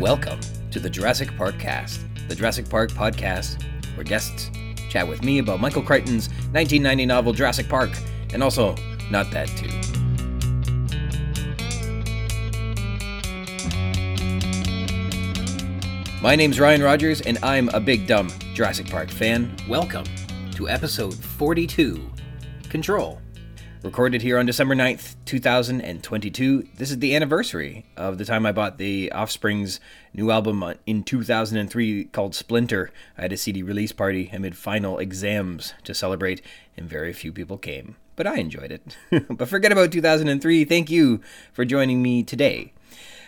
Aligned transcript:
Welcome 0.00 0.40
to 0.72 0.78
the 0.78 0.90
Jurassic 0.90 1.34
Park 1.38 1.58
Cast, 1.58 2.04
the 2.28 2.34
Jurassic 2.34 2.68
Park 2.68 2.90
podcast, 2.90 3.62
where 3.96 4.04
guests 4.04 4.50
chat 4.90 5.08
with 5.08 5.24
me 5.24 5.38
about 5.38 5.58
Michael 5.58 5.80
Crichton's 5.80 6.28
1990 6.28 7.06
novel 7.06 7.32
Jurassic 7.32 7.66
Park, 7.66 7.88
and 8.34 8.42
also 8.42 8.74
not 9.10 9.30
that 9.30 9.48
too. 9.56 9.70
My 16.20 16.36
name's 16.36 16.60
Ryan 16.60 16.82
Rogers, 16.82 17.22
and 17.22 17.38
I'm 17.42 17.70
a 17.70 17.80
big 17.80 18.06
dumb 18.06 18.28
Jurassic 18.52 18.90
Park 18.90 19.10
fan. 19.10 19.56
Welcome 19.66 20.04
to 20.56 20.68
episode 20.68 21.14
42 21.14 22.12
Control. 22.68 23.18
Recorded 23.86 24.22
here 24.22 24.36
on 24.36 24.46
December 24.46 24.74
9th, 24.74 25.14
2022. 25.26 26.66
This 26.76 26.90
is 26.90 26.98
the 26.98 27.14
anniversary 27.14 27.86
of 27.96 28.18
the 28.18 28.24
time 28.24 28.44
I 28.44 28.50
bought 28.50 28.78
the 28.78 29.12
Offspring's 29.12 29.78
new 30.12 30.32
album 30.32 30.64
in 30.86 31.04
2003 31.04 32.06
called 32.06 32.34
Splinter. 32.34 32.90
I 33.16 33.22
had 33.22 33.32
a 33.32 33.36
CD 33.36 33.62
release 33.62 33.92
party 33.92 34.28
amid 34.32 34.56
final 34.56 34.98
exams 34.98 35.72
to 35.84 35.94
celebrate, 35.94 36.42
and 36.76 36.90
very 36.90 37.12
few 37.12 37.32
people 37.32 37.58
came. 37.58 37.94
But 38.16 38.26
I 38.26 38.38
enjoyed 38.38 38.72
it. 38.72 38.96
but 39.30 39.48
forget 39.48 39.70
about 39.70 39.92
2003. 39.92 40.64
Thank 40.64 40.90
you 40.90 41.20
for 41.52 41.64
joining 41.64 42.02
me 42.02 42.24
today. 42.24 42.72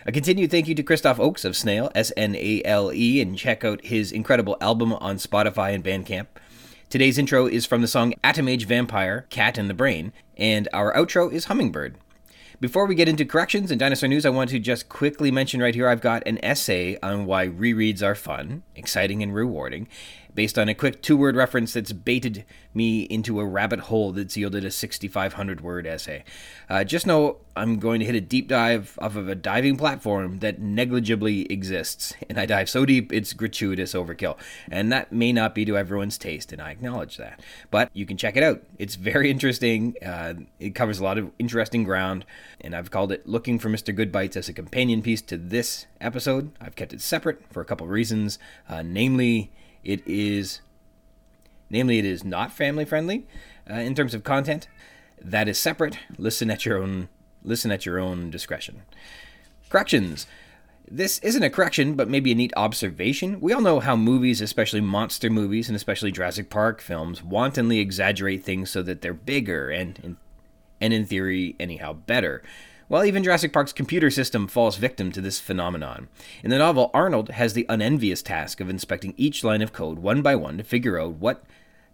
A 0.07 0.11
continued 0.11 0.51
thank 0.51 0.67
you 0.67 0.75
to 0.75 0.83
Christoph 0.83 1.21
Oakes 1.21 1.45
of 1.45 1.57
Snale, 1.57 1.93
S 1.95 2.11
N 2.17 2.35
A 2.35 2.63
L 2.65 2.93
E, 2.93 3.21
and 3.21 3.39
check 3.39 3.65
out 3.65 3.85
his 3.85 4.11
incredible 4.11 4.57
album 4.61 4.93
on 4.95 5.19
Spotify 5.19 5.73
and 5.73 5.85
Bandcamp. 5.85 6.27
Today's 6.91 7.19
intro 7.19 7.47
is 7.47 7.67
from 7.67 7.83
the 7.83 7.87
song 7.87 8.15
Atom 8.25 8.49
Age 8.49 8.65
Vampire, 8.65 9.27
Cat 9.29 9.59
in 9.59 9.69
the 9.69 9.75
Brain, 9.75 10.11
and 10.39 10.67
our 10.73 10.91
outro 10.95 11.31
is 11.31 11.45
Hummingbird. 11.45 11.97
Before 12.63 12.87
we 12.87 12.95
get 12.95 13.11
into 13.11 13.27
corrections 13.27 13.71
and 13.71 13.79
dinosaur 13.79 14.09
news, 14.09 14.25
I 14.25 14.31
want 14.31 14.49
to 14.51 14.59
just 14.59 14.89
quickly 14.89 15.31
mention 15.31 15.61
right 15.61 15.75
here 15.75 15.87
I've 15.87 16.01
got 16.01 16.27
an 16.27 16.43
essay 16.43 16.99
on 17.03 17.27
why 17.27 17.47
rereads 17.47 18.03
are 18.03 18.15
fun, 18.15 18.63
exciting, 18.75 19.23
and 19.23 19.35
rewarding, 19.35 19.87
based 20.39 20.57
on 20.57 20.69
a 20.69 20.75
quick 20.75 21.03
two 21.03 21.17
word 21.17 21.35
reference 21.35 21.73
that's 21.73 21.93
baited 21.93 22.45
me 22.73 23.01
into 23.01 23.41
a 23.41 23.45
rabbit 23.45 23.81
hole 23.81 24.13
that's 24.13 24.37
yielded 24.37 24.65
a 24.65 24.71
6,500 24.71 25.61
word 25.63 25.85
essay. 25.85 26.23
Uh, 26.71 26.85
just 26.85 27.09
know 27.09 27.39
I'm 27.57 27.81
going 27.81 27.99
to 27.99 28.07
hit 28.07 28.15
a 28.15 28.21
deep 28.21 28.47
dive 28.47 28.97
off 29.03 29.17
of 29.17 29.29
a 29.29 29.35
diving 29.35 29.77
platform 29.77 30.39
that 30.39 30.61
negligibly 30.61 31.51
exists, 31.53 32.15
and 32.29 32.39
I 32.39 32.47
dive 32.47 32.71
so 32.71 32.87
deep 32.87 33.13
it's 33.13 33.33
gratuitous 33.33 33.95
overkill. 33.95 34.37
And 34.71 34.93
that 34.93 35.11
may 35.11 35.33
not 35.33 35.57
be 35.57 35.65
to 35.65 35.77
everyone's 35.77 36.17
taste, 36.17 36.53
and 36.53 36.63
I 36.63 36.71
acknowledge 36.71 37.17
that. 37.17 37.41
But 37.73 37.91
you 37.93 38.07
can 38.07 38.17
check 38.17 38.37
it 38.37 38.45
out. 38.45 38.63
It's 38.79 38.95
very 38.95 39.33
interesting. 39.33 39.97
Uh, 40.01 40.35
it 40.61 40.77
covers 40.77 41.01
a 41.01 41.03
lot 41.03 41.19
of 41.19 41.33
interesting 41.41 41.83
ground, 41.83 42.25
and 42.61 42.77
I've 42.77 42.93
called 42.93 43.11
it 43.11 43.27
Looking 43.27 43.59
for 43.59 43.71
Mr. 43.71 43.93
Goodbites 43.93 44.37
as 44.37 44.49
a 44.49 44.53
companion 44.53 45.03
piece 45.03 45.23
to 45.23 45.37
this 45.37 45.87
episode. 46.01 46.53
I've 46.61 46.77
kept 46.77 46.93
it 46.93 47.01
separate 47.01 47.43
for 47.51 47.61
a 47.61 47.65
couple 47.65 47.89
reasons, 47.89 48.39
uh, 48.69 48.83
namely, 48.83 49.51
it 49.85 50.07
is 50.07 50.61
namely 51.71 51.99
it 51.99 52.05
is 52.05 52.25
not 52.25 52.53
family 52.53 52.85
friendly 52.85 53.27
uh, 53.71 53.75
in 53.75 53.95
terms 53.95 54.15
of 54.15 54.25
content. 54.25 54.69
That 55.21 55.49
is 55.49 55.59
separate. 55.59 55.99
Listen 56.17 56.51
at 56.51 56.65
your 56.65 56.79
own 56.79 57.09
listen 57.43 57.71
at 57.71 57.87
your 57.87 57.99
own 57.99 58.31
discretion. 58.31 58.83
Corrections. 59.69 60.27
This 60.91 61.19
isn't 61.19 61.43
a 61.43 61.51
correction, 61.51 61.95
but 61.95 62.09
maybe 62.09 62.33
a 62.33 62.35
neat 62.35 62.53
observation. 62.57 63.41
We 63.41 63.53
all 63.53 63.61
know 63.61 63.81
how 63.81 63.95
movies, 63.95 64.41
especially 64.41 64.81
monster 64.81 65.29
movies 65.29 65.69
and 65.69 65.77
especially 65.77 66.11
Jurassic 66.11 66.49
Park 66.49 66.81
films, 66.81 67.23
wantonly 67.23 67.79
exaggerate 67.79 68.43
things 68.43 68.71
so 68.71 68.83
that 68.83 69.03
they're 69.03 69.13
bigger 69.13 69.69
and, 69.69 70.17
and 70.81 70.95
in 70.95 71.05
theory, 71.05 71.57
anyhow, 71.61 71.93
better. 71.93 72.43
Well, 72.91 73.05
even 73.05 73.23
Jurassic 73.23 73.53
Park's 73.53 73.75
computer 73.75 74.11
system 74.11 74.49
falls 74.49 74.79
victim 74.79 75.13
to 75.13 75.21
this 75.21 75.39
phenomenon. 75.39 76.09
In 76.43 76.49
the 76.49 76.57
novel, 76.57 76.91
Arnold 76.95 77.29
has 77.31 77.53
the 77.53 77.67
unenvious 77.69 78.23
task 78.23 78.61
of 78.61 78.71
inspecting 78.71 79.13
each 79.19 79.45
line 79.45 79.61
of 79.61 79.75
code 79.75 79.99
one 79.99 80.23
by 80.23 80.35
one 80.35 80.57
to 80.57 80.65
figure 80.65 80.99
out 80.99 81.17
what 81.17 81.45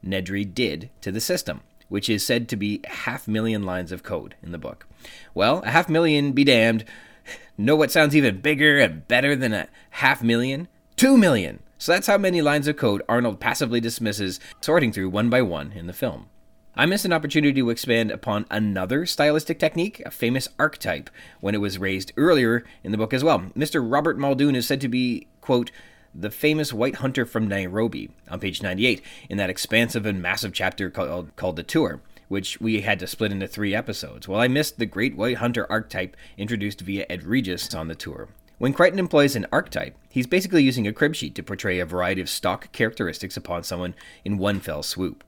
Nedry 0.07 0.45
did 0.45 0.91
to 1.01 1.11
the 1.11 1.21
system, 1.21 1.63
which 1.89 2.09
is 2.09 2.25
said 2.25 2.49
to 2.49 2.57
be 2.57 2.81
half 2.85 3.27
million 3.27 3.65
lines 3.65 3.91
of 3.91 4.05
code 4.05 4.37
in 4.41 4.53
the 4.53 4.59
book. 4.59 4.87
Well, 5.35 5.63
a 5.65 5.71
half 5.71 5.89
million 5.89 6.33
be 6.33 6.45
damned. 6.45 6.85
Know 7.59 7.77
what 7.77 7.93
sounds 7.93 8.15
even 8.17 8.41
bigger 8.41 8.79
and 8.81 9.07
better 9.07 9.37
than 9.37 9.53
a 9.53 9.69
half 9.91 10.23
million? 10.23 10.67
Two 10.97 11.17
million! 11.17 11.61
So 11.79 11.93
that's 11.93 12.09
how 12.09 12.19
many 12.19 12.43
lines 12.43 12.67
of 12.67 12.77
code 12.77 13.03
Arnold 13.09 13.41
passively 13.41 13.81
dismisses, 13.81 14.41
sorting 14.61 14.93
through 14.93 15.11
one 15.11 15.31
by 15.31 15.43
one 15.43 15.73
in 15.73 15.87
the 15.87 15.93
film. 15.93 16.29
I 16.77 16.87
missed 16.87 17.05
an 17.05 17.13
opportunity 17.13 17.61
to 17.61 17.71
expand 17.71 18.11
upon 18.11 18.47
another 18.51 19.07
stylistic 19.07 19.61
technique, 19.61 20.03
a 20.05 20.11
famous 20.11 20.49
archetype, 20.59 21.09
when 21.41 21.55
it 21.55 21.61
was 21.61 21.79
raised 21.79 22.13
earlier 22.17 22.65
in 22.83 22.91
the 22.91 22.99
book 22.99 23.15
as 23.15 23.23
well. 23.23 23.41
Mr. 23.57 23.81
Robert 23.81 24.19
Muldoon 24.19 24.57
is 24.57 24.67
said 24.67 24.81
to 24.81 24.89
be, 24.89 25.29
quote, 25.41 25.71
the 26.13 26.33
famous 26.33 26.73
white 26.73 26.97
hunter 26.97 27.25
from 27.25 27.47
Nairobi 27.47 28.11
on 28.29 28.41
page 28.41 28.61
98 28.61 29.03
in 29.31 29.37
that 29.37 29.51
expansive 29.51 30.05
and 30.05 30.21
massive 30.21 30.53
chapter 30.53 30.91
called, 30.91 31.35
called 31.37 31.55
The 31.55 31.63
Tour, 31.63 32.01
which 32.27 32.61
we 32.61 32.81
had 32.81 32.99
to 32.99 33.07
split 33.07 33.31
into 33.31 33.47
three 33.47 33.73
episodes. 33.73 34.27
Well, 34.27 34.41
I 34.41 34.49
missed 34.49 34.81
the 34.81 34.87
great 34.87 35.17
white 35.17 35.37
hunter 35.37 35.71
archetype 35.71 36.17
introduced 36.37 36.81
via 36.81 37.07
Ed 37.09 37.23
Regis 37.23 37.73
on 37.73 37.87
The 37.87 37.95
Tour. 37.95 38.29
When 38.59 38.73
Crichton 38.73 38.99
employs 38.99 39.37
an 39.37 39.47
archetype, 39.53 39.97
he's 40.09 40.27
basically 40.27 40.65
using 40.65 40.89
a 40.89 40.93
crib 40.93 41.15
sheet 41.15 41.37
to 41.37 41.43
portray 41.45 41.79
a 41.79 41.87
variety 41.87 42.21
of 42.21 42.29
stock 42.29 42.73
characteristics 42.73 43.37
upon 43.37 43.63
someone 43.63 43.95
in 44.25 44.39
one 44.39 44.59
fell 44.59 44.83
swoop. 44.83 45.23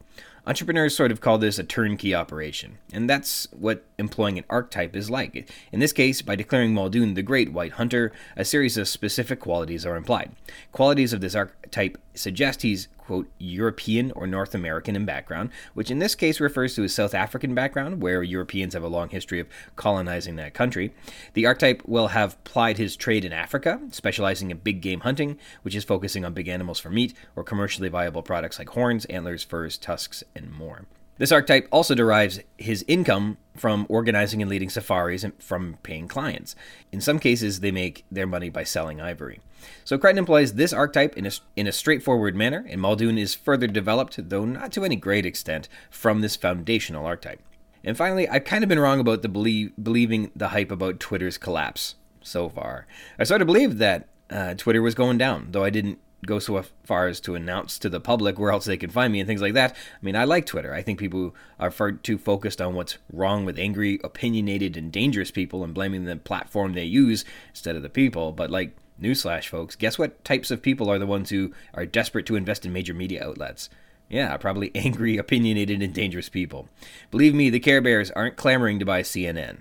Entrepreneurs 0.48 0.94
sort 0.94 1.10
of 1.10 1.20
call 1.20 1.38
this 1.38 1.58
a 1.58 1.64
turnkey 1.64 2.14
operation, 2.14 2.78
and 2.92 3.10
that's 3.10 3.48
what 3.50 3.82
employing 3.98 4.38
an 4.38 4.44
archetype 4.48 4.94
is 4.94 5.10
like. 5.10 5.50
In 5.72 5.80
this 5.80 5.92
case, 5.92 6.22
by 6.22 6.36
declaring 6.36 6.72
Muldoon 6.72 7.14
the 7.14 7.22
Great 7.22 7.52
White 7.52 7.72
Hunter, 7.72 8.12
a 8.36 8.44
series 8.44 8.76
of 8.76 8.86
specific 8.86 9.40
qualities 9.40 9.84
are 9.84 9.96
implied. 9.96 10.30
Qualities 10.70 11.12
of 11.12 11.20
this 11.20 11.34
archetype 11.34 11.98
suggest 12.14 12.62
he's 12.62 12.86
quote, 13.06 13.28
European 13.38 14.10
or 14.12 14.26
North 14.26 14.54
American 14.54 14.96
in 14.96 15.04
background, 15.04 15.50
which 15.74 15.90
in 15.90 16.00
this 16.00 16.14
case 16.14 16.40
refers 16.40 16.74
to 16.74 16.82
a 16.82 16.88
South 16.88 17.14
African 17.14 17.54
background, 17.54 18.02
where 18.02 18.22
Europeans 18.22 18.74
have 18.74 18.82
a 18.82 18.88
long 18.88 19.08
history 19.08 19.38
of 19.38 19.48
colonizing 19.76 20.36
that 20.36 20.54
country. 20.54 20.92
The 21.34 21.46
archetype 21.46 21.82
will 21.86 22.08
have 22.08 22.42
plied 22.44 22.78
his 22.78 22.96
trade 22.96 23.24
in 23.24 23.32
Africa, 23.32 23.80
specializing 23.92 24.50
in 24.50 24.58
big 24.58 24.80
game 24.80 25.00
hunting, 25.00 25.38
which 25.62 25.76
is 25.76 25.84
focusing 25.84 26.24
on 26.24 26.34
big 26.34 26.48
animals 26.48 26.80
for 26.80 26.90
meat 26.90 27.14
or 27.36 27.44
commercially 27.44 27.88
viable 27.88 28.22
products 28.22 28.58
like 28.58 28.70
horns, 28.70 29.04
antlers, 29.06 29.44
furs, 29.44 29.78
tusks, 29.78 30.24
and 30.34 30.52
more. 30.52 30.86
This 31.18 31.32
archetype 31.32 31.66
also 31.72 31.94
derives 31.94 32.40
his 32.58 32.84
income 32.86 33.38
from 33.56 33.86
organizing 33.88 34.42
and 34.42 34.50
leading 34.50 34.68
safaris 34.68 35.24
and 35.24 35.32
from 35.42 35.78
paying 35.82 36.08
clients. 36.08 36.54
In 36.92 37.00
some 37.00 37.18
cases, 37.18 37.60
they 37.60 37.70
make 37.70 38.04
their 38.10 38.26
money 38.26 38.50
by 38.50 38.64
selling 38.64 39.00
ivory. 39.00 39.40
So 39.84 39.96
Crichton 39.96 40.18
employs 40.18 40.54
this 40.54 40.72
archetype 40.72 41.16
in 41.16 41.26
a, 41.26 41.30
in 41.56 41.66
a 41.66 41.72
straightforward 41.72 42.36
manner, 42.36 42.66
and 42.68 42.80
Muldoon 42.80 43.16
is 43.16 43.34
further 43.34 43.66
developed, 43.66 44.28
though 44.28 44.44
not 44.44 44.72
to 44.72 44.84
any 44.84 44.96
great 44.96 45.24
extent, 45.24 45.68
from 45.90 46.20
this 46.20 46.36
foundational 46.36 47.06
archetype. 47.06 47.40
And 47.82 47.96
finally, 47.96 48.28
I've 48.28 48.44
kind 48.44 48.62
of 48.62 48.68
been 48.68 48.78
wrong 48.78 49.00
about 49.00 49.22
the 49.22 49.28
believe, 49.28 49.72
believing 49.82 50.30
the 50.36 50.48
hype 50.48 50.70
about 50.70 51.00
Twitter's 51.00 51.38
collapse 51.38 51.94
so 52.20 52.48
far. 52.48 52.86
I 53.18 53.24
sort 53.24 53.40
of 53.40 53.46
believed 53.46 53.78
that 53.78 54.08
uh, 54.28 54.54
Twitter 54.54 54.82
was 54.82 54.94
going 54.94 55.18
down, 55.18 55.48
though 55.52 55.64
I 55.64 55.70
didn't 55.70 55.98
go 56.24 56.38
so 56.38 56.62
far 56.84 57.06
as 57.06 57.20
to 57.20 57.34
announce 57.34 57.78
to 57.78 57.88
the 57.88 58.00
public 58.00 58.38
where 58.38 58.50
else 58.50 58.64
they 58.64 58.76
can 58.76 58.90
find 58.90 59.12
me 59.12 59.20
and 59.20 59.26
things 59.26 59.42
like 59.42 59.54
that. 59.54 59.72
I 59.72 60.04
mean, 60.04 60.16
I 60.16 60.24
like 60.24 60.46
Twitter. 60.46 60.72
I 60.72 60.82
think 60.82 60.98
people 60.98 61.34
are 61.60 61.70
far 61.70 61.92
too 61.92 62.18
focused 62.18 62.60
on 62.60 62.74
what's 62.74 62.98
wrong 63.12 63.44
with 63.44 63.58
angry, 63.58 64.00
opinionated, 64.02 64.76
and 64.76 64.90
dangerous 64.90 65.30
people 65.30 65.62
and 65.62 65.74
blaming 65.74 66.04
the 66.04 66.16
platform 66.16 66.72
they 66.72 66.84
use 66.84 67.24
instead 67.50 67.76
of 67.76 67.82
the 67.82 67.90
people. 67.90 68.32
But 68.32 68.50
like, 68.50 68.76
newsflash, 69.00 69.48
folks, 69.48 69.76
guess 69.76 69.98
what 69.98 70.24
types 70.24 70.50
of 70.50 70.62
people 70.62 70.90
are 70.90 70.98
the 70.98 71.06
ones 71.06 71.30
who 71.30 71.52
are 71.74 71.86
desperate 71.86 72.26
to 72.26 72.36
invest 72.36 72.64
in 72.64 72.72
major 72.72 72.94
media 72.94 73.26
outlets? 73.26 73.68
Yeah, 74.08 74.36
probably 74.36 74.70
angry, 74.74 75.18
opinionated, 75.18 75.82
and 75.82 75.92
dangerous 75.92 76.28
people. 76.28 76.68
Believe 77.10 77.34
me, 77.34 77.50
the 77.50 77.60
Care 77.60 77.80
Bears 77.80 78.10
aren't 78.12 78.36
clamoring 78.36 78.78
to 78.78 78.84
buy 78.84 79.02
CNN. 79.02 79.58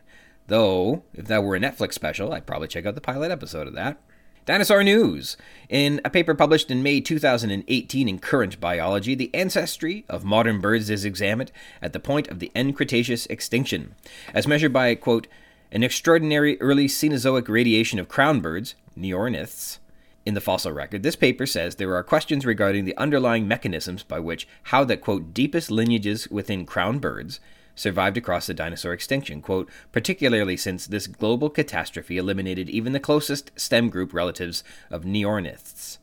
Though, 0.47 1.03
if 1.13 1.25
that 1.25 1.43
were 1.43 1.55
a 1.55 1.59
Netflix 1.59 1.93
special, 1.93 2.31
I'd 2.31 2.45
probably 2.45 2.67
check 2.67 2.85
out 2.85 2.95
the 2.95 3.01
pilot 3.01 3.31
episode 3.31 3.67
of 3.67 3.73
that. 3.73 3.97
Dinosaur 4.45 4.83
News. 4.83 5.37
In 5.69 5.99
a 6.05 6.09
paper 6.11 6.35
published 6.35 6.69
in 6.69 6.83
May 6.83 7.01
2018 7.01 8.07
in 8.07 8.19
Current 8.19 8.59
Biology, 8.59 9.15
the 9.15 9.33
ancestry 9.33 10.05
of 10.07 10.23
modern 10.23 10.61
birds 10.61 10.91
is 10.91 11.03
examined 11.03 11.51
at 11.81 11.93
the 11.93 11.99
point 11.99 12.27
of 12.27 12.37
the 12.37 12.51
end 12.53 12.75
Cretaceous 12.75 13.25
extinction, 13.25 13.95
as 14.35 14.45
measured 14.45 14.71
by, 14.71 14.93
quote, 14.93 15.25
an 15.71 15.81
extraordinary 15.81 16.61
early 16.61 16.85
Cenozoic 16.85 17.49
radiation 17.49 17.97
of 17.97 18.07
crown 18.07 18.39
birds, 18.39 18.75
neorniths, 18.95 19.79
in 20.27 20.35
the 20.35 20.41
fossil 20.41 20.71
record. 20.71 21.01
This 21.01 21.15
paper 21.15 21.47
says 21.47 21.75
there 21.75 21.95
are 21.95 22.03
questions 22.03 22.45
regarding 22.45 22.85
the 22.85 22.97
underlying 22.97 23.47
mechanisms 23.47 24.03
by 24.03 24.19
which 24.19 24.47
how 24.65 24.83
the, 24.83 24.95
quote, 24.95 25.33
deepest 25.33 25.71
lineages 25.71 26.27
within 26.29 26.67
crown 26.67 26.99
birds 26.99 27.39
survived 27.75 28.17
across 28.17 28.47
the 28.47 28.53
dinosaur 28.53 28.93
extinction, 28.93 29.41
quote, 29.41 29.69
particularly 29.91 30.57
since 30.57 30.87
this 30.87 31.07
global 31.07 31.49
catastrophe 31.49 32.17
eliminated 32.17 32.69
even 32.69 32.93
the 32.93 32.99
closest 32.99 33.51
stem 33.59 33.89
group 33.89 34.13
relatives 34.13 34.63
of 34.89 35.03
neorniths. 35.03 35.99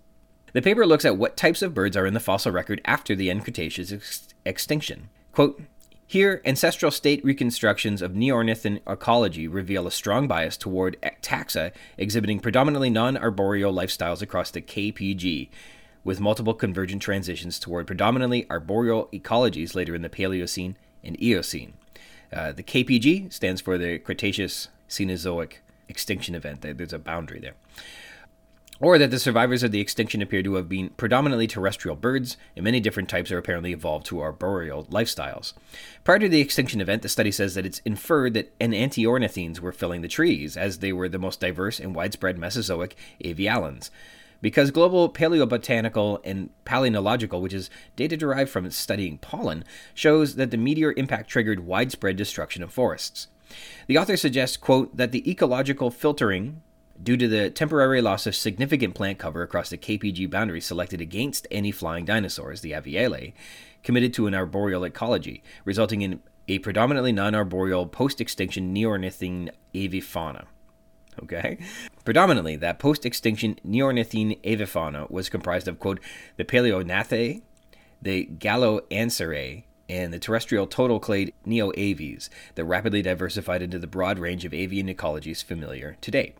The 0.52 0.62
paper 0.62 0.86
looks 0.86 1.04
at 1.04 1.16
what 1.16 1.36
types 1.36 1.62
of 1.62 1.74
birds 1.74 1.96
are 1.96 2.06
in 2.06 2.14
the 2.14 2.20
fossil 2.20 2.52
record 2.52 2.80
after 2.84 3.16
the 3.16 3.30
end 3.30 3.44
Cretaceous 3.44 3.90
ex- 3.90 4.28
extinction. 4.44 5.08
Quote, 5.32 5.62
Here, 6.06 6.42
ancestral 6.44 6.90
state 6.90 7.24
reconstructions 7.24 8.02
of 8.02 8.12
Neornithan 8.12 8.80
ecology 8.86 9.48
reveal 9.48 9.86
a 9.86 9.90
strong 9.90 10.28
bias 10.28 10.58
toward 10.58 11.00
taxa 11.22 11.72
exhibiting 11.96 12.38
predominantly 12.38 12.90
non 12.90 13.16
arboreal 13.16 13.72
lifestyles 13.72 14.20
across 14.20 14.50
the 14.50 14.60
KPG, 14.60 15.48
with 16.04 16.20
multiple 16.20 16.52
convergent 16.52 17.00
transitions 17.00 17.58
toward 17.58 17.86
predominantly 17.86 18.46
arboreal 18.50 19.08
ecologies 19.10 19.74
later 19.74 19.94
in 19.94 20.02
the 20.02 20.10
Paleocene 20.10 20.74
and 21.04 21.20
Eocene. 21.22 21.74
Uh, 22.32 22.52
the 22.52 22.62
KPG 22.62 23.32
stands 23.32 23.60
for 23.60 23.76
the 23.76 23.98
Cretaceous 23.98 24.68
Cenozoic 24.88 25.54
extinction 25.88 26.34
event. 26.34 26.62
There's 26.62 26.92
a 26.92 26.98
boundary 26.98 27.40
there 27.40 27.54
or 28.82 28.98
that 28.98 29.12
the 29.12 29.18
survivors 29.18 29.62
of 29.62 29.70
the 29.70 29.80
extinction 29.80 30.20
appear 30.20 30.42
to 30.42 30.54
have 30.54 30.68
been 30.68 30.90
predominantly 30.90 31.46
terrestrial 31.46 31.94
birds, 31.94 32.36
and 32.56 32.64
many 32.64 32.80
different 32.80 33.08
types 33.08 33.30
are 33.30 33.38
apparently 33.38 33.72
evolved 33.72 34.04
to 34.04 34.20
arboreal 34.20 34.84
lifestyles. 34.86 35.52
Prior 36.02 36.18
to 36.18 36.28
the 36.28 36.40
extinction 36.40 36.80
event, 36.80 37.02
the 37.02 37.08
study 37.08 37.30
says 37.30 37.54
that 37.54 37.64
it's 37.64 37.80
inferred 37.84 38.34
that 38.34 38.58
enantiornithines 38.58 39.60
were 39.60 39.70
filling 39.70 40.02
the 40.02 40.08
trees, 40.08 40.56
as 40.56 40.80
they 40.80 40.92
were 40.92 41.08
the 41.08 41.18
most 41.18 41.38
diverse 41.38 41.78
and 41.78 41.94
widespread 41.94 42.36
Mesozoic 42.36 42.96
avialans. 43.24 43.90
Because 44.42 44.70
global 44.70 45.08
paleobotanical 45.10 46.20
and 46.24 46.50
palynological, 46.66 47.40
which 47.40 47.54
is 47.54 47.70
data 47.96 48.16
derived 48.16 48.50
from 48.50 48.70
studying 48.70 49.16
pollen, 49.16 49.64
shows 49.94 50.34
that 50.34 50.50
the 50.50 50.58
meteor 50.58 50.92
impact 50.98 51.30
triggered 51.30 51.60
widespread 51.60 52.16
destruction 52.16 52.62
of 52.62 52.72
forests. 52.72 53.28
The 53.86 53.96
author 53.96 54.16
suggests, 54.16 54.58
quote, 54.58 54.96
that 54.96 55.12
the 55.12 55.28
ecological 55.30 55.90
filtering 55.90 56.60
due 57.02 57.16
to 57.16 57.28
the 57.28 57.50
temporary 57.50 58.00
loss 58.00 58.26
of 58.26 58.36
significant 58.36 58.94
plant 58.94 59.18
cover 59.18 59.42
across 59.42 59.70
the 59.70 59.78
KPG 59.78 60.30
boundary 60.30 60.60
selected 60.60 61.00
against 61.00 61.46
any 61.50 61.70
flying 61.70 62.04
dinosaurs, 62.04 62.60
the 62.60 62.72
Avialae, 62.72 63.32
committed 63.82 64.14
to 64.14 64.26
an 64.26 64.34
arboreal 64.34 64.84
ecology, 64.84 65.42
resulting 65.64 66.02
in 66.02 66.20
a 66.48 66.58
predominantly 66.58 67.12
non 67.12 67.34
arboreal 67.34 67.86
post 67.86 68.20
extinction 68.20 68.74
neornithine 68.74 69.50
avifauna. 69.74 70.46
Okay? 71.22 71.58
Predominantly, 72.04 72.56
that 72.56 72.78
post 72.78 73.04
extinction 73.04 73.58
neornithine 73.66 74.40
avifauna 74.42 75.10
was 75.10 75.28
comprised 75.28 75.68
of, 75.68 75.78
quote, 75.78 76.00
the 76.36 76.44
Paleognathae, 76.44 77.42
the 78.00 78.26
Galloanserae, 78.38 79.64
and 79.88 80.12
the 80.12 80.18
terrestrial 80.18 80.66
total 80.66 80.98
clade 80.98 81.34
Neoaves 81.46 82.28
that 82.54 82.64
rapidly 82.64 83.02
diversified 83.02 83.62
into 83.62 83.78
the 83.78 83.86
broad 83.86 84.18
range 84.18 84.44
of 84.44 84.54
avian 84.54 84.88
ecologies 84.88 85.44
familiar 85.44 85.98
today. 86.00 86.34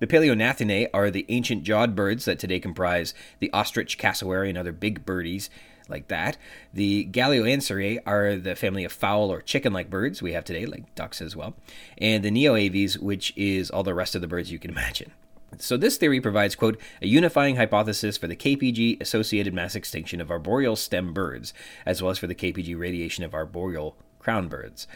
The 0.00 0.06
Paleognathinae 0.06 0.88
are 0.92 1.10
the 1.10 1.26
ancient 1.28 1.62
jawed 1.62 1.94
birds 1.94 2.24
that 2.24 2.38
today 2.38 2.60
comprise 2.60 3.14
the 3.38 3.52
ostrich, 3.52 3.98
cassowary, 3.98 4.48
and 4.48 4.58
other 4.58 4.72
big 4.72 5.04
birdies 5.04 5.50
like 5.88 6.08
that. 6.08 6.36
The 6.72 7.06
Galloanserae 7.10 8.00
are 8.06 8.36
the 8.36 8.56
family 8.56 8.84
of 8.84 8.92
fowl 8.92 9.32
or 9.32 9.42
chicken 9.42 9.72
like 9.72 9.90
birds 9.90 10.22
we 10.22 10.32
have 10.32 10.44
today, 10.44 10.66
like 10.66 10.94
ducks 10.94 11.20
as 11.20 11.36
well. 11.36 11.54
And 11.98 12.24
the 12.24 12.30
Neoaves, 12.30 12.98
which 12.98 13.32
is 13.36 13.70
all 13.70 13.82
the 13.82 13.94
rest 13.94 14.14
of 14.14 14.20
the 14.20 14.28
birds 14.28 14.50
you 14.50 14.58
can 14.58 14.70
imagine. 14.70 15.12
So, 15.58 15.76
this 15.76 15.96
theory 15.96 16.20
provides, 16.20 16.56
quote, 16.56 16.80
a 17.00 17.06
unifying 17.06 17.56
hypothesis 17.56 18.16
for 18.16 18.26
the 18.26 18.34
KPG 18.34 19.00
associated 19.00 19.54
mass 19.54 19.76
extinction 19.76 20.20
of 20.20 20.30
arboreal 20.30 20.74
stem 20.74 21.12
birds, 21.12 21.54
as 21.86 22.02
well 22.02 22.10
as 22.10 22.18
for 22.18 22.26
the 22.26 22.34
KPG 22.34 22.76
radiation 22.76 23.22
of 23.22 23.34
arboreal 23.34 23.96
crown 24.18 24.48
birds. 24.48 24.88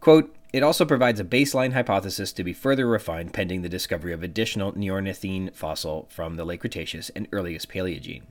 Quote, 0.00 0.34
it 0.52 0.62
also 0.62 0.86
provides 0.86 1.20
a 1.20 1.24
baseline 1.24 1.74
hypothesis 1.74 2.32
to 2.32 2.44
be 2.44 2.54
further 2.54 2.86
refined 2.86 3.34
pending 3.34 3.60
the 3.62 3.68
discovery 3.68 4.12
of 4.14 4.22
additional 4.22 4.72
neornithine 4.72 5.54
fossil 5.54 6.06
from 6.08 6.36
the 6.36 6.44
late 6.44 6.60
Cretaceous 6.60 7.10
and 7.10 7.28
earliest 7.32 7.68
Paleogene. 7.68 8.22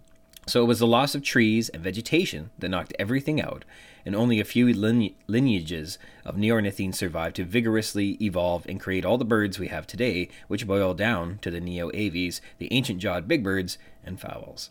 So 0.48 0.64
it 0.64 0.68
was 0.68 0.80
the 0.80 0.88
loss 0.88 1.14
of 1.14 1.24
trees 1.24 1.68
and 1.68 1.84
vegetation 1.84 2.52
that 2.58 2.70
knocked 2.70 2.94
everything 2.98 3.42
out, 3.42 3.66
and 4.06 4.16
only 4.16 4.40
a 4.40 4.46
few 4.46 4.72
line- 4.72 5.14
lineages 5.28 6.00
of 6.24 6.38
neornithine 6.38 6.96
survived 6.96 7.36
to 7.36 7.44
vigorously 7.44 8.12
evolve 8.22 8.66
and 8.70 8.80
create 8.80 9.04
all 9.04 9.18
the 9.18 9.26
birds 9.26 9.60
we 9.60 9.68
have 9.68 9.86
today, 9.86 10.30
which 10.48 10.66
boil 10.66 10.94
down 10.94 11.38
to 11.40 11.52
the 11.52 11.60
Neoaves, 11.60 12.40
the 12.60 12.72
ancient 12.72 13.00
jawed 13.00 13.28
big 13.28 13.44
birds, 13.44 13.78
and 14.06 14.22
fowls. 14.22 14.70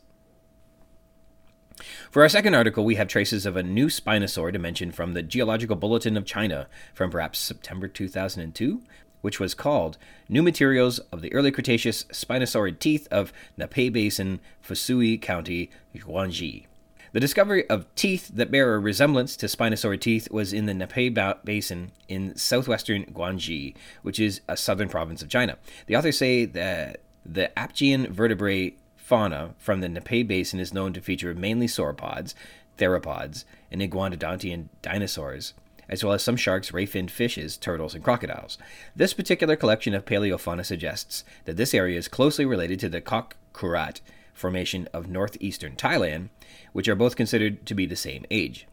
For 2.11 2.23
our 2.23 2.29
second 2.31 2.55
article, 2.55 2.87
we 2.87 2.95
have 2.95 3.09
traces 3.09 3.45
of 3.45 3.55
a 3.55 3.63
new 3.63 3.89
spinosaur 3.89 4.51
dimension 4.51 4.93
from 4.93 5.13
the 5.13 5.23
Geological 5.23 5.77
Bulletin 5.77 6.17
of 6.17 6.25
China 6.25 6.69
from 6.95 7.11
perhaps 7.11 7.39
September 7.39 7.87
2002, 7.87 8.81
which 9.27 9.41
was 9.41 9.55
called 9.55 9.99
New 10.29 10.41
Materials 10.41 11.01
of 11.11 11.21
the 11.21 11.35
Early 11.35 11.51
Cretaceous 11.51 12.05
Spinosaurid 12.13 12.79
Teeth 12.79 13.09
of 13.11 13.33
Napai 13.59 13.93
Basin, 13.93 14.39
Fusui 14.65 15.21
County, 15.21 15.69
Guangxi. 15.97 16.67
The 17.11 17.19
discovery 17.19 17.69
of 17.69 17.93
teeth 17.97 18.31
that 18.33 18.53
bear 18.53 18.77
a 18.77 18.79
resemblance 18.79 19.37
to 19.39 19.47
spinosaurid 19.47 19.99
teeth 19.99 20.31
was 20.31 20.53
in 20.53 20.67
the 20.67 20.73
Napai 20.73 21.13
ba- 21.13 21.41
Basin 21.43 21.91
in 22.07 22.37
southwestern 22.37 23.05
Guangxi, 23.07 23.75
which 24.03 24.21
is 24.21 24.43
a 24.47 24.57
southern 24.57 24.89
province 24.89 25.23
of 25.23 25.29
China. 25.29 25.59
The 25.87 25.97
authors 25.97 26.19
say 26.19 26.45
that 26.45 27.01
the 27.25 27.51
Aptian 27.57 28.09
vertebrae 28.13 28.75
fauna 28.95 29.57
from 29.59 29.81
the 29.81 29.89
Napai 29.89 30.25
Basin 30.25 30.61
is 30.61 30.73
known 30.73 30.93
to 30.93 31.01
feature 31.01 31.35
mainly 31.35 31.67
sauropods, 31.67 32.35
theropods, 32.79 33.45
and 33.73 33.81
iguanodontian 33.81 34.69
dinosaurs, 34.83 35.53
as 35.89 36.03
well 36.03 36.13
as 36.13 36.23
some 36.23 36.37
sharks, 36.37 36.73
ray-finned 36.73 37.11
fishes, 37.11 37.57
turtles, 37.57 37.95
and 37.95 38.03
crocodiles. 38.03 38.59
This 38.95 39.15
particular 39.15 39.57
collection 39.57 39.95
of 39.95 40.05
paleofauna 40.05 40.65
suggests 40.65 41.25
that 41.45 41.57
this 41.57 41.75
area 41.75 41.99
is 41.99 42.09
closely 42.09 42.45
related 42.45 42.81
to 42.81 42.89
the 42.89 43.01
Khok 43.01 43.33
Kruat 43.53 44.01
formation 44.33 44.89
of 44.93 45.09
northeastern 45.09 45.77
Thailand, 45.77 46.29
which 46.73 46.89
are 46.89 46.95
both 46.95 47.17
considered 47.17 47.65
to 47.67 47.75
be 47.75 47.87
the 47.87 47.97
same 47.97 48.25
age. 48.31 48.67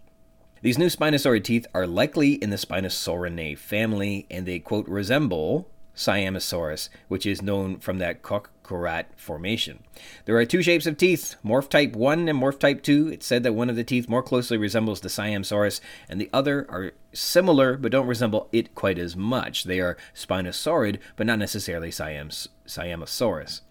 These 0.61 0.77
new 0.77 0.87
Spinosaurid 0.87 1.43
teeth 1.43 1.67
are 1.73 1.87
likely 1.87 2.33
in 2.33 2.49
the 2.49 2.55
Spinosaurinae 2.55 3.57
family, 3.57 4.25
and 4.31 4.45
they, 4.45 4.59
quote, 4.59 4.87
resemble 4.87 5.69
Siamosaurus, 5.95 6.89
which 7.07 7.25
is 7.25 7.41
known 7.41 7.77
from 7.77 7.99
that 7.99 8.21
Khok 8.23 8.47
Kruat 8.63 9.05
formation. 9.15 9.83
There 10.25 10.37
are 10.37 10.45
two 10.45 10.63
shapes 10.63 10.85
of 10.85 10.97
teeth, 10.97 11.35
morph 11.45 11.69
type 11.69 11.95
1 11.95 12.27
and 12.27 12.39
morph 12.39 12.59
type 12.59 12.81
2. 12.81 13.09
It's 13.09 13.25
said 13.25 13.43
that 13.43 13.53
one 13.53 13.69
of 13.69 13.75
the 13.75 13.83
teeth 13.83 14.09
more 14.09 14.23
closely 14.23 14.57
resembles 14.57 15.01
the 15.01 15.09
Siamosaurus, 15.09 15.81
and 16.09 16.19
the 16.19 16.29
other 16.33 16.65
are 16.69 16.93
similar 17.11 17.77
but 17.77 17.91
don't 17.91 18.07
resemble 18.07 18.49
it 18.51 18.73
quite 18.73 18.97
as 18.97 19.15
much. 19.15 19.65
They 19.65 19.79
are 19.79 19.97
Spinosaurid, 20.15 20.99
but 21.15 21.27
not 21.27 21.39
necessarily 21.39 21.91
Siams- 21.91 22.47
Siamosaurus. 22.65 23.61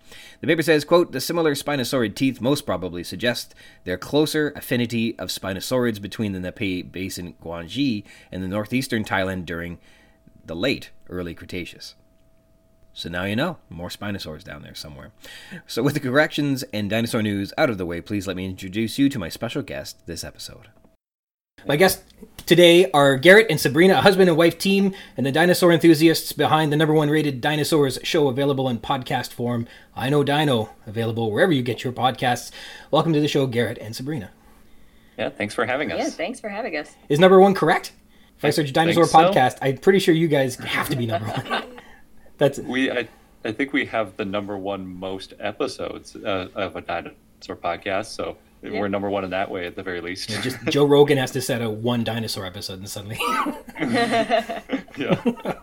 The 0.41 0.47
paper 0.47 0.63
says, 0.63 0.85
quote, 0.85 1.13
the 1.13 1.21
similar 1.21 1.55
Spinosaurid 1.55 2.15
teeth 2.15 2.41
most 2.41 2.67
probably 2.67 3.03
suggest 3.03 3.55
their 3.85 3.97
closer 3.97 4.53
affinity 4.55 5.19
of 5.19 5.31
Spinosaurids 5.31 6.01
between 6.01 6.33
the 6.33 6.39
Napai 6.39 6.91
Basin 6.91 7.35
Guangxi 7.43 8.05
and 8.31 8.43
the 8.43 8.49
northeastern 8.49 9.05
Thailand 9.05 9.47
during 9.47 9.79
the 10.45 10.55
late 10.55 10.91
early 11.09 11.35
Cretaceous. 11.35 11.95
So 12.95 13.09
now 13.09 13.25
you 13.25 13.37
know. 13.37 13.59
More 13.71 13.89
Spinosaurs 13.89 14.45
down 14.45 14.63
there 14.63 14.75
somewhere. 14.75 15.13
So, 15.67 15.83
with 15.83 15.95
the 15.95 16.01
corrections 16.01 16.63
and 16.73 16.91
dinosaur 16.91 17.23
news 17.23 17.53
out 17.57 17.71
of 17.71 17.79
the 17.79 17.87
way, 17.87 18.01
please 18.01 18.27
let 18.27 18.37
me 18.37 18.45
introduce 18.45 18.99
you 18.99 19.09
to 19.09 19.19
my 19.19 19.29
special 19.29 19.63
guest 19.63 20.07
this 20.07 20.25
episode. 20.25 20.69
My 21.65 21.77
guests 21.77 22.03
today 22.45 22.91
are 22.91 23.17
Garrett 23.17 23.47
and 23.49 23.61
Sabrina, 23.61 23.95
a 23.95 24.01
husband 24.01 24.29
and 24.29 24.37
wife 24.37 24.59
team, 24.59 24.95
and 25.17 25.25
the 25.25 25.31
dinosaur 25.31 25.71
enthusiasts 25.71 26.33
behind 26.33 26.73
the 26.73 26.77
number 26.77 26.93
one 26.93 27.09
rated 27.09 27.41
dinosaurs 27.41 28.01
show 28.03 28.29
available 28.29 28.69
in 28.69 28.81
podcast 28.81 29.33
form. 29.33 29.69
I 29.95 30.11
Know 30.11 30.25
Dino, 30.25 30.71
available 30.87 31.31
wherever 31.31 31.53
you 31.53 31.63
get 31.63 31.85
your 31.85 31.93
podcasts. 31.93 32.51
Welcome 32.91 33.13
to 33.13 33.21
the 33.21 33.29
show, 33.29 33.47
Garrett 33.47 33.79
and 33.79 33.95
Sabrina. 33.95 34.31
Yeah, 35.17 35.31
thanks 35.31 35.55
for 35.55 35.65
having 35.65 35.93
us. 35.93 35.99
Yeah, 35.99 36.11
thanks 36.11 36.41
for 36.41 36.49
having 36.49 36.77
us. 36.77 36.97
Is 37.09 37.21
number 37.21 37.41
one 37.41 37.55
correct? 37.55 37.93
If 38.39 38.45
I 38.45 38.51
search 38.51 38.73
dinosaur 38.73 39.07
so. 39.07 39.19
podcast, 39.19 39.59
I'm 39.63 39.79
pretty 39.79 40.01
sure 40.01 40.15
you 40.15 40.27
guys 40.27 40.57
have 40.57 40.89
to 40.89 40.97
be 40.97 41.07
number 41.07 41.29
one. 41.29 41.63
That's 42.43 42.59
we. 42.59 42.91
I, 42.91 43.09
I 43.45 43.53
think 43.53 43.73
we 43.73 43.87
have 43.87 44.17
the 44.17 44.25
number 44.25 44.59
one 44.59 44.85
most 44.85 45.35
episodes 45.39 46.17
uh, 46.17 46.49
of 46.57 46.75
a 46.75 46.81
dinosaur 46.81 47.55
podcast. 47.55 48.07
So 48.07 48.37
yeah. 48.63 48.81
we're 48.81 48.89
number 48.89 49.09
one 49.09 49.23
in 49.23 49.31
that 49.31 49.49
way, 49.49 49.65
at 49.65 49.77
the 49.77 49.83
very 49.85 50.01
least. 50.01 50.29
Yeah, 50.29 50.41
just 50.41 50.59
Joe 50.65 50.85
Rogan 50.85 51.19
has 51.19 51.31
to 51.33 51.41
set 51.41 51.63
a 51.63 51.71
one 51.71 52.03
dinosaur 52.03 52.45
episode, 52.45 52.81
and 52.81 52.89
suddenly. 52.89 53.17
yeah. 53.81 55.55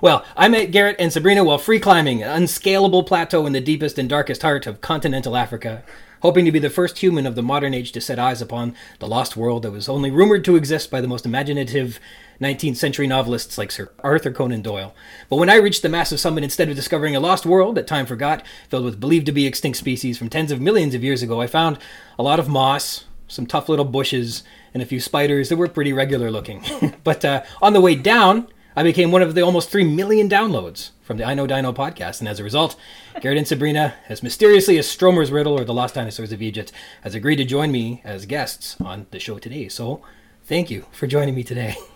well, 0.00 0.24
I 0.36 0.48
met 0.48 0.72
Garrett 0.72 0.96
and 0.98 1.12
Sabrina 1.12 1.44
while 1.44 1.58
free 1.58 1.78
climbing 1.78 2.24
an 2.24 2.30
unscalable 2.30 3.04
plateau 3.04 3.46
in 3.46 3.52
the 3.52 3.60
deepest 3.60 3.96
and 3.96 4.08
darkest 4.08 4.42
heart 4.42 4.66
of 4.66 4.80
continental 4.80 5.36
Africa 5.36 5.84
hoping 6.24 6.46
to 6.46 6.52
be 6.52 6.58
the 6.58 6.70
first 6.70 7.00
human 7.00 7.26
of 7.26 7.34
the 7.34 7.42
modern 7.42 7.74
age 7.74 7.92
to 7.92 8.00
set 8.00 8.18
eyes 8.18 8.40
upon 8.40 8.74
the 8.98 9.06
lost 9.06 9.36
world 9.36 9.62
that 9.62 9.70
was 9.70 9.90
only 9.90 10.10
rumored 10.10 10.42
to 10.42 10.56
exist 10.56 10.90
by 10.90 10.98
the 10.98 11.06
most 11.06 11.26
imaginative 11.26 12.00
19th 12.40 12.76
century 12.76 13.06
novelists 13.06 13.56
like 13.58 13.70
Sir 13.70 13.90
Arthur 14.00 14.32
Conan 14.32 14.62
Doyle. 14.62 14.94
But 15.28 15.36
when 15.36 15.50
I 15.50 15.56
reached 15.56 15.82
the 15.82 15.88
massive 15.88 16.20
summit, 16.20 16.44
instead 16.44 16.68
of 16.68 16.76
discovering 16.76 17.14
a 17.14 17.20
lost 17.20 17.46
world 17.46 17.76
that 17.76 17.86
time 17.86 18.06
forgot, 18.06 18.42
filled 18.68 18.84
with 18.84 19.00
believed 19.00 19.26
to 19.26 19.32
be 19.32 19.46
extinct 19.46 19.78
species 19.78 20.18
from 20.18 20.28
tens 20.28 20.52
of 20.52 20.60
millions 20.60 20.94
of 20.94 21.04
years 21.04 21.22
ago, 21.22 21.40
I 21.40 21.46
found 21.46 21.78
a 22.18 22.22
lot 22.22 22.40
of 22.40 22.48
moss, 22.48 23.04
some 23.28 23.46
tough 23.46 23.68
little 23.68 23.84
bushes, 23.84 24.42
and 24.72 24.82
a 24.82 24.86
few 24.86 25.00
spiders 25.00 25.48
that 25.48 25.56
were 25.56 25.68
pretty 25.68 25.92
regular 25.92 26.30
looking. 26.30 26.64
but 27.04 27.24
uh, 27.24 27.42
on 27.62 27.72
the 27.72 27.80
way 27.80 27.94
down, 27.94 28.48
I 28.76 28.82
became 28.82 29.12
one 29.12 29.22
of 29.22 29.36
the 29.36 29.42
almost 29.42 29.70
3 29.70 29.84
million 29.84 30.28
downloads 30.28 30.90
from 31.00 31.18
the 31.18 31.24
I 31.24 31.34
Know 31.34 31.46
Dino 31.46 31.72
podcast, 31.72 32.18
and 32.18 32.28
as 32.28 32.40
a 32.40 32.44
result, 32.44 32.74
Garrett 33.20 33.38
and 33.38 33.46
Sabrina, 33.46 33.94
as 34.08 34.22
mysteriously 34.22 34.78
as 34.78 34.86
Stromer's 34.86 35.30
Riddle 35.30 35.52
or 35.52 35.64
the 35.64 35.74
Lost 35.74 35.94
Dinosaurs 35.94 36.32
of 36.32 36.42
Egypt, 36.42 36.72
has 37.02 37.14
agreed 37.14 37.36
to 37.36 37.44
join 37.44 37.70
me 37.70 38.00
as 38.04 38.26
guests 38.26 38.76
on 38.80 39.06
the 39.12 39.20
show 39.20 39.38
today. 39.38 39.68
So, 39.68 40.02
thank 40.44 40.70
you 40.70 40.86
for 40.90 41.06
joining 41.06 41.36
me 41.36 41.44
today. 41.44 41.76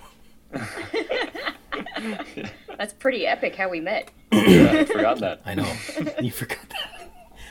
That's 2.79 2.93
pretty 2.95 3.27
epic 3.27 3.57
how 3.57 3.69
we 3.69 3.81
met. 3.81 4.11
yeah, 4.33 4.71
I 4.73 4.85
forgot 4.85 5.19
that. 5.21 5.43
I 5.45 5.55
know. 5.55 5.71
you 6.21 6.31
forgot 6.31 6.69
that. 6.71 7.11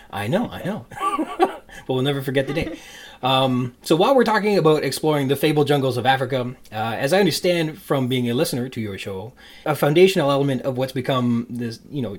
I 0.09 0.27
know, 0.27 0.49
I 0.49 0.63
know. 0.63 0.85
but 1.39 1.63
we'll 1.87 2.01
never 2.01 2.21
forget 2.21 2.47
the 2.47 2.53
day. 2.53 2.79
Um, 3.21 3.75
so 3.81 3.95
while 3.95 4.15
we're 4.15 4.23
talking 4.23 4.57
about 4.57 4.83
exploring 4.83 5.27
the 5.27 5.35
fabled 5.35 5.67
jungles 5.67 5.97
of 5.97 6.05
Africa, 6.05 6.55
uh, 6.71 6.75
as 6.75 7.11
I 7.13 7.19
understand 7.19 7.81
from 7.81 8.07
being 8.07 8.29
a 8.29 8.33
listener 8.33 8.69
to 8.69 8.81
your 8.81 8.97
show, 8.97 9.33
a 9.65 9.75
foundational 9.75 10.31
element 10.31 10.61
of 10.61 10.77
what's 10.77 10.93
become 10.93 11.45
this, 11.49 11.79
you 11.89 12.01
know, 12.01 12.17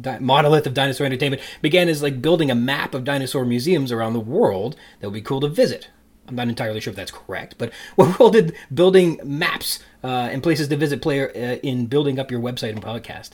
di- 0.00 0.18
monolith 0.18 0.66
of 0.66 0.74
dinosaur 0.74 1.06
entertainment 1.06 1.42
began 1.62 1.88
as 1.88 2.02
like 2.02 2.22
building 2.22 2.50
a 2.50 2.54
map 2.54 2.94
of 2.94 3.04
dinosaur 3.04 3.44
museums 3.44 3.90
around 3.90 4.12
the 4.12 4.20
world 4.20 4.76
that 5.00 5.08
would 5.08 5.14
be 5.14 5.22
cool 5.22 5.40
to 5.40 5.48
visit. 5.48 5.88
I'm 6.28 6.36
not 6.36 6.48
entirely 6.48 6.80
sure 6.80 6.90
if 6.90 6.96
that's 6.96 7.10
correct, 7.10 7.56
but 7.58 7.72
what 7.96 8.18
role 8.18 8.30
did 8.30 8.54
building 8.72 9.20
maps 9.24 9.80
uh, 10.02 10.28
and 10.30 10.42
places 10.42 10.68
to 10.68 10.76
visit 10.76 11.02
play 11.02 11.20
uh, 11.20 11.56
in 11.56 11.86
building 11.86 12.18
up 12.18 12.30
your 12.30 12.40
website 12.40 12.70
and 12.70 12.82
podcast? 12.82 13.32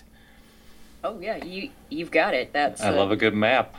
Oh 1.02 1.18
yeah, 1.18 1.42
you 1.42 1.70
you've 1.88 2.10
got 2.10 2.34
it. 2.34 2.52
That's 2.52 2.80
I 2.80 2.90
uh, 2.90 2.96
love 2.96 3.10
a 3.10 3.16
good 3.16 3.34
map. 3.34 3.76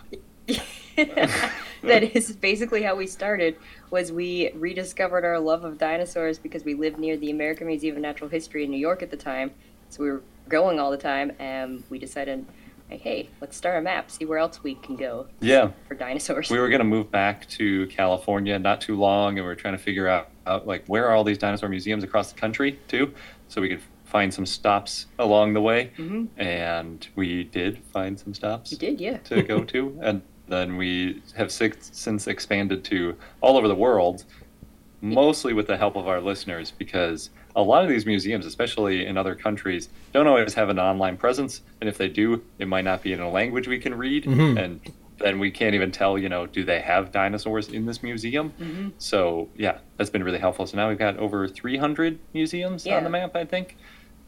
that 0.95 2.03
is 2.15 2.35
basically 2.35 2.83
how 2.83 2.95
we 2.95 3.07
started 3.07 3.55
was 3.89 4.11
we 4.11 4.51
rediscovered 4.53 5.23
our 5.23 5.39
love 5.39 5.63
of 5.63 5.77
dinosaurs 5.77 6.39
because 6.39 6.63
we 6.63 6.73
lived 6.73 6.97
near 6.97 7.17
the 7.17 7.29
American 7.29 7.67
Museum 7.67 7.95
of 7.95 8.01
Natural 8.01 8.29
History 8.29 8.63
in 8.63 8.71
New 8.71 8.79
York 8.79 9.03
at 9.03 9.11
the 9.11 9.17
time. 9.17 9.51
So 9.89 10.03
we 10.03 10.09
were 10.11 10.23
going 10.49 10.79
all 10.79 10.91
the 10.91 10.97
time 10.97 11.31
and 11.39 11.83
we 11.89 11.99
decided 11.99 12.45
like, 12.91 13.01
hey, 13.01 13.29
let's 13.39 13.55
start 13.55 13.77
a 13.77 13.81
map, 13.81 14.11
see 14.11 14.25
where 14.25 14.37
else 14.37 14.61
we 14.63 14.75
can 14.75 14.95
go 14.97 15.27
Yeah. 15.39 15.71
for 15.87 15.95
dinosaurs. 15.95 16.49
We 16.49 16.59
were 16.59 16.67
going 16.67 16.79
to 16.79 16.85
move 16.85 17.09
back 17.09 17.47
to 17.51 17.87
California 17.87 18.59
not 18.59 18.81
too 18.81 18.97
long, 18.97 19.29
and 19.37 19.45
we 19.45 19.49
were 19.49 19.55
trying 19.55 19.75
to 19.77 19.81
figure 19.83 20.07
out, 20.07 20.29
out 20.45 20.67
like 20.67 20.85
where 20.87 21.07
are 21.07 21.15
all 21.15 21.23
these 21.23 21.37
dinosaur 21.37 21.69
museums 21.69 22.03
across 22.03 22.31
the 22.33 22.39
country 22.39 22.79
too, 22.89 23.13
so 23.47 23.61
we 23.61 23.69
could 23.69 23.81
find 24.03 24.33
some 24.33 24.45
stops 24.45 25.05
along 25.17 25.53
the 25.53 25.61
way. 25.61 25.91
Mhm. 25.97 26.27
And 26.37 27.07
we 27.15 27.45
did 27.45 27.77
find 27.93 28.19
some 28.19 28.33
stops 28.33 28.71
You 28.73 28.77
did, 28.77 28.99
yeah. 28.99 29.17
to 29.19 29.41
go 29.41 29.63
to, 29.63 29.97
and 30.01 30.21
then 30.49 30.75
we 30.75 31.21
have 31.37 31.49
six, 31.49 31.89
since 31.93 32.27
expanded 32.27 32.83
to 32.85 33.15
all 33.39 33.55
over 33.55 33.69
the 33.69 33.75
world, 33.75 34.25
mostly 34.99 35.53
with 35.53 35.67
the 35.67 35.77
help 35.77 35.95
of 35.95 36.07
our 36.09 36.19
listeners, 36.19 36.71
because 36.77 37.29
a 37.55 37.61
lot 37.61 37.83
of 37.83 37.89
these 37.89 38.05
museums, 38.05 38.45
especially 38.45 39.05
in 39.05 39.17
other 39.17 39.35
countries, 39.35 39.89
don't 40.13 40.27
always 40.27 40.53
have 40.53 40.69
an 40.69 40.79
online 40.79 41.17
presence, 41.17 41.61
and 41.79 41.89
if 41.89 41.97
they 41.97 42.07
do, 42.07 42.41
it 42.59 42.67
might 42.67 42.85
not 42.85 43.01
be 43.03 43.13
in 43.13 43.19
a 43.19 43.29
language 43.29 43.67
we 43.67 43.79
can 43.79 43.93
read, 43.95 44.25
Mhm. 44.25 44.57
and 44.63 44.79
then 45.17 45.37
we 45.39 45.51
can't 45.51 45.75
even 45.75 45.91
tell, 45.91 46.17
you 46.17 46.29
know, 46.29 46.47
do 46.47 46.63
they 46.63 46.79
have 46.81 47.11
dinosaurs 47.11 47.69
in 47.69 47.85
this 47.85 48.01
museum? 48.01 48.53
Mm-hmm. 48.59 48.89
So 48.97 49.49
yeah, 49.55 49.77
that's 49.97 50.09
been 50.09 50.23
really 50.23 50.39
helpful. 50.39 50.65
So 50.65 50.77
now 50.77 50.89
we've 50.89 50.97
got 50.97 51.17
over 51.17 51.47
300 51.47 52.17
museums 52.33 52.85
Yeah. 52.85 52.97
on 52.97 53.03
the 53.03 53.09
map, 53.11 53.35
I 53.35 53.45
think, 53.45 53.77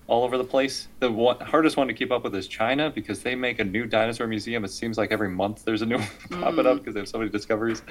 all 0.05 0.23
over 0.23 0.37
the 0.37 0.43
place. 0.43 0.89
The 0.99 1.09
one, 1.11 1.39
hardest 1.39 1.77
one 1.77 1.87
to 1.87 1.93
keep 1.93 2.11
up 2.11 2.23
with 2.25 2.35
is 2.35 2.47
China 2.47 2.91
because 2.91 3.23
they 3.23 3.33
make 3.35 3.57
a 3.59 3.63
new 3.63 3.85
dinosaur 3.85 4.27
museum. 4.27 4.63
It 4.65 4.69
seems 4.71 4.97
like 4.97 5.11
every 5.11 5.29
month 5.29 5.63
there's 5.65 5.81
a 5.81 5.85
new 5.87 5.97
one 6.29 6.41
popping 6.41 6.67
up 6.67 6.77
because 6.79 6.93
they 6.93 6.99
have 6.99 7.07
so 7.09 7.17
many 7.17 7.31
discoveries. 7.31 7.81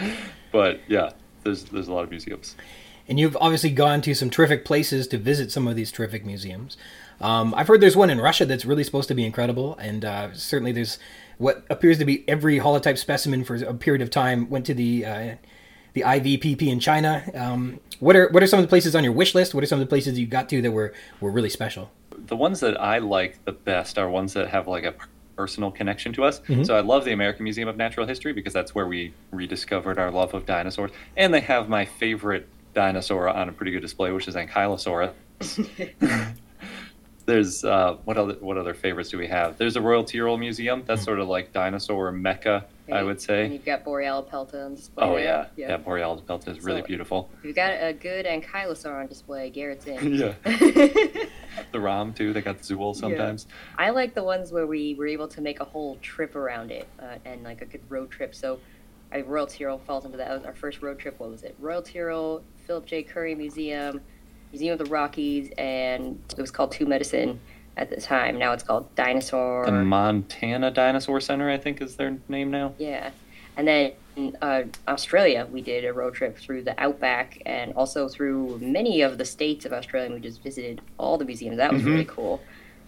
But 0.52 0.80
yeah, 0.86 1.10
there's 1.42 1.64
there's 1.64 1.88
a 1.88 1.92
lot 1.92 2.04
of 2.04 2.10
museums. 2.10 2.54
And 3.08 3.18
you've 3.18 3.36
obviously 3.40 3.70
gone 3.70 4.00
to 4.02 4.14
some 4.14 4.30
terrific 4.30 4.64
places 4.64 5.06
to 5.08 5.18
visit 5.18 5.50
some 5.50 5.66
of 5.66 5.76
these 5.76 5.90
terrific 5.90 6.24
museums. 6.24 6.76
Um, 7.20 7.54
I've 7.56 7.68
heard 7.68 7.80
there's 7.80 7.96
one 7.96 8.10
in 8.10 8.20
Russia 8.20 8.44
that's 8.46 8.64
really 8.64 8.84
supposed 8.84 9.08
to 9.08 9.14
be 9.14 9.24
incredible, 9.24 9.76
and 9.78 10.04
uh, 10.04 10.32
certainly 10.34 10.72
there's 10.72 10.98
what 11.38 11.64
appears 11.70 11.98
to 11.98 12.04
be 12.04 12.24
every 12.28 12.58
holotype 12.58 12.98
specimen 12.98 13.44
for 13.44 13.56
a 13.56 13.74
period 13.74 14.02
of 14.02 14.10
time 14.10 14.48
went 14.50 14.66
to 14.66 14.74
the 14.74 15.04
uh, 15.06 15.34
the 15.94 16.00
IVPP 16.02 16.62
in 16.62 16.80
China. 16.80 17.22
Um, 17.34 17.80
what 18.00 18.16
are 18.16 18.28
what 18.30 18.42
are 18.42 18.46
some 18.46 18.58
of 18.58 18.64
the 18.64 18.68
places 18.68 18.96
on 18.96 19.04
your 19.04 19.12
wish 19.12 19.34
list? 19.34 19.54
What 19.54 19.62
are 19.62 19.66
some 19.66 19.80
of 19.80 19.86
the 19.86 19.88
places 19.88 20.18
you 20.18 20.26
got 20.26 20.48
to 20.50 20.62
that 20.62 20.70
were 20.72 20.92
were 21.20 21.30
really 21.30 21.50
special? 21.50 21.90
The 22.26 22.36
ones 22.36 22.60
that 22.60 22.80
I 22.80 22.98
like 22.98 23.44
the 23.44 23.52
best 23.52 23.98
are 23.98 24.08
ones 24.08 24.32
that 24.34 24.48
have 24.48 24.66
like 24.66 24.84
a 24.84 24.94
personal 25.36 25.70
connection 25.70 26.12
to 26.14 26.24
us. 26.24 26.40
Mhm. 26.40 26.66
So 26.66 26.76
I 26.76 26.80
love 26.80 27.04
the 27.04 27.12
American 27.12 27.44
Museum 27.44 27.68
of 27.68 27.76
Natural 27.76 28.06
History 28.06 28.32
because 28.32 28.52
that's 28.52 28.74
where 28.74 28.86
we 28.86 29.14
rediscovered 29.30 29.98
our 29.98 30.10
love 30.10 30.34
of 30.34 30.44
dinosaurs, 30.44 30.90
and 31.16 31.32
they 31.32 31.40
have 31.40 31.68
my 31.68 31.84
favorite 31.84 32.48
dinosaur 32.74 33.28
on 33.28 33.48
a 33.48 33.52
pretty 33.52 33.72
good 33.72 33.80
display, 33.82 34.12
which 34.12 34.28
is 34.28 34.34
Ankylosaurus. 34.34 35.12
There's 37.24 37.64
uh, 37.64 37.98
what 38.04 38.16
other 38.16 38.34
what 38.40 38.58
other 38.58 38.74
favorites 38.74 39.10
do 39.10 39.16
we 39.18 39.28
have? 39.28 39.56
There's 39.56 39.74
the 39.74 39.80
Royal 39.80 40.02
Tyrrell 40.02 40.36
Museum. 40.36 40.82
That's 40.84 41.04
sort 41.04 41.20
of 41.20 41.28
like 41.28 41.52
dinosaur 41.52 42.10
mecca, 42.10 42.64
I 42.90 43.04
would 43.04 43.20
say. 43.20 43.44
And 43.44 43.52
you've 43.52 43.64
got 43.64 43.84
Borealopelta 43.84 44.64
on 44.66 44.74
display. 44.74 45.04
Oh 45.06 45.14
there. 45.14 45.48
yeah, 45.56 45.68
yeah. 45.68 45.76
Borealopelta 45.78 46.48
is 46.48 46.64
really 46.64 46.80
So- 46.80 46.86
beautiful. 46.88 47.30
You've 47.44 47.54
got 47.54 47.74
a 47.80 47.92
good 47.92 48.26
Ankylosaur 48.26 49.00
on 49.00 49.06
display, 49.06 49.50
Garrett's 49.50 49.86
in. 49.86 50.14
yeah, 50.14 50.34
the 51.70 51.78
Rom 51.78 52.12
too. 52.12 52.32
They 52.32 52.40
got 52.40 52.58
the 52.58 52.74
Zuul 52.74 52.94
sometimes. 52.96 53.46
I 53.78 53.90
like 53.90 54.14
the 54.14 54.24
ones 54.24 54.50
where 54.50 54.66
we 54.66 54.94
were 54.96 55.06
able 55.06 55.28
to 55.28 55.40
make 55.40 55.60
a 55.60 55.64
whole 55.64 55.98
trip 56.02 56.34
around 56.34 56.72
it 56.72 56.88
uh, 57.00 57.18
and 57.24 57.44
like 57.44 57.62
a 57.62 57.66
good 57.66 57.82
road 57.88 58.10
trip. 58.10 58.34
So, 58.34 58.58
I 59.12 59.20
Royal 59.22 59.46
Tyrrell 59.46 59.78
falls 59.78 60.04
into 60.04 60.16
that. 60.18 60.28
That 60.28 60.34
was 60.38 60.44
our 60.44 60.54
first 60.54 60.80
road 60.82 60.98
trip. 60.98 61.18
What 61.20 61.30
was 61.30 61.42
it? 61.42 61.54
Royal 61.58 61.82
Tyrrell, 61.82 62.42
Philip 62.66 62.86
J. 62.86 63.02
Currie 63.02 63.34
Museum, 63.34 64.00
Museum 64.52 64.72
of 64.72 64.78
the 64.78 64.90
Rockies, 64.90 65.50
and 65.58 66.18
it 66.36 66.40
was 66.40 66.50
called 66.50 66.72
Two 66.72 66.86
Medicine 66.86 67.40
at 67.76 67.90
the 67.90 67.96
time. 68.00 68.38
Now 68.38 68.52
it's 68.52 68.62
called 68.62 68.94
Dinosaur. 68.94 69.66
The 69.66 69.72
Montana 69.72 70.70
Dinosaur 70.70 71.20
Center, 71.20 71.50
I 71.50 71.58
think, 71.58 71.80
is 71.82 71.96
their 71.96 72.16
name 72.28 72.50
now. 72.50 72.74
yeah, 72.78 73.10
and 73.56 73.68
then 73.68 73.92
in 74.16 74.36
uh, 74.42 74.64
Australia, 74.88 75.46
we 75.50 75.62
did 75.62 75.84
a 75.86 75.92
road 75.92 76.14
trip 76.14 76.36
through 76.38 76.62
the 76.62 76.78
outback 76.82 77.40
and 77.46 77.72
also 77.74 78.08
through 78.08 78.58
many 78.60 79.00
of 79.00 79.16
the 79.16 79.24
states 79.24 79.64
of 79.64 79.72
Australia. 79.72 80.06
And 80.06 80.14
we 80.14 80.20
just 80.20 80.42
visited 80.42 80.82
all 80.98 81.16
the 81.16 81.24
museums. 81.24 81.56
That 81.56 81.72
was 81.72 81.80
Mhm. 81.82 81.86
really 81.86 82.04
cool. 82.04 82.42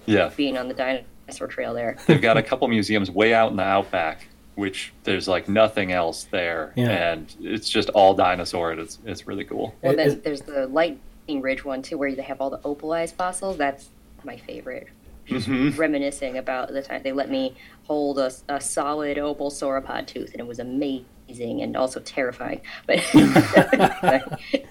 Yeah, 0.04 0.30
Being 0.36 0.58
on 0.58 0.68
the 0.68 0.74
dinosaur 0.74 1.48
trail 1.48 1.72
there. 1.72 1.96
they've 2.06 2.20
got 2.20 2.36
a 2.36 2.42
couple 2.42 2.68
museums 2.68 3.10
way 3.10 3.32
out 3.32 3.50
in 3.50 3.56
the 3.56 3.62
outback, 3.62 4.26
which 4.54 4.92
there's 5.04 5.26
like 5.28 5.48
nothing 5.48 5.92
else 5.92 6.24
there, 6.30 6.72
Yeah. 6.76 6.88
and 7.12 7.34
it's 7.40 7.68
just 7.68 7.88
all 7.90 8.14
dinosaur. 8.14 8.70
and 8.72 8.80
It's 8.80 8.98
it's 9.04 9.26
really 9.26 9.44
cool. 9.44 9.74
Well, 9.82 9.92
It- 9.92 9.96
then 9.96 10.10
it- 10.12 10.24
there's 10.24 10.42
the 10.42 10.66
Lightning 10.68 11.40
Ridge 11.42 11.64
one 11.64 11.82
too, 11.82 11.98
where 11.98 12.14
they 12.14 12.22
have 12.22 12.40
all 12.40 12.50
the 12.50 12.58
opalized 12.64 13.14
fossils. 13.14 13.56
That's 13.56 13.88
my 14.24 14.36
favorite. 14.36 14.88
Mhm. 15.28 15.76
Reminiscing 15.78 16.36
about 16.36 16.68
the 16.68 16.82
time 16.82 17.02
they 17.02 17.12
let 17.12 17.30
me 17.30 17.54
hold 17.84 18.18
a, 18.18 18.30
a 18.48 18.60
solid 18.60 19.18
opal 19.18 19.50
sauropod 19.50 20.06
tooth, 20.06 20.32
and 20.32 20.40
it 20.40 20.46
was 20.46 20.58
amazing 20.58 21.62
and 21.62 21.76
also 21.76 21.98
terrifying. 22.00 22.60
But 22.86 22.98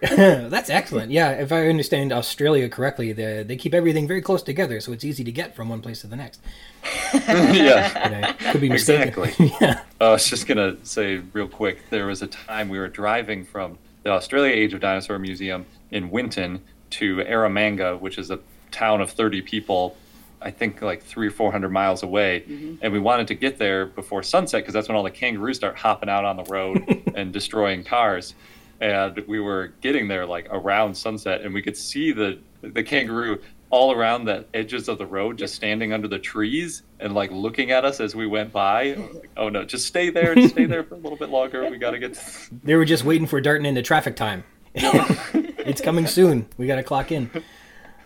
That's 0.10 0.70
excellent. 0.70 1.12
Yeah, 1.12 1.32
if 1.32 1.52
I 1.52 1.68
understand 1.68 2.12
Australia 2.12 2.68
correctly, 2.68 3.12
they 3.12 3.42
they 3.42 3.56
keep 3.56 3.74
everything 3.74 4.08
very 4.08 4.22
close 4.22 4.42
together, 4.42 4.80
so 4.80 4.92
it's 4.92 5.04
easy 5.04 5.24
to 5.24 5.32
get 5.32 5.54
from 5.54 5.68
one 5.68 5.82
place 5.82 6.00
to 6.00 6.06
the 6.06 6.16
next. 6.16 6.40
yeah. 7.14 8.34
I 8.38 8.52
could 8.52 8.60
be 8.60 8.70
mistaken. 8.70 9.08
Exactly. 9.08 9.52
yeah. 9.60 9.82
I 10.00 10.10
was 10.10 10.28
just 10.28 10.46
gonna 10.46 10.76
say 10.84 11.18
real 11.32 11.48
quick. 11.48 11.90
There 11.90 12.06
was 12.06 12.22
a 12.22 12.26
time 12.26 12.70
we 12.70 12.78
were 12.78 12.88
driving 12.88 13.44
from 13.44 13.78
the 14.02 14.10
Australia 14.10 14.54
Age 14.54 14.72
of 14.72 14.80
Dinosaur 14.80 15.18
Museum 15.18 15.66
in 15.90 16.10
Winton 16.10 16.62
to 16.90 17.16
Eromanga, 17.16 18.00
which 18.00 18.16
is 18.16 18.30
a 18.30 18.38
town 18.70 19.00
of 19.00 19.10
30 19.10 19.42
people. 19.42 19.96
I 20.42 20.50
think 20.50 20.80
like 20.80 21.02
three 21.02 21.28
or 21.28 21.30
four 21.30 21.52
hundred 21.52 21.68
miles 21.68 22.02
away, 22.02 22.44
mm-hmm. 22.48 22.76
and 22.80 22.94
we 22.94 22.98
wanted 22.98 23.28
to 23.28 23.34
get 23.34 23.58
there 23.58 23.84
before 23.84 24.22
sunset 24.22 24.62
because 24.62 24.72
that's 24.72 24.88
when 24.88 24.96
all 24.96 25.02
the 25.02 25.10
kangaroos 25.10 25.56
start 25.56 25.76
hopping 25.76 26.08
out 26.08 26.24
on 26.24 26.38
the 26.38 26.44
road 26.44 27.04
and 27.14 27.30
destroying 27.30 27.84
cars. 27.84 28.34
And 28.80 29.18
we 29.26 29.40
were 29.40 29.74
getting 29.80 30.08
there 30.08 30.24
like 30.26 30.48
around 30.50 30.94
sunset, 30.96 31.42
and 31.42 31.52
we 31.52 31.62
could 31.62 31.76
see 31.76 32.12
the 32.12 32.38
the 32.62 32.82
kangaroo 32.82 33.38
all 33.70 33.92
around 33.92 34.24
the 34.24 34.44
edges 34.52 34.88
of 34.88 34.98
the 34.98 35.06
road, 35.06 35.38
just 35.38 35.54
standing 35.54 35.92
under 35.92 36.08
the 36.08 36.18
trees 36.18 36.82
and 36.98 37.14
like 37.14 37.30
looking 37.30 37.70
at 37.70 37.84
us 37.84 38.00
as 38.00 38.14
we 38.16 38.26
went 38.26 38.52
by. 38.52 38.94
Like, 38.94 39.30
oh 39.36 39.48
no, 39.48 39.64
just 39.64 39.86
stay 39.86 40.10
there, 40.10 40.34
just 40.34 40.54
stay 40.54 40.64
there 40.66 40.82
for 40.82 40.94
a 40.94 40.98
little 40.98 41.16
bit 41.16 41.28
longer. 41.30 41.68
We 41.70 41.78
got 41.78 41.92
to 41.92 41.98
get. 41.98 42.14
To- 42.14 42.20
They 42.64 42.74
were 42.74 42.84
just 42.84 43.04
waiting 43.04 43.26
for 43.26 43.40
darting 43.40 43.66
into 43.66 43.82
traffic 43.82 44.16
time. 44.16 44.44
it's 44.74 45.80
coming 45.80 46.06
soon. 46.06 46.48
We 46.56 46.66
got 46.66 46.76
to 46.76 46.82
clock 46.82 47.12
in. 47.12 47.30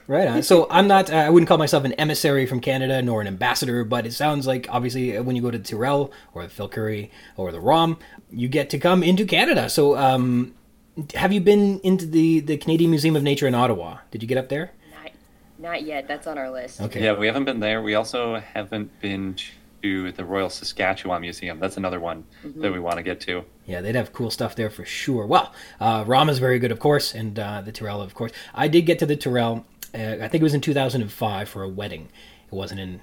Right 0.06 0.28
on. 0.28 0.42
So 0.42 0.66
I'm 0.70 0.86
not. 0.86 1.10
Uh, 1.10 1.16
I 1.16 1.30
wouldn't 1.30 1.48
call 1.48 1.56
myself 1.56 1.84
an 1.84 1.94
emissary 1.94 2.44
from 2.44 2.60
Canada 2.60 3.00
nor 3.00 3.22
an 3.22 3.26
ambassador, 3.26 3.84
but 3.84 4.04
it 4.04 4.12
sounds 4.12 4.46
like 4.46 4.66
obviously 4.68 5.18
when 5.20 5.34
you 5.34 5.40
go 5.40 5.50
to 5.50 5.58
Tyrrell 5.58 6.12
or 6.34 6.42
the 6.42 6.50
Phil 6.50 6.68
Currie 6.68 7.10
or 7.38 7.52
the 7.52 7.60
ROM, 7.60 7.98
you 8.30 8.48
get 8.48 8.68
to 8.70 8.78
come 8.78 9.02
into 9.02 9.24
Canada. 9.24 9.70
So 9.70 9.96
um, 9.96 10.54
have 11.14 11.32
you 11.32 11.40
been 11.40 11.80
into 11.80 12.06
the 12.06 12.40
the 12.40 12.56
Canadian 12.56 12.90
Museum 12.90 13.16
of 13.16 13.22
Nature 13.22 13.46
in 13.46 13.54
Ottawa? 13.54 13.98
Did 14.10 14.22
you 14.22 14.28
get 14.28 14.38
up 14.38 14.48
there? 14.48 14.72
not, 14.92 15.12
not 15.58 15.82
yet. 15.82 16.08
That's 16.08 16.26
on 16.26 16.38
our 16.38 16.50
list. 16.50 16.80
Okay. 16.80 17.02
Yeah, 17.02 17.14
we 17.18 17.26
haven't 17.26 17.44
been 17.44 17.60
there. 17.60 17.82
We 17.82 17.94
also 17.94 18.36
haven't 18.36 19.00
been 19.00 19.36
to 19.82 20.12
the 20.12 20.24
Royal 20.24 20.48
Saskatchewan 20.48 21.20
Museum. 21.20 21.60
That's 21.60 21.76
another 21.76 22.00
one 22.00 22.24
that 22.42 22.72
we 22.72 22.78
want 22.80 22.96
to 22.96 23.02
get 23.02 23.20
to. 23.22 23.44
Yeah, 23.66 23.82
they'd 23.82 23.94
have 23.94 24.14
cool 24.14 24.30
stuff 24.30 24.56
there 24.56 24.70
for 24.70 24.84
sure. 24.84 25.26
Well, 25.26 25.52
uh, 25.78 26.04
ROM's 26.06 26.38
very 26.38 26.58
good, 26.58 26.72
of 26.72 26.78
course, 26.78 27.14
and 27.14 27.38
uh, 27.38 27.60
the 27.60 27.70
Tyrrell, 27.70 28.00
of 28.00 28.14
course. 28.14 28.32
I 28.54 28.66
did 28.68 28.86
get 28.86 28.98
to 29.00 29.06
the 29.06 29.14
Tyrrell. 29.16 29.66
Uh, 29.94 30.16
I 30.22 30.28
think 30.28 30.36
it 30.36 30.42
was 30.42 30.54
in 30.54 30.62
2005 30.62 31.48
for 31.50 31.62
a 31.62 31.68
wedding. 31.68 32.08
It 32.54 32.56
wasn't 32.56 32.80
in 32.80 33.00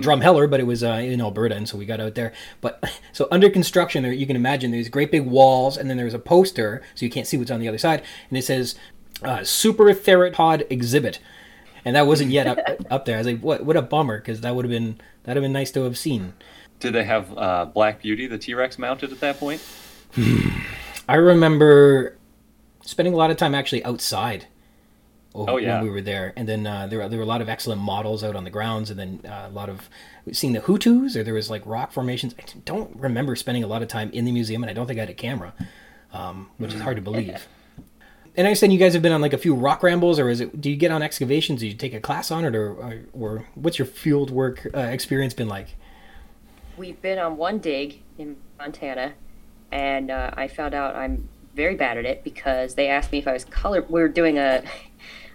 Drumheller, 0.00 0.50
but 0.50 0.60
it 0.60 0.64
was 0.64 0.82
uh, 0.82 0.92
in 0.92 1.20
Alberta, 1.20 1.54
and 1.54 1.68
so 1.68 1.76
we 1.76 1.84
got 1.84 2.00
out 2.00 2.14
there. 2.14 2.32
But 2.62 2.82
so 3.12 3.28
under 3.30 3.50
construction, 3.50 4.02
there 4.02 4.12
you 4.12 4.26
can 4.26 4.36
imagine 4.36 4.70
there's 4.70 4.88
great 4.88 5.10
big 5.10 5.26
walls, 5.26 5.76
and 5.76 5.90
then 5.90 5.98
there's 5.98 6.14
a 6.14 6.18
poster, 6.18 6.82
so 6.94 7.04
you 7.04 7.10
can't 7.10 7.26
see 7.26 7.36
what's 7.36 7.50
on 7.50 7.60
the 7.60 7.68
other 7.68 7.78
side, 7.78 8.02
and 8.30 8.38
it 8.38 8.42
says 8.42 8.76
uh, 9.22 9.44
super 9.44 9.84
theropod 9.92 10.66
exhibit, 10.70 11.18
and 11.84 11.94
that 11.94 12.06
wasn't 12.06 12.30
yet 12.30 12.46
up, 12.46 12.58
up 12.90 13.04
there. 13.04 13.16
I 13.16 13.18
was 13.18 13.26
like, 13.26 13.40
what 13.40 13.64
what 13.64 13.76
a 13.76 13.82
bummer 13.82 14.18
because 14.18 14.40
that 14.40 14.56
would 14.56 14.64
have 14.64 14.70
been 14.70 14.98
that'd 15.24 15.36
have 15.36 15.44
been 15.44 15.52
nice 15.52 15.70
to 15.72 15.82
have 15.82 15.98
seen. 15.98 16.32
Did 16.80 16.94
they 16.94 17.04
have 17.04 17.36
uh, 17.36 17.66
Black 17.66 18.00
Beauty, 18.00 18.26
the 18.26 18.38
T 18.38 18.54
Rex, 18.54 18.78
mounted 18.78 19.12
at 19.12 19.20
that 19.20 19.38
point? 19.38 19.62
I 21.08 21.16
remember 21.16 22.16
spending 22.80 23.12
a 23.12 23.16
lot 23.18 23.30
of 23.30 23.36
time 23.36 23.54
actually 23.54 23.84
outside. 23.84 24.46
Oh, 25.36 25.56
yeah. 25.56 25.74
when 25.76 25.84
we 25.84 25.90
were 25.90 26.00
there, 26.00 26.32
and 26.36 26.48
then 26.48 26.64
uh, 26.64 26.86
there 26.86 27.00
were, 27.00 27.08
there 27.08 27.18
were 27.18 27.24
a 27.24 27.28
lot 27.28 27.40
of 27.40 27.48
excellent 27.48 27.80
models 27.80 28.22
out 28.22 28.36
on 28.36 28.44
the 28.44 28.50
grounds, 28.50 28.88
and 28.90 28.98
then 28.98 29.20
uh, 29.28 29.48
a 29.48 29.52
lot 29.52 29.68
of 29.68 29.90
seeing 30.32 30.52
the 30.52 30.60
hoodoos, 30.60 31.16
or 31.16 31.24
there 31.24 31.34
was 31.34 31.50
like 31.50 31.66
rock 31.66 31.90
formations. 31.90 32.34
I 32.38 32.44
don't 32.64 32.94
remember 32.96 33.34
spending 33.34 33.64
a 33.64 33.66
lot 33.66 33.82
of 33.82 33.88
time 33.88 34.10
in 34.12 34.24
the 34.24 34.32
museum, 34.32 34.62
and 34.62 34.70
I 34.70 34.74
don't 34.74 34.86
think 34.86 34.98
I 34.98 35.02
had 35.02 35.10
a 35.10 35.14
camera, 35.14 35.52
um, 36.12 36.50
which 36.58 36.72
is 36.72 36.80
hard 36.80 36.96
to 36.96 37.02
believe. 37.02 37.48
And 38.36 38.46
I 38.46 38.50
understand 38.50 38.72
you 38.72 38.78
guys 38.78 38.92
have 38.94 39.02
been 39.02 39.12
on 39.12 39.20
like 39.20 39.32
a 39.32 39.38
few 39.38 39.54
rock 39.54 39.82
rambles, 39.82 40.20
or 40.20 40.28
is 40.28 40.40
it? 40.40 40.60
Do 40.60 40.70
you 40.70 40.76
get 40.76 40.92
on 40.92 41.02
excavations? 41.02 41.60
Do 41.60 41.66
you 41.66 41.74
take 41.74 41.94
a 41.94 42.00
class 42.00 42.30
on 42.30 42.44
it, 42.44 42.54
or 42.54 42.72
or, 42.72 43.00
or 43.12 43.46
what's 43.54 43.78
your 43.78 43.86
field 43.86 44.30
work 44.30 44.66
uh, 44.74 44.78
experience 44.80 45.34
been 45.34 45.48
like? 45.48 45.74
We've 46.76 47.00
been 47.00 47.18
on 47.18 47.36
one 47.36 47.58
dig 47.58 48.02
in 48.18 48.36
Montana, 48.58 49.14
and 49.72 50.10
uh, 50.10 50.30
I 50.34 50.46
found 50.48 50.74
out 50.74 50.94
I'm 50.94 51.28
very 51.54 51.76
bad 51.76 51.98
at 51.98 52.04
it 52.04 52.24
because 52.24 52.74
they 52.74 52.88
asked 52.88 53.12
me 53.12 53.18
if 53.18 53.28
I 53.28 53.32
was 53.32 53.44
color. 53.44 53.82
We 53.82 54.00
were 54.00 54.08
doing 54.08 54.38
a 54.38 54.64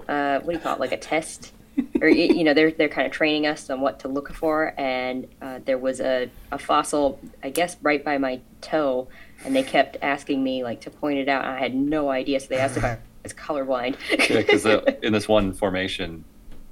uh, 0.09 0.39
what 0.39 0.53
do 0.53 0.57
you 0.57 0.59
call 0.59 0.73
it, 0.73 0.79
like 0.79 0.91
a 0.91 0.97
test, 0.97 1.53
or 2.01 2.09
you 2.09 2.43
know, 2.43 2.53
they're 2.53 2.71
they're 2.71 2.89
kind 2.89 3.05
of 3.05 3.13
training 3.13 3.45
us 3.45 3.69
on 3.69 3.79
what 3.79 3.99
to 3.99 4.07
look 4.07 4.33
for, 4.33 4.73
and 4.77 5.27
uh, 5.41 5.59
there 5.65 5.77
was 5.77 6.01
a, 6.01 6.29
a 6.51 6.57
fossil, 6.57 7.19
I 7.43 7.51
guess, 7.51 7.77
right 7.83 8.03
by 8.03 8.17
my 8.17 8.41
toe, 8.61 9.07
and 9.45 9.55
they 9.55 9.63
kept 9.63 9.97
asking 10.01 10.43
me 10.43 10.63
like 10.63 10.81
to 10.81 10.89
point 10.89 11.19
it 11.19 11.29
out, 11.29 11.45
and 11.45 11.53
I 11.53 11.59
had 11.59 11.75
no 11.75 12.09
idea, 12.09 12.39
so 12.39 12.47
they 12.47 12.57
asked 12.57 12.77
if 12.77 12.83
I 12.83 12.97
was 13.23 13.33
colorblind. 13.33 13.97
Yeah, 14.09 14.37
because 14.37 14.65
in 15.03 15.13
this 15.13 15.27
one 15.27 15.53
formation, 15.53 16.25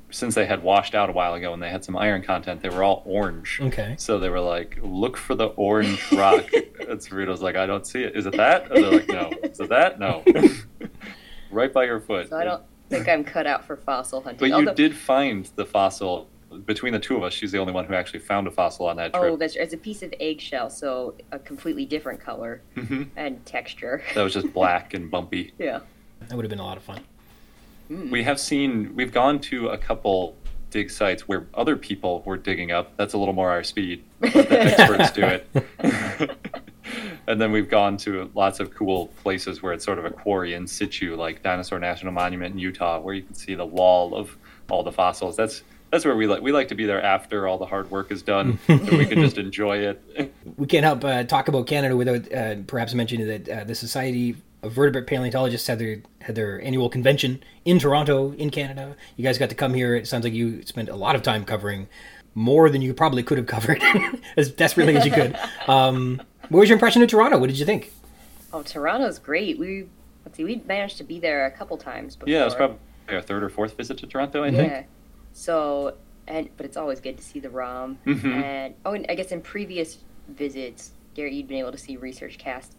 since 0.10 0.34
they 0.34 0.48
had 0.48 0.64
washed 0.64 0.96
out 0.96 1.10
a 1.10 1.14
while 1.14 1.36
ago 1.36 1.54
and 1.54 1.62
they 1.62 1.70
had 1.70 1.86
some 1.86 1.96
iron 1.96 2.24
content, 2.24 2.62
they 2.62 2.70
were 2.70 2.84
all 2.84 3.04
orange. 3.06 3.60
Okay. 3.62 3.96
So 4.00 4.18
they 4.18 4.30
were 4.30 4.40
like, 4.40 4.80
"Look 4.82 5.16
for 5.16 5.36
the 5.36 5.48
orange 5.50 6.12
rock." 6.12 6.52
and 6.54 7.00
Cerrito's 7.00 7.44
like, 7.44 7.56
"I 7.56 7.68
don't 7.68 7.86
see 7.86 8.02
it. 8.02 8.16
Is 8.16 8.26
it 8.26 8.36
that?" 8.36 8.72
And 8.72 8.84
they're 8.84 8.92
like, 8.92 9.08
"No." 9.10 9.32
Is 9.44 9.60
it 9.60 9.70
that? 9.70 10.00
No. 10.00 10.24
right 11.52 11.72
by 11.72 11.86
your 11.86 12.00
foot. 12.00 12.30
so 12.30 12.38
I 12.38 12.44
don't 12.44 12.64
think 12.90 13.08
I'm 13.08 13.24
cut 13.24 13.46
out 13.48 13.66
for 13.66 13.76
fossil 13.76 14.22
hunting. 14.22 14.40
But 14.40 14.50
you 14.50 14.54
Although- 14.56 14.74
did 14.74 14.96
find 14.96 15.50
the 15.56 15.66
fossil. 15.66 16.28
Between 16.66 16.94
the 16.94 17.00
two 17.00 17.18
of 17.18 17.24
us, 17.24 17.34
she's 17.34 17.52
the 17.52 17.58
only 17.58 17.74
one 17.74 17.84
who 17.84 17.94
actually 17.94 18.22
found 18.22 18.48
a 18.48 18.52
fossil 18.52 18.86
on 18.88 18.96
that 18.96 19.14
trip. 19.14 19.24
Oh, 19.34 19.36
that's 19.36 19.58
it's 19.58 19.74
a 19.74 19.78
piece 19.78 20.02
of 20.02 20.14
eggshell, 20.20 20.70
so 20.70 21.14
a 21.34 21.38
completely 21.40 21.84
different 21.86 22.22
color 22.22 22.62
Mhm. 22.78 23.10
and 23.18 23.46
texture. 23.46 24.02
That 24.16 24.24
was 24.24 24.34
just 24.34 24.54
black 24.54 24.94
and 24.94 25.12
bumpy. 25.12 25.52
yeah. 25.60 25.80
That 26.28 26.36
would 26.36 26.46
have 26.46 26.50
been 26.50 26.60
a 26.60 26.66
lot 26.66 26.78
of 26.78 26.84
fun. 26.84 27.02
We 27.90 28.24
have 28.24 28.40
seen, 28.40 28.96
we've 28.96 29.12
gone 29.12 29.40
to 29.42 29.68
a 29.70 29.78
couple 29.78 30.36
dig 30.72 30.90
sites 30.90 31.28
where 31.28 31.48
other 31.54 31.76
people 31.76 32.22
were 32.26 32.38
digging 32.38 32.72
up. 32.72 32.96
That's 32.98 33.14
a 33.14 33.18
little 33.18 33.34
more 33.34 33.50
our 33.50 33.64
speed. 33.64 34.04
Let 34.22 34.34
the 34.50 34.62
experts 34.62 35.12
do 35.12 35.24
it. 35.26 36.38
and 37.28 37.40
then 37.40 37.52
we've 37.52 37.70
gone 37.70 37.98
to 37.98 38.30
lots 38.34 38.60
of 38.60 38.74
cool 38.74 39.08
places 39.24 39.62
where 39.62 39.74
it's 39.74 39.86
sort 39.86 40.00
of 40.00 40.06
a 40.06 40.10
quarry 40.10 40.54
in 40.54 40.68
situ, 40.68 41.16
like 41.16 41.44
Dinosaur 41.44 41.80
National 41.80 42.12
Monument 42.12 42.54
in 42.54 42.60
Utah, 42.60 43.00
where 43.00 43.14
you 43.14 43.24
can 43.24 43.36
see 43.36 43.56
the 43.56 43.66
wall 43.66 44.16
of 44.16 44.38
all 44.70 44.84
the 44.84 44.92
fossils. 44.92 45.36
That's 45.36 45.64
that's 45.92 46.04
where 46.04 46.16
we 46.16 46.28
like 46.28 46.42
we 46.42 46.52
like 46.52 46.68
to 46.70 46.76
be 46.76 46.86
there 46.86 47.02
after 47.02 47.48
all 47.48 47.58
the 47.58 47.66
hard 47.66 47.90
work 47.92 48.12
is 48.12 48.22
done, 48.22 48.60
and 48.68 48.90
we 48.90 49.06
can 49.06 49.22
just 49.22 49.38
enjoy 49.38 49.78
it. 49.78 50.34
we 50.58 50.68
can't 50.68 50.84
help 50.84 51.04
uh, 51.04 51.24
talk 51.24 51.48
about 51.48 51.68
Canada 51.68 51.96
without 51.96 52.32
uh, 52.34 52.56
perhaps 52.68 52.94
mentioning 52.94 53.28
that 53.28 53.50
uh, 53.50 53.64
the 53.64 53.76
Society 53.76 54.36
of 54.64 54.74
Vertebrate 54.74 55.08
Paleontologists 55.08 55.68
had 55.68 55.80
their 55.80 56.02
had 56.22 56.36
their 56.36 56.62
annual 56.62 56.90
convention 56.90 57.42
in 57.66 57.80
Toronto, 57.80 58.34
in 58.34 58.50
Canada. 58.50 58.96
You 59.16 59.24
guys 59.24 59.38
got 59.38 59.50
to 59.50 59.56
come 59.56 59.74
here. 59.74 59.96
It 59.96 60.08
sounds 60.08 60.24
like 60.24 60.34
you 60.34 60.64
spent 60.64 60.90
a 60.90 60.96
lot 60.96 61.16
of 61.16 61.24
time 61.24 61.46
covering 61.46 61.88
more 62.36 62.70
than 62.70 62.84
you 62.84 62.94
probably 62.94 63.24
could 63.24 63.38
have 63.40 63.48
covered 63.48 63.82
as 64.38 64.52
desperately 64.52 64.96
as 64.96 65.06
you 65.06 65.12
could. 65.12 65.38
Um, 65.68 66.22
what 66.50 66.60
was 66.60 66.70
your 66.70 66.76
impression 66.76 67.02
of 67.02 67.10
Toronto? 67.10 67.38
What 67.38 67.48
did 67.48 67.60
you 67.60 67.66
think? 67.66 67.92
Oh, 68.54 68.62
Toronto's 68.64 69.20
great. 69.20 69.60
We 69.60 69.88
let's 70.26 70.38
see, 70.38 70.44
we 70.44 70.62
managed 70.66 70.98
to 70.98 71.04
be 71.04 71.20
there 71.20 71.46
a 71.46 71.52
couple 71.52 71.78
times 71.78 72.16
before. 72.16 72.32
yeah, 72.32 72.42
it 72.42 72.46
was 72.46 72.56
probably 72.56 72.78
our 73.10 73.22
third 73.22 73.44
or 73.44 73.50
fourth 73.50 73.76
visit 73.78 73.98
to 74.00 74.08
Toronto, 74.08 74.44
I 74.44 74.52
think. 74.52 74.72
Yeah. 74.72 74.84
So 75.34 75.96
and 76.28 76.50
but 76.58 76.66
it's 76.66 76.78
always 76.78 77.00
good 77.00 77.18
to 77.18 77.24
see 77.24 77.40
the 77.40 77.50
ROM. 77.50 77.98
Mhm. 78.06 78.26
And 78.44 78.74
oh, 78.86 78.94
and 78.94 79.06
I 79.10 79.16
guess 79.16 79.32
in 79.32 79.42
previous 79.42 79.98
visits, 80.30 80.92
Gary, 81.14 81.36
you'd 81.36 81.48
been 81.48 81.60
able 81.60 81.72
to 81.72 81.78
see 81.78 81.98
research 81.98 82.38
casting. 82.38 82.76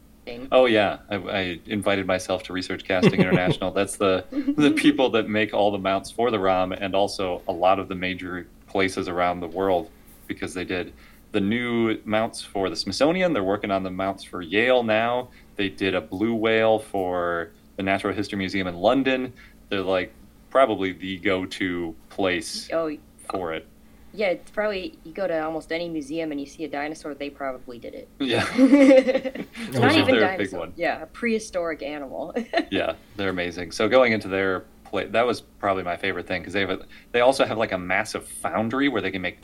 Oh 0.53 0.67
yeah, 0.67 0.99
I, 1.09 1.17
I 1.17 1.61
invited 1.67 2.07
myself 2.07 2.43
to 2.45 2.53
Research 2.53 2.85
Casting 2.85 3.19
International. 3.21 3.71
That's 3.73 3.97
the 3.97 4.25
the 4.31 4.73
people 4.73 5.09
that 5.11 5.29
make 5.29 5.55
all 5.55 5.71
the 5.71 5.79
mounts 5.79 6.11
for 6.11 6.31
the 6.31 6.39
ROM 6.39 6.73
and 6.73 6.95
also 6.95 7.41
a 7.49 7.53
lot 7.53 7.79
of 7.79 7.89
the 7.89 7.95
major 7.95 8.47
places 8.67 9.09
around 9.09 9.41
the 9.41 9.47
world 9.47 9.89
because 10.27 10.53
they 10.53 10.65
did 10.65 10.93
the 11.33 11.41
new 11.41 11.99
mounts 12.05 12.43
for 12.43 12.71
the 12.71 12.77
Smithsonian. 12.77 13.33
They're 13.33 13.45
working 13.45 13.71
on 13.71 13.83
the 13.83 13.91
mounts 13.91 14.25
for 14.25 14.41
Yale 14.43 14.83
now. 14.83 15.29
They 15.57 15.69
did 15.69 15.95
a 15.95 16.01
blue 16.01 16.35
whale 16.35 16.79
for 16.79 17.51
the 17.77 17.83
Natural 17.83 18.15
History 18.15 18.39
Museum 18.39 18.67
in 18.67 18.77
London. 18.77 19.33
They're 19.69 19.83
like 19.83 20.13
probably 20.51 20.93
the 20.93 21.19
go-to 21.19 21.95
place 22.09 22.71
Oh, 22.73 22.97
for 23.31 23.53
it. 23.53 23.67
yeah. 24.15 24.29
It's 24.29 24.51
probably 24.51 24.99
you 25.05 25.13
go 25.13 25.27
to 25.27 25.39
almost 25.45 25.71
any 25.71 25.89
museum 25.89 26.31
and 26.33 26.41
you 26.41 26.47
see 26.47 26.65
a 26.65 26.69
dinosaur, 26.69 27.15
they 27.15 27.29
probably 27.29 27.79
did 27.79 27.95
it. 27.95 28.09
Yeah, 28.19 28.47
it's 28.57 29.79
not 29.79 29.95
even 29.95 30.17
a 30.23 30.37
big 30.39 30.53
one. 30.53 30.73
Yeah, 30.77 31.03
a 31.03 31.07
prehistoric 31.07 31.83
animal. 31.83 32.35
yeah, 32.71 32.95
they're 33.17 33.29
amazing. 33.29 33.73
So 33.73 33.89
going 33.89 34.13
into 34.13 34.29
their 34.29 34.65
play, 34.85 35.07
that 35.07 35.27
was 35.27 35.43
probably 35.43 35.83
my 35.83 35.97
favorite 35.97 36.27
thing 36.27 36.41
because 36.41 36.55
they 36.55 36.61
have 36.61 36.71
a, 36.71 36.87
they 37.13 37.21
also 37.21 37.45
have 37.45 37.59
like 37.59 37.73
a 37.73 37.79
massive 37.79 38.27
foundry 38.27 38.89
where 38.89 39.03
they 39.03 39.11
can 39.11 39.21
make 39.21 39.39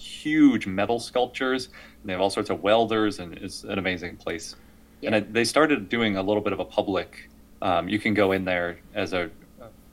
huge 0.00 0.66
metal 0.66 0.98
sculptures. 0.98 1.66
And 1.66 2.08
they 2.08 2.12
have 2.12 2.20
all 2.20 2.30
sorts 2.30 2.50
of 2.50 2.62
welders, 2.62 3.18
and 3.18 3.34
it's 3.34 3.64
an 3.64 3.78
amazing 3.78 4.16
place. 4.16 4.56
And 5.02 5.12
Yeah. 5.12 5.16
I, 5.18 5.20
they 5.20 5.44
started 5.44 5.88
doing 5.88 6.16
a 6.16 6.22
little 6.22 6.42
bit 6.42 6.52
of 6.52 6.60
a 6.60 6.64
public. 6.64 7.28
Um, 7.62 7.88
you 7.88 7.98
can 7.98 8.14
go 8.14 8.32
in 8.32 8.44
there 8.44 8.78
as 8.94 9.12
a, 9.12 9.30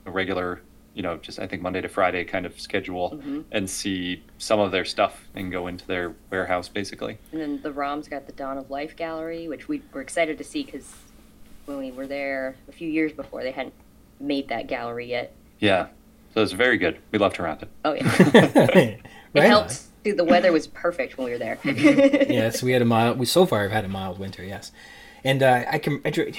a 0.05 0.11
regular, 0.11 0.61
you 0.93 1.03
know, 1.03 1.17
just 1.17 1.39
I 1.39 1.47
think 1.47 1.61
Monday 1.61 1.81
to 1.81 1.89
Friday 1.89 2.23
kind 2.23 2.45
of 2.45 2.59
schedule, 2.59 3.19
Mhm. 3.23 3.43
and 3.51 3.69
see 3.69 4.23
some 4.37 4.59
of 4.59 4.71
their 4.71 4.85
stuff 4.85 5.27
and 5.35 5.51
go 5.51 5.67
into 5.67 5.85
their 5.85 6.13
warehouse 6.31 6.69
basically. 6.69 7.17
And 7.33 7.41
then 7.41 7.61
the 7.61 7.71
ROM's 7.73 8.07
got 8.07 8.25
the 8.25 8.31
Dawn 8.31 8.57
of 8.57 8.69
Life 8.71 8.95
gallery, 8.95 9.47
which 9.49 9.67
we 9.67 9.81
were 9.93 10.01
excited 10.01 10.37
to 10.37 10.43
see 10.45 10.63
because 10.63 10.93
when 11.65 11.77
we 11.77 11.91
were 11.91 12.07
there 12.07 12.55
a 12.69 12.71
few 12.71 12.89
years 12.89 13.11
before, 13.11 13.43
they 13.43 13.51
hadn't 13.51 13.73
made 14.21 14.47
that 14.47 14.67
gallery 14.67 15.07
yet. 15.09 15.33
Yeah, 15.59 15.87
so 16.33 16.41
it's 16.41 16.53
very 16.53 16.77
good. 16.77 16.97
We 17.11 17.19
love 17.19 17.33
Toronto. 17.33 17.67
Oh 17.83 17.93
yeah, 17.93 18.03
it 18.19 18.99
Right 19.35 19.51
on. 19.51 19.67
Helped. 20.07 20.17
too. 20.19 20.23
The 20.25 20.29
weather 20.29 20.51
was 20.51 20.67
perfect 20.67 21.17
when 21.17 21.25
we 21.25 21.31
were 21.31 21.37
there. 21.37 21.59
yes, 21.63 22.63
we 22.63 22.71
had 22.71 22.81
a 22.81 22.85
mild. 22.85 23.19
We 23.19 23.25
so 23.25 23.45
far 23.45 23.63
have 23.63 23.71
had 23.71 23.85
a 23.85 23.89
mild 23.89 24.19
winter. 24.19 24.43
Yes, 24.43 24.71
and 25.23 25.43
uh, 25.43 25.65
I 25.69 25.79
can. 25.79 26.01
I, 26.05 26.33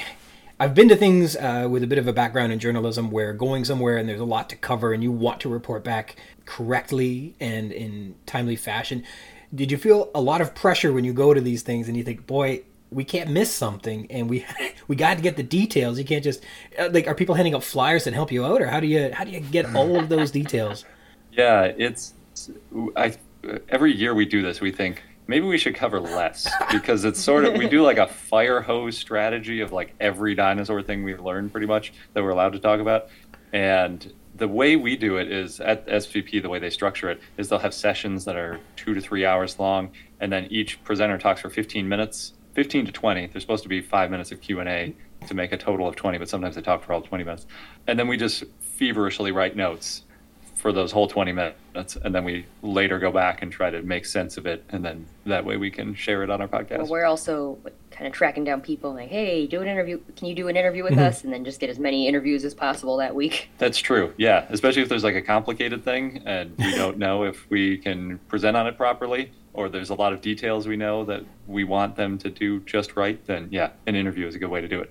I've 0.60 0.74
been 0.74 0.88
to 0.88 0.96
things 0.96 1.36
uh, 1.36 1.68
with 1.70 1.84
a 1.84 1.86
bit 1.86 1.98
of 1.98 2.08
a 2.08 2.12
background 2.12 2.52
in 2.52 2.58
journalism 2.58 3.12
where 3.12 3.32
going 3.32 3.64
somewhere 3.64 3.96
and 3.96 4.08
there's 4.08 4.20
a 4.20 4.24
lot 4.24 4.50
to 4.50 4.56
cover 4.56 4.92
and 4.92 5.04
you 5.04 5.12
want 5.12 5.40
to 5.42 5.48
report 5.48 5.84
back 5.84 6.16
correctly 6.46 7.36
and 7.38 7.70
in 7.70 8.16
timely 8.26 8.56
fashion. 8.56 9.04
Did 9.54 9.70
you 9.70 9.78
feel 9.78 10.10
a 10.16 10.20
lot 10.20 10.40
of 10.40 10.56
pressure 10.56 10.92
when 10.92 11.04
you 11.04 11.12
go 11.12 11.32
to 11.32 11.40
these 11.40 11.62
things 11.62 11.86
and 11.86 11.96
you 11.96 12.02
think, 12.02 12.26
boy, 12.26 12.62
we 12.90 13.04
can't 13.04 13.30
miss 13.30 13.54
something 13.54 14.10
and 14.10 14.28
we 14.28 14.44
we 14.88 14.96
got 14.96 15.16
to 15.16 15.22
get 15.22 15.36
the 15.36 15.42
details. 15.44 15.96
You 15.98 16.04
can't 16.04 16.24
just 16.24 16.44
uh, 16.78 16.88
like 16.90 17.06
are 17.06 17.14
people 17.14 17.36
handing 17.36 17.54
out 17.54 17.62
flyers 17.62 18.04
that 18.04 18.14
help 18.14 18.32
you 18.32 18.44
out 18.44 18.60
or 18.60 18.66
how 18.66 18.80
do 18.80 18.88
you 18.88 19.12
how 19.12 19.24
do 19.24 19.30
you 19.30 19.40
get 19.40 19.74
all 19.76 19.96
of 19.96 20.08
those 20.08 20.32
details? 20.32 20.84
Yeah, 21.32 21.72
it's 21.76 22.14
I 22.96 23.16
every 23.68 23.94
year 23.94 24.14
we 24.14 24.24
do 24.24 24.42
this. 24.42 24.60
We 24.60 24.72
think 24.72 25.02
maybe 25.26 25.46
we 25.46 25.58
should 25.58 25.74
cover 25.74 26.00
less 26.00 26.48
because 26.70 27.04
it's 27.04 27.20
sort 27.20 27.44
of 27.44 27.54
we 27.54 27.68
do 27.68 27.82
like 27.82 27.98
a 27.98 28.06
fire 28.06 28.60
hose 28.60 28.98
strategy 28.98 29.60
of 29.60 29.72
like 29.72 29.94
every 30.00 30.34
dinosaur 30.34 30.82
thing 30.82 31.04
we've 31.04 31.20
learned 31.20 31.52
pretty 31.52 31.66
much 31.66 31.92
that 32.14 32.22
we're 32.22 32.30
allowed 32.30 32.52
to 32.54 32.58
talk 32.58 32.80
about. 32.80 33.08
And 33.52 34.12
the 34.34 34.48
way 34.48 34.76
we 34.76 34.96
do 34.96 35.16
it 35.16 35.30
is 35.30 35.60
at 35.60 35.86
SVP 35.86 36.42
the 36.42 36.48
way 36.48 36.58
they 36.58 36.70
structure 36.70 37.10
it 37.10 37.20
is 37.36 37.48
they'll 37.48 37.58
have 37.58 37.74
sessions 37.74 38.24
that 38.24 38.36
are 38.36 38.60
2 38.76 38.94
to 38.94 39.00
3 39.00 39.24
hours 39.24 39.58
long 39.58 39.90
and 40.20 40.32
then 40.32 40.46
each 40.50 40.82
presenter 40.84 41.18
talks 41.18 41.40
for 41.40 41.50
15 41.50 41.88
minutes, 41.88 42.34
15 42.54 42.86
to 42.86 42.92
20. 42.92 43.26
There's 43.28 43.42
supposed 43.42 43.62
to 43.62 43.68
be 43.68 43.80
5 43.80 44.10
minutes 44.10 44.32
of 44.32 44.40
Q&A 44.40 44.94
to 45.26 45.34
make 45.34 45.52
a 45.52 45.56
total 45.56 45.88
of 45.88 45.96
20, 45.96 46.18
but 46.18 46.28
sometimes 46.28 46.54
they 46.54 46.62
talk 46.62 46.84
for 46.84 46.92
all 46.92 47.02
20 47.02 47.24
minutes. 47.24 47.46
And 47.86 47.98
then 47.98 48.08
we 48.08 48.16
just 48.16 48.44
feverishly 48.60 49.32
write 49.32 49.56
notes 49.56 50.04
for 50.58 50.72
those 50.72 50.90
whole 50.90 51.06
20 51.06 51.32
minutes 51.32 51.96
and 52.02 52.14
then 52.14 52.24
we 52.24 52.44
later 52.62 52.98
go 52.98 53.12
back 53.12 53.42
and 53.42 53.52
try 53.52 53.70
to 53.70 53.80
make 53.82 54.04
sense 54.04 54.36
of 54.36 54.44
it 54.44 54.64
and 54.70 54.84
then 54.84 55.06
that 55.24 55.44
way 55.44 55.56
we 55.56 55.70
can 55.70 55.94
share 55.94 56.24
it 56.24 56.30
on 56.30 56.40
our 56.40 56.48
podcast 56.48 56.78
well, 56.78 56.88
we're 56.88 57.04
also 57.04 57.56
kind 57.90 58.06
of 58.06 58.12
tracking 58.12 58.44
down 58.44 58.60
people 58.60 58.94
like, 58.94 59.08
hey, 59.08 59.44
do 59.46 59.60
an 59.60 59.66
interview. 59.66 59.98
Can 60.14 60.28
you 60.28 60.34
do 60.34 60.46
an 60.46 60.56
interview 60.56 60.84
with 60.84 60.92
mm-hmm. 60.92 61.02
us? 61.02 61.24
And 61.24 61.32
then 61.32 61.44
just 61.44 61.58
get 61.58 61.68
as 61.68 61.80
many 61.80 62.06
interviews 62.06 62.44
as 62.44 62.54
possible 62.54 62.96
that 62.98 63.14
week. 63.14 63.50
that's 63.58 63.78
true 63.78 64.12
yeah 64.16 64.46
especially 64.50 64.82
if 64.82 64.88
there's 64.88 65.04
like 65.04 65.14
a 65.14 65.22
complicated 65.22 65.84
thing 65.84 66.22
and 66.26 66.56
we 66.58 66.74
don't 66.74 66.98
know 67.04 67.24
if 67.24 67.48
we 67.50 67.78
can 67.78 68.18
present 68.28 68.56
on 68.56 68.66
it 68.66 68.76
properly 68.76 69.32
or 69.52 69.68
there's 69.68 69.90
a 69.90 69.94
lot 69.94 70.12
of 70.12 70.20
details 70.20 70.66
we 70.66 70.76
know 70.76 71.04
that 71.04 71.24
we 71.46 71.64
want 71.64 71.96
them 71.96 72.18
to 72.18 72.30
do 72.30 72.60
just 72.60 72.96
right 72.96 73.24
then 73.26 73.48
yeah 73.50 73.70
an 73.86 73.94
interview 73.94 74.26
is 74.26 74.34
a 74.34 74.38
good 74.38 74.50
way 74.50 74.60
to 74.60 74.68
do 74.68 74.84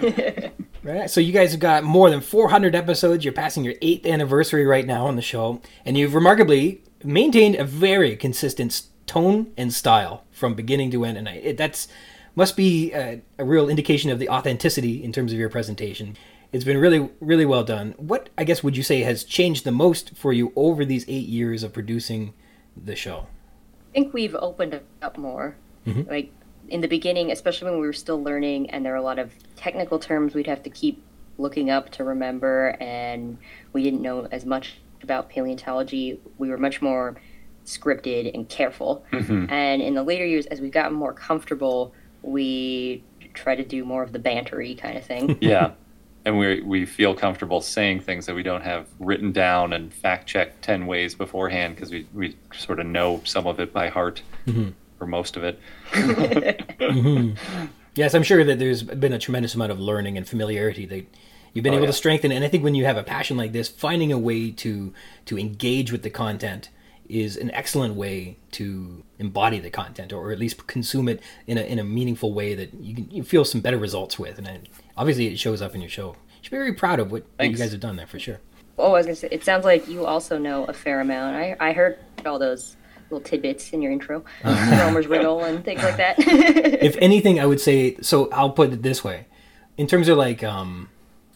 it 0.00 0.54
Right. 0.88 1.10
So 1.10 1.20
you 1.20 1.32
guys 1.34 1.50
have 1.50 1.60
got 1.60 1.84
more 1.84 2.08
than 2.08 2.22
400 2.22 2.74
episodes. 2.74 3.22
You're 3.22 3.34
passing 3.34 3.62
your 3.62 3.74
eighth 3.82 4.06
anniversary 4.06 4.64
right 4.64 4.86
now 4.86 5.06
on 5.06 5.16
the 5.16 5.22
show, 5.22 5.60
and 5.84 5.98
you've 5.98 6.14
remarkably 6.14 6.82
maintained 7.04 7.56
a 7.56 7.64
very 7.64 8.16
consistent 8.16 8.86
tone 9.04 9.52
and 9.58 9.70
style 9.70 10.24
from 10.30 10.54
beginning 10.54 10.90
to 10.92 11.04
end. 11.04 11.18
And 11.18 11.28
I, 11.28 11.52
that's 11.52 11.88
must 12.34 12.56
be 12.56 12.90
a, 12.94 13.20
a 13.36 13.44
real 13.44 13.68
indication 13.68 14.10
of 14.10 14.18
the 14.18 14.30
authenticity 14.30 15.04
in 15.04 15.12
terms 15.12 15.30
of 15.30 15.38
your 15.38 15.50
presentation. 15.50 16.16
It's 16.52 16.64
been 16.64 16.78
really, 16.78 17.10
really 17.20 17.44
well 17.44 17.64
done. 17.64 17.94
What 17.98 18.30
I 18.38 18.44
guess 18.44 18.64
would 18.64 18.74
you 18.74 18.82
say 18.82 19.02
has 19.02 19.24
changed 19.24 19.64
the 19.64 19.72
most 19.72 20.16
for 20.16 20.32
you 20.32 20.54
over 20.56 20.86
these 20.86 21.04
eight 21.06 21.28
years 21.28 21.62
of 21.62 21.74
producing 21.74 22.32
the 22.74 22.96
show? 22.96 23.26
I 23.90 23.92
think 23.92 24.14
we've 24.14 24.36
opened 24.36 24.80
up 25.02 25.18
more. 25.18 25.54
Mm-hmm. 25.86 26.08
Like 26.08 26.32
in 26.68 26.80
the 26.80 26.88
beginning, 26.88 27.30
especially 27.30 27.70
when 27.70 27.80
we 27.80 27.86
were 27.86 27.92
still 27.92 28.22
learning, 28.22 28.70
and 28.70 28.84
there 28.84 28.92
were 28.92 28.98
a 28.98 29.02
lot 29.02 29.18
of 29.18 29.32
technical 29.56 29.98
terms 29.98 30.34
we'd 30.34 30.46
have 30.46 30.62
to 30.62 30.70
keep 30.70 31.02
looking 31.38 31.70
up 31.70 31.90
to 31.90 32.04
remember, 32.04 32.76
and 32.80 33.38
we 33.72 33.82
didn't 33.82 34.02
know 34.02 34.26
as 34.30 34.44
much 34.44 34.78
about 35.02 35.28
paleontology. 35.30 36.20
We 36.38 36.50
were 36.50 36.58
much 36.58 36.82
more 36.82 37.16
scripted 37.64 38.32
and 38.34 38.48
careful. 38.48 39.04
Mm-hmm. 39.12 39.50
And 39.50 39.82
in 39.82 39.94
the 39.94 40.02
later 40.02 40.26
years, 40.26 40.46
as 40.46 40.60
we've 40.60 40.72
gotten 40.72 40.96
more 40.96 41.12
comfortable, 41.12 41.94
we 42.22 43.04
try 43.34 43.54
to 43.54 43.64
do 43.64 43.84
more 43.84 44.02
of 44.02 44.12
the 44.12 44.18
bantery 44.18 44.76
kind 44.76 44.96
of 44.96 45.04
thing. 45.04 45.38
Yeah. 45.40 45.72
And 46.24 46.38
we, 46.38 46.60
we 46.60 46.84
feel 46.84 47.14
comfortable 47.14 47.62
saying 47.62 48.00
things 48.00 48.26
that 48.26 48.34
we 48.34 48.42
don't 48.42 48.64
have 48.64 48.86
written 48.98 49.32
down 49.32 49.72
and 49.72 49.94
fact 49.94 50.26
checked 50.26 50.60
10 50.62 50.86
ways 50.86 51.14
beforehand 51.14 51.74
because 51.74 51.90
we, 51.90 52.06
we 52.12 52.36
sort 52.52 52.80
of 52.80 52.86
know 52.86 53.22
some 53.24 53.46
of 53.46 53.60
it 53.60 53.72
by 53.72 53.88
heart. 53.88 54.20
Mm-hmm 54.46 54.70
for 54.98 55.06
most 55.06 55.36
of 55.36 55.44
it. 55.44 55.60
mm-hmm. 55.92 57.66
Yes, 57.94 58.14
I'm 58.14 58.22
sure 58.22 58.44
that 58.44 58.58
there's 58.58 58.82
been 58.82 59.12
a 59.12 59.18
tremendous 59.18 59.54
amount 59.54 59.72
of 59.72 59.80
learning 59.80 60.16
and 60.16 60.28
familiarity 60.28 60.86
that 60.86 61.06
you've 61.52 61.62
been 61.62 61.74
oh, 61.74 61.78
able 61.78 61.86
yeah. 61.86 61.92
to 61.92 61.96
strengthen. 61.96 62.30
And 62.30 62.44
I 62.44 62.48
think 62.48 62.62
when 62.62 62.74
you 62.74 62.84
have 62.84 62.96
a 62.96 63.02
passion 63.02 63.36
like 63.36 63.52
this, 63.52 63.68
finding 63.68 64.12
a 64.12 64.18
way 64.18 64.50
to 64.52 64.92
to 65.26 65.38
engage 65.38 65.90
with 65.90 66.02
the 66.02 66.10
content 66.10 66.68
is 67.08 67.36
an 67.36 67.50
excellent 67.52 67.94
way 67.94 68.36
to 68.52 69.02
embody 69.18 69.58
the 69.58 69.70
content 69.70 70.12
or 70.12 70.30
at 70.30 70.38
least 70.38 70.66
consume 70.66 71.08
it 71.08 71.22
in 71.46 71.56
a, 71.56 71.62
in 71.62 71.78
a 71.78 71.84
meaningful 71.84 72.34
way 72.34 72.54
that 72.54 72.74
you 72.74 72.94
can 72.94 73.10
you 73.10 73.22
feel 73.22 73.44
some 73.44 73.60
better 73.60 73.78
results 73.78 74.18
with. 74.18 74.38
And 74.38 74.46
it, 74.46 74.68
obviously, 74.96 75.26
it 75.26 75.38
shows 75.38 75.62
up 75.62 75.74
in 75.74 75.80
your 75.80 75.90
show. 75.90 76.08
You 76.08 76.42
should 76.42 76.50
be 76.52 76.58
very 76.58 76.74
proud 76.74 77.00
of 77.00 77.10
what, 77.10 77.24
what 77.36 77.50
you 77.50 77.56
guys 77.56 77.72
have 77.72 77.80
done 77.80 77.96
there 77.96 78.06
for 78.06 78.18
sure. 78.18 78.40
Oh, 78.78 78.92
I 78.92 78.98
was 78.98 79.06
gonna 79.06 79.16
say, 79.16 79.28
it 79.32 79.42
sounds 79.44 79.64
like 79.64 79.88
you 79.88 80.06
also 80.06 80.38
know 80.38 80.64
a 80.66 80.72
fair 80.72 81.00
amount. 81.00 81.34
I, 81.34 81.56
I 81.58 81.72
heard 81.72 81.98
all 82.24 82.38
those 82.38 82.76
little 83.10 83.20
tidbits 83.20 83.72
in 83.72 83.82
your 83.82 83.92
intro, 83.92 84.24
Romer's 84.44 85.06
riddle 85.06 85.44
and 85.44 85.64
things 85.64 85.82
like 85.82 85.96
that. 85.96 86.16
if 86.18 86.96
anything, 86.98 87.40
I 87.40 87.46
would 87.46 87.60
say 87.60 87.96
so. 88.00 88.30
I'll 88.30 88.50
put 88.50 88.72
it 88.72 88.82
this 88.82 89.02
way: 89.02 89.26
in 89.76 89.86
terms 89.86 90.08
of 90.08 90.18
like 90.18 90.42
um, 90.42 90.88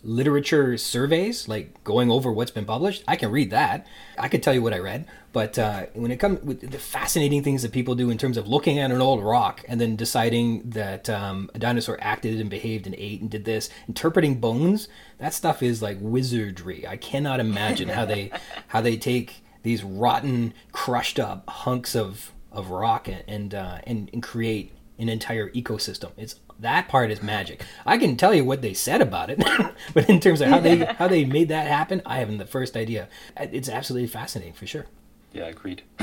literature 0.04 0.76
surveys, 0.76 1.48
like 1.48 1.82
going 1.84 2.10
over 2.10 2.32
what's 2.32 2.50
been 2.50 2.64
published, 2.64 3.04
I 3.06 3.16
can 3.16 3.30
read 3.30 3.50
that. 3.50 3.86
I 4.18 4.28
could 4.28 4.42
tell 4.42 4.52
you 4.52 4.62
what 4.62 4.74
I 4.74 4.78
read. 4.78 5.06
But 5.32 5.58
uh, 5.58 5.86
when 5.94 6.10
it 6.10 6.18
comes 6.18 6.42
with 6.42 6.70
the 6.70 6.78
fascinating 6.78 7.42
things 7.42 7.62
that 7.62 7.72
people 7.72 7.94
do 7.94 8.10
in 8.10 8.18
terms 8.18 8.36
of 8.36 8.46
looking 8.46 8.78
at 8.78 8.90
an 8.90 9.00
old 9.00 9.22
rock 9.22 9.64
and 9.66 9.80
then 9.80 9.96
deciding 9.96 10.70
that 10.70 11.08
um, 11.08 11.50
a 11.54 11.58
dinosaur 11.58 11.98
acted 12.00 12.40
and 12.40 12.50
behaved 12.50 12.86
and 12.86 12.94
ate 12.96 13.20
and 13.20 13.30
did 13.30 13.44
this, 13.44 13.70
interpreting 13.88 14.40
bones, 14.40 14.88
that 15.18 15.32
stuff 15.32 15.62
is 15.62 15.80
like 15.80 15.98
wizardry. 16.00 16.86
I 16.86 16.96
cannot 16.96 17.40
imagine 17.40 17.88
how 17.88 18.04
they 18.04 18.30
how 18.68 18.80
they 18.80 18.96
take 18.96 19.41
these 19.62 19.82
rotten, 19.82 20.54
crushed 20.72 21.18
up 21.18 21.48
hunks 21.48 21.94
of 21.94 22.32
of 22.50 22.70
rock 22.70 23.08
and 23.26 23.54
uh, 23.54 23.78
and, 23.84 24.10
and 24.12 24.22
create 24.22 24.72
an 24.98 25.08
entire 25.08 25.50
ecosystem. 25.50 26.10
It's 26.16 26.36
that 26.60 26.88
part 26.88 27.10
is 27.10 27.22
magic. 27.22 27.64
I 27.84 27.98
can 27.98 28.16
tell 28.16 28.34
you 28.34 28.44
what 28.44 28.62
they 28.62 28.74
said 28.74 29.00
about 29.00 29.30
it, 29.30 29.42
but 29.94 30.08
in 30.08 30.20
terms 30.20 30.40
of 30.40 30.48
how 30.48 30.60
they 30.60 30.76
how 30.98 31.08
they 31.08 31.24
made 31.24 31.48
that 31.48 31.66
happen, 31.66 32.02
I 32.06 32.18
haven't 32.18 32.38
the 32.38 32.46
first 32.46 32.76
idea. 32.76 33.08
It's 33.36 33.68
absolutely 33.68 34.08
fascinating 34.08 34.54
for 34.54 34.66
sure. 34.66 34.86
Yeah, 35.32 35.46
agreed. 35.46 35.82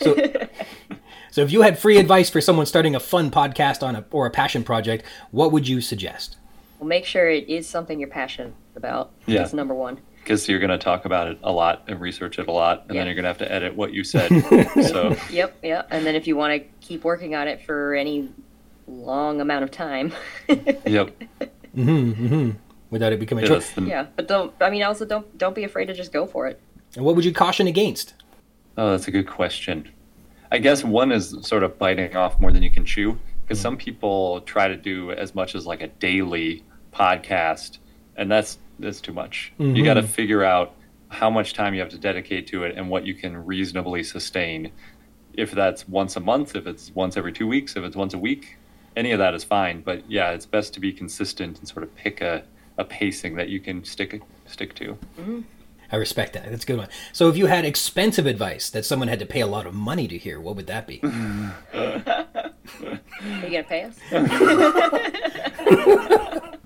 so, 0.00 0.16
so 1.30 1.40
if 1.42 1.50
you 1.50 1.62
had 1.62 1.76
free 1.76 1.98
advice 1.98 2.30
for 2.30 2.40
someone 2.40 2.66
starting 2.66 2.94
a 2.94 3.00
fun 3.00 3.32
podcast 3.32 3.82
on 3.82 3.96
a 3.96 4.04
or 4.12 4.26
a 4.26 4.30
passion 4.30 4.62
project, 4.62 5.04
what 5.32 5.50
would 5.50 5.66
you 5.66 5.80
suggest? 5.80 6.36
Well, 6.78 6.88
make 6.88 7.04
sure 7.04 7.28
it 7.28 7.48
is 7.48 7.68
something 7.68 7.98
you're 7.98 8.08
passionate 8.08 8.54
about. 8.76 9.12
Yeah. 9.26 9.38
That's 9.38 9.52
number 9.52 9.74
one 9.74 9.98
because 10.22 10.48
you're 10.48 10.60
going 10.60 10.70
to 10.70 10.78
talk 10.78 11.04
about 11.04 11.28
it 11.28 11.38
a 11.42 11.50
lot 11.50 11.84
and 11.88 12.00
research 12.00 12.38
it 12.38 12.48
a 12.48 12.52
lot, 12.52 12.82
and 12.82 12.94
yep. 12.94 13.00
then 13.00 13.06
you're 13.06 13.14
going 13.14 13.24
to 13.24 13.28
have 13.28 13.38
to 13.38 13.52
edit 13.52 13.74
what 13.74 13.92
you 13.92 14.04
said. 14.04 14.28
so. 14.88 15.16
Yep, 15.30 15.58
yep. 15.62 15.88
And 15.90 16.06
then 16.06 16.14
if 16.14 16.26
you 16.26 16.36
want 16.36 16.62
to 16.62 16.68
keep 16.80 17.04
working 17.04 17.34
on 17.34 17.48
it 17.48 17.62
for 17.62 17.94
any 17.94 18.28
long 18.86 19.40
amount 19.40 19.64
of 19.64 19.70
time. 19.70 20.12
yep. 20.48 21.16
Mm-hmm, 21.76 22.12
mm-hmm. 22.12 22.50
Without 22.90 23.12
it 23.12 23.18
becoming 23.18 23.46
yeah, 23.46 23.58
the... 23.74 23.82
yeah, 23.82 24.06
but 24.16 24.28
don't. 24.28 24.52
I 24.60 24.68
mean, 24.68 24.82
also 24.82 25.06
don't 25.06 25.38
don't 25.38 25.54
be 25.54 25.64
afraid 25.64 25.86
to 25.86 25.94
just 25.94 26.12
go 26.12 26.26
for 26.26 26.46
it. 26.46 26.60
And 26.94 27.04
what 27.04 27.16
would 27.16 27.24
you 27.24 27.32
caution 27.32 27.66
against? 27.66 28.12
Oh, 28.76 28.90
that's 28.90 29.08
a 29.08 29.10
good 29.10 29.26
question. 29.26 29.88
I 30.50 30.58
guess 30.58 30.84
one 30.84 31.10
is 31.10 31.34
sort 31.40 31.62
of 31.62 31.78
biting 31.78 32.14
off 32.14 32.38
more 32.38 32.52
than 32.52 32.62
you 32.62 32.70
can 32.70 32.84
chew, 32.84 33.18
because 33.42 33.58
mm-hmm. 33.58 33.62
some 33.62 33.76
people 33.78 34.42
try 34.42 34.68
to 34.68 34.76
do 34.76 35.10
as 35.12 35.34
much 35.34 35.54
as 35.54 35.66
like 35.66 35.80
a 35.80 35.88
daily 35.88 36.64
podcast, 36.92 37.78
and 38.16 38.30
that's 38.30 38.58
that's 38.82 39.00
too 39.00 39.12
much. 39.12 39.52
Mm-hmm. 39.58 39.76
You 39.76 39.84
got 39.84 39.94
to 39.94 40.02
figure 40.02 40.44
out 40.44 40.74
how 41.08 41.28
much 41.28 41.52
time 41.52 41.74
you 41.74 41.80
have 41.80 41.90
to 41.90 41.98
dedicate 41.98 42.46
to 42.48 42.64
it 42.64 42.76
and 42.76 42.88
what 42.88 43.06
you 43.06 43.14
can 43.14 43.44
reasonably 43.44 44.02
sustain. 44.02 44.72
If 45.34 45.52
that's 45.52 45.88
once 45.88 46.16
a 46.16 46.20
month, 46.20 46.56
if 46.56 46.66
it's 46.66 46.90
once 46.94 47.16
every 47.16 47.32
two 47.32 47.46
weeks, 47.46 47.76
if 47.76 47.84
it's 47.84 47.96
once 47.96 48.14
a 48.14 48.18
week, 48.18 48.56
any 48.96 49.12
of 49.12 49.18
that 49.18 49.34
is 49.34 49.44
fine. 49.44 49.82
But 49.82 50.10
yeah, 50.10 50.30
it's 50.30 50.46
best 50.46 50.74
to 50.74 50.80
be 50.80 50.92
consistent 50.92 51.58
and 51.58 51.68
sort 51.68 51.82
of 51.82 51.94
pick 51.94 52.20
a, 52.20 52.44
a 52.78 52.84
pacing 52.84 53.36
that 53.36 53.48
you 53.48 53.60
can 53.60 53.84
stick 53.84 54.20
stick 54.46 54.74
to. 54.76 54.98
Mm-hmm. 55.18 55.40
I 55.90 55.96
respect 55.96 56.32
that. 56.32 56.50
That's 56.50 56.64
a 56.64 56.66
good 56.66 56.78
one. 56.78 56.88
So, 57.12 57.28
if 57.28 57.36
you 57.36 57.46
had 57.46 57.66
expensive 57.66 58.24
advice 58.24 58.70
that 58.70 58.86
someone 58.86 59.08
had 59.08 59.18
to 59.18 59.26
pay 59.26 59.40
a 59.40 59.46
lot 59.46 59.66
of 59.66 59.74
money 59.74 60.08
to 60.08 60.16
hear, 60.16 60.40
what 60.40 60.56
would 60.56 60.66
that 60.68 60.86
be? 60.86 61.00
Are 61.02 61.54
you 63.24 63.50
gonna 63.50 63.64
pay 63.64 63.82
us? 63.82 63.98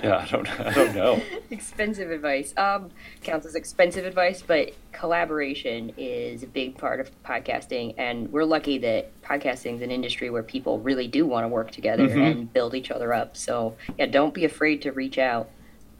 yeah, 0.04 0.18
I 0.18 0.26
don't, 0.26 0.60
I 0.60 0.72
don't 0.72 0.94
know. 0.94 1.22
expensive 1.50 2.10
advice. 2.10 2.54
Um, 2.56 2.90
counts 3.22 3.46
as 3.46 3.54
expensive 3.54 4.04
advice, 4.04 4.42
but 4.42 4.72
collaboration 4.92 5.92
is 5.96 6.42
a 6.42 6.46
big 6.46 6.78
part 6.78 7.00
of 7.00 7.10
podcasting, 7.22 7.94
and 7.98 8.30
we're 8.32 8.44
lucky 8.44 8.78
that 8.78 9.20
podcasting 9.22 9.76
is 9.76 9.82
an 9.82 9.90
industry 9.90 10.30
where 10.30 10.42
people 10.42 10.78
really 10.78 11.06
do 11.06 11.26
want 11.26 11.44
to 11.44 11.48
work 11.48 11.70
together 11.70 12.08
mm-hmm. 12.08 12.20
and 12.20 12.52
build 12.52 12.74
each 12.74 12.90
other 12.90 13.12
up. 13.12 13.36
So 13.36 13.76
yeah, 13.98 14.06
don't 14.06 14.32
be 14.32 14.44
afraid 14.44 14.80
to 14.82 14.92
reach 14.92 15.18
out. 15.18 15.50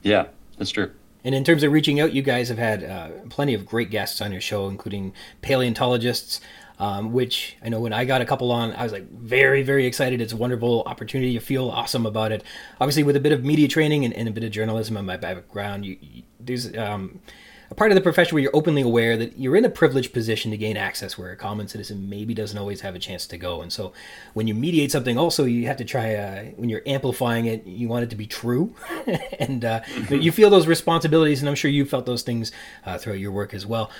Yeah, 0.01 0.27
that's 0.57 0.71
true. 0.71 0.91
And 1.23 1.35
in 1.35 1.43
terms 1.43 1.61
of 1.61 1.71
reaching 1.71 1.99
out, 1.99 2.13
you 2.13 2.23
guys 2.23 2.49
have 2.49 2.57
had 2.57 2.83
uh, 2.83 3.09
plenty 3.29 3.53
of 3.53 3.65
great 3.65 3.91
guests 3.91 4.21
on 4.21 4.31
your 4.31 4.41
show, 4.41 4.67
including 4.67 5.13
paleontologists, 5.41 6.41
um, 6.81 7.13
which 7.13 7.57
I 7.63 7.69
know 7.69 7.79
when 7.79 7.93
I 7.93 8.05
got 8.05 8.21
a 8.21 8.25
couple 8.25 8.51
on, 8.51 8.73
I 8.73 8.81
was 8.81 8.91
like 8.91 9.07
very, 9.11 9.61
very 9.61 9.85
excited. 9.85 10.19
It's 10.19 10.33
a 10.33 10.37
wonderful 10.37 10.81
opportunity. 10.87 11.31
You 11.31 11.39
feel 11.39 11.69
awesome 11.69 12.07
about 12.07 12.31
it. 12.31 12.43
Obviously, 12.79 13.03
with 13.03 13.15
a 13.15 13.19
bit 13.19 13.31
of 13.31 13.45
media 13.45 13.67
training 13.67 14.03
and, 14.03 14.11
and 14.15 14.27
a 14.27 14.31
bit 14.31 14.43
of 14.43 14.49
journalism 14.49 14.97
in 14.97 15.05
my 15.05 15.15
background, 15.15 15.85
you, 15.85 15.97
you, 16.01 16.23
there's 16.39 16.75
um, 16.75 17.21
a 17.69 17.75
part 17.75 17.91
of 17.91 17.95
the 17.95 18.01
profession 18.01 18.33
where 18.33 18.41
you're 18.41 18.55
openly 18.55 18.81
aware 18.81 19.15
that 19.15 19.37
you're 19.37 19.55
in 19.55 19.63
a 19.63 19.69
privileged 19.69 20.11
position 20.11 20.49
to 20.49 20.57
gain 20.57 20.75
access 20.75 21.19
where 21.19 21.31
a 21.31 21.37
common 21.37 21.67
citizen 21.67 22.09
maybe 22.09 22.33
doesn't 22.33 22.57
always 22.57 22.81
have 22.81 22.95
a 22.95 22.99
chance 22.99 23.27
to 23.27 23.37
go. 23.37 23.61
And 23.61 23.71
so 23.71 23.93
when 24.33 24.47
you 24.47 24.55
mediate 24.55 24.91
something, 24.91 25.19
also, 25.19 25.45
you 25.45 25.67
have 25.67 25.77
to 25.77 25.85
try, 25.85 26.15
uh, 26.15 26.43
when 26.55 26.67
you're 26.67 26.81
amplifying 26.87 27.45
it, 27.45 27.67
you 27.67 27.89
want 27.89 28.03
it 28.05 28.09
to 28.09 28.15
be 28.15 28.25
true. 28.25 28.75
and 29.39 29.63
uh, 29.63 29.81
you 30.09 30.31
feel 30.31 30.49
those 30.49 30.65
responsibilities, 30.65 31.41
and 31.41 31.47
I'm 31.47 31.55
sure 31.55 31.69
you 31.69 31.85
felt 31.85 32.07
those 32.07 32.23
things 32.23 32.51
uh, 32.87 32.97
throughout 32.97 33.19
your 33.19 33.31
work 33.31 33.53
as 33.53 33.67
well. 33.67 33.91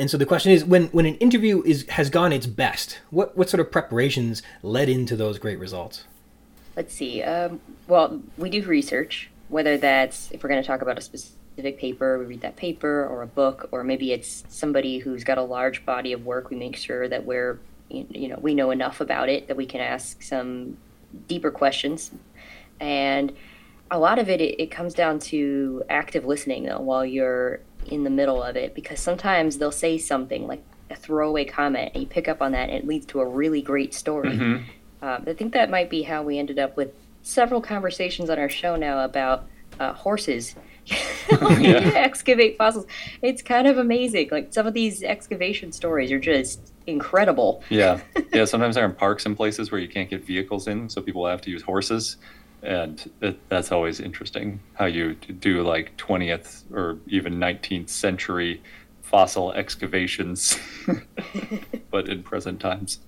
And 0.00 0.10
so 0.10 0.16
the 0.16 0.24
question 0.24 0.50
is, 0.50 0.64
when 0.64 0.86
when 0.86 1.04
an 1.04 1.16
interview 1.16 1.62
is 1.66 1.86
has 1.90 2.08
gone 2.08 2.32
its 2.32 2.46
best, 2.46 3.00
what 3.10 3.36
what 3.36 3.50
sort 3.50 3.60
of 3.60 3.70
preparations 3.70 4.42
led 4.62 4.88
into 4.88 5.14
those 5.14 5.38
great 5.38 5.58
results? 5.58 6.04
Let's 6.74 6.94
see. 6.94 7.22
Um, 7.22 7.60
well, 7.86 8.22
we 8.38 8.48
do 8.48 8.62
research, 8.62 9.28
whether 9.50 9.76
that's 9.76 10.30
if 10.30 10.42
we're 10.42 10.48
going 10.48 10.62
to 10.62 10.66
talk 10.66 10.80
about 10.80 10.96
a 10.96 11.02
specific 11.02 11.78
paper, 11.78 12.18
we 12.18 12.24
read 12.24 12.40
that 12.40 12.56
paper 12.56 13.04
or 13.04 13.20
a 13.20 13.26
book, 13.26 13.68
or 13.72 13.84
maybe 13.84 14.10
it's 14.10 14.42
somebody 14.48 15.00
who's 15.00 15.22
got 15.22 15.36
a 15.36 15.42
large 15.42 15.84
body 15.84 16.14
of 16.14 16.24
work. 16.24 16.48
We 16.48 16.56
make 16.56 16.76
sure 16.76 17.06
that 17.06 17.26
we're 17.26 17.60
you 17.90 18.28
know 18.28 18.38
we 18.40 18.54
know 18.54 18.70
enough 18.70 19.02
about 19.02 19.28
it 19.28 19.48
that 19.48 19.56
we 19.58 19.66
can 19.66 19.82
ask 19.82 20.22
some 20.22 20.78
deeper 21.28 21.50
questions, 21.50 22.10
and 22.80 23.34
a 23.90 23.98
lot 23.98 24.18
of 24.18 24.30
it, 24.30 24.40
it, 24.40 24.62
it 24.62 24.70
comes 24.70 24.94
down 24.94 25.18
to 25.18 25.82
active 25.90 26.24
listening 26.24 26.64
though 26.64 26.80
while 26.80 27.04
you're 27.04 27.60
in 27.90 28.04
the 28.04 28.10
middle 28.10 28.42
of 28.42 28.56
it 28.56 28.74
because 28.74 29.00
sometimes 29.00 29.58
they'll 29.58 29.72
say 29.72 29.98
something 29.98 30.46
like 30.46 30.62
a 30.90 30.96
throwaway 30.96 31.44
comment 31.44 31.92
and 31.94 32.02
you 32.02 32.08
pick 32.08 32.28
up 32.28 32.42
on 32.42 32.52
that 32.52 32.68
and 32.68 32.78
it 32.78 32.86
leads 32.86 33.06
to 33.06 33.20
a 33.20 33.26
really 33.26 33.62
great 33.62 33.94
story. 33.94 34.30
Mm-hmm. 34.30 34.64
Uh, 35.02 35.18
I 35.26 35.32
think 35.34 35.52
that 35.54 35.70
might 35.70 35.88
be 35.88 36.02
how 36.02 36.22
we 36.22 36.38
ended 36.38 36.58
up 36.58 36.76
with 36.76 36.92
several 37.22 37.60
conversations 37.60 38.30
on 38.30 38.38
our 38.38 38.48
show 38.48 38.76
now 38.76 39.04
about 39.04 39.46
uh, 39.78 39.92
horses. 39.92 40.54
yeah. 41.30 41.92
excavate 41.94 42.58
fossils. 42.58 42.86
It's 43.22 43.42
kind 43.42 43.68
of 43.68 43.78
amazing. 43.78 44.28
Like 44.32 44.52
some 44.52 44.66
of 44.66 44.74
these 44.74 45.02
excavation 45.02 45.72
stories 45.72 46.10
are 46.10 46.18
just 46.18 46.72
incredible. 46.86 47.62
Yeah. 47.68 48.00
Yeah. 48.32 48.44
Sometimes 48.44 48.76
they're 48.76 48.84
in 48.84 48.94
parks 48.94 49.26
and 49.26 49.36
places 49.36 49.72
where 49.72 49.80
you 49.80 49.88
can't 49.88 50.08
get 50.08 50.24
vehicles 50.24 50.68
in, 50.68 50.88
so 50.88 51.02
people 51.02 51.26
have 51.26 51.40
to 51.42 51.50
use 51.50 51.62
horses 51.62 52.16
and 52.62 53.10
it, 53.20 53.48
that's 53.48 53.72
always 53.72 54.00
interesting 54.00 54.60
how 54.74 54.86
you 54.86 55.14
do 55.14 55.62
like 55.62 55.96
20th 55.96 56.70
or 56.72 56.98
even 57.06 57.34
19th 57.34 57.88
century 57.88 58.62
fossil 59.02 59.52
excavations, 59.52 60.58
but 61.90 62.08
in 62.08 62.22
present 62.22 62.60
times. 62.60 63.00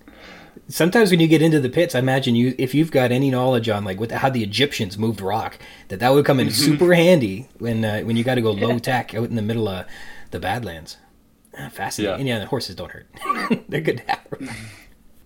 Sometimes 0.68 1.10
when 1.10 1.20
you 1.20 1.28
get 1.28 1.42
into 1.42 1.60
the 1.60 1.68
pits, 1.68 1.94
I 1.94 2.00
imagine 2.00 2.34
you 2.34 2.54
if 2.58 2.74
you've 2.74 2.90
got 2.90 3.12
any 3.12 3.30
knowledge 3.30 3.68
on 3.68 3.84
like 3.84 4.00
what 4.00 4.08
the, 4.08 4.18
how 4.18 4.28
the 4.28 4.42
Egyptians 4.42 4.98
moved 4.98 5.20
rock, 5.20 5.58
that 5.88 6.00
that 6.00 6.10
would 6.10 6.24
come 6.24 6.40
in 6.40 6.50
super 6.50 6.92
handy 6.94 7.48
when 7.58 7.84
uh, 7.84 8.00
when 8.00 8.16
you 8.16 8.24
got 8.24 8.34
to 8.34 8.42
go 8.42 8.50
low 8.50 8.78
tech 8.78 9.14
out 9.14 9.28
in 9.28 9.36
the 9.36 9.42
middle 9.42 9.68
of 9.68 9.86
the 10.30 10.40
Badlands. 10.40 10.96
Ah, 11.58 11.68
fascinating. 11.68 12.12
Yeah. 12.12 12.18
And 12.18 12.28
yeah, 12.28 12.38
the 12.40 12.46
horses 12.46 12.74
don't 12.74 12.90
hurt; 12.90 13.06
they're 13.68 13.80
good 13.80 13.98
to 13.98 14.04
have. 14.10 14.56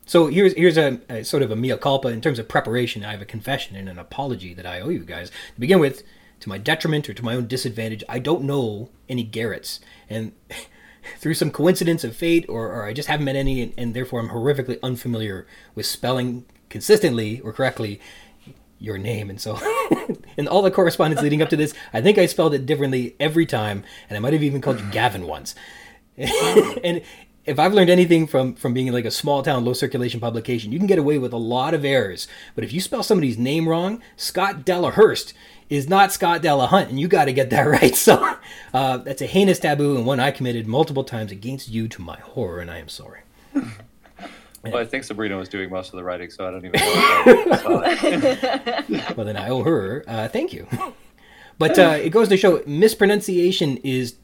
So 0.07 0.29
here's 0.29 0.55
here's 0.55 0.79
a, 0.79 1.01
a, 1.09 1.25
sort 1.25 1.43
of 1.43 1.51
a 1.51 1.57
mea 1.57 1.77
culpa 1.77 2.09
in 2.09 2.21
terms 2.21 2.39
of 2.39 2.49
preparation. 2.49 3.05
I 3.05 3.11
have 3.11 3.21
a 3.21 3.27
confession 3.27 3.77
and 3.77 3.89
an 3.89 3.99
apology 3.99 4.55
that 4.55 4.65
I 4.65 4.81
owe 4.81 4.89
you 4.89 5.01
guys. 5.01 5.31
To 5.31 5.61
begin 5.61 5.81
with, 5.81 6.05
to 6.41 6.49
my 6.49 6.59
detriment 6.59 7.09
or 7.09 7.15
to 7.15 7.25
my 7.25 7.35
own 7.35 7.49
disadvantage, 7.49 8.05
I 8.09 8.21
don't 8.21 8.45
know 8.45 8.89
any 9.09 9.27
Garretts, 9.27 9.81
and 10.09 10.33
through 11.19 11.35
some 11.35 11.51
coincidence 11.51 12.05
of 12.05 12.17
fate, 12.17 12.47
or, 12.49 12.73
or 12.73 12.85
I 12.85 12.93
just 12.93 13.09
haven't 13.09 13.25
met 13.25 13.37
any, 13.37 13.63
and, 13.63 13.75
and 13.77 13.95
therefore 13.95 14.21
I'm 14.21 14.29
horrifically 14.29 14.79
unfamiliar 14.83 15.47
with 15.75 15.87
spelling 15.87 16.45
consistently 16.69 17.41
or 17.41 17.53
correctly 17.53 18.01
your 18.79 18.99
name. 18.99 19.31
And 19.31 19.41
so, 19.41 19.59
in 20.37 20.47
all 20.47 20.63
the 20.63 20.71
correspondence 20.71 21.23
leading 21.23 21.43
up 21.43 21.49
to 21.51 21.57
this, 21.57 21.75
I 21.93 22.01
think 22.01 22.19
I 22.19 22.27
spelled 22.27 22.55
it 22.55 22.67
differently 22.67 23.17
every 23.19 23.47
time, 23.47 23.85
and 24.09 24.17
I 24.17 24.21
might 24.21 24.35
have 24.35 24.43
even 24.43 24.61
called 24.61 24.81
you 24.81 24.87
Gavin 24.91 25.27
once. 25.27 25.55
and 26.19 27.03
if 27.47 27.59
I've 27.59 27.73
learned 27.73 27.91
anything 27.91 28.27
from 28.27 28.55
from 28.55 28.75
being 28.75 28.93
like 28.93 29.05
a 29.05 29.11
small 29.11 29.43
town, 29.43 29.65
low 29.65 29.73
circulation 29.73 30.21
publication, 30.21 30.73
you 30.73 30.79
can 30.79 30.87
get 30.87 30.99
away 30.99 31.19
with 31.19 31.33
a 31.33 31.39
lot 31.39 31.75
of 31.75 31.85
errors. 31.85 32.29
But 32.55 32.65
if 32.65 32.73
you 32.73 32.81
spell 32.81 33.03
somebody's 33.03 33.39
name 33.39 33.69
wrong, 33.69 34.03
Scott 34.17 34.65
Delahurst 34.65 35.33
is 35.69 35.89
not 35.89 36.13
Scott 36.13 36.43
Della 36.43 36.67
Hunt, 36.67 36.91
and 36.91 37.01
you 37.01 37.09
got 37.09 37.27
to 37.27 37.33
get 37.33 37.51
that 37.51 37.63
right. 37.67 37.95
So 37.95 38.37
uh, 38.75 38.99
that's 38.99 39.23
a 39.23 39.27
heinous 39.27 39.59
taboo 39.59 39.97
and 39.97 40.07
one 40.07 40.21
I 40.21 40.31
committed 40.31 40.67
multiple 40.67 41.05
times 41.05 41.33
against 41.33 41.69
you 41.69 41.89
to 41.89 42.03
my 42.03 42.19
horror, 42.19 42.61
and 42.61 42.71
I 42.71 42.79
am 42.79 42.89
sorry. 42.89 43.21
Well, 44.73 44.83
I 44.83 44.85
think 44.85 45.05
Sabrina 45.05 45.37
was 45.37 45.49
doing 45.49 45.71
most 45.71 45.93
of 45.93 45.97
the 45.97 46.03
writing, 46.03 46.29
so 46.29 46.45
I 46.45 46.51
don't 46.51 46.65
even 46.65 46.81
know. 46.81 49.05
well, 49.17 49.25
then 49.25 49.37
I 49.37 49.49
owe 49.49 49.63
her. 49.63 50.03
Uh, 50.09 50.27
thank 50.27 50.53
you. 50.53 50.67
But 51.57 51.79
uh, 51.79 51.99
it 52.03 52.11
goes 52.11 52.29
to 52.31 52.37
show 52.37 52.61
mispronunciation 52.67 53.77
is 53.79 54.17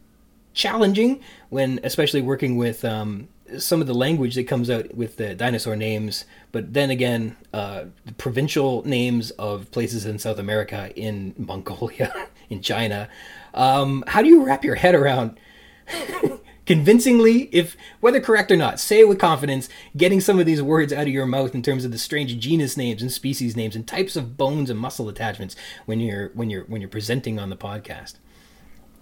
challenging 0.54 1.20
when, 1.48 1.80
especially 1.82 2.22
working 2.22 2.56
with 2.56 2.84
um, 2.84 3.28
some 3.58 3.80
of 3.80 3.86
the 3.86 3.94
language 3.94 4.34
that 4.34 4.44
comes 4.44 4.70
out 4.70 4.94
with 4.94 5.16
the 5.16 5.34
dinosaur 5.34 5.76
names. 5.76 6.24
But 6.50 6.72
then 6.72 6.90
again, 6.90 7.36
uh, 7.52 7.84
the 8.04 8.12
provincial 8.14 8.86
names 8.86 9.30
of 9.32 9.70
places 9.70 10.06
in 10.06 10.18
South 10.18 10.38
America, 10.38 10.92
in 10.96 11.34
Mongolia, 11.36 12.28
in 12.50 12.62
China. 12.62 13.08
Um, 13.54 14.04
how 14.06 14.22
do 14.22 14.28
you 14.28 14.44
wrap 14.44 14.64
your 14.64 14.76
head 14.76 14.94
around? 14.94 15.38
convincingly, 16.66 17.48
if 17.52 17.76
whether 18.00 18.20
correct 18.20 18.50
or 18.50 18.56
not, 18.56 18.80
say 18.80 19.00
it 19.00 19.08
with 19.08 19.18
confidence, 19.18 19.68
getting 19.96 20.20
some 20.20 20.38
of 20.38 20.46
these 20.46 20.62
words 20.62 20.92
out 20.92 21.02
of 21.02 21.08
your 21.08 21.26
mouth 21.26 21.54
in 21.54 21.62
terms 21.62 21.84
of 21.84 21.90
the 21.90 21.98
strange 21.98 22.38
genus 22.38 22.76
names 22.76 23.02
and 23.02 23.12
species 23.12 23.56
names 23.56 23.76
and 23.76 23.86
types 23.86 24.16
of 24.16 24.36
bones 24.36 24.70
and 24.70 24.78
muscle 24.78 25.08
attachments 25.08 25.56
when 25.86 26.00
you're 26.00 26.28
when 26.34 26.50
you're 26.50 26.64
when 26.64 26.80
you're 26.80 26.90
presenting 26.90 27.38
on 27.38 27.50
the 27.50 27.56
podcast. 27.56 28.14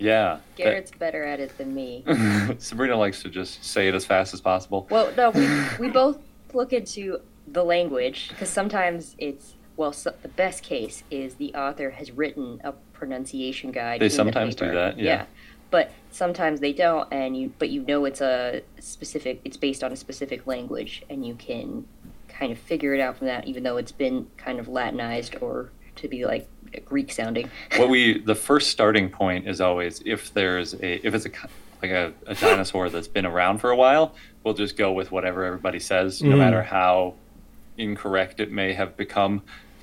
Yeah. 0.00 0.38
Garrett's 0.56 0.90
better 0.90 1.24
at 1.24 1.40
it 1.40 1.56
than 1.58 1.74
me. 1.74 2.04
Sabrina 2.58 2.96
likes 2.96 3.22
to 3.22 3.28
just 3.28 3.64
say 3.64 3.88
it 3.88 3.94
as 3.94 4.04
fast 4.04 4.34
as 4.34 4.40
possible. 4.40 4.86
Well, 4.90 5.12
no, 5.16 5.30
we, 5.30 5.48
we 5.78 5.88
both 5.88 6.18
look 6.52 6.72
into 6.72 7.20
the 7.46 7.64
language 7.64 8.28
because 8.30 8.48
sometimes 8.48 9.14
it's, 9.18 9.54
well, 9.76 9.92
so 9.92 10.14
the 10.22 10.28
best 10.28 10.62
case 10.62 11.04
is 11.10 11.36
the 11.36 11.54
author 11.54 11.90
has 11.90 12.10
written 12.10 12.60
a 12.64 12.72
pronunciation 12.92 13.72
guide. 13.72 14.00
They 14.00 14.08
sometimes 14.08 14.56
the 14.56 14.66
do 14.66 14.72
that, 14.72 14.98
yeah. 14.98 15.04
yeah. 15.04 15.26
But 15.70 15.92
sometimes 16.10 16.60
they 16.60 16.72
don't, 16.72 17.06
and 17.12 17.36
you, 17.36 17.52
but 17.58 17.70
you 17.70 17.82
know 17.82 18.04
it's 18.04 18.20
a 18.20 18.62
specific, 18.80 19.40
it's 19.44 19.56
based 19.56 19.84
on 19.84 19.92
a 19.92 19.96
specific 19.96 20.46
language, 20.46 21.04
and 21.08 21.24
you 21.24 21.34
can 21.34 21.86
kind 22.28 22.50
of 22.50 22.58
figure 22.58 22.94
it 22.94 23.00
out 23.00 23.18
from 23.18 23.28
that, 23.28 23.46
even 23.46 23.62
though 23.62 23.76
it's 23.76 23.92
been 23.92 24.26
kind 24.36 24.58
of 24.58 24.66
Latinized 24.66 25.36
or 25.40 25.70
to 25.96 26.08
be 26.08 26.24
like 26.24 26.48
Greek 26.84 27.12
sounding. 27.12 27.50
what 27.76 27.88
we 27.88 28.18
the 28.20 28.34
first 28.34 28.70
starting 28.70 29.10
point 29.10 29.48
is 29.48 29.60
always 29.60 30.02
if 30.04 30.32
there's 30.32 30.74
a 30.74 31.06
if 31.06 31.14
it's 31.14 31.26
a 31.26 31.30
like 31.82 31.90
a, 31.90 32.12
a 32.26 32.34
dinosaur 32.34 32.90
that's 32.90 33.08
been 33.08 33.26
around 33.26 33.58
for 33.58 33.70
a 33.70 33.76
while, 33.76 34.14
we'll 34.44 34.54
just 34.54 34.76
go 34.76 34.92
with 34.92 35.10
whatever 35.10 35.44
everybody 35.44 35.80
says, 35.80 36.22
no 36.22 36.36
mm. 36.36 36.38
matter 36.38 36.62
how 36.62 37.14
incorrect 37.78 38.40
it 38.40 38.52
may 38.52 38.72
have 38.72 38.96
become 38.96 39.42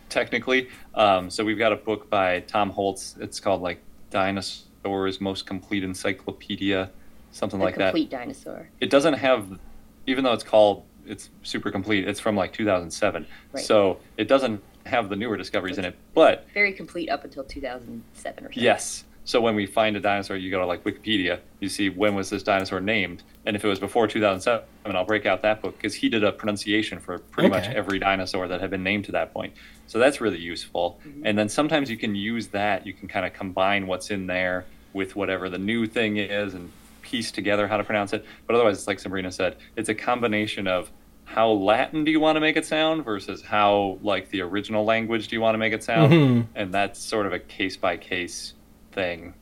technically. 0.10 0.70
Um, 0.94 1.30
so 1.30 1.44
we've 1.44 1.58
got 1.58 1.74
a 1.74 1.76
book 1.76 2.10
by 2.10 2.42
Tom 2.42 2.70
Holtz. 2.70 3.16
It's 3.20 3.40
called 3.40 3.62
like 3.62 3.82
Dinosaurs 4.10 5.20
Most 5.20 5.46
Complete 5.46 5.84
Encyclopedia, 5.84 6.92
something 7.32 7.60
the 7.60 7.66
like 7.66 7.76
that. 7.78 7.92
Complete 7.92 8.10
dinosaur. 8.10 8.70
It 8.80 8.90
doesn't 8.90 9.16
have, 9.16 9.60
even 10.06 10.24
though 10.24 10.34
it's 10.34 10.44
called, 10.44 10.84
it's 11.06 11.30
super 11.44 11.72
complete. 11.72 12.08
It's 12.08 12.20
from 12.20 12.36
like 12.36 12.54
2007. 12.54 13.26
Right. 13.54 13.64
So 13.64 14.00
it 14.18 14.28
doesn't 14.28 14.62
have 14.88 15.10
the 15.10 15.16
newer 15.16 15.38
discoveries 15.38 15.78
in 15.78 15.86
it, 15.86 15.96
but 16.14 16.48
very 16.54 16.74
complete 16.74 17.10
up 17.10 17.24
until 17.24 17.44
2007 17.44 18.46
or 18.46 18.54
so. 18.54 18.60
Yes. 18.60 19.04
So 19.28 19.42
when 19.42 19.56
we 19.56 19.66
find 19.66 19.98
a 19.98 20.00
dinosaur, 20.00 20.38
you 20.38 20.50
go 20.50 20.60
to 20.60 20.66
like 20.66 20.86
Wikipedia, 20.86 21.40
you 21.60 21.68
see 21.68 21.90
when 21.90 22.16
was 22.16 22.30
this 22.30 22.44
dinosaur 22.44 22.80
named, 22.80 23.24
and 23.46 23.58
if 23.58 23.66
it 23.66 23.68
was 23.68 23.78
before 23.78 24.08
2007, 24.08 24.66
I'll 24.86 25.04
break 25.04 25.26
out 25.26 25.42
that 25.42 25.62
book 25.62 25.76
because 25.76 25.96
he 25.96 26.08
did 26.08 26.24
a 26.24 26.32
pronunciation 26.32 27.00
for 27.00 27.20
pretty 27.20 27.50
okay. 27.50 27.68
much 27.68 27.76
every 27.76 28.00
dinosaur 28.00 28.48
that 28.48 28.62
had 28.62 28.70
been 28.70 28.84
named 28.84 29.04
to 29.06 29.12
that 29.12 29.34
point. 29.34 29.54
So 29.88 30.00
that's 30.00 30.22
really 30.22 30.40
useful. 30.40 31.00
Mm-hmm. 31.06 31.26
And 31.26 31.38
then 31.38 31.50
sometimes 31.50 31.90
you 31.90 31.98
can 31.98 32.16
use 32.16 32.48
that. 32.48 32.88
You 32.88 32.94
can 32.94 33.10
kind 33.10 33.26
of 33.26 33.34
combine 33.34 33.86
what's 33.86 34.12
in 34.12 34.28
there 34.28 34.66
with 34.94 35.18
whatever 35.18 35.50
the 35.50 35.58
new 35.58 35.88
thing 35.88 36.16
is 36.16 36.54
and 36.54 36.72
piece 37.02 37.32
together 37.32 37.68
how 37.68 37.78
to 37.78 37.84
pronounce 37.84 38.14
it. 38.14 38.26
But 38.46 38.56
otherwise, 38.56 38.78
it's 38.78 38.88
like 38.88 39.00
Sabrina 39.00 39.32
said, 39.32 39.58
it's 39.76 39.90
a 39.90 39.96
combination 39.96 40.68
of 40.68 40.90
how 41.28 41.50
Latin 41.50 42.06
do 42.06 42.10
you 42.10 42.22
want 42.22 42.38
to 42.38 42.40
make 42.40 42.56
it 42.56 42.66
sound 42.66 43.04
versus 43.04 43.42
how 43.42 44.00
like 44.02 44.30
the 44.30 44.42
original 44.42 44.86
language 44.86 45.28
do 45.28 45.36
you 45.36 45.42
want 45.42 45.56
to 45.56 45.58
make 45.58 45.74
it 45.74 45.84
sound, 45.84 46.14
mm-hmm. 46.14 46.42
and 46.56 46.74
that's 46.74 47.00
sort 47.00 47.26
of 47.26 47.34
a 47.34 47.38
case 47.38 47.76
by 47.76 47.98
case 47.98 48.54
thing. 48.94 49.34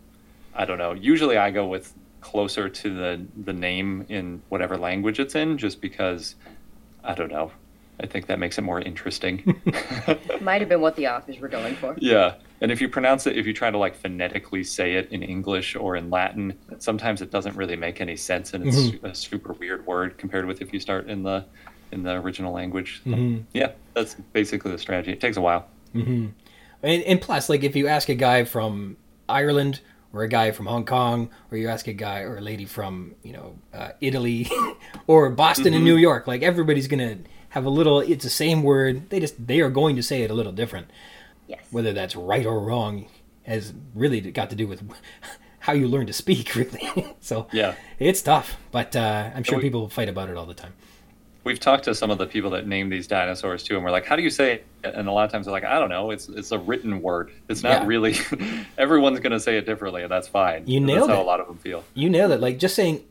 I 0.55 0.65
don't 0.65 0.79
know. 0.79 0.93
Usually, 0.93 1.37
I 1.37 1.51
go 1.51 1.67
with 1.67 1.93
closer 2.21 2.67
to 2.69 2.95
the 2.95 3.25
the 3.37 3.53
name 3.53 4.03
in 4.09 4.41
whatever 4.49 4.77
language 4.77 5.19
it's 5.19 5.35
in, 5.35 5.59
just 5.59 5.79
because 5.79 6.35
I 7.03 7.13
don't 7.13 7.31
know. 7.31 7.51
I 7.99 8.07
think 8.07 8.25
that 8.27 8.39
makes 8.39 8.57
it 8.57 8.63
more 8.63 8.81
interesting. 8.81 9.61
Might 10.41 10.61
have 10.61 10.69
been 10.69 10.81
what 10.81 10.95
the 10.95 11.07
authors 11.07 11.39
were 11.39 11.47
going 11.47 11.75
for. 11.75 11.95
Yeah. 11.97 12.33
And 12.61 12.71
if 12.71 12.81
you 12.81 12.89
pronounce 12.89 13.27
it, 13.27 13.37
if 13.37 13.45
you 13.45 13.53
try 13.53 13.69
to 13.71 13.77
like 13.77 13.95
phonetically 13.95 14.63
say 14.63 14.95
it 14.95 15.11
in 15.11 15.23
English 15.23 15.75
or 15.75 15.95
in 15.95 16.09
Latin, 16.09 16.57
sometimes 16.79 17.21
it 17.21 17.31
doesn't 17.31 17.55
really 17.55 17.75
make 17.77 18.01
any 18.01 18.17
sense 18.17 18.53
and 18.53 18.67
it's 18.67 18.77
mm-hmm. 18.77 19.05
a 19.05 19.15
super 19.15 19.53
weird 19.53 19.85
word 19.85 20.17
compared 20.17 20.45
with 20.45 20.61
if 20.61 20.73
you 20.73 20.79
start 20.79 21.09
in 21.09 21.23
the 21.23 21.45
in 21.91 22.03
the 22.03 22.11
original 22.11 22.53
language. 22.53 23.01
mm-hmm. 23.05 23.41
Yeah, 23.53 23.71
that's 23.93 24.15
basically 24.33 24.71
the 24.71 24.77
strategy. 24.77 25.11
It 25.11 25.21
takes 25.21 25.37
a 25.37 25.41
while. 25.41 25.67
Mm-hmm. 25.93 26.27
And, 26.83 27.03
and 27.03 27.21
plus, 27.21 27.49
like 27.49 27.63
if 27.63 27.75
you 27.75 27.87
ask 27.87 28.09
a 28.09 28.15
guy 28.15 28.43
from 28.43 28.97
Ireland 29.27 29.81
or 30.13 30.23
a 30.23 30.27
guy 30.27 30.51
from 30.51 30.67
Hong 30.67 30.85
Kong, 30.85 31.29
or 31.51 31.57
you 31.57 31.67
ask 31.69 31.87
a 31.87 31.93
guy 31.93 32.19
or 32.19 32.37
a 32.37 32.41
lady 32.41 32.65
from 32.65 33.15
you 33.23 33.33
know 33.33 33.57
uh, 33.73 33.89
Italy 34.01 34.49
or 35.07 35.29
Boston 35.29 35.65
mm-hmm. 35.65 35.75
and 35.75 35.85
New 35.85 35.97
York, 35.97 36.27
like 36.27 36.41
everybody's 36.43 36.87
gonna 36.87 37.17
have 37.49 37.65
a 37.65 37.69
little. 37.69 37.99
It's 37.99 38.23
the 38.23 38.29
same 38.29 38.63
word. 38.63 39.09
They 39.09 39.19
just 39.19 39.47
they 39.47 39.61
are 39.61 39.69
going 39.69 39.95
to 39.95 40.03
say 40.03 40.21
it 40.21 40.31
a 40.31 40.33
little 40.33 40.51
different. 40.51 40.89
Yes. 41.47 41.61
Whether 41.71 41.93
that's 41.93 42.15
right 42.15 42.45
or 42.45 42.59
wrong 42.59 43.07
has 43.43 43.73
really 43.93 44.19
got 44.21 44.49
to 44.49 44.55
do 44.55 44.67
with 44.67 44.83
how 45.59 45.73
you 45.73 45.87
learn 45.87 46.07
to 46.07 46.13
speak, 46.13 46.55
really. 46.55 47.15
so 47.19 47.47
yeah, 47.51 47.75
it's 47.99 48.21
tough, 48.21 48.57
but 48.71 48.95
uh, 48.95 49.31
I'm 49.35 49.43
sure 49.43 49.57
we, 49.57 49.63
people 49.63 49.89
fight 49.89 50.09
about 50.09 50.29
it 50.29 50.37
all 50.37 50.45
the 50.45 50.53
time 50.53 50.73
we've 51.45 51.59
talked 51.59 51.85
to 51.85 51.95
some 51.95 52.11
of 52.11 52.17
the 52.17 52.25
people 52.25 52.49
that 52.49 52.67
name 52.67 52.89
these 52.89 53.07
dinosaurs 53.07 53.63
too, 53.63 53.75
and 53.75 53.85
we're 53.85 53.91
like, 53.91 54.05
"How 54.05 54.17
do 54.17 54.21
you 54.23 54.29
say?" 54.29 54.53
it? 54.53 54.65
And 54.83 55.07
a 55.07 55.11
lot 55.11 55.23
of 55.23 55.31
times 55.31 55.45
they're 55.45 55.53
like, 55.53 55.63
"I 55.63 55.79
don't 55.79 55.89
know. 55.89 56.11
It's 56.11 56.27
it's 56.27 56.51
a 56.51 56.59
written 56.59 57.01
word. 57.01 57.31
It's 57.47 57.63
not 57.63 57.83
yeah. 57.83 57.87
really. 57.87 58.17
everyone's 58.77 59.19
going 59.21 59.31
to 59.31 59.39
say 59.39 59.57
it 59.57 59.65
differently, 59.65 60.03
and 60.03 60.11
that's 60.11 60.27
fine." 60.27 60.67
You 60.67 60.81
nailed 60.81 61.09
that's 61.09 61.13
it. 61.13 61.15
How 61.15 61.21
a 61.21 61.23
lot 61.23 61.39
of 61.39 61.47
them 61.47 61.57
feel. 61.57 61.85
You 61.93 62.09
nailed 62.09 62.31
it. 62.31 62.41
Like 62.41 62.59
just 62.59 62.75
saying 62.75 63.05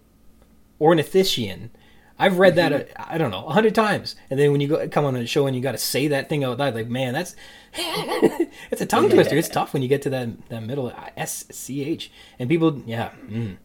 ornithischian. 0.81 1.71
I've 2.17 2.39
read 2.39 2.55
that 2.57 2.73
mm-hmm. 2.73 3.13
I 3.13 3.19
don't 3.19 3.33
know 3.33 3.47
a 3.47 3.53
hundred 3.53 3.75
times, 3.75 4.15
and 4.31 4.39
then 4.39 4.53
when 4.53 4.61
you 4.61 4.69
go 4.69 4.87
come 4.89 5.05
on 5.05 5.17
a 5.17 5.27
show 5.27 5.47
and 5.47 5.57
you 5.57 5.63
got 5.63 5.73
to 5.73 5.79
say 5.79 6.09
that 6.09 6.29
thing 6.29 6.45
out 6.45 6.59
loud, 6.59 6.75
like 6.75 6.89
man, 6.89 7.13
that's 7.13 7.35
it's 7.75 8.81
a 8.81 8.87
tongue 8.87 9.11
twister. 9.11 9.37
It's 9.37 9.49
tough 9.49 9.73
when 9.73 9.83
you 9.83 9.89
get 9.89 10.03
to 10.03 10.11
that 10.11 10.49
that 10.49 10.63
middle 10.63 10.93
S 11.17 11.45
C 11.51 11.83
H, 11.83 12.13
and 12.39 12.49
people, 12.49 12.83
yeah. 12.87 13.11
Mm. 13.27 13.57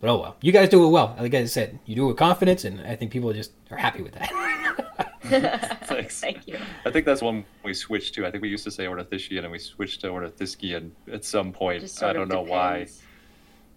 But 0.00 0.10
oh 0.10 0.18
well, 0.20 0.36
you 0.42 0.52
guys 0.52 0.68
do 0.68 0.84
it 0.84 0.88
well. 0.90 1.16
Like 1.18 1.32
I 1.34 1.44
said, 1.46 1.78
you 1.86 1.94
do 1.96 2.04
it 2.04 2.08
with 2.08 2.16
confidence, 2.18 2.64
and 2.64 2.80
I 2.86 2.96
think 2.96 3.10
people 3.10 3.32
just 3.32 3.52
are 3.70 3.76
happy 3.78 4.02
with 4.02 4.12
that. 4.12 4.30
Thanks. 5.86 6.20
Thank 6.20 6.46
you. 6.46 6.58
I 6.84 6.90
think 6.90 7.06
that's 7.06 7.22
one 7.22 7.44
we 7.64 7.72
switched 7.74 8.14
to. 8.14 8.26
I 8.26 8.30
think 8.30 8.42
we 8.42 8.48
used 8.48 8.64
to 8.64 8.70
say 8.70 8.84
ornithischian, 8.84 9.42
and 9.42 9.50
we 9.50 9.58
switched 9.58 10.02
to 10.02 10.08
ornithischian 10.08 10.90
at 11.10 11.24
some 11.24 11.52
point. 11.52 11.82
I 12.02 12.12
don't 12.12 12.28
know 12.28 12.44
depends. 12.44 12.50
why. 12.50 12.86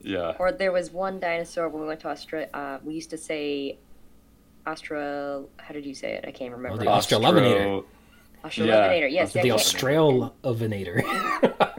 Yeah. 0.01 0.33
Or 0.39 0.51
there 0.51 0.71
was 0.71 0.91
one 0.91 1.19
dinosaur 1.19 1.69
when 1.69 1.81
we 1.81 1.87
went 1.87 2.01
to 2.01 2.09
Australia. 2.09 2.49
Uh, 2.53 2.79
we 2.83 2.93
used 2.93 3.09
to 3.11 3.17
say 3.17 3.79
Astra. 4.65 5.43
How 5.57 5.73
did 5.73 5.85
you 5.85 5.95
say 5.95 6.13
it? 6.13 6.25
I 6.27 6.31
can't 6.31 6.51
remember. 6.51 6.75
Oh, 6.75 6.79
the 6.83 6.85
Australorpinator. 6.85 7.83
Australopinator. 8.43 9.11
Yes, 9.11 9.33
the 9.33 9.39
I 9.39 9.43
can't- 9.43 9.59
Australopinator. 9.59 11.03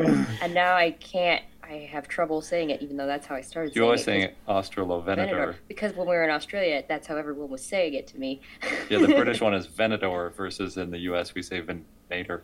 And 0.43 0.55
now 0.55 0.75
I 0.77 0.93
can't. 0.93 1.43
I 1.71 1.89
have 1.93 2.09
trouble 2.09 2.43
saying 2.43 2.71
it, 2.71 2.83
even 2.83 2.97
though 2.97 3.07
that's 3.07 3.27
how 3.27 3.37
I 3.37 3.43
started. 3.43 3.69
You 3.77 3.83
saying 3.83 3.85
always 3.85 4.05
saying 4.05 4.23
it, 4.23 4.25
saying 4.25 4.37
'cause 4.47 4.69
Australovenador. 4.71 5.55
Because 5.69 5.95
when 5.95 6.09
we 6.09 6.17
were 6.17 6.25
in 6.25 6.31
Australia, 6.31 6.83
that's 6.89 7.07
how 7.07 7.17
everyone 7.17 7.49
was 7.49 7.65
saying 7.65 7.95
it 7.95 8.09
to 8.09 8.19
me. 8.19 8.41
Yeah, 8.89 8.99
the 8.99 9.07
British 9.07 9.41
one 9.47 9.55
is 9.55 9.69
Venador 9.69 10.35
versus 10.35 10.77
in 10.77 10.91
the 10.91 10.99
U.S. 11.11 11.33
we 11.35 11.43
say 11.43 11.61
Venator. 11.61 12.43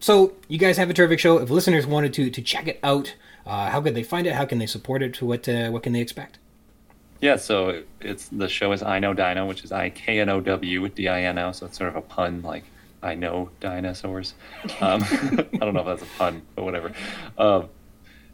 so 0.00 0.32
you 0.48 0.58
guys 0.58 0.76
have 0.78 0.90
a 0.90 0.94
terrific 0.94 1.20
show. 1.20 1.38
If 1.38 1.48
listeners 1.50 1.86
wanted 1.86 2.12
to 2.14 2.28
to 2.28 2.42
check 2.42 2.66
it 2.66 2.80
out, 2.82 3.14
uh, 3.46 3.70
how 3.70 3.80
could 3.80 3.94
they 3.94 4.02
find 4.02 4.26
it? 4.26 4.34
How 4.34 4.44
can 4.44 4.58
they 4.58 4.66
support 4.66 5.00
it? 5.02 5.22
What 5.22 5.48
uh, 5.48 5.70
what 5.70 5.84
can 5.84 5.92
they 5.92 6.00
expect? 6.00 6.38
Yeah, 7.20 7.36
so 7.36 7.82
it's 8.00 8.28
the 8.28 8.48
show 8.48 8.72
is 8.72 8.82
I 8.82 8.98
know 8.98 9.14
Dino, 9.14 9.46
which 9.46 9.62
is 9.62 9.70
I 9.70 9.90
K 9.90 10.18
N 10.18 10.28
O 10.28 10.40
W 10.40 10.88
D 10.88 11.06
I 11.08 11.22
N 11.22 11.38
O. 11.38 11.52
So 11.52 11.66
it's 11.66 11.78
sort 11.78 11.90
of 11.90 11.96
a 11.96 12.00
pun, 12.00 12.42
like 12.42 12.64
I 13.02 13.14
know 13.14 13.50
dinosaurs. 13.60 14.34
Um, 14.80 15.02
I 15.02 15.58
don't 15.58 15.74
know 15.74 15.80
if 15.80 15.86
that's 15.86 16.02
a 16.02 16.18
pun, 16.18 16.42
but 16.54 16.64
whatever. 16.64 16.92
Um, 17.36 17.68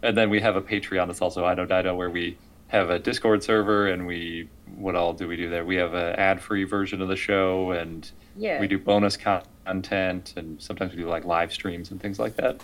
and 0.03 0.16
then 0.16 0.31
we 0.31 0.40
have 0.40 0.57
a 0.57 0.62
Patreon 0.62 1.07
that's 1.07 1.22
also 1.22 1.44
I 1.44 1.55
know 1.55 1.66
Dino, 1.66 1.94
where 1.94 2.11
we 2.11 2.38
have 2.68 2.90
a 2.90 2.98
Discord 2.98 3.42
server, 3.42 3.88
and 3.88 4.07
we 4.07 4.48
what 4.77 4.94
all 4.94 5.12
do 5.12 5.29
we 5.29 5.37
do 5.37 5.50
there? 5.50 5.64
We 5.64 5.77
have 5.77 5.94
an 5.94 6.16
ad-free 6.16 6.64
version 6.64 7.00
of 7.00 7.09
the 7.09 7.16
show, 7.16 7.70
and 7.72 8.11
yeah. 8.37 8.61
we 8.61 8.66
do 8.66 8.79
bonus 8.79 9.16
content, 9.16 10.35
and 10.37 10.61
sometimes 10.61 10.92
we 10.92 11.03
do 11.03 11.09
like 11.09 11.24
live 11.24 11.53
streams 11.53 11.90
and 11.90 12.00
things 12.00 12.18
like 12.18 12.37
that. 12.37 12.61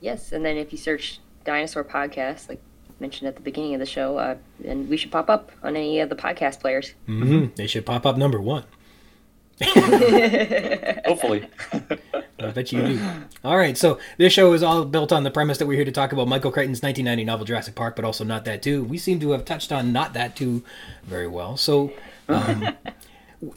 Yes, 0.00 0.32
and 0.32 0.44
then 0.44 0.56
if 0.56 0.72
you 0.72 0.78
search 0.78 1.20
dinosaur 1.44 1.84
podcast, 1.84 2.48
like 2.48 2.60
mentioned 3.00 3.28
at 3.28 3.36
the 3.36 3.42
beginning 3.42 3.74
of 3.74 3.80
the 3.80 3.86
show, 3.86 4.18
uh, 4.18 4.36
and 4.64 4.88
we 4.88 4.96
should 4.96 5.10
pop 5.10 5.30
up 5.30 5.50
on 5.62 5.76
any 5.76 6.00
of 6.00 6.08
the 6.08 6.16
podcast 6.16 6.60
players. 6.60 6.94
Mm-hmm. 7.08 7.54
They 7.54 7.66
should 7.66 7.86
pop 7.86 8.06
up 8.06 8.16
number 8.16 8.40
one. 8.40 8.64
Hopefully. 11.06 11.48
I 12.38 12.50
bet 12.50 12.70
you 12.70 12.82
do. 12.82 13.00
All 13.44 13.56
right, 13.56 13.76
so 13.76 13.98
this 14.16 14.32
show 14.32 14.52
is 14.52 14.62
all 14.62 14.84
built 14.84 15.12
on 15.12 15.24
the 15.24 15.30
premise 15.30 15.58
that 15.58 15.66
we're 15.66 15.74
here 15.74 15.84
to 15.84 15.92
talk 15.92 16.12
about 16.12 16.28
Michael 16.28 16.52
Crichton's 16.52 16.82
1990 16.82 17.24
novel 17.24 17.44
Jurassic 17.44 17.74
Park, 17.74 17.96
but 17.96 18.04
also 18.04 18.24
Not 18.24 18.44
That 18.44 18.62
Too. 18.62 18.84
We 18.84 18.98
seem 18.98 19.18
to 19.20 19.30
have 19.32 19.44
touched 19.44 19.72
on 19.72 19.92
Not 19.92 20.14
That 20.14 20.36
Too 20.36 20.62
very 21.04 21.26
well. 21.26 21.56
So, 21.56 21.92
um, 22.28 22.68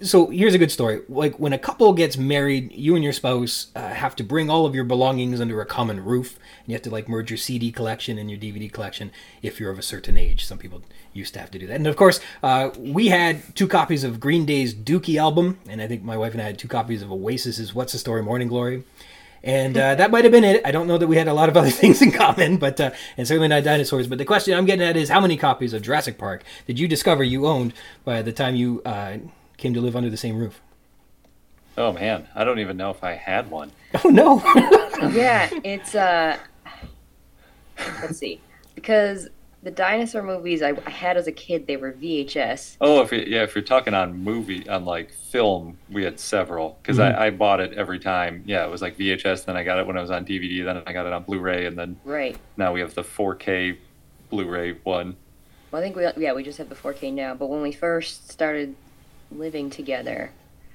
so 0.02 0.28
here's 0.28 0.54
a 0.54 0.60
good 0.60 0.72
story. 0.72 1.02
Like 1.10 1.39
when 1.39 1.54
a 1.54 1.58
couple 1.58 1.91
gets 1.94 2.17
married, 2.17 2.72
you 2.72 2.96
and 2.96 3.04
your 3.04 3.13
spouse 3.13 3.67
uh, 3.76 3.89
have 3.89 4.15
to 4.17 4.24
bring 4.24 4.50
all 4.50 4.65
of 4.65 4.76
your 4.76 4.84
belongings 4.84 5.41
under 5.41 5.60
a 5.60 5.65
common 5.65 6.04
roof, 6.04 6.38
and 6.60 6.67
you 6.67 6.74
have 6.74 6.84
to 6.84 6.91
like 6.91 7.10
merge 7.10 7.32
your 7.32 7.38
CD 7.38 7.72
collection 7.72 8.17
and 8.17 8.30
your 8.30 8.39
DVD 8.39 8.72
collection 8.72 9.12
if 9.41 9.60
you're 9.60 9.72
of 9.72 9.80
a 9.80 9.84
certain 9.84 10.17
age. 10.17 10.46
Some 10.46 10.60
people 10.60 10.84
used 11.13 11.34
to 11.34 11.39
have 11.39 11.52
to 11.52 11.60
do 11.60 11.67
that, 11.67 11.76
and 11.76 11.88
of 11.88 11.96
course, 11.96 12.20
uh, 12.44 12.70
we 12.78 13.08
had 13.08 13.56
two 13.56 13.67
copies 13.67 14.04
of 14.04 14.20
Green 14.20 14.46
Day's 14.46 14.74
Dookie 14.74 15.20
album, 15.20 15.60
and 15.67 15.82
I 15.82 15.88
think 15.88 16.04
my 16.04 16.17
wife 16.17 16.34
and 16.34 16.41
I 16.41 16.46
had 16.46 16.60
two 16.60 16.67
copies 16.67 17.02
of 17.02 17.10
Oasis's 17.10 17.74
What's 17.74 17.94
the 17.94 18.00
Story 18.00 18.22
Morning 18.22 18.48
Glory. 18.48 18.84
And 19.44 19.76
uh, 19.76 19.96
that 19.96 20.12
might 20.12 20.24
have 20.24 20.32
been 20.32 20.44
it. 20.44 20.62
I 20.63 20.70
don't 20.70 20.86
know 20.86 21.00
that 21.00 21.08
we 21.08 21.17
had 21.17 21.28
a 21.28 21.34
lot 21.34 21.50
of 21.50 21.58
other 21.58 21.72
things 21.72 22.00
in 22.04 22.12
common, 22.12 22.58
but 22.58 22.80
uh, 22.80 22.91
and 23.17 23.28
certainly 23.28 23.48
not 23.48 23.63
dinosaurs. 23.63 24.06
But 24.06 24.20
the 24.20 24.26
question 24.26 24.56
I'm 24.56 24.65
getting 24.65 24.88
at 24.88 24.96
is, 24.96 25.10
how 25.10 25.20
many 25.20 25.36
copies 25.36 25.74
of 25.74 25.82
Jurassic 25.82 26.20
Park 26.20 26.44
did 26.67 26.78
you 26.78 26.88
discover 26.88 27.24
you 27.24 27.48
owned 27.48 27.74
by 28.06 28.22
the 28.22 28.32
time 28.32 28.56
you 28.56 28.84
uh, 28.86 29.17
came 29.62 29.74
to 29.76 29.80
live 29.82 29.95
under 29.95 30.10
the 30.10 30.17
same 30.17 30.38
roof? 30.38 30.60
Oh 31.78 31.93
man, 31.93 32.28
I 32.36 32.43
don't 32.43 32.60
even 32.60 32.76
know 32.76 32.89
if 32.89 33.04
I 33.04 33.13
had 33.13 33.50
one. 33.50 33.71
Oh 34.04 34.10
no! 34.10 34.41
yeah, 35.13 35.50
it's 35.63 35.95
uh, 35.95 36.38
let's 38.02 38.17
see, 38.17 38.39
because 38.74 39.28
the 39.63 39.69
dinosaur 39.71 40.24
movies 40.24 40.62
I, 40.63 40.69
I 40.86 40.89
had 40.89 41.17
as 41.17 41.28
a 41.28 41.32
kid, 41.32 41.67
they 41.67 41.76
were 41.78 41.91
VHS. 41.91 42.78
Oh, 42.82 43.02
if 43.02 43.12
you, 43.12 43.19
yeah, 43.28 43.43
if 43.43 43.54
you're 43.54 43.63
talking 43.63 43.93
on 43.93 44.17
movie 44.24 44.67
on 44.69 44.86
like 44.86 45.12
film, 45.12 45.78
we 45.89 46.04
had 46.04 46.19
several 46.19 46.80
because 46.82 46.97
Mhm. 46.97 47.15
I, 47.15 47.28
I 47.28 47.30
bought 47.30 47.60
it 47.60 47.74
every 47.74 48.00
time. 48.00 48.43
Yeah, 48.47 48.65
it 48.65 48.71
was 48.71 48.82
like 48.82 48.97
VHS. 48.97 49.45
Then 49.45 49.56
I 49.58 49.63
got 49.63 49.78
it 49.78 49.86
when 49.86 49.97
I 49.97 50.02
was 50.02 50.10
on 50.10 50.26
DVD. 50.26 50.63
Then 50.65 50.82
I 50.88 50.93
got 50.93 51.06
it 51.06 51.13
on 51.13 51.24
Blu-ray, 51.24 51.65
and 51.67 51.78
then 51.78 51.97
Right. 52.06 52.36
now 52.58 52.74
we 52.74 52.80
have 52.80 52.95
the 52.95 53.04
4K 53.04 53.78
Blu-ray 54.30 54.78
one. 54.84 55.15
Well, 55.69 55.82
I 55.82 55.86
think 55.86 55.95
we 55.95 56.08
yeah 56.24 56.34
we 56.34 56.43
just 56.43 56.58
have 56.58 56.69
the 56.69 56.76
4K 56.76 57.13
now, 57.13 57.36
but 57.36 57.47
when 57.50 57.62
we 57.62 57.71
first 57.71 58.32
started 58.32 58.74
living 59.32 59.70
together, 59.70 60.32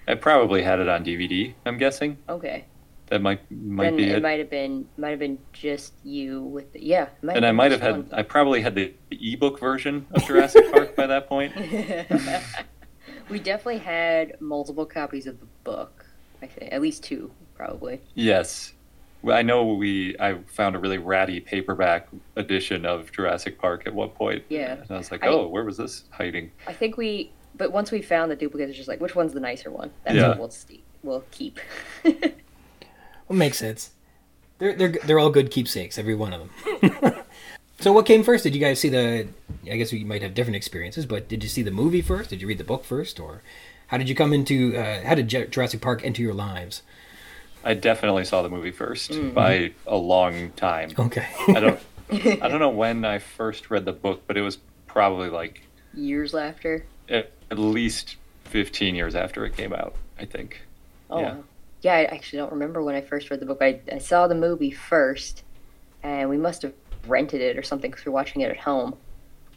I 0.08 0.14
probably 0.14 0.62
had 0.62 0.78
it 0.80 0.88
on 0.88 1.04
DVD. 1.04 1.54
I'm 1.64 1.78
guessing 1.78 2.18
okay, 2.28 2.64
that 3.08 3.22
might 3.22 3.50
might 3.50 3.84
then 3.84 3.96
be 3.96 4.04
it, 4.04 4.16
it. 4.16 4.22
might 4.22 4.38
have 4.38 4.50
been 4.50 4.86
might 4.96 5.10
have 5.10 5.18
been 5.18 5.38
just 5.52 5.94
you 6.04 6.42
with 6.42 6.72
the, 6.72 6.84
yeah. 6.84 7.08
and 7.22 7.46
I 7.46 7.52
might 7.52 7.70
have 7.70 7.80
had. 7.80 8.08
I 8.12 8.22
probably 8.22 8.62
had 8.62 8.74
the 8.74 8.94
ebook 9.10 9.60
version 9.60 10.06
of 10.12 10.24
Jurassic 10.26 10.70
Park 10.72 10.96
by 10.96 11.06
that 11.06 11.28
point. 11.28 11.54
we 13.28 13.38
definitely 13.38 13.78
had 13.78 14.40
multiple 14.40 14.86
copies 14.86 15.26
of 15.26 15.38
the 15.40 15.46
book. 15.64 16.04
I 16.42 16.46
think 16.46 16.72
at 16.72 16.80
least 16.80 17.02
two, 17.02 17.30
probably. 17.54 18.00
Yes. 18.14 18.72
Well, 19.22 19.36
I 19.36 19.42
know 19.42 19.64
we. 19.64 20.16
I 20.20 20.38
found 20.46 20.76
a 20.76 20.78
really 20.78 20.98
ratty 20.98 21.40
paperback 21.40 22.08
edition 22.36 22.84
of 22.84 23.10
Jurassic 23.12 23.58
Park 23.58 23.84
at 23.86 23.94
one 23.94 24.10
point. 24.10 24.44
Yeah. 24.48 24.74
And 24.74 24.90
I 24.90 24.98
was 24.98 25.10
like, 25.10 25.24
I- 25.24 25.28
oh, 25.28 25.48
where 25.48 25.64
was 25.64 25.76
this 25.76 26.04
hiding? 26.10 26.52
I 26.66 26.72
think 26.72 26.96
we, 26.96 27.32
but 27.56 27.72
once 27.72 27.90
we 27.90 28.02
found 28.02 28.30
the 28.30 28.36
duplicates, 28.36 28.70
it's 28.70 28.76
just 28.76 28.88
like 28.88 29.00
which 29.00 29.14
one's 29.14 29.32
the 29.32 29.40
nicer 29.40 29.70
one. 29.70 29.90
That's 30.04 30.16
Yeah. 30.16 30.28
what 30.28 30.38
we'll 30.38 30.50
st- 30.50 30.82
we'll 31.02 31.24
keep. 31.30 31.58
Well, 33.28 33.36
makes 33.36 33.58
sense. 33.58 33.90
They're 34.58 34.74
they're 34.74 34.94
they're 35.04 35.18
all 35.18 35.30
good 35.30 35.50
keepsakes, 35.50 35.98
every 35.98 36.14
one 36.14 36.32
of 36.32 36.48
them. 36.48 37.14
so, 37.80 37.92
what 37.92 38.06
came 38.06 38.22
first? 38.22 38.44
Did 38.44 38.54
you 38.54 38.60
guys 38.60 38.78
see 38.78 38.88
the? 38.88 39.26
I 39.70 39.76
guess 39.76 39.92
we 39.92 40.04
might 40.04 40.22
have 40.22 40.32
different 40.32 40.54
experiences, 40.56 41.06
but 41.06 41.28
did 41.28 41.42
you 41.42 41.48
see 41.48 41.62
the 41.62 41.72
movie 41.72 42.02
first? 42.02 42.30
Did 42.30 42.40
you 42.40 42.46
read 42.46 42.58
the 42.58 42.64
book 42.64 42.84
first, 42.84 43.18
or 43.18 43.42
how 43.88 43.98
did 43.98 44.08
you 44.08 44.14
come 44.14 44.32
into? 44.32 44.76
Uh, 44.76 45.02
how 45.04 45.14
did 45.16 45.28
Jurassic 45.50 45.80
Park 45.80 46.02
enter 46.04 46.22
your 46.22 46.34
lives? 46.34 46.82
I 47.64 47.74
definitely 47.74 48.24
saw 48.24 48.42
the 48.42 48.48
movie 48.48 48.70
1st 48.70 49.34
by 49.34 49.72
a 49.88 49.96
long 49.96 50.52
time. 50.52 50.92
Okay. 50.96 51.26
I 51.48 51.58
don't. 51.58 51.80
I 52.40 52.48
don't 52.48 52.60
know 52.60 52.68
when 52.70 53.04
I 53.04 53.18
first 53.18 53.70
read 53.70 53.84
the 53.84 53.92
book, 53.92 54.22
but 54.28 54.36
it 54.36 54.42
was 54.42 54.58
probably 54.86 55.30
like 55.30 55.62
Years 55.92 56.32
after. 56.32 56.86
at, 57.08 57.32
at 57.50 57.58
least 57.58 58.16
15 58.44 58.94
years 58.94 59.14
after 59.14 59.44
it 59.44 59.56
came 59.56 59.72
out. 59.72 59.94
I 60.18 60.24
think. 60.24 60.62
Oh, 61.10 61.20
Yeah. 61.20 61.34
wow. 61.34 61.44
yeah. 61.82 61.94
I 61.94 62.04
actually 62.04 62.38
don't 62.38 62.52
remember 62.52 62.82
when 62.82 62.94
I 62.94 63.00
first 63.00 63.30
read 63.30 63.40
the 63.40 63.46
book. 63.46 63.58
I, 63.60 63.80
I 63.92 63.98
saw 63.98 64.26
the 64.26 64.34
movie 64.34 64.70
first, 64.70 65.42
and 66.02 66.28
we 66.30 66.36
must 66.36 66.62
have 66.62 66.72
rented 67.06 67.40
it 67.40 67.56
or 67.58 67.62
something 67.62 67.90
because 67.90 68.04
we 68.04 68.10
were 68.10 68.14
watching 68.14 68.42
it 68.42 68.50
at 68.50 68.58
home. 68.58 68.96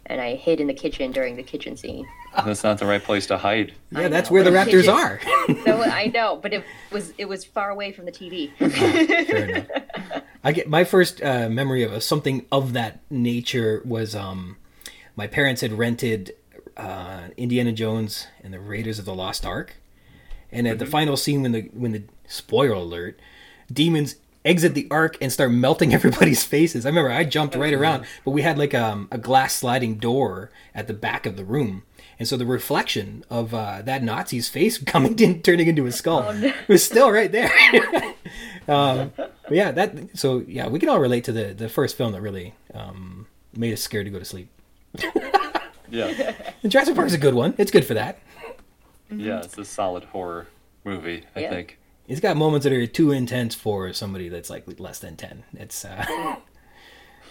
And 0.05 0.19
I 0.19 0.35
hid 0.35 0.59
in 0.59 0.67
the 0.67 0.73
kitchen 0.73 1.11
during 1.11 1.35
the 1.35 1.43
kitchen 1.43 1.77
scene. 1.77 2.07
That's 2.45 2.63
not 2.63 2.77
the 2.79 2.85
right 2.85 3.01
place 3.03 3.27
to 3.27 3.37
hide. 3.37 3.73
yeah, 3.91 3.99
I 4.01 4.07
that's 4.07 4.29
know. 4.29 4.35
where 4.35 4.43
the 4.43 4.49
Raptors 4.51 4.91
are. 4.91 5.19
No, 5.65 5.81
I 5.81 6.07
know, 6.13 6.35
but 6.41 6.53
it 6.53 6.63
was 6.91 7.11
it 7.17 7.27
was 7.27 7.43
far 7.43 7.69
away 7.71 7.91
from 7.91 8.05
the 8.05 8.11
TV. 8.11 8.51
Fair 8.57 9.45
enough. 9.47 9.67
I 10.43 10.51
get 10.51 10.69
my 10.69 10.83
first 10.83 11.21
uh, 11.23 11.49
memory 11.49 11.83
of 11.83 12.03
something 12.03 12.45
of 12.51 12.73
that 12.73 12.99
nature 13.09 13.81
was 13.83 14.13
um, 14.15 14.57
my 15.15 15.25
parents 15.27 15.61
had 15.61 15.73
rented 15.73 16.33
uh, 16.79 17.29
Indiana 17.37 17.71
Jones 17.71 18.27
and 18.43 18.53
the 18.53 18.59
Raiders 18.59 18.99
of 18.99 19.05
the 19.05 19.13
Lost 19.13 19.45
Ark, 19.45 19.75
and 20.51 20.67
at 20.67 20.79
the 20.79 20.85
final 20.85 21.17
scene 21.17 21.41
when 21.41 21.51
the 21.51 21.69
when 21.73 21.91
the 21.91 22.03
spoiler 22.27 22.73
alert, 22.73 23.19
demons 23.71 24.15
exit 24.45 24.73
the 24.73 24.87
ark 24.89 25.17
and 25.21 25.31
start 25.31 25.51
melting 25.51 25.93
everybody's 25.93 26.43
faces. 26.43 26.85
I 26.85 26.89
remember 26.89 27.11
I 27.11 27.23
jumped 27.23 27.55
right 27.55 27.73
around, 27.73 28.05
but 28.23 28.31
we 28.31 28.41
had 28.41 28.57
like 28.57 28.73
um, 28.73 29.07
a 29.11 29.17
glass 29.17 29.53
sliding 29.53 29.95
door 29.95 30.51
at 30.73 30.87
the 30.87 30.93
back 30.93 31.25
of 31.25 31.35
the 31.35 31.45
room. 31.45 31.83
And 32.17 32.27
so 32.27 32.35
the 32.35 32.45
reflection 32.45 33.23
of 33.29 33.53
uh, 33.53 33.81
that 33.83 34.03
Nazi's 34.03 34.49
face 34.49 34.77
coming 34.83 35.17
in, 35.19 35.41
turning 35.41 35.67
into 35.67 35.85
a 35.85 35.91
skull, 35.91 36.33
was 36.67 36.83
still 36.83 37.11
right 37.11 37.31
there. 37.31 37.51
um, 38.67 39.13
but 39.15 39.51
yeah, 39.51 39.71
that. 39.71 40.17
So 40.17 40.43
yeah, 40.47 40.67
we 40.67 40.79
can 40.79 40.89
all 40.89 40.99
relate 40.99 41.23
to 41.25 41.31
the 41.31 41.53
the 41.53 41.69
first 41.69 41.95
film 41.95 42.11
that 42.11 42.21
really 42.21 42.55
um, 42.73 43.27
made 43.55 43.73
us 43.73 43.81
scared 43.81 44.05
to 44.05 44.11
go 44.11 44.19
to 44.19 44.25
sleep. 44.25 44.49
Yeah. 45.91 46.33
And 46.63 46.71
Jurassic 46.71 46.95
Park's 46.95 47.13
a 47.13 47.17
good 47.17 47.33
one. 47.33 47.53
It's 47.57 47.71
good 47.71 47.85
for 47.85 47.93
that. 47.93 48.19
yeah. 49.09 49.39
It's 49.39 49.57
a 49.57 49.63
solid 49.65 50.03
horror 50.05 50.47
movie. 50.83 51.23
I 51.35 51.41
Yeah. 51.41 51.49
think. 51.49 51.77
It's 52.07 52.19
got 52.19 52.35
moments 52.37 52.63
that 52.63 52.73
are 52.73 52.87
too 52.87 53.11
intense 53.11 53.53
for 53.55 53.93
somebody 53.93 54.29
that's 54.29 54.49
like 54.49 54.65
less 54.79 54.99
than 54.99 55.15
ten. 55.15 55.43
It's 55.53 55.85
uh, 55.85 56.35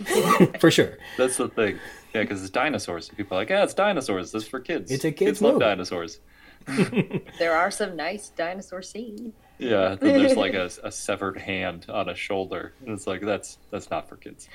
for 0.60 0.70
sure. 0.70 0.98
That's 1.16 1.36
the 1.36 1.48
thing. 1.48 1.78
Yeah, 2.14 2.22
because 2.22 2.40
it's 2.42 2.50
dinosaurs. 2.50 3.08
People 3.08 3.36
are 3.36 3.40
like, 3.40 3.50
yeah, 3.50 3.64
it's 3.64 3.74
dinosaurs. 3.74 4.30
This 4.32 4.44
is 4.44 4.48
for 4.48 4.60
kids. 4.60 4.90
It's 4.90 5.04
a 5.04 5.10
kids 5.10 5.18
kid's 5.40 5.42
love 5.42 5.58
dinosaurs. 5.60 6.20
there 7.38 7.56
are 7.56 7.70
some 7.70 7.96
nice 7.96 8.28
dinosaur 8.30 8.82
scenes. 8.82 9.32
Yeah, 9.58 9.96
then 9.96 10.18
there's 10.18 10.36
like 10.36 10.54
a, 10.54 10.70
a 10.84 10.92
severed 10.92 11.38
hand 11.38 11.86
on 11.88 12.08
a 12.08 12.14
shoulder, 12.14 12.72
and 12.80 12.90
it's 12.90 13.06
like 13.08 13.20
that's 13.22 13.58
that's 13.70 13.90
not 13.90 14.08
for 14.08 14.16
kids. 14.16 14.48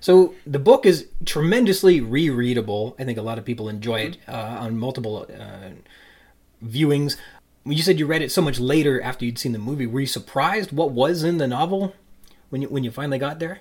So 0.00 0.34
the 0.46 0.58
book 0.58 0.86
is 0.86 1.08
tremendously 1.24 2.00
rereadable. 2.00 2.94
I 2.98 3.04
think 3.04 3.18
a 3.18 3.22
lot 3.22 3.38
of 3.38 3.44
people 3.44 3.68
enjoy 3.68 4.00
it 4.00 4.18
uh, 4.28 4.32
on 4.60 4.78
multiple 4.78 5.26
uh, 5.28 5.70
viewings. 6.64 7.16
You 7.64 7.82
said 7.82 7.98
you 7.98 8.06
read 8.06 8.22
it 8.22 8.30
so 8.30 8.42
much 8.42 8.58
later 8.58 9.00
after 9.00 9.24
you'd 9.24 9.38
seen 9.38 9.52
the 9.52 9.58
movie. 9.58 9.86
Were 9.86 10.00
you 10.00 10.06
surprised 10.06 10.72
what 10.72 10.90
was 10.90 11.24
in 11.24 11.38
the 11.38 11.48
novel 11.48 11.94
when 12.50 12.62
you 12.62 12.68
when 12.68 12.84
you 12.84 12.90
finally 12.90 13.18
got 13.18 13.38
there? 13.38 13.60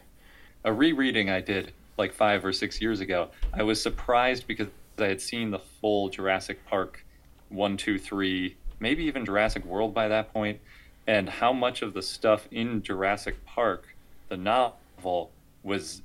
A 0.64 0.72
rereading 0.72 1.30
I 1.30 1.42
did 1.42 1.72
like 1.98 2.14
five 2.14 2.44
or 2.46 2.54
six 2.54 2.82
years 2.82 3.00
ago. 3.00 3.30
I 3.54 3.64
was 3.64 3.82
surprised 3.82 4.48
because 4.48 4.68
I 4.98 5.06
had 5.06 5.22
seen 5.22 5.52
the 5.52 5.60
full 5.60 6.10
Jurassic 6.10 6.66
Park 6.68 7.04
one, 7.50 7.78
two, 7.78 7.98
three 7.98 8.56
maybe 8.80 9.04
even 9.06 9.26
Jurassic 9.26 9.66
World 9.66 9.94
by 9.94 10.08
that 10.08 10.34
point, 10.34 10.60
and 11.08 11.30
how 11.30 11.54
much 11.54 11.82
of 11.82 11.94
the 11.94 12.02
stuff 12.02 12.48
in 12.52 12.82
Jurassic 12.82 13.44
Park, 13.46 13.96
the 14.30 14.38
novel, 14.38 15.32
was 15.64 16.02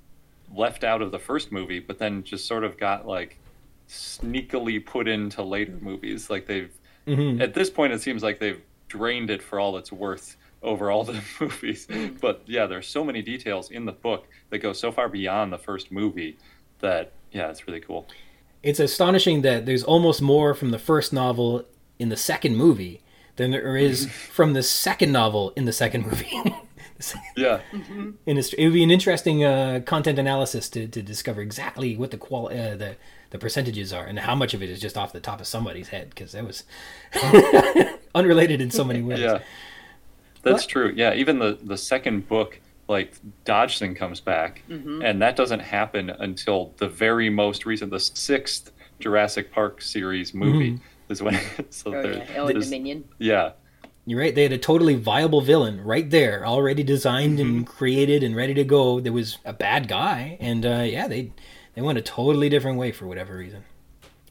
left 0.54 0.84
out 0.84 1.02
of 1.02 1.12
the 1.12 1.18
first 1.18 1.52
movie, 1.52 1.78
but 1.80 1.98
then 1.98 2.22
just 2.24 2.46
sort 2.46 2.64
of 2.64 2.76
got 2.78 3.06
like 3.06 3.38
sneakily 3.88 4.84
put 4.84 5.08
into 5.08 5.42
later 5.42 5.76
movies. 5.80 6.30
Like 6.30 6.46
they've, 6.46 6.70
Mm-hmm. 7.06 7.40
at 7.40 7.54
this 7.54 7.70
point, 7.70 7.92
it 7.94 8.00
seems 8.02 8.22
like 8.22 8.38
they've 8.38 8.60
drained 8.86 9.30
it 9.30 9.42
for 9.42 9.58
all 9.58 9.76
it's 9.78 9.90
worth 9.90 10.36
over 10.62 10.90
all 10.90 11.02
the 11.02 11.20
movies. 11.40 11.88
But 12.20 12.42
yeah, 12.46 12.66
there's 12.66 12.86
so 12.86 13.02
many 13.02 13.22
details 13.22 13.70
in 13.70 13.86
the 13.86 13.92
book 13.92 14.28
that 14.50 14.58
go 14.58 14.72
so 14.74 14.92
far 14.92 15.08
beyond 15.08 15.50
the 15.52 15.58
first 15.58 15.90
movie 15.90 16.36
that 16.80 17.12
yeah, 17.32 17.48
it's 17.48 17.66
really 17.66 17.80
cool. 17.80 18.06
It's 18.62 18.78
astonishing 18.78 19.40
that 19.42 19.64
there's 19.64 19.82
almost 19.82 20.20
more 20.20 20.52
from 20.54 20.70
the 20.72 20.78
first 20.78 21.12
novel 21.12 21.64
in 21.98 22.10
the 22.10 22.16
second 22.18 22.56
movie 22.56 23.00
than 23.36 23.50
there 23.50 23.76
is 23.78 24.06
from 24.30 24.52
the 24.52 24.62
second 24.62 25.10
novel 25.10 25.52
in 25.56 25.64
the 25.64 25.72
second 25.72 26.06
movie. 26.06 26.30
Yeah, 27.36 27.60
In 28.26 28.36
a- 28.36 28.40
it 28.40 28.64
would 28.64 28.72
be 28.72 28.82
an 28.82 28.90
interesting 28.90 29.44
uh, 29.44 29.80
content 29.86 30.18
analysis 30.18 30.68
to, 30.70 30.86
to 30.88 31.02
discover 31.02 31.40
exactly 31.40 31.96
what 31.96 32.10
the 32.10 32.18
qual 32.18 32.46
uh, 32.48 32.76
the 32.76 32.96
the 33.30 33.38
percentages 33.38 33.92
are 33.92 34.04
and 34.04 34.18
how 34.18 34.34
much 34.34 34.54
of 34.54 34.62
it 34.62 34.68
is 34.70 34.80
just 34.80 34.96
off 34.96 35.12
the 35.12 35.20
top 35.20 35.40
of 35.40 35.46
somebody's 35.46 35.88
head 35.88 36.10
because 36.10 36.32
that 36.32 36.44
was 36.44 36.64
unrelated 38.14 38.60
in 38.60 38.70
so 38.70 38.84
many 38.84 39.02
ways. 39.02 39.20
yeah, 39.20 39.38
that's 40.42 40.62
What? 40.64 40.68
true. 40.68 40.92
Yeah, 40.96 41.14
even 41.14 41.38
the 41.38 41.58
the 41.62 41.76
second 41.76 42.28
book, 42.28 42.60
like 42.88 43.14
Dodgson 43.44 43.94
comes 43.94 44.20
back, 44.20 44.62
and 44.68 45.22
that 45.22 45.36
doesn't 45.36 45.60
happen 45.60 46.10
until 46.10 46.74
the 46.78 46.88
very 46.88 47.30
most 47.30 47.66
recent, 47.66 47.90
the 47.90 48.00
sixth 48.00 48.72
Jurassic 48.98 49.52
Park 49.52 49.80
series 49.82 50.34
movie 50.34 50.80
is 51.08 51.22
when. 51.22 51.38
so 51.70 51.94
Oh, 51.94 52.02
there- 52.02 52.14
yeah. 52.14 52.26
Oh, 52.36 52.46
and 52.48 52.60
Dominion. 52.62 53.04
yeah, 53.18 53.52
You're 54.06 54.18
right. 54.20 54.34
They 54.34 54.42
had 54.44 54.52
a 54.52 54.58
totally 54.58 54.94
viable 54.94 55.40
villain 55.40 55.82
right 55.84 56.08
there, 56.08 56.46
already 56.46 56.82
designed 56.82 57.38
and 57.38 57.66
created 57.66 58.22
and 58.22 58.34
ready 58.34 58.54
to 58.54 58.64
go. 58.64 58.98
There 59.00 59.12
was 59.12 59.38
a 59.44 59.52
bad 59.52 59.88
guy, 59.88 60.36
and 60.40 60.64
uh, 60.66 60.82
yeah, 60.86 61.06
they 61.06 61.32
they 61.74 61.82
went 61.82 61.98
a 61.98 62.02
totally 62.02 62.48
different 62.48 62.78
way 62.78 62.92
for 62.92 63.06
whatever 63.06 63.36
reason. 63.36 63.64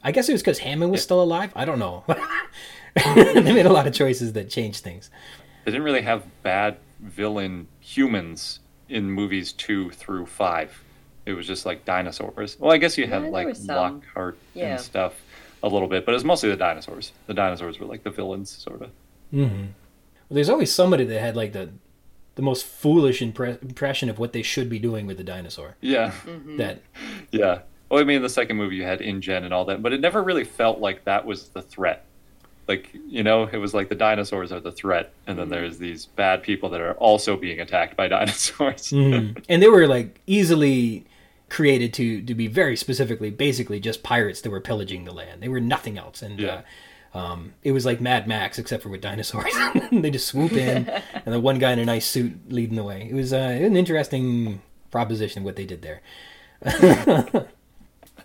I 0.04 0.12
guess 0.12 0.28
it 0.28 0.32
was 0.34 0.42
because 0.42 0.60
Hammond 0.60 0.92
was 0.92 1.04
still 1.04 1.22
alive. 1.22 1.52
I 1.56 1.66
don't 1.66 1.80
know. 1.80 2.04
they 2.96 3.42
made 3.54 3.66
a 3.66 3.72
lot 3.74 3.86
of 3.88 3.94
choices 3.94 4.34
that 4.34 4.50
changed 4.50 4.84
things. 4.84 5.10
they 5.66 5.72
didn't 5.72 5.84
really 5.84 6.02
have 6.02 6.24
bad 6.44 6.78
villain 7.00 7.68
humans 7.80 8.60
in 8.90 9.10
movies 9.10 9.54
two 9.54 9.90
through 9.92 10.26
five. 10.26 10.84
It 11.26 11.34
was 11.34 11.46
just 11.46 11.66
like 11.66 11.86
dinosaurs. 11.86 12.58
Well, 12.60 12.72
I 12.72 12.78
guess 12.78 12.98
you 12.98 13.06
had 13.08 13.24
there 13.24 13.30
like. 13.32 13.56
Lockhart 13.68 14.38
Yeah. 14.56 14.72
and 14.72 14.80
stuff 14.82 15.22
a 15.62 15.68
little 15.68 15.88
bit, 15.88 16.06
but 16.06 16.14
it 16.14 16.16
was 16.16 16.24
mostly 16.26 16.50
the 16.50 16.56
dinosaurs. 16.58 17.12
The 17.28 17.34
dinosaurs 17.34 17.80
were 17.80 17.86
like 17.86 18.04
the 18.04 18.10
villains, 18.10 18.50
sort 18.50 18.82
of. 18.82 18.90
Well, 19.32 19.50
there's 20.30 20.50
always 20.50 20.72
somebody 20.72 21.04
that 21.06 21.20
had 21.20 21.36
like 21.36 21.54
the 21.54 21.70
the 22.36 22.42
most 22.42 22.66
foolish 22.66 23.20
impre- 23.22 23.62
impression 23.62 24.08
of 24.10 24.18
what 24.18 24.32
they 24.32 24.42
should 24.42 24.70
be 24.70 24.80
doing 24.80 25.06
with 25.06 25.18
the 25.18 25.24
dinosaur. 25.24 25.76
Yeah, 25.82 26.12
That 26.58 26.82
yeah. 27.32 27.60
Well, 27.90 28.00
I 28.00 28.04
mean, 28.06 28.18
in 28.18 28.22
the 28.22 28.30
second 28.30 28.56
movie 28.58 28.76
you 28.78 28.84
had 28.84 29.02
InGen 29.02 29.44
and 29.44 29.54
all 29.54 29.66
that, 29.66 29.82
but 29.82 29.92
it 29.94 30.00
never 30.00 30.22
really 30.24 30.44
felt 30.46 30.80
like 30.80 31.04
that 31.06 31.26
was 31.26 31.50
the 31.50 31.62
threat. 31.62 32.06
Like, 32.68 32.92
you 33.08 33.24
know, 33.24 33.50
it 33.52 33.58
was 33.58 33.74
like 33.74 33.90
the 33.90 33.96
dinosaurs 33.96 34.52
are 34.52 34.60
the 34.60 34.72
threat, 34.72 35.12
and 35.26 35.40
then 35.40 35.50
there's 35.50 35.80
these 35.80 36.06
bad 36.06 36.44
people 36.44 36.70
that 36.70 36.80
are 36.82 36.94
also 36.94 37.36
being 37.36 37.60
attacked 37.60 37.98
by 37.98 38.08
dinosaurs. 38.18 38.92
Mm. 38.92 39.44
and 39.50 39.62
they 39.62 39.68
were 39.68 39.88
like 39.88 40.22
easily 40.28 41.06
created 41.50 41.92
to 41.96 42.22
to 42.22 42.36
be 42.36 42.46
very 42.48 42.76
specifically 42.78 43.32
basically 43.32 43.80
just 43.80 44.04
pirates 44.04 44.40
that 44.42 44.52
were 44.52 44.62
pillaging 44.62 45.04
the 45.06 45.12
land 45.12 45.42
they 45.42 45.50
were 45.50 45.60
nothing 45.60 45.98
else 45.98 46.22
and 46.22 46.40
Yeah. 46.40 46.48
uh, 46.54 46.62
um, 47.14 47.54
it 47.64 47.72
was 47.72 47.86
like 47.86 48.00
mad 48.00 48.28
max 48.28 48.60
except 48.60 48.84
for 48.84 48.90
with 48.90 49.02
dinosaurs. 49.02 49.52
They 49.92 50.12
just 50.12 50.28
swoop 50.28 50.54
in 50.54 50.88
and 51.14 51.34
the 51.34 51.40
one 51.40 51.60
guy 51.60 51.72
in 51.72 51.80
a 51.80 51.86
nice 51.86 52.06
suit 52.06 52.52
leading 52.52 52.76
the 52.76 52.84
way. 52.84 53.08
It 53.10 53.16
was 53.16 53.34
uh, 53.34 53.38
an 53.38 53.76
interesting 53.76 54.62
proposition 54.92 55.44
what 55.44 55.56
they 55.56 55.66
did 55.66 55.82
there. 55.82 56.02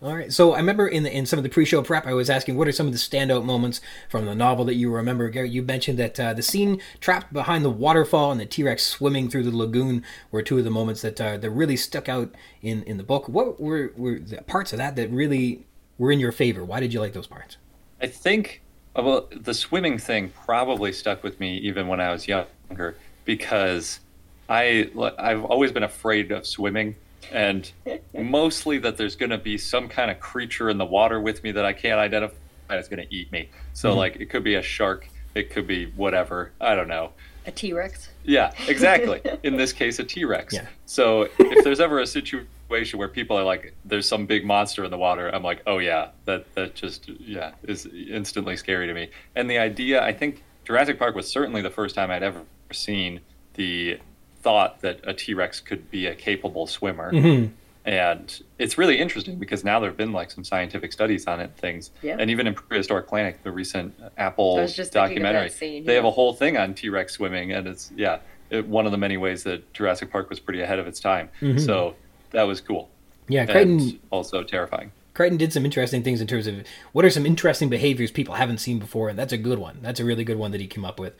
All 0.03 0.14
right 0.14 0.30
so 0.32 0.53
i 0.53 0.59
remember 0.59 0.87
in 0.87 1.05
the, 1.05 1.16
in 1.16 1.24
some 1.24 1.39
of 1.39 1.45
the 1.45 1.49
pre-show 1.49 1.80
prep 1.80 2.05
i 2.07 2.12
was 2.12 2.28
asking 2.28 2.57
what 2.57 2.66
are 2.68 2.72
some 2.72 2.87
of 2.87 2.93
the 2.93 2.99
standout 2.99 3.45
moments 3.45 3.80
from 4.11 4.26
the 4.26 4.35
novel 4.35 4.64
that 4.66 4.74
you 4.74 4.91
remember? 4.91 5.30
Garrett, 5.30 5.53
you 5.53 5.62
mentioned 5.62 5.99
that 5.99 6.18
uh, 6.20 6.35
the 6.35 6.43
scene 6.43 6.80
trapped 7.01 7.32
behind 7.32 7.64
the 7.64 7.70
waterfall 7.70 8.30
and 8.30 8.41
the 8.41 8.45
t-rex 8.45 8.85
swimming 8.85 9.30
through 9.30 9.45
the 9.45 9.57
lagoon 9.57 10.05
were 10.30 10.43
two 10.43 10.59
of 10.59 10.64
the 10.64 10.70
moments 10.70 11.01
that 11.03 11.18
uh, 11.20 11.37
that 11.39 11.51
really 11.51 11.76
stuck 11.76 12.09
out 12.09 12.35
in 12.61 12.82
in 12.82 12.99
the 12.99 13.03
book. 13.03 13.28
What 13.28 13.61
were, 13.61 13.93
were 13.97 14.18
the 14.18 14.43
parts 14.43 14.72
of 14.72 14.78
that 14.78 14.97
that 14.97 15.11
really 15.11 15.64
were 15.97 16.11
in 16.11 16.20
your 16.20 16.32
favor? 16.32 16.64
Why 16.64 16.80
did 16.80 16.93
you 16.93 17.01
like 17.01 17.12
those 17.12 17.28
parts? 17.28 17.57
I 18.01 18.09
think 18.09 18.62
Uh, 18.97 19.03
well, 19.03 19.29
the 19.31 19.55
swimming 19.55 19.99
thing 19.99 20.33
probably 20.45 20.93
stuck 20.93 21.23
with 21.23 21.41
me 21.41 21.59
even 21.59 21.89
when 21.89 22.01
I 22.01 22.13
was 22.13 22.29
younger 22.29 22.97
because 23.25 24.01
I 24.49 24.91
I've 25.19 25.45
always 25.45 25.73
been 25.73 25.83
afraid 25.83 26.31
of 26.31 26.47
swimming 26.47 26.97
and 27.33 27.71
mostly 28.13 28.79
that 28.79 28.97
there's 28.97 29.17
going 29.17 29.31
to 29.31 29.39
be 29.39 29.59
some 29.59 29.89
kind 29.89 30.11
of 30.11 30.21
creature 30.21 30.69
in 30.69 30.79
the 30.79 30.85
water 30.85 31.21
with 31.21 31.43
me 31.43 31.53
that 31.53 31.65
I 31.65 31.73
can't 31.73 31.99
identify 31.99 32.35
that's 32.69 32.89
going 32.89 33.07
to 33.07 33.15
eat 33.15 33.31
me. 33.33 33.49
So 33.73 33.91
mm-hmm. 33.91 33.99
like 33.99 34.17
it 34.17 34.27
could 34.27 34.45
be 34.45 34.55
a 34.55 34.63
shark, 34.63 35.09
it 35.35 35.51
could 35.51 35.67
be 35.67 35.87
whatever, 35.87 36.53
I 36.61 36.75
don't 36.75 36.89
know. 36.89 37.13
A 37.47 37.51
T 37.51 37.73
Rex. 37.73 38.09
Yeah, 38.25 38.53
exactly. 38.69 39.21
In 39.43 39.57
this 39.57 39.73
case, 39.73 39.99
a 39.99 40.05
T 40.05 40.25
Rex. 40.25 40.55
Yeah. 40.55 40.67
So 40.87 41.29
if 41.39 41.65
there's 41.65 41.81
ever 41.81 42.01
a 42.01 42.07
situation 42.07 42.49
where 42.95 43.09
people 43.09 43.39
are 43.39 43.45
like, 43.45 43.75
"There's 43.85 44.07
some 44.09 44.27
big 44.27 44.45
monster 44.45 44.85
in 44.85 44.91
the 44.91 44.99
water," 44.99 45.29
I'm 45.35 45.43
like, 45.43 45.62
"Oh 45.66 45.79
yeah, 45.79 46.09
that 46.25 46.53
that 46.55 46.75
just 46.75 47.09
yeah 47.09 47.53
is 47.62 47.87
instantly 47.87 48.57
scary 48.57 48.87
to 48.87 48.95
me." 48.95 49.11
And 49.37 49.49
the 49.51 49.59
idea, 49.59 50.03
I 50.03 50.12
think 50.12 50.43
Jurassic 50.64 50.99
Park 50.99 51.14
was 51.14 51.29
certainly 51.29 51.62
the 51.62 51.70
first 51.70 51.95
time 51.95 52.11
I'd 52.11 52.22
ever 52.22 52.43
seen 52.72 53.20
the 53.55 53.99
thought 54.43 54.81
that 54.83 55.01
a 55.05 55.14
T 55.14 55.35
Rex 55.35 55.61
could 55.61 55.91
be 55.91 56.07
a 56.07 56.14
capable 56.14 56.66
swimmer. 56.66 57.12
Mm-hmm. 57.12 57.53
And 57.87 58.43
it's 58.59 58.79
really 58.79 58.99
interesting 58.99 59.39
because 59.39 59.62
now 59.62 59.79
there 59.79 59.91
have 59.91 59.97
been 59.99 60.12
like 60.12 60.31
some 60.31 60.43
scientific 60.43 60.91
studies 60.93 61.27
on 61.27 61.39
it, 61.41 61.45
and 61.45 61.57
things, 61.57 61.91
Yeah. 62.03 62.16
and 62.18 62.31
even 62.31 62.47
in 62.47 62.55
Prehistoric 62.55 63.07
Planet, 63.09 63.39
the 63.43 63.53
recent 63.53 63.95
Apple 64.16 64.57
just 64.66 64.77
thinking 64.77 64.87
of 64.87 64.93
that 64.93 65.09
documentary, 65.09 65.51
scene, 65.51 65.85
they 65.85 65.95
have 65.95 66.07
a 66.07 66.11
whole 66.11 66.33
thing 66.33 66.57
on 66.57 66.72
T 66.75 66.89
Rex 66.89 67.12
swimming, 67.12 67.53
and 67.53 67.66
it's 67.66 67.93
yeah, 67.95 68.20
it, 68.49 68.66
one 68.66 68.87
of 68.87 68.93
the 68.93 68.99
many 68.99 69.18
ways 69.18 69.43
that 69.45 69.70
Jurassic 69.75 70.11
Park 70.11 70.31
was 70.31 70.41
pretty 70.41 70.62
ahead 70.62 70.79
of 70.79 70.87
its 70.87 70.99
time. 70.99 71.29
Mm-hmm. 71.43 71.59
So 71.59 71.95
that 72.35 72.43
was 72.45 72.61
cool. 72.61 72.91
yeah 73.28 73.47
crichton 73.47 73.80
And 73.80 74.01
also 74.11 74.43
terrifying. 74.43 74.93
Crichton 75.14 75.39
did 75.39 75.53
some 75.53 75.64
interesting 75.64 76.03
things 76.03 76.20
in 76.20 76.26
terms 76.26 76.49
of 76.49 76.64
what 76.93 77.05
are 77.05 77.11
some 77.11 77.24
interesting 77.24 77.68
behaviors 77.68 78.11
people 78.11 78.35
haven't 78.35 78.59
seen 78.59 78.80
before, 78.80 79.09
and 79.09 79.16
that's 79.16 79.32
a 79.32 79.39
good 79.39 79.61
one. 79.61 79.78
That's 79.80 80.01
a 80.01 80.05
really 80.05 80.24
good 80.24 80.39
one 80.39 80.51
that 80.51 80.61
he 80.61 80.66
came 80.66 80.85
up 80.85 80.99
with. 80.99 81.14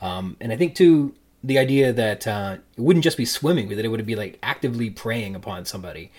Um, 0.00 0.36
and 0.40 0.52
I 0.52 0.56
think 0.56 0.76
too 0.76 1.14
the 1.42 1.58
idea 1.58 1.92
that 1.92 2.26
uh, 2.26 2.58
it 2.76 2.80
wouldn't 2.80 3.02
just 3.02 3.16
be 3.16 3.24
swimming, 3.24 3.68
but 3.68 3.76
that 3.76 3.84
it 3.84 3.88
would 3.88 4.04
be 4.06 4.14
like 4.14 4.38
actively 4.42 4.90
preying 4.90 5.34
upon 5.34 5.64
somebody 5.64 6.12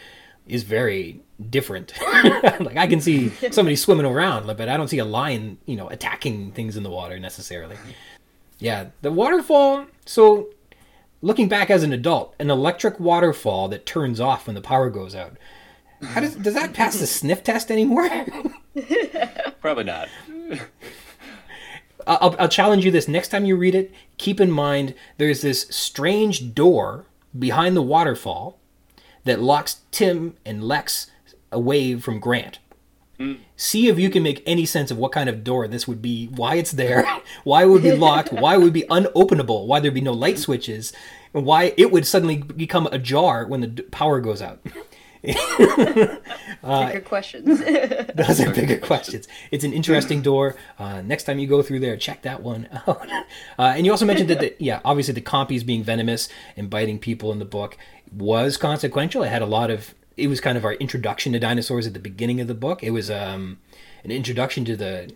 is 0.47 0.63
very 0.63 1.21
different. 1.49 1.93
like 2.59 2.77
I 2.77 2.87
can 2.87 2.99
see 2.99 3.29
somebody 3.51 3.75
swimming 3.75 4.05
around, 4.05 4.47
but 4.47 4.67
I 4.67 4.77
don't 4.77 4.87
see 4.87 4.97
a 4.97 5.05
lion, 5.05 5.57
you 5.65 5.75
know, 5.75 5.87
attacking 5.89 6.51
things 6.51 6.75
in 6.75 6.83
the 6.83 6.89
water 6.89 7.19
necessarily. 7.19 7.77
Yeah, 8.59 8.87
the 9.01 9.11
waterfall. 9.11 9.85
So, 10.05 10.49
looking 11.22 11.47
back 11.47 11.69
as 11.69 11.84
an 11.84 11.93
adult, 11.93 12.36
an 12.39 12.49
electric 12.49 12.99
waterfall 12.99 13.67
that 13.69 13.86
turns 13.86 14.19
off 14.19 14.47
when 14.47 14.55
the 14.55 14.61
power 14.61 14.89
goes 14.89 15.15
out. 15.15 15.38
How 16.01 16.22
does 16.22 16.36
does 16.36 16.55
that 16.55 16.74
pass 16.74 16.99
the 16.99 17.07
sniff 17.07 17.43
test 17.43 17.69
anymore? 17.69 18.09
Probably 19.61 19.84
not. 19.84 20.09
I'll, 22.07 22.36
I'll 22.39 22.49
challenge 22.49 22.84
you 22.84 22.91
this 22.91 23.07
next 23.07 23.28
time 23.28 23.45
you 23.45 23.55
read 23.55 23.76
it. 23.76 23.93
Keep 24.17 24.41
in 24.41 24.51
mind 24.51 24.95
there's 25.17 25.41
this 25.41 25.67
strange 25.69 26.55
door 26.55 27.05
behind 27.38 27.76
the 27.76 27.84
waterfall 27.84 28.57
that 29.24 29.39
locks 29.39 29.82
Tim 29.91 30.36
and 30.43 30.63
Lex 30.63 31.11
away 31.51 31.95
from 31.97 32.19
Grant. 32.19 32.57
See 33.55 33.88
if 33.88 33.99
you 33.99 34.09
can 34.09 34.24
make 34.24 34.41
any 34.45 34.65
sense 34.65 34.91
of 34.91 34.97
what 34.97 35.11
kind 35.11 35.30
of 35.30 35.43
door 35.43 35.67
this 35.67 35.88
would 35.88 36.01
be, 36.01 36.28
why 36.28 36.55
it's 36.55 36.72
there, 36.72 37.05
why 37.43 37.63
it 37.63 37.67
would 37.67 37.84
be 37.84 37.91
locked, 37.93 38.32
why 38.43 38.55
it 38.55 38.59
would 38.59 38.74
be 38.74 38.84
unopenable, 38.84 39.67
why 39.67 39.80
there'd 39.80 39.93
be 39.93 40.01
no 40.01 40.13
light 40.13 40.39
switches, 40.39 40.91
and 41.34 41.45
why 41.45 41.74
it 41.78 41.91
would 41.91 42.05
suddenly 42.07 42.38
become 42.38 42.88
ajar 42.88 43.45
when 43.45 43.61
the 43.61 43.67
d- 43.67 43.84
power 43.84 44.19
goes 44.19 44.41
out. 44.41 44.59
Bigger 45.24 47.01
questions. 47.05 47.59
Those 48.15 48.41
are 48.41 48.51
bigger 48.51 48.80
questions. 48.80 49.28
It's 49.51 49.63
an 49.63 49.72
interesting 49.72 50.22
door. 50.24 50.55
Uh, 50.80 51.01
next 51.01 51.26
time 51.26 51.38
you 51.38 51.45
go 51.47 51.61
through 51.61 51.80
there, 51.80 51.95
check 51.95 52.24
that 52.24 52.41
one 52.41 52.67
out. 52.88 53.07
Uh, 53.59 53.74
and 53.76 53.86
you 53.86 53.91
also 53.91 54.05
mentioned 54.05 54.30
that, 54.32 54.39
the, 54.39 54.55
yeah, 54.57 54.82
obviously 54.84 55.13
the 55.13 55.22
compies 55.22 55.63
being 55.65 55.84
venomous 55.84 56.28
and 56.57 56.69
biting 56.72 56.97
people 56.97 57.32
in 57.32 57.38
the 57.39 57.45
book 57.45 57.78
was 58.11 58.57
consequential. 58.57 59.22
It 59.24 59.30
had 59.30 59.41
a 59.41 59.45
lot 59.47 59.69
of. 59.69 59.93
It 60.22 60.28
was 60.28 60.39
kind 60.39 60.57
of 60.57 60.65
our 60.65 60.74
introduction 60.74 61.34
to 61.34 61.39
dinosaurs 61.39 61.88
at 61.88 61.93
the 61.93 61.99
beginning 61.99 62.39
of 62.39 62.47
the 62.47 62.53
book. 62.53 62.84
It 62.84 62.91
was 62.91 63.09
um, 63.09 63.57
an 64.03 64.11
introduction 64.11 64.65
to 64.65 64.76
the 64.76 65.11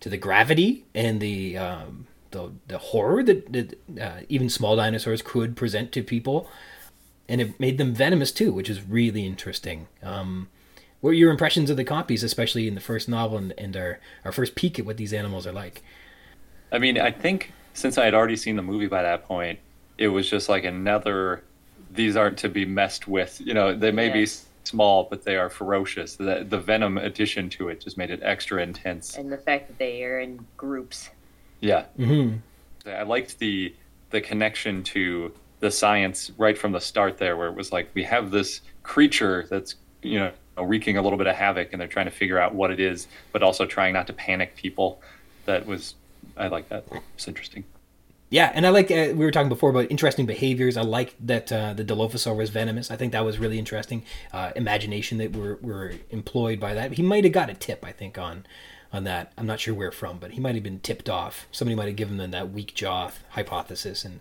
to 0.00 0.08
the 0.08 0.16
gravity 0.16 0.84
and 0.94 1.20
the 1.20 1.56
um, 1.58 2.06
the, 2.30 2.52
the 2.68 2.78
horror 2.78 3.22
that, 3.22 3.52
that 3.52 3.78
uh, 4.00 4.20
even 4.28 4.48
small 4.48 4.76
dinosaurs 4.76 5.22
could 5.22 5.56
present 5.56 5.92
to 5.92 6.02
people 6.02 6.48
and 7.28 7.40
it 7.40 7.58
made 7.58 7.78
them 7.78 7.94
venomous 7.94 8.30
too, 8.32 8.52
which 8.52 8.70
is 8.70 8.82
really 8.82 9.26
interesting. 9.26 9.88
Um, 10.02 10.48
what 11.00 11.10
were 11.10 11.14
your 11.14 11.30
impressions 11.30 11.70
of 11.70 11.76
the 11.76 11.84
compies, 11.84 12.22
especially 12.22 12.68
in 12.68 12.74
the 12.74 12.80
first 12.80 13.08
novel 13.08 13.38
and, 13.38 13.52
and 13.58 13.76
our, 13.76 13.98
our 14.24 14.32
first 14.32 14.54
peek 14.54 14.78
at 14.78 14.86
what 14.86 14.96
these 14.96 15.12
animals 15.12 15.46
are 15.46 15.52
like? 15.52 15.82
I 16.72 16.78
mean, 16.78 16.98
I 16.98 17.10
think 17.10 17.52
since 17.74 17.98
I 17.98 18.04
had 18.04 18.14
already 18.14 18.36
seen 18.36 18.56
the 18.56 18.62
movie 18.62 18.86
by 18.86 19.02
that 19.02 19.24
point, 19.24 19.58
it 19.98 20.08
was 20.08 20.28
just 20.28 20.48
like 20.48 20.64
another. 20.64 21.42
These 21.90 22.16
aren't 22.16 22.38
to 22.38 22.48
be 22.48 22.64
messed 22.64 23.08
with. 23.08 23.40
You 23.40 23.54
know, 23.54 23.74
they 23.74 23.90
may 23.92 24.08
Yeah. 24.08 24.12
be 24.12 24.26
small, 24.66 25.04
but 25.04 25.24
they 25.24 25.36
are 25.36 25.48
ferocious. 25.48 26.16
The, 26.16 26.44
the 26.48 26.58
venom 26.58 26.98
addition 26.98 27.48
to 27.50 27.68
it 27.68 27.80
just 27.80 27.96
made 27.96 28.10
it 28.10 28.20
extra 28.22 28.62
intense. 28.62 29.16
And 29.16 29.30
the 29.32 29.38
fact 29.38 29.68
that 29.68 29.78
they 29.78 30.04
are 30.04 30.20
in 30.20 30.44
groups. 30.56 31.10
Yeah, 31.60 31.84
hmm 31.96 32.36
I 32.86 33.02
liked 33.02 33.38
the 33.38 33.74
the 34.10 34.20
connection 34.20 34.84
to 34.84 35.32
the 35.58 35.70
science 35.70 36.30
right 36.38 36.56
from 36.56 36.72
the 36.72 36.80
start 36.80 37.18
there, 37.18 37.36
where 37.36 37.48
it 37.48 37.54
was 37.54 37.72
like 37.72 37.88
we 37.94 38.04
have 38.04 38.30
this 38.30 38.60
creature 38.82 39.46
that's 39.50 39.74
you 40.02 40.18
know 40.18 40.30
wreaking 40.62 40.96
a 40.96 41.02
little 41.02 41.18
bit 41.18 41.26
of 41.26 41.34
havoc, 41.34 41.72
and 41.72 41.80
they're 41.80 41.88
trying 41.88 42.06
to 42.06 42.12
figure 42.12 42.38
out 42.38 42.54
what 42.54 42.70
it 42.70 42.78
is, 42.78 43.08
but 43.32 43.42
also 43.42 43.66
trying 43.66 43.92
not 43.94 44.06
to 44.06 44.12
panic 44.12 44.54
people. 44.56 45.00
That 45.46 45.66
was 45.66 45.94
I 46.36 46.48
like 46.48 46.68
that. 46.68 46.84
It's 47.14 47.26
interesting. 47.26 47.64
Yeah, 48.28 48.50
and 48.52 48.66
I 48.66 48.70
like 48.70 48.90
uh, 48.90 49.12
we 49.14 49.24
were 49.24 49.30
talking 49.30 49.48
before 49.48 49.70
about 49.70 49.90
interesting 49.90 50.26
behaviors. 50.26 50.76
I 50.76 50.82
like 50.82 51.14
that 51.20 51.52
uh, 51.52 51.74
the 51.74 51.84
Dilophosaur 51.84 52.36
was 52.36 52.50
venomous. 52.50 52.90
I 52.90 52.96
think 52.96 53.12
that 53.12 53.24
was 53.24 53.38
really 53.38 53.58
interesting. 53.58 54.04
Uh, 54.32 54.50
imagination 54.56 55.18
that 55.18 55.34
were 55.34 55.58
were 55.62 55.94
employed 56.10 56.58
by 56.58 56.74
that. 56.74 56.92
He 56.92 57.02
might 57.02 57.22
have 57.24 57.32
got 57.32 57.50
a 57.50 57.54
tip, 57.54 57.84
I 57.84 57.92
think, 57.92 58.18
on 58.18 58.44
on 58.92 59.04
that. 59.04 59.32
I'm 59.38 59.46
not 59.46 59.60
sure 59.60 59.74
where 59.74 59.92
from, 59.92 60.18
but 60.18 60.32
he 60.32 60.40
might 60.40 60.54
have 60.56 60.64
been 60.64 60.80
tipped 60.80 61.08
off. 61.08 61.46
Somebody 61.52 61.76
might 61.76 61.86
have 61.86 61.96
given 61.96 62.16
them 62.16 62.32
that 62.32 62.50
weak 62.50 62.74
jaw 62.74 63.12
hypothesis 63.30 64.04
and 64.04 64.20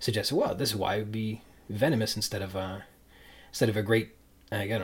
suggested, 0.00 0.34
well, 0.34 0.54
this 0.54 0.70
is 0.70 0.76
why 0.76 0.96
it 0.96 0.98
would 1.00 1.12
be 1.12 1.42
venomous 1.68 2.16
instead 2.16 2.42
of 2.42 2.56
uh, 2.56 2.80
instead 3.50 3.68
of 3.68 3.76
a 3.76 3.82
great, 3.82 4.10
I 4.50 4.66
don't 4.66 4.80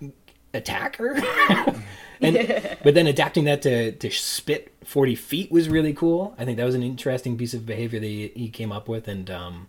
know, 0.00 0.12
attacker. 0.54 1.20
and 2.20 2.78
but 2.82 2.94
then 2.94 3.06
adapting 3.06 3.44
that 3.44 3.62
to, 3.62 3.92
to 3.92 4.10
spit 4.10 4.72
40 4.84 5.14
feet 5.14 5.50
was 5.50 5.68
really 5.68 5.92
cool. 5.92 6.34
I 6.38 6.44
think 6.44 6.56
that 6.58 6.64
was 6.64 6.74
an 6.74 6.82
interesting 6.82 7.36
piece 7.36 7.54
of 7.54 7.66
behavior 7.66 8.00
that 8.00 8.06
he, 8.06 8.32
he 8.34 8.48
came 8.48 8.72
up 8.72 8.88
with 8.88 9.08
and 9.08 9.30
um 9.30 9.68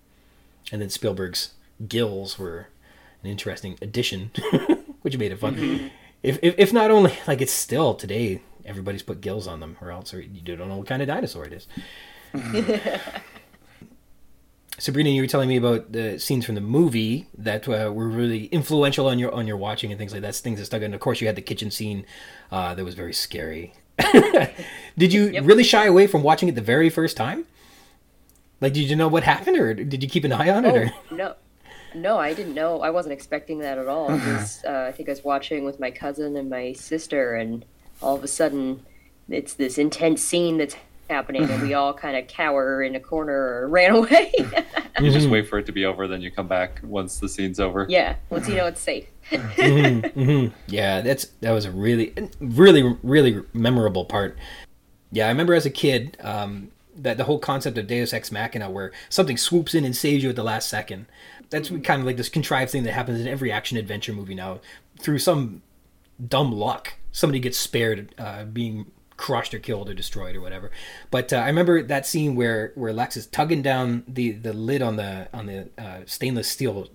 and 0.71 0.81
then 0.81 0.89
spielberg's 0.89 1.53
gills 1.87 2.37
were 2.37 2.67
an 3.23 3.29
interesting 3.29 3.77
addition 3.81 4.31
which 5.01 5.17
made 5.17 5.31
it 5.31 5.39
fun. 5.39 5.91
If, 6.23 6.39
if 6.41 6.55
if 6.57 6.73
not 6.73 6.91
only 6.91 7.17
like 7.27 7.41
it's 7.41 7.53
still 7.53 7.93
today 7.93 8.41
everybody's 8.65 9.03
put 9.03 9.21
gills 9.21 9.47
on 9.47 9.59
them 9.59 9.77
or 9.81 9.91
else 9.91 10.13
you 10.13 10.41
don't 10.43 10.67
know 10.67 10.77
what 10.77 10.87
kind 10.87 11.01
of 11.01 11.07
dinosaur 11.07 11.45
it 11.45 11.53
is 11.53 11.67
Sabrina, 14.79 15.09
you 15.09 15.21
were 15.23 15.27
telling 15.27 15.49
me 15.49 15.57
about 15.57 15.91
the 15.91 16.19
scenes 16.19 16.45
from 16.45 16.55
the 16.55 16.61
movie 16.61 17.27
that 17.37 17.67
uh, 17.67 17.91
were 17.93 18.07
really 18.07 18.45
influential 18.45 19.07
on 19.07 19.17
your 19.17 19.31
on 19.33 19.47
your 19.47 19.57
watching 19.57 19.91
and 19.91 19.97
things 19.97 20.13
like 20.13 20.21
that. 20.21 20.35
Things 20.35 20.59
that 20.59 20.65
stuck. 20.65 20.81
And 20.83 20.93
of 20.93 20.99
course, 20.99 21.19
you 21.19 21.27
had 21.27 21.35
the 21.35 21.41
kitchen 21.41 21.71
scene 21.71 22.05
uh, 22.51 22.75
that 22.75 22.85
was 22.85 22.93
very 22.95 23.13
scary. 23.13 23.73
did 24.97 25.11
you 25.13 25.29
Yep. 25.29 25.45
really 25.45 25.63
shy 25.63 25.85
away 25.85 26.05
from 26.07 26.21
watching 26.23 26.47
it 26.49 26.55
the 26.55 26.61
very 26.61 26.89
first 26.89 27.17
time? 27.17 27.45
Like, 28.61 28.73
did 28.73 28.89
you 28.89 28.95
know 28.95 29.07
what 29.07 29.23
happened, 29.23 29.57
or 29.57 29.73
did 29.73 30.01
you 30.03 30.09
keep 30.09 30.23
an 30.23 30.31
eye 30.31 30.49
on 30.49 30.65
it? 30.65 30.75
Or? 30.75 30.91
Oh, 31.11 31.15
no. 31.15 31.35
No, 31.95 32.17
I 32.19 32.33
didn't 32.33 32.53
know. 32.53 32.81
I 32.81 32.89
wasn't 32.91 33.13
expecting 33.13 33.59
that 33.59 33.77
at 33.79 33.87
all. 33.87 34.07
Was, 34.09 34.63
uh, 34.67 34.85
I 34.87 34.91
think 34.91 35.09
I 35.09 35.13
was 35.13 35.23
watching 35.23 35.63
with 35.63 35.79
my 35.79 35.89
cousin 35.89 36.35
and 36.35 36.49
my 36.49 36.73
sister, 36.73 37.33
and 37.35 37.65
all 38.01 38.15
of 38.15 38.23
a 38.23 38.27
sudden, 38.27 38.85
it's 39.29 39.53
this 39.55 39.77
intense 39.79 40.21
scene 40.21 40.57
that's 40.57 40.75
happening, 41.09 41.49
and 41.49 41.61
we 41.61 41.73
all 41.75 41.93
kind 41.93 42.17
of 42.17 42.27
cower 42.27 42.83
in 42.83 42.95
a 42.95 42.99
corner 42.99 43.33
or 43.33 43.67
ran 43.67 43.91
away. 43.95 44.31
You 44.99 45.11
just 45.11 45.29
wait 45.31 45.47
for 45.47 45.59
it 45.59 45.65
to 45.67 45.71
be 45.71 45.85
over, 45.85 46.07
then 46.07 46.21
you 46.21 46.31
come 46.31 46.47
back 46.47 46.79
once 46.83 47.19
the 47.19 47.29
scene's 47.29 47.59
over. 47.59 47.85
yeah, 47.89 48.15
once 48.29 48.47
you 48.47 48.55
know 48.55 48.65
it's 48.65 48.81
safe. 48.81 49.05
Yeah, 50.67 51.01
that's 51.01 51.25
that 51.41 51.51
was 51.51 51.65
a 51.65 51.71
really, 51.71 52.13
really, 52.39 52.97
really 53.03 53.43
memorable 53.53 54.05
part. 54.05 54.37
Yeah, 55.11 55.25
I 55.25 55.29
remember 55.29 55.53
as 55.53 55.65
a 55.65 55.69
kid 55.69 56.17
um, 56.21 56.71
that 56.95 57.17
the 57.17 57.23
whole 57.23 57.39
concept 57.39 57.77
of 57.77 57.87
Deus 57.87 58.13
Ex 58.13 58.31
Machina, 58.31 58.69
where 58.69 58.91
something 59.09 59.37
swoops 59.37 59.73
in 59.73 59.85
and 59.85 59.95
saves 59.95 60.23
you 60.23 60.29
at 60.29 60.35
the 60.35 60.43
last 60.43 60.69
second. 60.69 61.05
That's 61.49 61.69
kind 61.69 62.01
of 62.01 62.05
like 62.05 62.17
this 62.17 62.27
contrived 62.27 62.71
thing 62.71 62.83
that 62.83 62.91
happens 62.91 63.21
in 63.21 63.27
every 63.27 63.51
action 63.51 63.77
adventure 63.77 64.11
movie 64.11 64.35
now. 64.35 64.59
Through 64.99 65.19
some 65.19 65.61
dumb 66.25 66.51
luck, 66.51 66.95
somebody 67.11 67.39
gets 67.39 67.57
spared 67.57 68.13
uh, 68.17 68.43
being 68.45 68.91
crushed 69.17 69.53
or 69.53 69.59
killed 69.59 69.89
or 69.89 69.93
destroyed 69.93 70.35
or 70.35 70.41
whatever. 70.41 70.71
But 71.11 71.33
uh, 71.33 71.37
I 71.37 71.47
remember 71.47 71.83
that 71.83 72.05
scene 72.05 72.35
where 72.35 72.71
where 72.75 72.93
Lex 72.93 73.17
is 73.17 73.25
tugging 73.27 73.61
down 73.61 74.03
the 74.07 74.31
the 74.31 74.53
lid 74.53 74.81
on 74.81 74.95
the 74.95 75.27
on 75.33 75.47
the 75.47 75.69
uh, 75.77 76.01
stainless 76.05 76.47
steel 76.47 76.87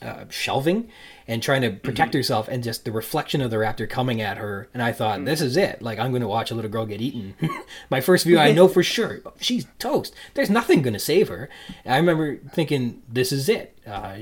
uh, 0.00 0.24
shelving 0.28 0.88
and 1.26 1.42
trying 1.42 1.62
to 1.62 1.70
protect 1.70 2.14
herself 2.14 2.46
and 2.48 2.62
just 2.62 2.84
the 2.84 2.92
reflection 2.92 3.40
of 3.40 3.50
the 3.50 3.56
raptor 3.56 3.88
coming 3.88 4.20
at 4.20 4.38
her. 4.38 4.68
And 4.72 4.82
i 4.82 4.92
thought 4.92 5.24
this 5.24 5.40
is 5.40 5.56
it. 5.56 5.82
Like 5.82 5.98
i'm 5.98 6.10
going 6.10 6.22
to 6.22 6.28
watch 6.28 6.50
a 6.50 6.54
little 6.54 6.70
girl 6.70 6.86
get 6.86 7.00
eaten. 7.00 7.34
My 7.90 8.00
first 8.00 8.24
view 8.24 8.38
i 8.38 8.52
know 8.52 8.68
for 8.68 8.82
sure. 8.82 9.20
She's 9.40 9.66
toast. 9.78 10.14
There's 10.34 10.50
nothing 10.50 10.82
going 10.82 10.94
to 10.94 11.00
save 11.00 11.28
her. 11.28 11.48
And 11.84 11.94
i 11.94 11.96
remember 11.96 12.36
thinking 12.36 13.02
this 13.08 13.32
is 13.32 13.48
it. 13.48 13.76
Uh, 13.86 14.18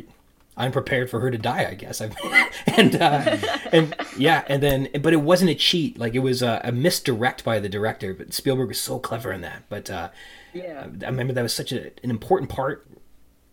i'm 0.57 0.73
prepared 0.73 1.09
for 1.11 1.21
her 1.21 1.31
to 1.31 1.39
die 1.39 1.67
i 1.71 1.75
guess 1.75 2.01
and 2.77 2.97
uh, 2.97 3.37
and 3.73 3.95
yeah 4.17 4.45
and 4.49 4.63
then 4.63 4.89
but 5.03 5.13
it 5.13 5.21
wasn't 5.23 5.51
a 5.51 5.55
cheat 5.55 5.99
like 5.99 6.15
it 6.15 6.21
was 6.21 6.43
a, 6.43 6.61
a 6.65 6.73
misdirect 6.73 7.45
by 7.45 7.59
the 7.61 7.69
director 7.69 8.15
but 8.15 8.33
spielberg 8.33 8.69
was 8.69 8.81
so 8.81 8.99
clever 8.99 9.33
in 9.33 9.41
that 9.43 9.63
but 9.69 9.91
uh, 9.91 10.09
Yeah. 10.55 10.87
I 11.03 11.07
remember 11.07 11.33
that 11.35 11.43
was 11.43 11.53
such 11.55 11.73
a, 11.73 11.87
an 12.03 12.11
important 12.11 12.49
part. 12.51 12.87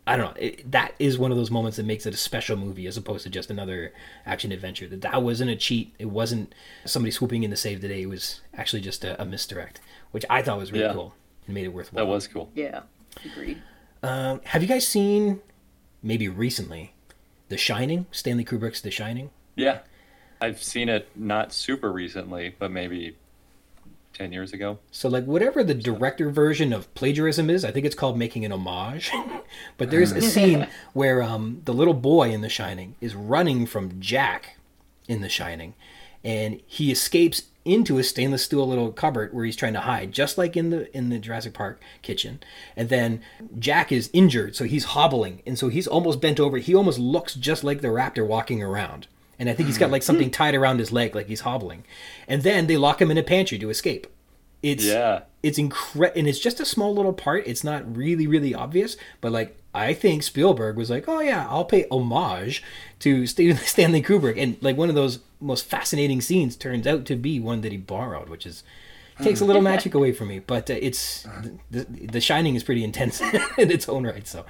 I 0.06 0.18
don't 0.18 0.26
know. 0.36 0.42
It, 0.42 0.70
that 0.72 0.94
is 1.00 1.18
one 1.18 1.32
of 1.32 1.38
those 1.38 1.50
moments 1.52 1.78
that 1.78 1.86
makes 1.86 2.06
it 2.06 2.14
a 2.14 2.18
special 2.18 2.58
movie 2.58 2.88
as 2.88 2.98
opposed 2.98 3.24
to 3.24 3.30
just 3.30 3.50
another 3.50 3.94
action 4.26 4.52
adventure. 4.52 4.86
That 4.88 5.02
that 5.02 5.24
wasn't 5.24 5.50
a 5.50 5.56
cheat. 5.56 5.94
It 5.98 6.08
wasn't 6.08 6.54
somebody 6.86 7.12
swooping 7.12 7.44
in 7.44 7.52
to 7.52 7.56
save 7.58 7.80
the 7.82 7.88
day. 7.88 8.02
It 8.04 8.10
was 8.10 8.42
actually 8.54 8.82
just 8.82 9.04
a, 9.06 9.22
a 9.22 9.26
misdirect, 9.26 9.80
which 10.12 10.26
I 10.30 10.42
thought 10.42 10.58
was 10.58 10.72
really 10.74 10.84
Yeah. 10.86 10.94
cool 10.94 11.14
and 11.46 11.54
made 11.56 11.64
it 11.66 11.74
worthwhile. 11.74 12.06
That 12.06 12.12
was 12.12 12.28
cool. 12.28 12.50
Yeah, 12.54 12.82
agreed. 13.26 13.62
Um, 14.02 14.42
have 14.46 14.62
you 14.62 14.68
guys 14.68 14.86
seen, 14.86 15.40
maybe 16.04 16.28
recently, 16.28 16.94
The 17.50 17.58
Shining? 17.58 18.06
Stanley 18.12 18.46
Kubrick's 18.46 18.82
The 18.82 18.92
Shining. 18.92 19.32
Yeah. 19.56 19.80
I've 20.42 20.62
seen 20.62 20.90
it 20.90 21.08
not 21.16 21.54
super 21.54 21.92
recently, 21.92 22.54
but 22.60 22.70
maybe 22.70 23.16
10 24.14 24.32
years 24.32 24.54
ago. 24.54 24.80
So 24.92 25.10
like 25.10 25.26
whatever 25.26 25.64
the 25.64 25.74
director 25.74 26.30
version 26.30 26.74
of 26.74 26.94
plagiarism 26.94 27.50
is, 27.50 27.66
I 27.66 27.72
think 27.72 27.86
it's 27.86 27.96
called 27.96 28.18
making 28.18 28.46
an 28.46 28.52
homage. 28.52 29.12
but 29.78 29.90
there's 29.90 30.12
a 30.12 30.22
scene 30.22 30.68
where 30.94 31.24
um, 31.24 31.62
the 31.66 31.74
little 31.74 31.94
boy 31.94 32.32
in 32.32 32.42
The 32.42 32.50
Shining 32.50 32.96
is 33.02 33.16
running 33.16 33.66
from 33.66 34.00
Jack 34.00 34.58
in 35.08 35.22
The 35.22 35.30
Shining, 35.30 35.74
and 36.24 36.62
he 36.68 36.92
escapes 36.92 37.44
into 37.66 37.98
a 37.98 38.04
stainless 38.04 38.44
steel 38.44 38.68
little 38.68 38.92
cupboard 38.92 39.34
where 39.34 39.46
he's 39.46 39.56
trying 39.56 39.74
to 39.74 39.82
hide, 39.82 40.12
just 40.12 40.38
like 40.38 40.58
in 40.58 40.70
the 40.70 40.96
in 40.96 41.10
the 41.10 41.20
Jurassic 41.20 41.54
Park 41.54 41.82
kitchen. 42.02 42.42
And 42.76 42.90
then 42.90 43.22
Jack 43.58 43.92
is 43.92 44.10
injured, 44.14 44.56
so 44.56 44.66
he's 44.66 44.86
hobbling, 44.86 45.42
and 45.46 45.58
so 45.58 45.70
he's 45.70 45.88
almost 45.88 46.22
bent 46.22 46.40
over. 46.40 46.58
He 46.58 46.76
almost 46.76 47.00
looks 47.00 47.36
just 47.36 47.64
like 47.64 47.82
the 47.82 47.88
raptor 47.88 48.26
walking 48.26 48.62
around. 48.62 49.08
And 49.40 49.50
I 49.50 49.54
think 49.54 49.68
he's 49.68 49.78
got 49.78 49.92
like 49.92 50.04
something 50.04 50.28
hmm. 50.28 50.34
tied 50.34 50.56
around 50.56 50.80
his 50.80 50.92
leg, 50.92 51.16
like 51.16 51.28
he's 51.28 51.42
hobbling. 51.42 51.84
And 52.28 52.44
then 52.44 52.68
they 52.68 52.78
lock 52.78 53.02
him 53.02 53.12
in 53.12 53.18
a 53.18 53.24
pantry 53.24 53.58
to 53.60 53.70
escape. 53.70 54.08
It's 54.62 54.86
Yeah. 54.86 55.24
it's 55.44 55.58
incredible 55.58 56.18
and 56.18 56.28
it's 56.28 56.40
just 56.40 56.62
a 56.62 56.66
small 56.66 56.96
little 56.96 57.12
part 57.12 57.46
it's 57.46 57.66
not 57.66 57.98
really 57.98 58.28
really 58.28 58.56
obvious 58.56 58.96
but 59.20 59.34
like 59.34 59.58
i 59.74 59.94
think 59.94 60.24
spielberg 60.24 60.78
was 60.78 60.90
like 60.90 61.04
oh 61.10 61.20
yeah 61.20 61.46
i'll 61.50 61.66
pay 61.66 61.86
homage 61.92 62.64
to 63.00 63.28
stanley 63.28 64.02
kubrick 64.02 64.42
and 64.42 64.56
like 64.62 64.78
one 64.78 64.88
of 64.88 64.96
those 64.96 65.20
most 65.44 65.66
fascinating 65.66 66.22
scenes 66.22 66.56
turns 66.56 66.88
out 66.88 67.06
to 67.06 67.16
be 67.16 67.40
one 67.40 67.62
that 67.62 67.72
he 67.72 67.78
borrowed 67.78 68.30
which 68.30 68.46
is 68.46 68.64
takes 69.22 69.42
a 69.42 69.46
little 69.46 69.62
magic 69.72 69.94
away 69.94 70.12
from 70.12 70.28
me 70.30 70.40
but 70.40 70.70
uh, 70.70 70.76
it's 70.80 71.28
the, 71.70 71.86
the 71.90 72.22
shining 72.22 72.56
is 72.56 72.64
pretty 72.64 72.84
intense 72.84 73.22
in 73.58 73.70
its 73.70 73.88
own 73.88 74.06
right 74.06 74.28
so 74.28 74.46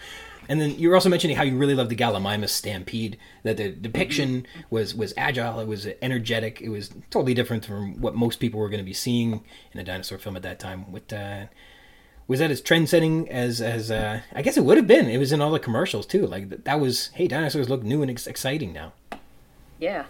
and 0.50 0.60
then 0.60 0.78
you 0.78 0.89
were 0.89 0.96
also 0.96 1.10
mentioning 1.10 1.36
how 1.36 1.44
you 1.44 1.58
really 1.58 1.76
loved 1.76 1.89
the 1.89 1.96
Gallimimus 1.96 2.50
stampede. 2.50 3.18
That 3.44 3.58
the 3.58 3.70
depiction 3.70 4.46
was 4.70 4.94
was 4.94 5.14
agile, 5.18 5.60
it 5.60 5.68
was 5.68 5.88
energetic, 6.02 6.62
it 6.62 6.70
was 6.70 6.91
totally 7.10 7.34
different 7.34 7.66
from 7.66 8.00
what 8.02 8.16
most 8.16 8.39
people 8.39 8.60
were 8.60 8.70
going 8.70 8.80
to 8.80 8.86
be 8.86 8.94
seeing 8.94 9.44
in 9.72 9.80
a 9.80 9.84
dinosaur 9.84 10.18
film 10.18 10.36
at 10.36 10.44
that 10.44 10.60
time. 10.60 10.91
What 10.91 11.12
uh, 11.14 11.46
was 12.28 12.39
that 12.39 12.52
as 12.52 12.62
trend 12.62 12.89
setting 12.89 13.30
as 13.30 13.62
as 13.62 13.91
uh, 13.91 14.22
I 14.34 14.41
guess 14.41 14.58
it 14.58 14.66
would 14.66 14.78
have 14.78 14.88
been. 14.88 15.08
It 15.08 15.18
was 15.18 15.32
in 15.32 15.41
all 15.41 15.52
the 15.52 15.60
commercials 15.60 16.06
too. 16.06 16.28
Like 16.28 16.64
that 16.64 16.80
was 16.80 17.08
hey, 17.14 17.28
dinosaurs 17.28 17.70
look 17.70 17.84
new 17.84 18.02
and 18.02 18.12
ex- 18.12 18.28
exciting 18.28 18.74
now. 18.74 18.94
Yeah. 19.80 20.06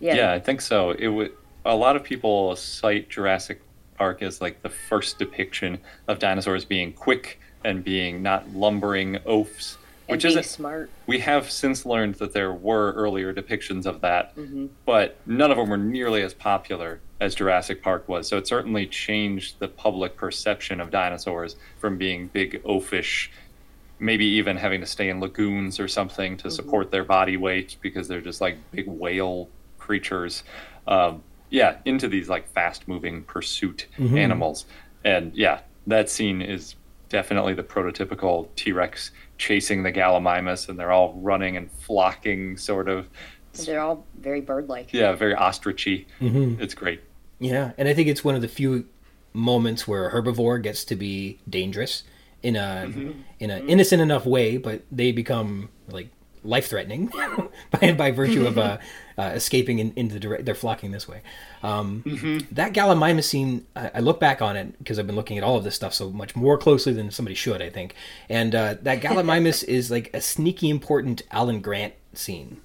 Yeah. 0.00 0.14
Yeah, 0.14 0.32
I 0.32 0.40
think 0.40 0.60
so. 0.60 0.90
It 0.90 1.08
would. 1.08 1.32
A 1.64 1.74
lot 1.74 1.96
of 1.96 2.04
people 2.04 2.54
cite 2.56 3.08
Jurassic 3.08 3.60
Park 3.96 4.22
as 4.22 4.40
like 4.40 4.62
the 4.62 4.68
first 4.68 5.18
depiction 5.18 5.78
of 6.06 6.18
dinosaurs 6.18 6.64
being 6.64 6.92
quick 6.92 7.40
and 7.64 7.82
being 7.82 8.22
not 8.22 8.48
lumbering 8.54 9.18
oafs, 9.26 9.76
And 10.08 10.16
which 10.16 10.24
isn't. 10.24 10.44
smart. 10.44 10.90
We 11.06 11.18
have 11.20 11.50
since 11.50 11.84
learned 11.84 12.16
that 12.16 12.32
there 12.32 12.52
were 12.52 12.92
earlier 12.92 13.32
depictions 13.34 13.86
of 13.86 14.00
that, 14.02 14.36
Mhm. 14.36 14.68
but 14.84 15.16
none 15.26 15.50
of 15.50 15.56
them 15.56 15.68
were 15.70 15.76
nearly 15.76 16.22
as 16.22 16.34
popular 16.34 17.00
as 17.20 17.34
Jurassic 17.34 17.82
Park 17.82 18.08
was. 18.08 18.28
So 18.28 18.36
it 18.36 18.46
certainly 18.46 18.86
changed 18.86 19.58
the 19.58 19.66
public 19.68 20.16
perception 20.16 20.80
of 20.80 20.90
dinosaurs 20.90 21.56
from 21.78 21.96
being 21.96 22.28
big 22.28 22.62
oafish, 22.62 23.30
maybe 23.98 24.26
even 24.26 24.58
having 24.58 24.80
to 24.80 24.86
stay 24.86 25.08
in 25.08 25.18
lagoons 25.18 25.80
or 25.80 25.88
something 25.88 26.36
to 26.36 26.50
support 26.50 26.90
their 26.92 27.02
body 27.04 27.36
weight 27.36 27.76
because 27.80 28.06
they're 28.06 28.20
just 28.20 28.40
like 28.42 28.58
big 28.70 28.86
whale 28.86 29.48
creatures. 29.86 30.42
Um, 30.86 31.22
yeah, 31.48 31.76
into 31.84 32.08
these 32.08 32.28
like 32.28 32.48
fast 32.48 32.88
moving 32.88 33.22
pursuit 33.22 33.86
animals. 33.98 34.66
And 35.04 35.32
yeah, 35.34 35.60
that 35.86 36.10
scene 36.10 36.42
is 36.42 36.74
definitely 37.08 37.54
the 37.54 37.62
prototypical 37.62 38.48
T-Rex 38.56 39.12
chasing 39.38 39.84
the 39.84 39.92
Gallimimus, 39.92 40.68
and 40.68 40.78
they're 40.78 40.90
all 40.90 41.14
running 41.14 41.56
and 41.56 41.70
flocking, 41.70 42.56
sort 42.56 42.88
of. 42.88 43.08
They're 43.64 43.80
all 43.80 44.04
very 44.18 44.40
bird-like. 44.40 44.92
Yeah, 44.92 45.12
very 45.12 45.34
ostrichy. 45.34 46.06
Mm-hmm. 46.20 46.60
It's 46.60 46.74
great. 46.74 47.00
Yeah, 47.38 47.72
and 47.78 47.88
I 47.88 47.94
think 47.94 48.08
it's 48.08 48.24
one 48.24 48.34
of 48.34 48.42
the 48.42 48.48
few 48.48 48.88
moments 49.32 49.86
where 49.86 50.08
a 50.08 50.12
herbivore 50.12 50.60
gets 50.62 50.84
to 50.86 50.96
be 50.96 51.38
dangerous 51.48 52.02
in 52.42 52.56
a 52.56 52.90
in 53.38 53.50
an 53.50 53.68
innocent 53.68 54.02
enough 54.02 54.26
way, 54.26 54.56
but 54.56 54.82
they 54.90 55.12
become 55.12 55.68
like 55.88 56.08
life 56.42 56.68
threatening 56.68 57.06
by 57.70 57.78
and 57.82 57.98
by 57.98 58.10
virtue 58.10 58.46
of 58.46 58.58
uh, 58.58 58.78
uh, 59.18 59.32
escaping 59.34 59.78
in, 59.78 59.92
into 59.96 60.14
the 60.14 60.20
direct, 60.20 60.44
they're 60.44 60.54
flocking 60.54 60.90
this 60.90 61.08
way. 61.08 61.22
Um, 61.62 62.02
That 62.52 62.72
Gallimimus 62.72 63.24
scene, 63.24 63.66
I, 63.74 63.90
I 63.94 64.00
look 64.00 64.20
back 64.20 64.42
on 64.42 64.56
it 64.56 64.78
because 64.78 64.98
I've 64.98 65.06
been 65.06 65.16
looking 65.16 65.38
at 65.38 65.44
all 65.44 65.56
of 65.56 65.64
this 65.64 65.74
stuff 65.74 65.94
so 65.94 66.10
much 66.10 66.36
more 66.36 66.58
closely 66.58 66.92
than 66.92 67.10
somebody 67.10 67.34
should, 67.34 67.62
I 67.62 67.70
think. 67.70 67.94
And 68.28 68.54
uh, 68.54 68.74
that 68.82 69.00
Gallimimus 69.00 69.64
is 69.68 69.90
like 69.90 70.10
a 70.12 70.20
sneaky 70.20 70.68
important 70.68 71.22
Alan 71.30 71.60
Grant 71.60 71.94
scene. 72.12 72.60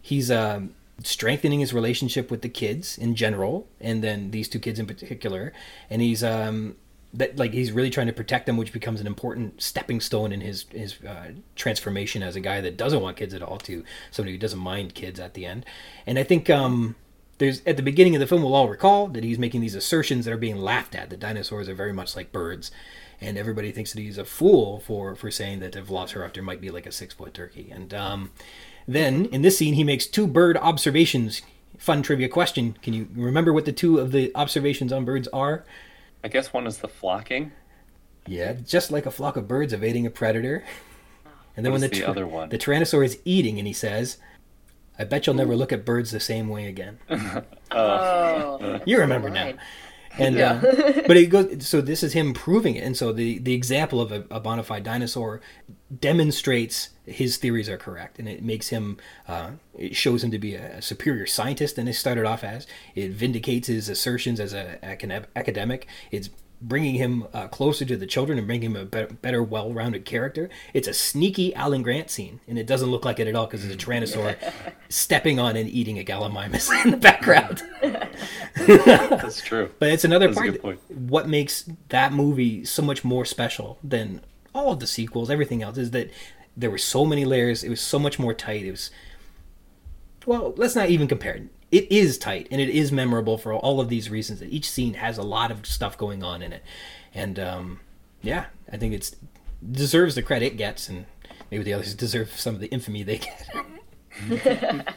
He's 0.00 0.30
um, 0.30 0.74
strengthening 1.02 1.60
his 1.60 1.72
relationship 1.72 2.30
with 2.30 2.42
the 2.42 2.48
kids 2.48 2.96
in 2.98 3.14
general, 3.14 3.66
and 3.80 4.02
then 4.04 4.30
these 4.30 4.48
two 4.48 4.58
kids 4.58 4.78
in 4.78 4.86
particular, 4.86 5.52
and 5.90 6.00
he's 6.02 6.22
um, 6.22 6.76
that 7.16 7.36
like 7.38 7.52
he's 7.52 7.72
really 7.72 7.90
trying 7.90 8.06
to 8.06 8.12
protect 8.12 8.46
them, 8.46 8.56
which 8.56 8.72
becomes 8.72 9.00
an 9.00 9.06
important 9.06 9.62
stepping 9.62 10.00
stone 10.00 10.32
in 10.32 10.40
his 10.40 10.66
his 10.70 11.02
uh, 11.04 11.32
transformation 11.54 12.22
as 12.22 12.36
a 12.36 12.40
guy 12.40 12.60
that 12.60 12.76
doesn't 12.76 13.00
want 13.00 13.16
kids 13.16 13.34
at 13.34 13.42
all 13.42 13.58
to 13.58 13.84
somebody 14.10 14.32
who 14.32 14.38
doesn't 14.38 14.58
mind 14.58 14.94
kids 14.94 15.18
at 15.18 15.34
the 15.34 15.46
end. 15.46 15.64
And 16.06 16.18
I 16.18 16.22
think 16.22 16.48
um, 16.50 16.94
there's 17.38 17.62
at 17.66 17.76
the 17.76 17.82
beginning 17.82 18.14
of 18.14 18.20
the 18.20 18.26
film, 18.26 18.42
we'll 18.42 18.54
all 18.54 18.68
recall 18.68 19.08
that 19.08 19.24
he's 19.24 19.38
making 19.38 19.60
these 19.60 19.74
assertions 19.74 20.24
that 20.24 20.32
are 20.32 20.38
being 20.38 20.58
laughed 20.58 20.94
at. 20.94 21.10
That 21.10 21.20
dinosaurs 21.20 21.68
are 21.68 21.74
very 21.74 21.92
much 21.92 22.16
like 22.16 22.32
birds, 22.32 22.70
and 23.20 23.36
everybody 23.36 23.72
thinks 23.72 23.92
that 23.92 24.00
he's 24.00 24.18
a 24.18 24.24
fool 24.24 24.80
for 24.80 25.14
for 25.14 25.30
saying 25.30 25.60
that 25.60 25.76
a 25.76 25.82
velociraptor 25.82 26.42
might 26.42 26.60
be 26.60 26.70
like 26.70 26.86
a 26.86 26.92
six 26.92 27.14
foot 27.14 27.34
turkey. 27.34 27.70
And 27.70 27.92
um, 27.94 28.30
then 28.86 29.26
in 29.26 29.42
this 29.42 29.58
scene, 29.58 29.74
he 29.74 29.84
makes 29.84 30.06
two 30.06 30.26
bird 30.26 30.56
observations. 30.56 31.42
Fun 31.78 32.02
trivia 32.02 32.28
question: 32.28 32.76
Can 32.82 32.94
you 32.94 33.08
remember 33.14 33.52
what 33.52 33.64
the 33.64 33.72
two 33.72 33.98
of 33.98 34.12
the 34.12 34.32
observations 34.34 34.92
on 34.92 35.04
birds 35.04 35.28
are? 35.28 35.64
I 36.24 36.28
guess 36.28 36.52
one 36.52 36.66
is 36.66 36.78
the 36.78 36.88
flocking. 36.88 37.52
Yeah, 38.26 38.54
just 38.54 38.90
like 38.90 39.06
a 39.06 39.10
flock 39.10 39.36
of 39.36 39.46
birds 39.46 39.72
evading 39.72 40.06
a 40.06 40.10
predator. 40.10 40.64
And 41.56 41.64
then 41.64 41.72
What 41.72 41.80
when 41.80 41.90
is 41.90 41.98
the, 41.98 42.04
the 42.04 42.08
other 42.10 42.26
one? 42.26 42.48
the 42.48 42.58
tyrannosaur 42.58 43.04
is 43.04 43.18
eating, 43.24 43.58
and 43.58 43.66
he 43.66 43.72
says, 43.72 44.18
"I 44.98 45.04
bet 45.04 45.26
you'll 45.26 45.36
never 45.36 45.54
look 45.56 45.72
at 45.72 45.84
birds 45.84 46.10
the 46.10 46.20
same 46.20 46.48
way 46.48 46.66
again." 46.66 46.98
Oh. 47.72 48.58
oh, 48.62 48.80
You 48.86 48.98
remember 48.98 49.28
now. 49.28 49.52
And 50.18 50.38
uh, 50.38 50.60
but 51.06 51.16
it 51.16 51.26
goes. 51.26 51.66
So 51.66 51.80
this 51.80 52.02
is 52.02 52.12
him 52.12 52.32
proving 52.32 52.76
it, 52.76 52.84
and 52.84 52.96
so 52.96 53.12
the 53.12 53.38
the 53.38 53.54
example 53.54 54.00
of 54.00 54.12
a, 54.12 54.24
a 54.30 54.40
bona 54.40 54.62
fide 54.62 54.84
dinosaur 54.84 55.40
demonstrates 56.00 56.90
his 57.04 57.36
theories 57.36 57.68
are 57.68 57.76
correct, 57.76 58.18
and 58.18 58.28
it 58.28 58.42
makes 58.42 58.68
him. 58.68 58.98
Uh, 59.28 59.52
it 59.78 59.94
shows 59.94 60.24
him 60.24 60.30
to 60.30 60.38
be 60.38 60.54
a, 60.54 60.80
superior 60.80 61.26
scientist 61.26 61.76
than 61.76 61.86
he 61.86 61.92
started 61.92 62.24
off 62.24 62.42
as. 62.42 62.66
It 62.94 63.10
vindicates 63.10 63.68
his 63.68 63.88
assertions 63.88 64.40
as 64.40 64.52
a 64.52 64.78
acad- 64.82 65.26
academic. 65.36 65.86
It's 66.10 66.30
bringing 66.60 66.94
him 66.94 67.26
uh, 67.32 67.48
closer 67.48 67.84
to 67.84 67.96
the 67.96 68.06
children 68.06 68.38
and 68.38 68.46
making 68.48 68.70
him 68.70 68.76
a 68.76 68.84
better, 68.84 69.12
better 69.14 69.42
well-rounded 69.42 70.04
character. 70.04 70.48
It's 70.72 70.88
a 70.88 70.94
sneaky 70.94 71.54
Alan 71.54 71.82
Grant 71.82 72.10
scene, 72.10 72.40
and 72.48 72.58
it 72.58 72.66
doesn't 72.66 72.90
look 72.90 73.04
like 73.04 73.20
it 73.20 73.28
at 73.28 73.34
all 73.34 73.46
because 73.46 73.64
it's 73.64 73.74
a 73.74 73.86
tyrannosaur 73.86 74.36
stepping 74.88 75.38
on 75.38 75.56
and 75.56 75.68
eating 75.68 75.98
a 75.98 76.04
gallimimus 76.04 76.70
in 76.84 76.92
the 76.92 76.96
background. 76.96 77.62
That's 78.56 79.40
true. 79.42 79.70
But 79.78 79.90
it's 79.90 80.04
another 80.04 80.26
That's 80.28 80.38
a 80.38 80.40
part. 80.40 80.52
good 80.52 80.62
point. 80.62 80.80
What 80.88 81.28
makes 81.28 81.68
that 81.90 82.12
movie 82.12 82.64
so 82.64 82.82
much 82.82 83.04
more 83.04 83.24
special 83.24 83.78
than 83.84 84.22
all 84.54 84.72
of 84.72 84.80
the 84.80 84.86
sequels, 84.86 85.30
everything 85.30 85.62
else, 85.62 85.76
is 85.76 85.90
that 85.90 86.10
there 86.56 86.70
were 86.70 86.78
so 86.78 87.04
many 87.04 87.24
layers. 87.24 87.62
It 87.62 87.68
was 87.68 87.80
so 87.80 87.98
much 87.98 88.18
more 88.18 88.32
tight. 88.32 88.64
It 88.64 88.70
was. 88.70 88.90
Well, 90.24 90.54
let's 90.56 90.74
not 90.74 90.88
even 90.88 91.06
compare. 91.06 91.42
It 91.70 91.90
is 91.90 92.16
tight 92.16 92.46
and 92.50 92.60
it 92.60 92.68
is 92.68 92.92
memorable 92.92 93.38
for 93.38 93.52
all 93.52 93.80
of 93.80 93.88
these 93.88 94.08
reasons. 94.10 94.40
That 94.40 94.52
each 94.52 94.70
scene 94.70 94.94
has 94.94 95.18
a 95.18 95.22
lot 95.22 95.50
of 95.50 95.66
stuff 95.66 95.98
going 95.98 96.22
on 96.22 96.42
in 96.42 96.52
it, 96.52 96.62
and 97.14 97.38
um, 97.38 97.80
yeah, 98.22 98.46
I 98.70 98.76
think 98.76 98.94
it's 98.94 99.16
deserves 99.72 100.14
the 100.14 100.22
credit 100.22 100.46
it 100.52 100.56
gets, 100.56 100.88
and 100.88 101.06
maybe 101.50 101.64
the 101.64 101.72
others 101.72 101.94
deserve 101.96 102.30
some 102.38 102.54
of 102.54 102.60
the 102.60 102.68
infamy 102.68 103.02
they 103.02 103.18
get. 103.18 103.46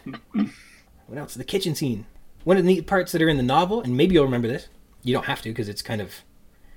what 1.07 1.17
else? 1.17 1.33
The 1.33 1.43
kitchen 1.43 1.75
scene. 1.75 2.05
One 2.43 2.57
of 2.57 2.63
the 2.63 2.73
neat 2.73 2.87
parts 2.87 3.11
that 3.11 3.21
are 3.21 3.29
in 3.29 3.37
the 3.37 3.43
novel, 3.43 3.81
and 3.81 3.97
maybe 3.97 4.13
you'll 4.13 4.25
remember 4.25 4.47
this. 4.47 4.69
You 5.03 5.13
don't 5.13 5.25
have 5.25 5.41
to 5.41 5.49
because 5.49 5.69
it's 5.69 5.81
kind 5.81 6.01
of 6.01 6.23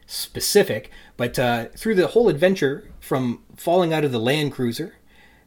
specific. 0.06 0.90
But 1.16 1.38
uh, 1.38 1.66
through 1.76 1.94
the 1.94 2.08
whole 2.08 2.28
adventure, 2.28 2.90
from 3.00 3.42
falling 3.56 3.92
out 3.92 4.04
of 4.04 4.12
the 4.12 4.18
Land 4.18 4.52
Cruiser, 4.52 4.96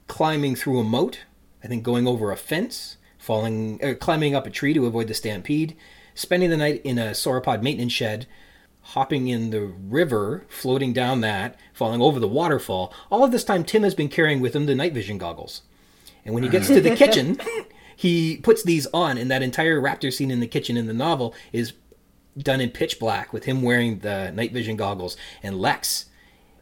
climbing 0.08 0.56
through 0.56 0.80
a 0.80 0.84
moat, 0.84 1.22
I 1.64 1.68
think 1.68 1.84
going 1.84 2.08
over 2.08 2.32
a 2.32 2.38
fence, 2.38 2.95
falling, 3.26 3.84
uh, 3.84 3.96
climbing 3.96 4.36
up 4.36 4.46
a 4.46 4.52
tree 4.52 4.74
to 4.74 4.86
avoid 4.86 5.08
the 5.08 5.14
stampede, 5.16 5.76
spending 6.14 6.52
the 6.52 6.58
night 6.58 6.80
in 6.84 7.00
a 7.00 7.12
sauropod 7.12 7.64
maintenance 7.64 7.92
shed, 7.92 8.28
hopping 8.82 9.28
in 9.28 9.50
the 9.50 9.62
river, 9.62 10.46
floating 10.48 10.94
down 10.94 11.22
that, 11.22 11.58
falling 11.74 12.02
over 12.02 12.20
the 12.20 12.28
waterfall. 12.28 12.94
All 13.10 13.24
of 13.24 13.32
this 13.32 13.44
time, 13.44 13.64
Tim 13.64 13.82
has 13.82 13.96
been 13.96 14.10
carrying 14.10 14.42
with 14.42 14.56
him 14.56 14.68
the 14.68 14.76
night 14.76 14.94
vision 14.94 15.18
goggles. 15.18 15.64
And 16.24 16.36
when 16.36 16.44
he 16.44 16.50
gets 16.50 16.68
to 16.68 16.80
the 16.80 16.96
kitchen, 16.96 17.40
he 17.96 18.38
puts 18.38 18.62
these 18.62 18.86
on, 18.94 19.18
and 19.18 19.32
that 19.32 19.42
entire 19.42 19.82
raptor 19.82 20.14
scene 20.14 20.30
in 20.30 20.40
the 20.40 20.48
kitchen 20.48 20.78
in 20.78 20.86
the 20.86 20.94
novel 20.94 21.34
is 21.52 21.74
done 22.38 22.62
in 22.62 22.70
pitch 22.70 23.00
black 23.00 23.34
with 23.34 23.46
him 23.46 23.64
wearing 23.64 24.00
the 24.00 24.32
night 24.34 24.54
vision 24.54 24.76
goggles, 24.76 25.18
and 25.42 25.60
Lex 25.60 26.06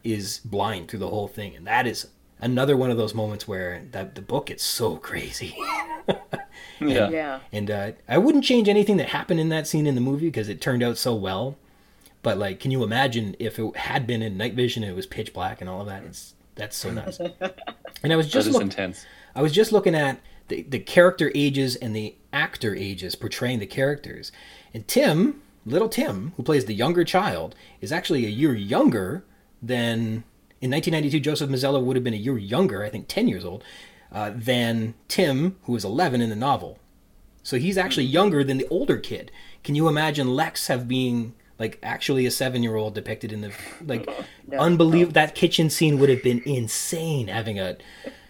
is 0.02 0.38
blind 0.38 0.88
through 0.88 1.00
the 1.00 1.08
whole 1.08 1.28
thing. 1.28 1.54
And 1.54 1.66
that 1.66 1.86
is 1.86 2.08
another 2.40 2.74
one 2.74 2.90
of 2.90 2.96
those 2.96 3.14
moments 3.14 3.46
where 3.46 3.84
that 3.90 4.14
the 4.14 4.22
book 4.22 4.46
gets 4.46 4.64
so 4.64 4.96
crazy. 5.08 5.54
Yeah. 6.80 7.08
Yeah. 7.10 7.40
And 7.52 7.70
uh, 7.70 7.92
I 8.08 8.18
wouldn't 8.18 8.44
change 8.44 8.68
anything 8.68 8.96
that 8.98 9.10
happened 9.10 9.40
in 9.40 9.48
that 9.50 9.66
scene 9.66 9.86
in 9.86 9.94
the 9.94 10.00
movie 10.00 10.26
because 10.26 10.48
it 10.48 10.60
turned 10.60 10.82
out 10.82 10.98
so 10.98 11.14
well. 11.14 11.56
But 12.22 12.38
like, 12.38 12.58
can 12.58 12.70
you 12.70 12.82
imagine 12.82 13.36
if 13.38 13.58
it 13.58 13.76
had 13.76 14.06
been 14.06 14.22
in 14.22 14.36
night 14.36 14.54
vision 14.54 14.82
and 14.82 14.90
it 14.90 14.96
was 14.96 15.06
pitch 15.06 15.32
black 15.32 15.60
and 15.60 15.68
all 15.68 15.82
of 15.82 15.86
that? 15.86 16.02
It's 16.04 16.34
that's 16.54 16.76
so 16.76 16.90
nice. 16.90 17.18
and 18.02 18.12
I 18.12 18.16
was 18.16 18.28
just 18.28 18.48
is 18.48 18.54
look, 18.54 18.62
intense. 18.62 19.04
I 19.34 19.42
was 19.42 19.52
just 19.52 19.72
looking 19.72 19.94
at 19.94 20.20
the, 20.48 20.62
the 20.62 20.78
character 20.78 21.30
ages 21.34 21.76
and 21.76 21.94
the 21.94 22.14
actor 22.32 22.74
ages 22.74 23.14
portraying 23.14 23.58
the 23.58 23.66
characters. 23.66 24.32
And 24.72 24.86
Tim, 24.88 25.42
little 25.66 25.88
Tim, 25.88 26.32
who 26.36 26.42
plays 26.42 26.64
the 26.64 26.74
younger 26.74 27.04
child, 27.04 27.54
is 27.80 27.92
actually 27.92 28.24
a 28.26 28.30
year 28.30 28.54
younger 28.54 29.24
than. 29.62 30.24
In 30.60 30.70
1992, 30.70 31.20
Joseph 31.20 31.50
Mazzello 31.50 31.84
would 31.84 31.94
have 31.94 32.04
been 32.04 32.14
a 32.14 32.16
year 32.16 32.38
younger, 32.38 32.82
I 32.82 32.88
think 32.88 33.06
10 33.06 33.28
years 33.28 33.44
old, 33.44 33.62
uh, 34.14 34.30
than 34.34 34.94
Tim, 35.08 35.56
who 35.64 35.76
is 35.76 35.84
11 35.84 36.20
in 36.20 36.30
the 36.30 36.36
novel. 36.36 36.78
So 37.42 37.58
he's 37.58 37.76
actually 37.76 38.04
younger 38.06 38.42
than 38.42 38.56
the 38.58 38.66
older 38.68 38.96
kid. 38.96 39.30
Can 39.62 39.74
you 39.74 39.88
imagine 39.88 40.34
Lex 40.34 40.68
have 40.68 40.88
being 40.88 41.34
like 41.58 41.78
actually 41.82 42.24
a 42.26 42.30
seven 42.30 42.62
year 42.62 42.76
old 42.76 42.94
depicted 42.94 43.32
in 43.32 43.40
the 43.42 43.52
like 43.86 44.08
No. 44.48 44.58
unbelievable 44.58 45.12
that 45.14 45.34
kitchen 45.34 45.70
scene 45.70 45.98
would 45.98 46.10
have 46.10 46.22
been 46.22 46.42
insane 46.44 47.28
having 47.28 47.58
a 47.58 47.76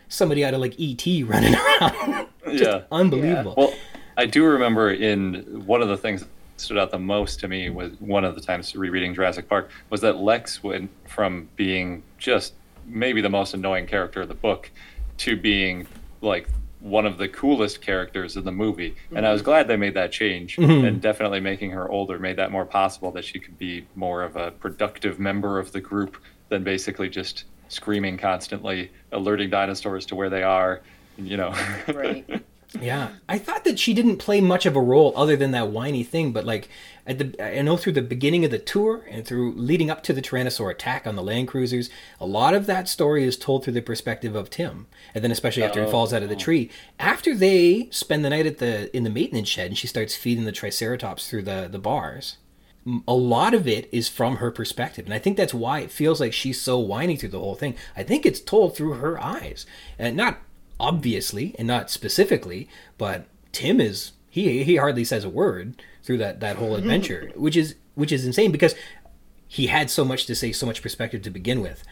somebody 0.08 0.44
out 0.44 0.54
of 0.54 0.60
like 0.60 0.74
ET 0.80 1.04
running 1.26 1.54
around. 1.80 2.28
yeah. 2.48 2.82
Unbelievable. 2.92 3.54
Well, 3.56 3.74
I 4.16 4.26
do 4.26 4.44
remember 4.44 4.90
in 4.92 5.64
one 5.66 5.82
of 5.82 5.88
the 5.88 5.96
things 5.96 6.20
that 6.22 6.28
stood 6.56 6.78
out 6.78 6.90
the 6.90 6.98
most 6.98 7.40
to 7.40 7.48
me 7.48 7.70
was 7.70 7.92
one 8.00 8.24
of 8.24 8.34
the 8.36 8.40
times 8.40 8.76
rereading 8.76 9.14
Jurassic 9.14 9.48
Park 9.48 9.70
was 9.90 10.00
that 10.02 10.18
Lex 10.18 10.62
went 10.62 10.90
from 11.08 11.48
being 11.56 12.02
just 12.18 12.52
maybe 12.86 13.20
the 13.20 13.30
most 13.30 13.54
annoying 13.54 13.86
character 13.86 14.20
of 14.20 14.28
the 14.28 14.34
book 14.34 14.70
to 15.18 15.36
being 15.36 15.86
like 16.20 16.48
one 16.80 17.06
of 17.06 17.16
the 17.16 17.28
coolest 17.28 17.80
characters 17.80 18.36
in 18.36 18.44
the 18.44 18.52
movie. 18.52 18.94
And 19.14 19.26
I 19.26 19.32
was 19.32 19.40
mm-hmm. 19.40 19.46
glad 19.46 19.68
they 19.68 19.76
made 19.76 19.94
that 19.94 20.12
change 20.12 20.56
mm-hmm. 20.58 20.84
and 20.84 21.00
definitely 21.00 21.40
making 21.40 21.70
her 21.70 21.88
older 21.88 22.18
made 22.18 22.36
that 22.36 22.52
more 22.52 22.66
possible 22.66 23.10
that 23.12 23.24
she 23.24 23.40
could 23.40 23.58
be 23.58 23.86
more 23.94 24.22
of 24.22 24.36
a 24.36 24.50
productive 24.50 25.18
member 25.18 25.58
of 25.58 25.72
the 25.72 25.80
group 25.80 26.18
than 26.50 26.62
basically 26.62 27.08
just 27.08 27.44
screaming 27.68 28.18
constantly, 28.18 28.90
alerting 29.12 29.48
dinosaurs 29.50 30.04
to 30.06 30.14
where 30.14 30.28
they 30.28 30.42
are, 30.42 30.82
you 31.16 31.36
know. 31.36 31.54
Right. 31.88 32.44
Yeah, 32.80 33.10
I 33.28 33.38
thought 33.38 33.64
that 33.64 33.78
she 33.78 33.94
didn't 33.94 34.16
play 34.16 34.40
much 34.40 34.66
of 34.66 34.74
a 34.74 34.80
role 34.80 35.12
other 35.16 35.36
than 35.36 35.52
that 35.52 35.70
whiny 35.70 36.02
thing. 36.02 36.32
But 36.32 36.44
like, 36.44 36.68
at 37.06 37.18
the 37.18 37.58
I 37.58 37.62
know 37.62 37.76
through 37.76 37.92
the 37.92 38.02
beginning 38.02 38.44
of 38.44 38.50
the 38.50 38.58
tour 38.58 39.06
and 39.08 39.24
through 39.24 39.52
leading 39.52 39.90
up 39.90 40.02
to 40.04 40.12
the 40.12 40.22
Tyrannosaur 40.22 40.72
attack 40.72 41.06
on 41.06 41.14
the 41.14 41.22
Land 41.22 41.48
Cruisers, 41.48 41.88
a 42.20 42.26
lot 42.26 42.52
of 42.52 42.66
that 42.66 42.88
story 42.88 43.24
is 43.24 43.36
told 43.36 43.62
through 43.62 43.74
the 43.74 43.80
perspective 43.80 44.34
of 44.34 44.50
Tim. 44.50 44.86
And 45.14 45.22
then 45.22 45.30
especially 45.30 45.62
after 45.62 45.84
he 45.84 45.90
falls 45.90 46.12
out 46.12 46.24
of 46.24 46.28
the 46.28 46.34
oh. 46.34 46.38
tree, 46.38 46.70
after 46.98 47.34
they 47.34 47.88
spend 47.90 48.24
the 48.24 48.30
night 48.30 48.46
at 48.46 48.58
the 48.58 48.94
in 48.94 49.04
the 49.04 49.10
maintenance 49.10 49.48
shed, 49.48 49.68
and 49.68 49.78
she 49.78 49.86
starts 49.86 50.16
feeding 50.16 50.44
the 50.44 50.52
Triceratops 50.52 51.28
through 51.28 51.42
the 51.42 51.68
the 51.70 51.78
bars. 51.78 52.38
A 53.08 53.14
lot 53.14 53.54
of 53.54 53.66
it 53.66 53.88
is 53.92 54.10
from 54.10 54.36
her 54.36 54.50
perspective, 54.50 55.06
and 55.06 55.14
I 55.14 55.18
think 55.18 55.38
that's 55.38 55.54
why 55.54 55.80
it 55.80 55.90
feels 55.90 56.20
like 56.20 56.34
she's 56.34 56.60
so 56.60 56.78
whiny 56.78 57.16
through 57.16 57.30
the 57.30 57.38
whole 57.38 57.54
thing. 57.54 57.76
I 57.96 58.02
think 58.02 58.26
it's 58.26 58.40
told 58.40 58.76
through 58.76 58.94
her 58.94 59.18
eyes, 59.22 59.64
and 59.98 60.16
not 60.16 60.40
obviously 60.84 61.54
and 61.58 61.66
not 61.66 61.90
specifically, 61.90 62.68
but 62.98 63.26
Tim 63.52 63.80
is 63.80 64.12
he 64.28 64.64
he 64.64 64.76
hardly 64.76 65.04
says 65.04 65.24
a 65.24 65.28
word 65.30 65.80
through 66.02 66.18
that 66.18 66.40
that 66.40 66.56
whole 66.56 66.74
adventure, 66.80 67.32
which 67.34 67.56
is 67.56 67.76
which 67.94 68.12
is 68.12 68.26
insane 68.26 68.52
because 68.52 68.74
he 69.46 69.68
had 69.68 69.88
so 69.88 70.04
much 70.04 70.26
to 70.26 70.34
say, 70.34 70.52
so 70.52 70.66
much 70.66 70.82
perspective 70.82 71.22
to 71.22 71.30
begin 71.30 71.60
with, 71.60 71.84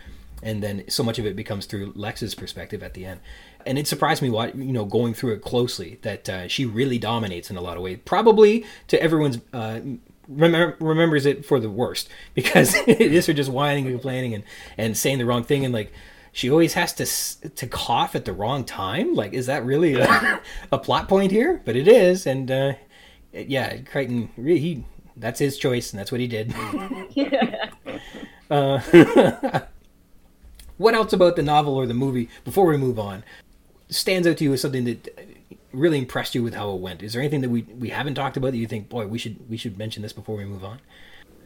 and 0.43 0.63
then 0.63 0.85
so 0.89 1.03
much 1.03 1.19
of 1.19 1.27
it 1.27 1.37
becomes 1.37 1.67
through 1.67 1.93
Lex's 1.95 2.35
perspective 2.35 2.83
at 2.83 2.95
the 2.95 3.07
end. 3.07 3.21
And 3.65 3.79
it 3.79 3.87
surprised 3.87 4.21
me, 4.21 4.31
what 4.31 4.57
you 4.57 4.73
know, 4.73 4.85
going 4.85 5.15
through 5.15 5.35
it 5.35 5.43
closely, 5.43 6.01
that 6.03 6.29
uh, 6.29 6.49
she 6.49 6.67
really 6.67 6.99
dominates 6.99 7.51
in 7.51 7.57
a 7.57 7.61
lot 7.61 7.77
of 7.77 7.83
ways. 7.83 8.01
Probably 8.05 8.67
to 8.89 9.01
everyone's 9.01 9.39
uh, 9.53 9.81
remember, 10.29 10.77
remembers 10.81 11.27
it 11.27 11.47
for 11.47 11.61
the 11.61 11.71
worst 11.71 12.09
because 12.35 12.75
it 12.75 13.01
is 13.01 13.27
her 13.27 13.33
just 13.33 13.51
whining 13.51 13.87
and 13.87 13.95
complaining 13.95 14.35
and, 14.35 14.45
and 14.77 14.97
saying 14.97 15.19
the 15.19 15.27
wrong 15.27 15.45
thing 15.45 15.65
and 15.65 15.73
like 15.73 15.93
she 16.33 16.51
always 16.51 16.75
has 16.75 16.93
to 16.95 17.51
to 17.51 17.67
cough 17.67 18.15
at 18.17 18.25
the 18.25 18.33
wrong 18.33 18.65
time. 18.65 19.15
Like, 19.15 19.35
is 19.35 19.47
that 19.47 19.65
really 19.65 19.95
a, 19.95 20.41
a 20.73 20.79
plot 20.79 21.09
point 21.09 21.31
here? 21.31 21.61
But 21.65 21.77
it 21.77 21.87
is, 21.87 22.27
and 22.27 22.51
uh, 22.51 22.73
yeah, 23.33 23.77
Crichton 23.83 24.31
he 24.37 24.85
that's 25.17 25.39
his 25.39 25.59
choice 25.59 25.93
and 25.93 26.01
that's 26.01 26.11
what 26.11 26.21
he 26.21 26.27
did. 26.27 26.55
uh, 28.51 28.81
what 30.79 30.95
else 30.95 31.13
about 31.13 31.37
the 31.37 31.43
novel 31.43 31.75
or 31.75 31.87
the 31.87 31.95
movie 31.95 32.29
before 32.45 32.67
we 32.67 32.77
move 32.77 32.99
on 32.99 33.23
stands 33.91 34.27
out 34.27 34.39
to 34.39 34.45
you 34.45 34.53
as 34.55 34.63
something 34.63 34.85
that 34.85 35.37
really 35.73 35.99
impressed 35.99 36.35
you 36.35 36.43
with 36.43 36.55
how 36.55 36.73
it 36.73 36.81
went? 36.81 37.03
Is 37.03 37.13
there 37.13 37.23
anything 37.23 37.43
that 37.43 37.51
we 37.51 37.63
we 37.63 37.91
haven't 37.91 38.15
talked 38.15 38.37
about 38.37 38.53
that 38.53 38.59
you 38.59 38.67
think, 38.67 38.89
boy, 38.89 39.07
we 39.07 39.19
should 39.19 39.49
we 39.51 39.57
should 39.57 39.79
mention 39.79 40.03
this 40.03 40.13
before 40.13 40.37
we 40.37 40.45
move 40.45 40.65
on? 40.65 40.81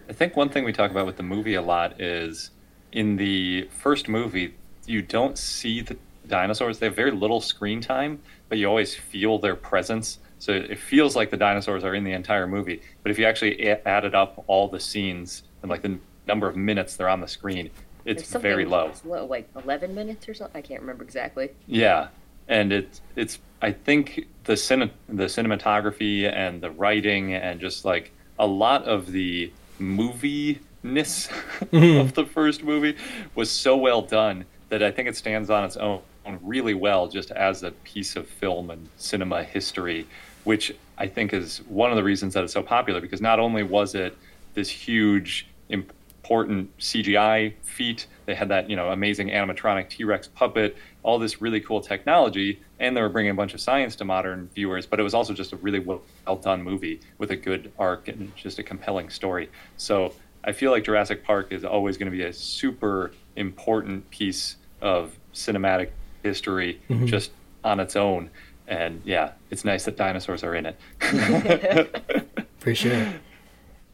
I 0.08 0.12
think 0.12 0.36
one 0.36 0.48
thing 0.48 0.64
we 0.64 0.72
talk 0.72 0.92
about 0.92 1.06
with 1.06 1.16
the 1.16 1.24
movie 1.24 1.54
a 1.54 1.62
lot 1.62 2.00
is 2.00 2.50
in 2.92 3.16
the 3.16 3.68
first 3.70 4.08
movie, 4.08 4.54
you 4.88 5.02
don't 5.02 5.36
see 5.38 5.80
the 5.80 5.96
dinosaurs. 6.26 6.78
They 6.78 6.86
have 6.86 6.96
very 6.96 7.10
little 7.10 7.40
screen 7.40 7.80
time, 7.80 8.20
but 8.48 8.58
you 8.58 8.66
always 8.66 8.94
feel 8.94 9.38
their 9.38 9.56
presence. 9.56 10.18
So 10.38 10.52
it 10.52 10.78
feels 10.78 11.16
like 11.16 11.30
the 11.30 11.36
dinosaurs 11.36 11.84
are 11.84 11.94
in 11.94 12.04
the 12.04 12.12
entire 12.12 12.46
movie. 12.46 12.82
But 13.02 13.10
if 13.10 13.18
you 13.18 13.24
actually 13.24 13.68
added 13.68 14.14
up 14.14 14.44
all 14.46 14.68
the 14.68 14.80
scenes 14.80 15.42
and 15.62 15.70
like 15.70 15.82
the 15.82 15.98
number 16.26 16.48
of 16.48 16.56
minutes 16.56 16.96
they're 16.96 17.08
on 17.08 17.20
the 17.20 17.28
screen, 17.28 17.70
it's 18.04 18.32
very 18.34 18.64
low. 18.64 18.92
low. 19.04 19.26
Like 19.26 19.48
11 19.56 19.94
minutes 19.94 20.28
or 20.28 20.34
something. 20.34 20.56
I 20.56 20.62
can't 20.62 20.80
remember 20.80 21.02
exactly. 21.02 21.50
Yeah, 21.66 22.08
and 22.48 22.72
it's 22.72 23.00
it's 23.16 23.38
I 23.60 23.72
think 23.72 24.26
the 24.44 24.52
cine, 24.52 24.90
the 25.08 25.24
cinematography 25.24 26.30
and 26.32 26.60
the 26.60 26.70
writing 26.70 27.34
and 27.34 27.60
just 27.60 27.84
like 27.84 28.12
a 28.38 28.46
lot 28.46 28.84
of 28.84 29.10
the 29.10 29.52
movie 29.78 30.60
ness 30.82 31.28
mm-hmm. 31.28 32.00
of 32.00 32.14
the 32.14 32.24
first 32.24 32.62
movie 32.62 32.96
was 33.34 33.50
so 33.50 33.76
well 33.76 34.02
done 34.02 34.44
that 34.68 34.82
I 34.82 34.90
think 34.90 35.08
it 35.08 35.16
stands 35.16 35.50
on 35.50 35.64
its 35.64 35.76
own 35.76 36.02
really 36.42 36.74
well 36.74 37.08
just 37.08 37.30
as 37.30 37.62
a 37.62 37.70
piece 37.70 38.16
of 38.16 38.26
film 38.26 38.70
and 38.70 38.88
cinema 38.96 39.44
history, 39.44 40.06
which 40.44 40.74
I 40.98 41.06
think 41.06 41.32
is 41.32 41.58
one 41.68 41.90
of 41.90 41.96
the 41.96 42.02
reasons 42.02 42.34
that 42.34 42.44
it's 42.44 42.52
so 42.52 42.62
popular 42.62 43.00
because 43.00 43.20
not 43.20 43.38
only 43.38 43.62
was 43.62 43.94
it 43.94 44.16
this 44.54 44.68
huge 44.68 45.46
important 45.68 46.76
CGI 46.78 47.52
feat, 47.62 48.06
they 48.24 48.34
had 48.34 48.48
that, 48.48 48.68
you 48.68 48.74
know, 48.74 48.90
amazing 48.90 49.28
animatronic 49.28 49.88
T-Rex 49.88 50.28
puppet, 50.28 50.76
all 51.02 51.18
this 51.18 51.40
really 51.40 51.60
cool 51.60 51.80
technology, 51.80 52.60
and 52.80 52.96
they 52.96 53.00
were 53.00 53.08
bringing 53.08 53.30
a 53.30 53.34
bunch 53.34 53.54
of 53.54 53.60
science 53.60 53.94
to 53.96 54.04
modern 54.04 54.48
viewers, 54.54 54.86
but 54.86 54.98
it 54.98 55.04
was 55.04 55.14
also 55.14 55.32
just 55.32 55.52
a 55.52 55.56
really 55.56 55.78
well 55.78 56.02
done 56.42 56.62
movie 56.62 57.00
with 57.18 57.30
a 57.30 57.36
good 57.36 57.70
arc 57.78 58.08
and 58.08 58.34
just 58.34 58.58
a 58.58 58.62
compelling 58.62 59.08
story. 59.10 59.48
So 59.76 60.12
I 60.46 60.52
feel 60.52 60.70
like 60.70 60.84
Jurassic 60.84 61.24
Park 61.24 61.52
is 61.52 61.64
always 61.64 61.98
going 61.98 62.10
to 62.10 62.16
be 62.16 62.22
a 62.22 62.32
super 62.32 63.10
important 63.34 64.08
piece 64.10 64.56
of 64.80 65.16
cinematic 65.34 65.90
history 66.22 66.80
mm-hmm. 66.88 67.06
just 67.06 67.32
on 67.64 67.80
its 67.80 67.96
own. 67.96 68.30
And 68.68 69.02
yeah, 69.04 69.32
it's 69.50 69.64
nice 69.64 69.84
that 69.84 69.96
dinosaurs 69.96 70.44
are 70.44 70.54
in 70.54 70.66
it. 70.66 72.46
For 72.58 72.74
sure. 72.74 73.14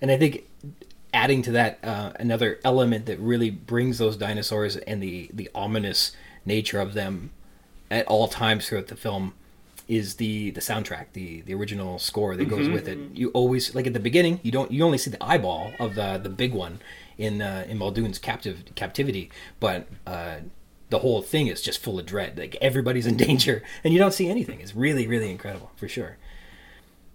And 0.01 0.11
I 0.11 0.19
think 0.19 0.45
adding 1.15 1.43
to 1.43 1.53
that, 1.53 1.79
uh, 1.83 2.13
another 2.17 2.59
element 2.65 3.07
that 3.07 3.19
really 3.19 3.51
brings 3.51 3.99
those 3.99 4.17
dinosaurs 4.17 4.77
and 4.77 5.03
the, 5.03 5.31
the 5.33 5.51
ominous 5.55 6.13
nature 6.45 6.81
of 6.81 6.95
them 6.95 7.31
at 7.91 8.07
all 8.07 8.29
times 8.29 8.69
throughout 8.69 8.89
the 8.89 8.97
film 8.97 9.35
is 9.93 10.15
the 10.15 10.51
the 10.53 10.61
soundtrack, 10.63 11.07
the 11.13 11.43
the 11.43 11.53
original 11.53 11.99
score 11.99 12.35
that 12.35 12.47
goes 12.47 12.61
mm-hmm. 12.61 12.73
with 12.73 12.89
it. 12.89 12.99
You 13.13 13.29
always 13.31 13.75
like 13.75 13.87
at 13.87 13.93
the 13.93 14.01
beginning, 14.01 14.41
you 14.43 14.51
don't 14.51 14.73
you 14.73 14.83
only 14.85 14.97
see 14.97 15.11
the 15.11 15.23
eyeball 15.23 15.73
of 15.79 15.97
the 15.97 16.19
the 16.23 16.31
big 16.31 16.55
one 16.55 16.81
in 17.19 17.43
uh, 17.43 17.67
in 17.69 17.77
Muldoon's 17.77 18.19
captive 18.19 18.65
captivity, 18.75 19.31
but 19.61 19.87
uh, 20.07 20.37
the 20.89 21.01
whole 21.01 21.21
thing 21.21 21.49
is 21.49 21.61
just 21.61 21.83
full 21.83 21.99
of 21.99 22.07
dread. 22.07 22.39
Like 22.39 22.57
everybody's 22.63 23.07
in 23.07 23.17
danger, 23.29 23.63
and 23.85 23.93
you 23.93 23.99
don't 23.99 24.15
see 24.15 24.31
anything. 24.31 24.61
It's 24.61 24.75
really 24.75 25.07
really 25.07 25.31
incredible 25.31 25.71
for 25.77 25.89
sure. 25.89 26.17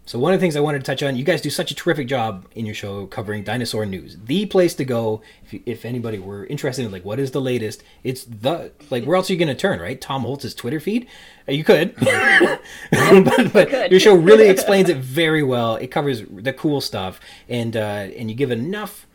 So 0.07 0.17
one 0.17 0.33
of 0.33 0.39
the 0.39 0.41
things 0.41 0.55
I 0.55 0.61
wanted 0.61 0.79
to 0.79 0.85
touch 0.85 1.03
on, 1.03 1.17
you 1.17 1.25
guys 1.25 1.41
do 1.41 1.49
such 1.49 1.69
a 1.69 1.75
terrific 1.75 2.07
job 2.07 2.45
in 2.55 2.65
your 2.65 2.73
show 2.73 3.07
covering 3.07 3.43
dinosaur 3.43 3.85
news. 3.85 4.15
The 4.23 4.45
place 4.45 4.73
to 4.75 4.85
go 4.85 5.21
if, 5.43 5.61
if 5.65 5.83
anybody 5.83 6.17
were 6.17 6.45
interested 6.45 6.85
in 6.85 6.93
like 6.93 7.03
what 7.03 7.19
is 7.19 7.31
the 7.31 7.41
latest, 7.41 7.83
it's 8.05 8.23
the 8.23 8.71
like 8.89 9.03
where 9.03 9.17
else 9.17 9.29
are 9.29 9.33
you 9.33 9.39
going 9.39 9.49
to 9.49 9.55
turn, 9.55 9.81
right? 9.81 9.99
Tom 9.99 10.21
Holtz's 10.21 10.55
Twitter 10.55 10.79
feed. 10.79 11.07
Uh, 11.45 11.51
you 11.51 11.65
could, 11.65 11.93
but, 12.91 13.51
but 13.51 13.91
your 13.91 13.99
show 13.99 14.15
really 14.15 14.47
explains 14.49 14.87
it 14.87 14.95
very 14.95 15.43
well. 15.43 15.75
It 15.75 15.87
covers 15.87 16.23
the 16.29 16.53
cool 16.53 16.79
stuff, 16.79 17.19
and 17.49 17.75
uh, 17.75 18.07
and 18.17 18.31
you 18.31 18.35
give 18.35 18.49
enough 18.49 19.05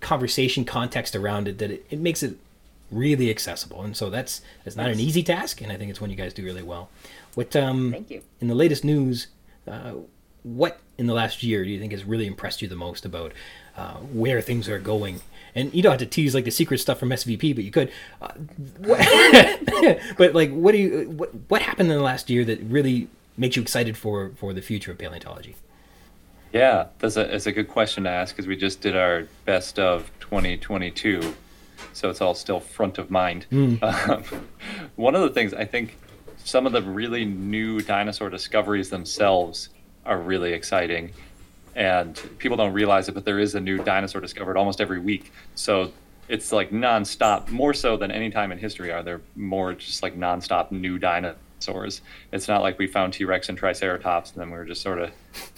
conversation 0.00 0.64
context 0.64 1.14
around 1.14 1.46
it 1.46 1.58
that 1.58 1.70
it, 1.70 1.86
it 1.90 1.98
makes 1.98 2.22
it 2.22 2.38
really 2.90 3.28
accessible. 3.28 3.82
And 3.82 3.94
so 3.94 4.08
that's 4.08 4.40
that's 4.64 4.76
not 4.76 4.88
an 4.88 4.98
easy 4.98 5.22
task, 5.22 5.60
and 5.60 5.70
I 5.70 5.76
think 5.76 5.90
it's 5.90 6.00
one 6.00 6.08
you 6.08 6.16
guys 6.16 6.32
do 6.32 6.42
really 6.42 6.62
well. 6.62 6.88
What 7.34 7.54
um, 7.54 7.92
Thank 7.92 8.10
you. 8.10 8.22
in 8.40 8.48
the 8.48 8.54
latest 8.54 8.82
news 8.82 9.26
uh, 9.66 9.92
what 10.42 10.78
in 10.96 11.06
the 11.06 11.14
last 11.14 11.42
year 11.42 11.64
do 11.64 11.70
you 11.70 11.80
think 11.80 11.92
has 11.92 12.04
really 12.04 12.26
impressed 12.26 12.62
you 12.62 12.68
the 12.68 12.76
most 12.76 13.04
about 13.04 13.32
uh, 13.76 13.94
where 13.94 14.40
things 14.40 14.68
are 14.68 14.78
going? 14.78 15.20
And 15.54 15.74
you 15.74 15.82
don't 15.82 15.92
have 15.92 16.00
to 16.00 16.06
tease 16.06 16.34
like 16.34 16.44
the 16.44 16.50
secret 16.50 16.78
stuff 16.78 16.98
from 16.98 17.10
SVP, 17.10 17.54
but 17.54 17.64
you 17.64 17.70
could. 17.70 17.90
Uh, 18.20 18.28
what, 18.78 20.00
but 20.18 20.34
like, 20.34 20.52
what 20.52 20.72
do 20.72 20.78
you 20.78 21.10
what 21.10 21.30
what 21.48 21.62
happened 21.62 21.90
in 21.90 21.96
the 21.96 22.02
last 22.02 22.30
year 22.30 22.44
that 22.44 22.60
really 22.60 23.08
makes 23.36 23.56
you 23.56 23.62
excited 23.62 23.96
for 23.96 24.32
for 24.36 24.52
the 24.52 24.62
future 24.62 24.92
of 24.92 24.98
paleontology? 24.98 25.56
Yeah, 26.52 26.86
that's 26.98 27.16
a 27.16 27.24
that's 27.24 27.46
a 27.46 27.52
good 27.52 27.68
question 27.68 28.04
to 28.04 28.10
ask 28.10 28.34
because 28.34 28.46
we 28.46 28.56
just 28.56 28.80
did 28.80 28.96
our 28.96 29.26
best 29.44 29.78
of 29.78 30.10
2022, 30.20 31.34
so 31.92 32.10
it's 32.10 32.20
all 32.20 32.34
still 32.34 32.60
front 32.60 32.98
of 32.98 33.10
mind. 33.10 33.46
Mm. 33.50 33.82
Um, 33.82 34.46
one 34.96 35.14
of 35.14 35.22
the 35.22 35.30
things 35.30 35.52
I 35.52 35.64
think 35.64 35.96
some 36.46 36.64
of 36.64 36.72
the 36.72 36.80
really 36.80 37.24
new 37.24 37.80
dinosaur 37.80 38.30
discoveries 38.30 38.88
themselves 38.88 39.68
are 40.04 40.16
really 40.16 40.52
exciting. 40.52 41.10
And 41.74 42.14
people 42.38 42.56
don't 42.56 42.72
realize 42.72 43.08
it, 43.08 43.12
but 43.12 43.24
there 43.24 43.40
is 43.40 43.56
a 43.56 43.60
new 43.60 43.78
dinosaur 43.78 44.20
discovered 44.20 44.56
almost 44.56 44.80
every 44.80 45.00
week. 45.00 45.32
So 45.56 45.90
it's 46.28 46.52
like 46.52 46.70
nonstop, 46.70 47.48
more 47.48 47.74
so 47.74 47.96
than 47.96 48.12
any 48.12 48.30
time 48.30 48.52
in 48.52 48.58
history 48.58 48.92
are 48.92 49.02
there 49.02 49.22
more 49.34 49.74
just 49.74 50.04
like 50.04 50.16
nonstop 50.16 50.70
new 50.70 51.00
dinosaurs. 51.00 52.00
It's 52.30 52.46
not 52.46 52.62
like 52.62 52.78
we 52.78 52.86
found 52.86 53.12
T 53.12 53.24
Rex 53.24 53.48
and 53.48 53.58
Triceratops 53.58 54.30
and 54.30 54.40
then 54.40 54.52
we 54.52 54.56
were 54.56 54.64
just 54.64 54.82
sort 54.82 55.00
of 55.00 55.10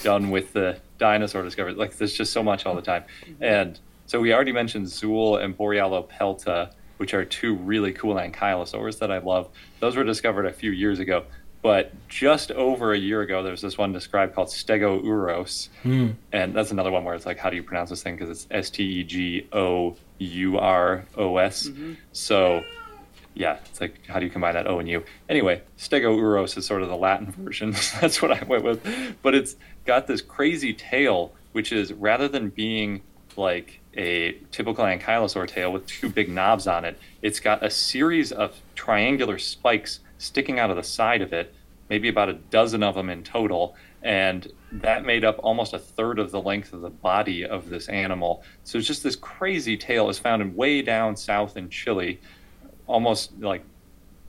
done 0.03 0.31
with 0.31 0.55
the 0.55 0.79
dinosaur 0.97 1.43
discovery. 1.43 1.75
Like 1.75 1.99
there's 1.99 2.15
just 2.15 2.33
so 2.33 2.43
much 2.43 2.65
all 2.65 2.75
the 2.75 2.81
time. 2.81 3.05
Mm-hmm. 3.27 3.45
And 3.45 3.81
so 4.07 4.21
we 4.21 4.33
already 4.33 4.53
mentioned 4.53 4.87
Zuul 4.87 5.45
and 5.45 5.57
Borealopelta 5.57 6.73
which 6.99 7.15
are 7.15 7.25
two 7.25 7.55
really 7.55 7.93
cool 7.93 8.17
ankylosaurs 8.17 8.99
that 8.99 9.11
I 9.11 9.19
love. 9.19 9.49
Those 9.81 9.97
were 9.97 10.05
discovered 10.05 10.47
a 10.47 10.53
few 10.53 10.71
years 10.71 10.99
ago. 10.99 11.25
But 11.61 11.93
just 12.09 12.53
over 12.53 12.93
a 12.93 12.99
year 12.99 13.21
ago, 13.21 13.43
there's 13.43 13.61
this 13.61 13.77
one 13.77 13.93
described 13.93 14.35
called 14.35 14.49
Stegouros. 14.49 15.69
Mm. 15.85 16.15
And 16.33 16.55
that's 16.55 16.71
another 16.71 16.91
one 16.91 17.05
where 17.05 17.15
it's 17.15 17.27
like, 17.27 17.39
how 17.39 17.51
do 17.51 17.57
you 17.57 17.65
pronounce 17.65 17.91
this 17.91 18.03
thing? 18.03 18.15
Because 18.17 18.31
it's 18.31 18.47
S 18.51 18.71
T 18.71 18.85
E 18.85 19.05
G 19.05 19.49
O 19.53 19.97
U 20.19 20.59
R 20.59 21.05
O 21.17 21.37
S. 21.39 21.69
Mm-hmm. 21.69 21.95
So, 22.13 22.63
yeah, 23.35 23.59
it's 23.67 23.81
like, 23.81 24.07
how 24.07 24.21
do 24.21 24.27
you 24.27 24.31
combine 24.31 24.55
that 24.55 24.69
O 24.69 24.79
and 24.79 24.89
U? 24.89 25.03
Anyway, 25.29 25.63
Stegouros 25.77 26.57
is 26.57 26.65
sort 26.65 26.83
of 26.83 26.89
the 26.89 26.97
Latin 26.97 27.33
version. 27.33 27.73
that's 28.01 28.23
what 28.23 28.31
I 28.31 28.45
went 28.45 28.63
with. 28.63 29.17
But 29.23 29.35
it's 29.35 29.57
got 29.85 30.07
this 30.07 30.21
crazy 30.21 30.73
tail, 30.73 31.33
which 31.53 31.73
is 31.73 31.93
rather 31.93 32.29
than 32.29 32.51
being 32.51 33.03
like 33.37 33.81
a 33.99 34.39
typical 34.53 34.85
ankylosaur 34.85 35.47
tail 35.47 35.73
with 35.73 35.87
two 35.87 36.09
big 36.09 36.31
knobs 36.31 36.67
on 36.67 36.85
it. 36.85 36.99
It's 37.21 37.41
got 37.41 37.63
a 37.65 37.71
series 37.71 38.33
of 38.33 38.55
triangular 38.75 39.39
spikes 39.39 40.01
sticking 40.19 40.59
out 40.59 40.71
of 40.71 40.77
the 40.77 40.83
side 40.83 41.21
of 41.21 41.33
it, 41.33 41.53
maybe 41.91 42.09
about 42.09 42.29
a 42.29 42.35
dozen 42.35 42.83
of 42.83 42.95
them 42.95 43.11
in 43.11 43.25
total, 43.25 43.75
and 44.03 44.53
that 44.71 45.05
made 45.05 45.25
up 45.25 45.41
almost 45.43 45.75
a 45.75 45.79
third 45.79 46.19
of 46.19 46.31
the 46.31 46.41
length 46.41 46.73
of 46.73 46.81
the 46.81 46.91
body 46.91 47.45
of 47.45 47.69
this 47.69 47.89
animal. 47.89 48.43
So 48.63 48.79
it's 48.79 48.87
just 48.87 49.03
this 49.03 49.17
crazy 49.17 49.77
tail 49.77 50.09
is 50.09 50.19
found 50.19 50.41
in 50.43 50.55
way 50.55 50.81
down 50.81 51.17
south 51.17 51.57
in 51.57 51.69
Chile, 51.69 52.21
almost 52.87 53.33
like 53.41 53.65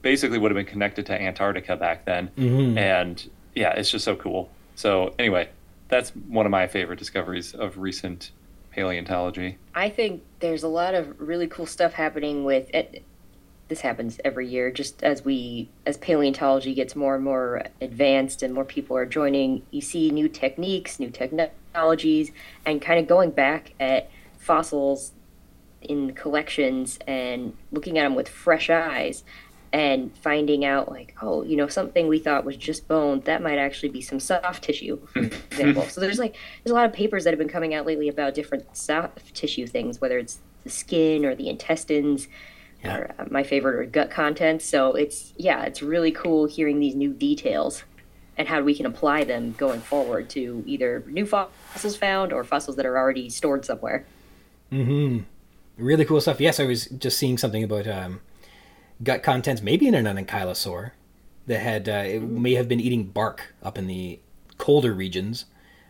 basically 0.01 0.39
would 0.39 0.49
have 0.49 0.55
been 0.55 0.65
connected 0.65 1.05
to 1.07 1.21
Antarctica 1.21 1.75
back 1.75 2.05
then. 2.05 2.29
Mm-hmm. 2.37 2.77
And 2.77 3.29
yeah, 3.53 3.71
it's 3.73 3.91
just 3.91 4.05
so 4.05 4.15
cool. 4.15 4.49
So 4.75 5.13
anyway, 5.19 5.49
that's 5.89 6.09
one 6.11 6.47
of 6.47 6.51
my 6.51 6.67
favorite 6.67 6.97
discoveries 6.97 7.53
of 7.53 7.77
recent 7.77 8.31
paleontology? 8.71 9.57
I 9.73 9.89
think 9.89 10.23
there's 10.39 10.63
a 10.63 10.67
lot 10.67 10.93
of 10.93 11.19
really 11.19 11.47
cool 11.47 11.65
stuff 11.65 11.93
happening 11.93 12.43
with 12.43 12.69
it. 12.73 13.03
This 13.67 13.81
happens 13.81 14.19
every 14.25 14.47
year, 14.47 14.71
just 14.71 15.03
as 15.03 15.23
we 15.23 15.69
as 15.85 15.97
paleontology 15.97 16.73
gets 16.73 16.95
more 16.95 17.15
and 17.15 17.23
more 17.23 17.63
advanced 17.81 18.41
and 18.41 18.53
more 18.53 18.65
people 18.65 18.97
are 18.97 19.05
joining. 19.05 19.61
You 19.69 19.81
see 19.81 20.09
new 20.09 20.27
techniques, 20.27 20.99
new 20.99 21.11
technologies, 21.11 22.31
and 22.65 22.81
kind 22.81 22.99
of 22.99 23.07
going 23.07 23.29
back 23.31 23.73
at 23.79 24.09
fossils 24.39 25.11
in 25.81 26.13
collections 26.13 26.99
and 27.07 27.55
looking 27.71 27.97
at 27.97 28.03
them 28.03 28.15
with 28.15 28.27
fresh 28.27 28.69
eyes 28.69 29.23
and 29.71 30.15
finding 30.17 30.65
out 30.65 30.89
like 30.89 31.15
oh 31.21 31.43
you 31.43 31.55
know 31.55 31.67
something 31.67 32.07
we 32.07 32.17
thought 32.17 32.43
was 32.43 32.57
just 32.57 32.87
bone 32.87 33.19
that 33.21 33.41
might 33.41 33.57
actually 33.57 33.89
be 33.89 34.01
some 34.01 34.19
soft 34.19 34.63
tissue 34.63 34.99
for 35.07 35.19
example. 35.19 35.83
So 35.89 36.01
there's 36.01 36.19
like 36.19 36.35
there's 36.63 36.71
a 36.71 36.75
lot 36.75 36.85
of 36.85 36.93
papers 36.93 37.23
that 37.23 37.31
have 37.31 37.39
been 37.39 37.49
coming 37.49 37.73
out 37.73 37.85
lately 37.85 38.07
about 38.07 38.33
different 38.33 38.75
soft 38.75 39.33
tissue 39.35 39.67
things 39.67 40.01
whether 40.01 40.17
it's 40.17 40.39
the 40.63 40.69
skin 40.69 41.25
or 41.25 41.35
the 41.35 41.49
intestines 41.49 42.27
yeah. 42.83 42.97
or 42.97 43.15
uh, 43.19 43.25
my 43.29 43.43
favorite 43.43 43.75
are 43.75 43.85
gut 43.85 44.11
contents. 44.11 44.65
So 44.65 44.93
it's 44.93 45.33
yeah 45.37 45.63
it's 45.63 45.81
really 45.81 46.11
cool 46.11 46.45
hearing 46.45 46.79
these 46.79 46.95
new 46.95 47.13
details 47.13 47.83
and 48.37 48.47
how 48.47 48.61
we 48.61 48.73
can 48.73 48.85
apply 48.85 49.25
them 49.25 49.53
going 49.57 49.81
forward 49.81 50.29
to 50.29 50.63
either 50.65 51.03
new 51.07 51.25
fossils 51.25 51.97
found 51.97 52.31
or 52.31 52.43
fossils 52.43 52.77
that 52.77 52.85
are 52.85 52.97
already 52.97 53.29
stored 53.29 53.65
somewhere. 53.65 54.05
Mm-hmm. 54.71 55.23
Really 55.77 56.05
cool 56.05 56.21
stuff. 56.21 56.39
Yes 56.39 56.59
i 56.59 56.65
was 56.65 56.85
just 56.87 57.17
seeing 57.17 57.37
something 57.37 57.63
about 57.63 57.87
um 57.87 58.21
gut 59.03 59.23
contents, 59.23 59.61
maybe 59.61 59.87
in 59.87 59.95
an 59.95 60.05
ankylosaur 60.05 60.91
that 61.47 61.59
had 61.59 61.89
uh, 61.89 62.03
it 62.05 62.21
may 62.21 62.53
have 62.55 62.67
been 62.67 62.79
eating 62.79 63.05
bark 63.05 63.53
up 63.63 63.77
in 63.77 63.87
the 63.87 64.19
colder 64.57 64.93
regions 64.93 65.45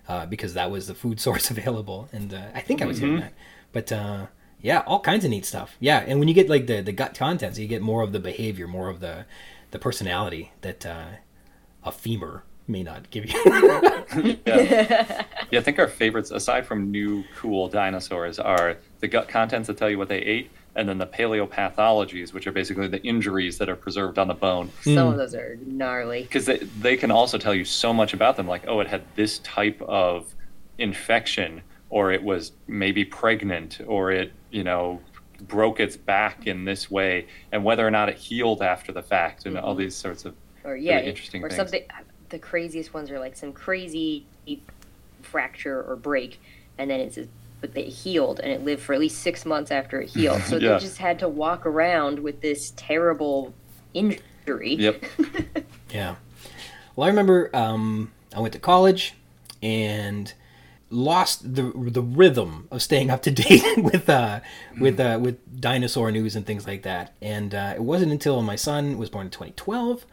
uh, 0.08 0.26
because 0.26 0.54
that 0.54 0.72
was 0.72 0.88
the 0.88 0.96
food 0.96 1.20
source 1.26 1.52
available. 1.52 2.10
And 2.12 2.34
uh, 2.34 2.48
I 2.54 2.62
think 2.62 2.82
I 2.82 2.86
was 2.86 2.98
mm-hmm. 2.98 3.06
hearing 3.06 3.22
that, 3.22 3.34
but 3.72 3.92
uh, 3.92 4.28
yeah, 4.62 4.80
all 4.86 5.00
kinds 5.00 5.26
of 5.26 5.32
neat 5.32 5.46
stuff. 5.46 5.76
Yeah, 5.80 6.04
and 6.06 6.20
when 6.20 6.28
you 6.28 6.34
get 6.34 6.50
like 6.50 6.68
the 6.68 6.82
the 6.82 6.92
gut 6.92 7.16
contents, 7.16 7.58
you 7.60 7.68
get 7.68 7.82
more 7.82 8.04
of 8.04 8.12
the 8.12 8.20
behavior, 8.20 8.68
more 8.68 8.90
of 8.90 9.00
the 9.00 9.26
the 9.72 9.80
personality 9.80 10.52
that 10.62 10.86
uh, 10.86 11.08
a 11.84 11.92
femur 11.92 12.44
may 12.68 12.84
not 12.84 13.10
give 13.10 13.26
you. 13.26 13.42
yeah. 14.46 15.24
yeah, 15.52 15.60
I 15.60 15.62
think 15.62 15.80
our 15.80 15.88
favorites, 15.88 16.32
aside 16.32 16.66
from 16.66 16.92
new 16.92 17.24
cool 17.36 17.68
dinosaurs, 17.68 18.40
are 18.40 18.78
the 19.00 19.08
gut 19.08 19.28
contents 19.28 19.68
that 19.68 19.78
tell 19.78 19.90
you 19.90 19.98
what 19.98 20.10
they 20.10 20.20
ate, 20.20 20.52
and 20.80 20.88
then 20.88 20.98
the 20.98 21.06
paleopathologies, 21.06 22.32
which 22.34 22.48
are 22.48 22.54
basically 22.54 22.88
the 22.88 23.04
injuries 23.04 23.58
that 23.58 23.68
are 23.68 23.76
preserved 23.76 24.18
on 24.18 24.30
the 24.30 24.34
bone. 24.34 24.72
Some 24.82 24.94
mm. 24.94 25.12
of 25.12 25.18
those 25.18 25.36
are 25.36 25.60
gnarly. 25.66 26.24
Because 26.24 26.46
they, 26.46 26.60
they 26.80 26.96
can 26.96 27.12
also 27.12 27.38
tell 27.38 27.54
you 27.54 27.66
so 27.66 27.94
much 27.94 28.14
about 28.14 28.38
them, 28.38 28.48
like, 28.48 28.64
oh, 28.66 28.80
it 28.80 28.88
had 28.88 29.04
this 29.16 29.40
type 29.40 29.82
of 29.82 30.34
infection, 30.78 31.62
or 31.90 32.14
it 32.14 32.24
was 32.24 32.54
maybe 32.66 33.04
pregnant, 33.04 33.82
or 33.86 34.12
it, 34.12 34.32
you 34.52 34.64
know, 34.64 35.02
broke 35.42 35.82
its 35.82 35.98
back 35.98 36.48
in 36.48 36.64
this 36.64 36.90
way, 36.90 37.28
and 37.52 37.66
whether 37.66 37.86
or 37.86 37.92
not 37.92 38.08
it 38.08 38.18
healed 38.18 38.62
after 38.62 38.94
the 38.94 39.04
fact, 39.04 39.46
and 39.46 39.58
mm-hmm. 39.58 39.66
all 39.66 39.76
these 39.76 39.96
sorts 39.96 40.24
of 40.24 40.34
or 40.64 40.78
yeah, 40.78 40.96
really 40.96 41.10
interesting 41.10 41.44
or 41.44 41.50
things. 41.50 41.58
something. 41.58 41.84
The 42.30 42.40
craziest 42.40 42.94
ones 42.94 43.12
are 43.12 43.20
like 43.20 43.36
some 43.36 43.52
crazy 43.52 44.26
fracture 45.24 45.84
or 45.84 45.98
break, 45.98 46.40
and 46.78 46.90
then 46.90 47.02
it's 47.02 47.18
but 47.62 47.74
they 47.74 47.84
healed 47.84 48.40
and 48.40 48.52
it 48.52 48.64
lived 48.64 48.82
for 48.82 48.94
at 48.94 49.00
least 49.00 49.20
six 49.20 49.46
months 49.46 49.72
after 49.72 50.02
it 50.02 50.10
healed. 50.10 50.42
So 50.44 50.58
yeah. 50.58 50.74
they 50.74 50.80
just 50.80 50.98
had 50.98 51.20
to 51.20 51.30
walk 51.30 51.66
around 51.66 52.20
with 52.20 52.42
this 52.42 52.74
terrible 52.76 53.54
injury. 53.94 54.76
Yep. 54.76 55.04
yeah. 55.94 56.16
Well, 56.96 57.06
I 57.06 57.10
remember 57.10 57.50
um, 57.56 58.12
I 58.36 58.40
went 58.40 58.54
to 58.54 58.60
college 58.60 59.16
and 59.62 60.34
lost 60.92 61.56
the 61.56 61.72
the 61.76 62.02
rhythm 62.02 62.68
of 62.72 62.82
staying 62.82 63.12
up 63.12 63.22
to 63.22 63.32
date 63.32 63.64
with 63.78 64.10
uh, 64.10 64.40
with 64.80 65.00
uh, 65.00 65.20
with 65.22 65.62
dinosaur 65.62 66.12
news 66.12 66.36
and 66.36 66.46
things 66.46 66.68
like 66.68 66.84
that. 66.84 67.14
And 67.22 67.54
uh, 67.54 67.74
it 67.76 67.82
wasn't 67.84 68.12
until 68.12 68.42
my 68.42 68.56
son 68.56 68.98
was 68.98 69.10
born 69.10 69.28
in 69.28 69.32
2012, 69.32 70.06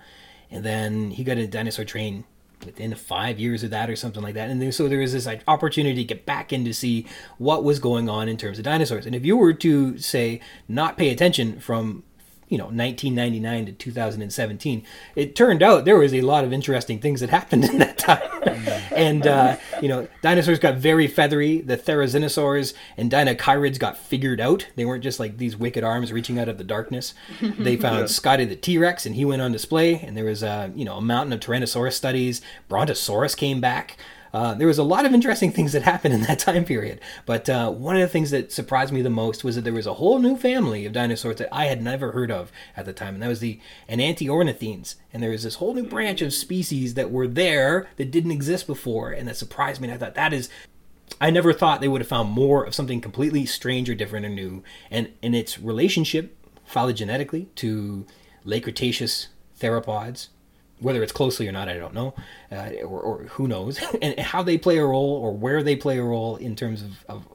and 0.50 0.64
then 0.64 1.10
he 1.12 1.24
got 1.24 1.38
a 1.38 1.46
dinosaur 1.46 1.84
train 1.84 2.24
within 2.64 2.94
five 2.94 3.38
years 3.38 3.62
of 3.62 3.70
that 3.70 3.90
or 3.90 3.96
something 3.96 4.22
like 4.22 4.34
that. 4.34 4.48
And 4.50 4.60
then, 4.60 4.72
so 4.72 4.88
there 4.88 5.00
was 5.00 5.12
this 5.12 5.26
like, 5.26 5.42
opportunity 5.46 5.96
to 5.96 6.04
get 6.04 6.26
back 6.26 6.52
in 6.52 6.64
to 6.64 6.72
see 6.72 7.06
what 7.38 7.64
was 7.64 7.78
going 7.78 8.08
on 8.08 8.28
in 8.28 8.36
terms 8.36 8.58
of 8.58 8.64
dinosaurs. 8.64 9.06
And 9.06 9.14
if 9.14 9.24
you 9.24 9.36
were 9.36 9.52
to 9.52 9.98
say 9.98 10.40
not 10.68 10.96
pay 10.96 11.10
attention 11.10 11.60
from 11.60 12.02
you 12.48 12.56
know 12.58 12.64
1999 12.64 13.66
to 13.66 13.72
2017 13.72 14.84
it 15.14 15.34
turned 15.34 15.62
out 15.62 15.84
there 15.84 15.98
was 15.98 16.14
a 16.14 16.20
lot 16.20 16.44
of 16.44 16.52
interesting 16.52 16.98
things 17.00 17.20
that 17.20 17.30
happened 17.30 17.64
in 17.70 17.78
that 17.78 17.98
time. 17.98 18.22
And 18.96 19.26
uh, 19.26 19.56
you 19.82 19.88
know 19.88 20.08
dinosaurs 20.22 20.58
got 20.58 20.76
very 20.76 21.06
feathery 21.06 21.60
the 21.60 21.76
therizinosaurs 21.76 22.72
and 22.96 23.10
deinocheirids 23.10 23.78
got 23.78 23.98
figured 23.98 24.40
out. 24.40 24.66
They 24.74 24.86
weren't 24.86 25.02
just 25.02 25.20
like 25.20 25.36
these 25.36 25.54
wicked 25.54 25.84
arms 25.84 26.12
reaching 26.12 26.38
out 26.38 26.48
of 26.48 26.56
the 26.56 26.64
darkness. 26.64 27.12
They 27.40 27.76
found 27.86 28.00
yeah. 28.00 28.06
scotty 28.06 28.46
the 28.46 28.56
t-rex 28.56 29.04
and 29.04 29.14
he 29.14 29.26
went 29.26 29.42
on 29.42 29.52
display 29.52 30.00
and 30.00 30.16
there 30.16 30.24
was 30.24 30.42
a 30.42 30.72
you 30.74 30.84
know 30.84 30.96
a 30.96 31.02
mountain 31.02 31.34
of 31.34 31.40
tyrannosaurus 31.40 31.92
studies. 31.92 32.40
Brontosaurus 32.68 33.34
came 33.34 33.60
back 33.60 33.98
uh, 34.32 34.54
there 34.54 34.66
was 34.66 34.78
a 34.78 34.82
lot 34.82 35.04
of 35.04 35.14
interesting 35.14 35.52
things 35.52 35.72
that 35.72 35.82
happened 35.82 36.14
in 36.14 36.22
that 36.22 36.38
time 36.40 36.64
period. 36.64 37.00
But 37.24 37.48
uh, 37.48 37.70
one 37.70 37.96
of 37.96 38.02
the 38.02 38.08
things 38.08 38.30
that 38.30 38.52
surprised 38.52 38.92
me 38.92 39.02
the 39.02 39.10
most 39.10 39.44
was 39.44 39.56
that 39.56 39.62
there 39.62 39.72
was 39.72 39.86
a 39.86 39.94
whole 39.94 40.18
new 40.18 40.36
family 40.36 40.86
of 40.86 40.92
dinosaurs 40.92 41.36
that 41.36 41.54
I 41.54 41.66
had 41.66 41.82
never 41.82 42.12
heard 42.12 42.30
of 42.30 42.52
at 42.76 42.84
the 42.84 42.92
time, 42.92 43.14
and 43.14 43.22
that 43.22 43.28
was 43.28 43.40
the 43.40 43.60
Enantiornithines. 43.88 44.96
And 45.12 45.22
there 45.22 45.30
was 45.30 45.42
this 45.44 45.56
whole 45.56 45.74
new 45.74 45.86
branch 45.86 46.22
of 46.22 46.34
species 46.34 46.94
that 46.94 47.10
were 47.10 47.28
there 47.28 47.88
that 47.96 48.10
didn't 48.10 48.32
exist 48.32 48.66
before, 48.66 49.12
and 49.12 49.26
that 49.28 49.36
surprised 49.36 49.80
me. 49.80 49.88
And 49.88 49.94
I 49.94 49.98
thought 49.98 50.14
that 50.14 50.32
is 50.32 50.48
I 51.20 51.30
never 51.30 51.52
thought 51.52 51.80
they 51.80 51.88
would 51.88 52.00
have 52.00 52.08
found 52.08 52.30
more 52.30 52.64
of 52.64 52.74
something 52.74 53.00
completely 53.00 53.46
strange 53.46 53.88
or 53.88 53.94
different 53.94 54.26
or 54.26 54.30
new, 54.30 54.62
and 54.90 55.10
in 55.22 55.34
its 55.34 55.58
relationship 55.58 56.36
phylogenetically 56.70 57.46
to 57.56 58.06
late 58.44 58.64
Cretaceous 58.64 59.28
theropods, 59.58 60.28
whether 60.78 61.02
it's 61.02 61.12
closely 61.12 61.48
or 61.48 61.52
not, 61.52 61.68
I 61.68 61.78
don't 61.78 61.94
know, 61.94 62.14
uh, 62.52 62.70
or, 62.82 63.00
or, 63.00 63.22
who 63.30 63.48
knows, 63.48 63.78
and 64.02 64.18
how 64.18 64.42
they 64.42 64.58
play 64.58 64.78
a 64.78 64.84
role 64.84 65.14
or 65.14 65.32
where 65.32 65.62
they 65.62 65.76
play 65.76 65.98
a 65.98 66.02
role 66.02 66.36
in 66.36 66.54
terms 66.54 66.82
of, 66.82 67.04
of 67.08 67.28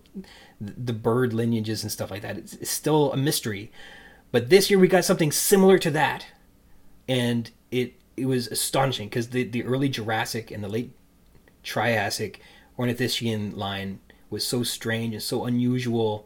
the 0.60 0.94
bird 0.94 1.34
lineages 1.34 1.84
and 1.84 1.92
stuff 1.92 2.12
like 2.12 2.22
that. 2.22 2.38
It's, 2.38 2.54
it's, 2.54 2.70
still 2.70 3.12
a 3.12 3.18
mystery. 3.18 3.72
But 4.32 4.50
this 4.50 4.70
year 4.70 4.80
we 4.80 4.88
got 4.88 5.06
something 5.06 5.32
similar 5.32 5.78
to 5.80 5.92
that, 5.92 6.28
and 7.08 7.50
it 7.72 7.94
it 8.16 8.26
was 8.26 8.48
astonishing 8.48 9.10
because 9.10 9.30
the 9.30 9.44
the 9.44 9.64
early 9.64 9.89
Jurassic 9.89 10.52
and 10.52 10.64
the 10.64 10.70
late 10.70 10.92
Triassic 11.64 12.42
Ornithischian 12.78 13.56
line 13.58 14.00
was 14.30 14.46
so 14.46 14.64
strange 14.64 15.14
and 15.14 15.24
so 15.24 15.46
unusual 15.46 16.26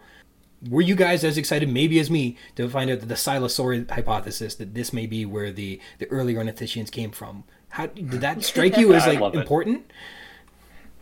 were 0.70 0.82
you 0.82 0.96
guys 0.96 1.24
as 1.24 1.38
excited, 1.38 1.70
maybe 1.70 2.00
as 2.00 2.10
me, 2.10 2.38
to 2.56 2.70
find 2.70 2.90
out 2.90 3.00
that 3.00 3.08
the 3.08 3.16
Silesaurid 3.16 3.90
hypothesis 3.92 4.56
that 4.56 4.74
this 4.74 4.94
may 4.94 5.06
be 5.06 5.26
where 5.26 5.52
the 5.52 5.80
the 6.00 6.08
early 6.08 6.36
ornithischians 6.36 6.92
came 6.92 7.12
from? 7.12 7.44
How 7.70 7.88
did 7.88 8.12
that 8.22 8.44
strike 8.44 8.78
you 8.78 8.94
as 8.96 9.06
like 9.06 9.34
important? 9.34 9.90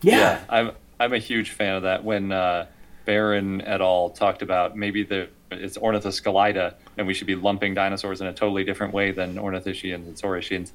Yeah. 0.02 0.18
yeah. 0.18 0.44
I'm 0.48 0.72
I'm 1.00 1.12
a 1.12 1.18
huge 1.18 1.50
fan 1.50 1.76
of 1.76 1.82
that. 1.82 2.04
When 2.04 2.32
uh, 2.32 2.66
Baron 3.04 3.60
et 3.62 3.80
al. 3.80 4.10
talked 4.10 4.42
about 4.42 4.76
maybe 4.76 5.04
the 5.04 5.28
it's 5.50 5.78
Ornithoscelida 5.78 6.74
and 6.96 7.06
we 7.06 7.14
should 7.14 7.26
be 7.26 7.36
lumping 7.36 7.74
dinosaurs 7.74 8.20
in 8.20 8.26
a 8.26 8.32
totally 8.32 8.64
different 8.64 8.92
way 8.92 9.12
than 9.12 9.36
ornithischians 9.36 9.94
and 9.94 10.16
saurischians. 10.16 10.72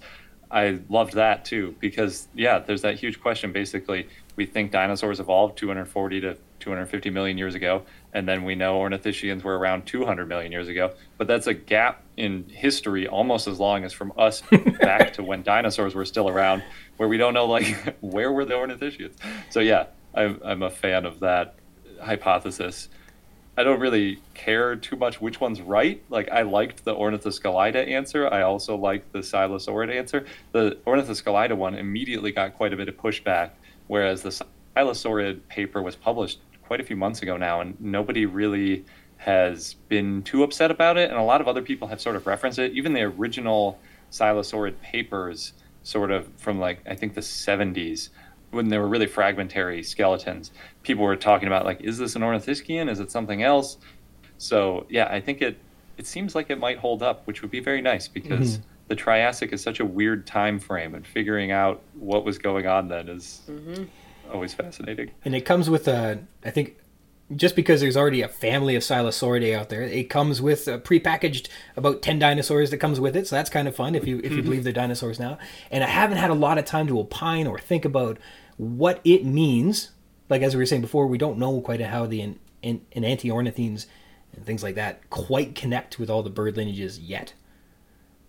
I 0.51 0.79
loved 0.89 1.13
that 1.13 1.45
too 1.45 1.75
because 1.79 2.27
yeah, 2.33 2.59
there's 2.59 2.81
that 2.81 2.95
huge 2.95 3.21
question. 3.21 3.51
Basically, 3.51 4.07
we 4.39 4.45
think 4.45 4.71
dinosaurs 4.71 5.19
evolved 5.19 5.57
240 5.57 6.21
to 6.21 6.37
250 6.61 7.09
million 7.09 7.37
years 7.37 7.55
ago, 7.55 7.83
and 8.13 8.25
then 8.25 8.45
we 8.45 8.55
know 8.55 8.79
ornithischians 8.79 9.43
were 9.43 9.59
around 9.59 9.85
200 9.85 10.29
million 10.29 10.49
years 10.49 10.69
ago. 10.69 10.93
But 11.17 11.27
that's 11.27 11.47
a 11.47 11.53
gap 11.53 12.03
in 12.15 12.45
history 12.47 13.05
almost 13.05 13.49
as 13.49 13.59
long 13.59 13.83
as 13.83 13.91
from 13.91 14.13
us 14.17 14.41
back 14.79 15.11
to 15.15 15.23
when 15.23 15.43
dinosaurs 15.43 15.93
were 15.93 16.05
still 16.05 16.29
around, 16.29 16.63
where 16.95 17.09
we 17.09 17.17
don't 17.17 17.33
know 17.33 17.47
like 17.47 17.97
where 17.99 18.31
were 18.31 18.45
the 18.45 18.53
ornithischians. 18.53 19.11
So 19.49 19.59
yeah, 19.59 19.87
I'm 20.15 20.39
I'm 20.45 20.63
a 20.63 20.69
fan 20.69 21.05
of 21.05 21.19
that 21.19 21.55
hypothesis. 22.01 22.87
I 23.57 23.63
don't 23.63 23.81
really 23.81 24.21
care 24.35 24.77
too 24.77 24.95
much 24.95 25.19
which 25.19 25.41
one's 25.41 25.59
right. 25.59 26.01
Like 26.09 26.29
I 26.29 26.43
liked 26.43 26.85
the 26.85 26.95
Ornithoscelida 26.95 27.89
answer. 27.89 28.25
I 28.33 28.43
also 28.43 28.77
liked 28.77 29.11
the 29.11 29.19
Silesaurid 29.19 29.93
answer. 29.93 30.25
The 30.53 30.77
Ornithoscelida 30.87 31.57
one 31.57 31.75
immediately 31.75 32.31
got 32.31 32.55
quite 32.55 32.71
a 32.71 32.77
bit 32.77 32.87
of 32.87 32.95
pushback, 32.95 33.49
whereas 33.89 34.21
the 34.21 34.43
Silesaurid 34.77 35.41
paper 35.49 35.81
was 35.81 35.95
published 35.95 36.39
quite 36.63 36.79
a 36.79 36.83
few 36.83 36.95
months 36.95 37.21
ago 37.21 37.35
now, 37.35 37.59
and 37.59 37.75
nobody 37.81 38.25
really 38.25 38.85
has 39.17 39.73
been 39.89 40.21
too 40.21 40.43
upset 40.43 40.71
about 40.71 40.95
it. 40.95 41.09
And 41.09 41.19
a 41.19 41.23
lot 41.23 41.41
of 41.41 41.47
other 41.47 41.63
people 41.63 41.87
have 41.89 41.99
sort 41.99 42.15
of 42.15 42.25
referenced 42.27 42.59
it. 42.59 42.71
Even 42.73 42.93
the 42.93 43.01
original 43.01 43.79
Silesaurid 44.11 44.79
papers, 44.81 45.53
sort 45.83 46.11
of 46.11 46.29
from 46.37 46.59
like 46.59 46.79
I 46.87 46.95
think 46.95 47.15
the 47.15 47.21
70s, 47.21 48.09
when 48.51 48.69
they 48.69 48.77
were 48.77 48.87
really 48.87 49.07
fragmentary 49.07 49.81
skeletons, 49.83 50.51
people 50.83 51.03
were 51.03 51.15
talking 51.15 51.47
about 51.47 51.65
like, 51.65 51.81
is 51.81 51.97
this 51.97 52.15
an 52.15 52.21
ornithischian? 52.21 52.89
Is 52.89 52.99
it 52.99 53.11
something 53.11 53.41
else? 53.41 53.77
So 54.37 54.85
yeah, 54.87 55.09
I 55.11 55.19
think 55.19 55.41
it 55.41 55.57
it 55.97 56.05
seems 56.05 56.35
like 56.35 56.51
it 56.51 56.59
might 56.59 56.77
hold 56.77 57.01
up, 57.01 57.25
which 57.25 57.41
would 57.41 57.51
be 57.51 57.59
very 57.59 57.81
nice 57.81 58.07
because. 58.07 58.59
Mm-hmm. 58.59 58.65
The 58.89 58.95
Triassic 58.95 59.53
is 59.53 59.61
such 59.61 59.79
a 59.79 59.85
weird 59.85 60.27
time 60.27 60.59
frame, 60.59 60.93
and 60.93 61.07
figuring 61.07 61.51
out 61.51 61.81
what 61.93 62.25
was 62.25 62.37
going 62.37 62.67
on 62.67 62.89
then 62.89 63.07
is 63.07 63.41
mm-hmm 63.49 63.85
always 64.31 64.53
fascinating. 64.53 65.11
And 65.25 65.35
it 65.35 65.41
comes 65.41 65.69
with 65.69 65.87
a, 65.87 66.19
I 66.43 66.51
think, 66.51 66.77
just 67.35 67.55
because 67.55 67.81
there's 67.81 67.97
already 67.97 68.21
a 68.21 68.27
family 68.27 68.75
of 68.75 68.81
Silesauridae 68.81 69.55
out 69.55 69.69
there, 69.69 69.83
it 69.83 70.09
comes 70.09 70.41
with 70.41 70.67
a 70.67 70.79
prepackaged 70.79 71.47
about 71.75 72.01
ten 72.01 72.17
dinosaurs 72.17 72.71
that 72.71 72.77
comes 72.77 72.99
with 72.99 73.15
it. 73.15 73.27
So 73.27 73.35
that's 73.35 73.49
kind 73.49 73.67
of 73.67 73.75
fun 73.75 73.93
if 73.93 74.07
you 74.07 74.17
if 74.17 74.31
you 74.31 74.37
mm-hmm. 74.37 74.45
believe 74.45 74.63
they're 74.63 74.73
dinosaurs 74.73 75.19
now. 75.19 75.37
And 75.69 75.83
I 75.83 75.87
haven't 75.87 76.17
had 76.17 76.31
a 76.31 76.35
lot 76.35 76.57
of 76.57 76.65
time 76.65 76.87
to 76.87 76.99
opine 76.99 77.45
or 77.45 77.59
think 77.59 77.85
about 77.85 78.17
what 78.57 78.99
it 79.03 79.25
means. 79.25 79.91
Like 80.27 80.41
as 80.41 80.55
we 80.55 80.59
were 80.59 80.65
saying 80.65 80.81
before, 80.81 81.05
we 81.05 81.17
don't 81.17 81.37
know 81.37 81.61
quite 81.61 81.81
how 81.81 82.05
the 82.07 82.21
in, 82.21 82.39
in, 82.63 82.81
Enantiornithines 82.95 83.85
and 84.33 84.45
things 84.45 84.63
like 84.63 84.75
that 84.75 85.07
quite 85.09 85.53
connect 85.53 85.99
with 85.99 86.09
all 86.09 86.23
the 86.23 86.29
bird 86.29 86.57
lineages 86.57 86.99
yet. 86.99 87.33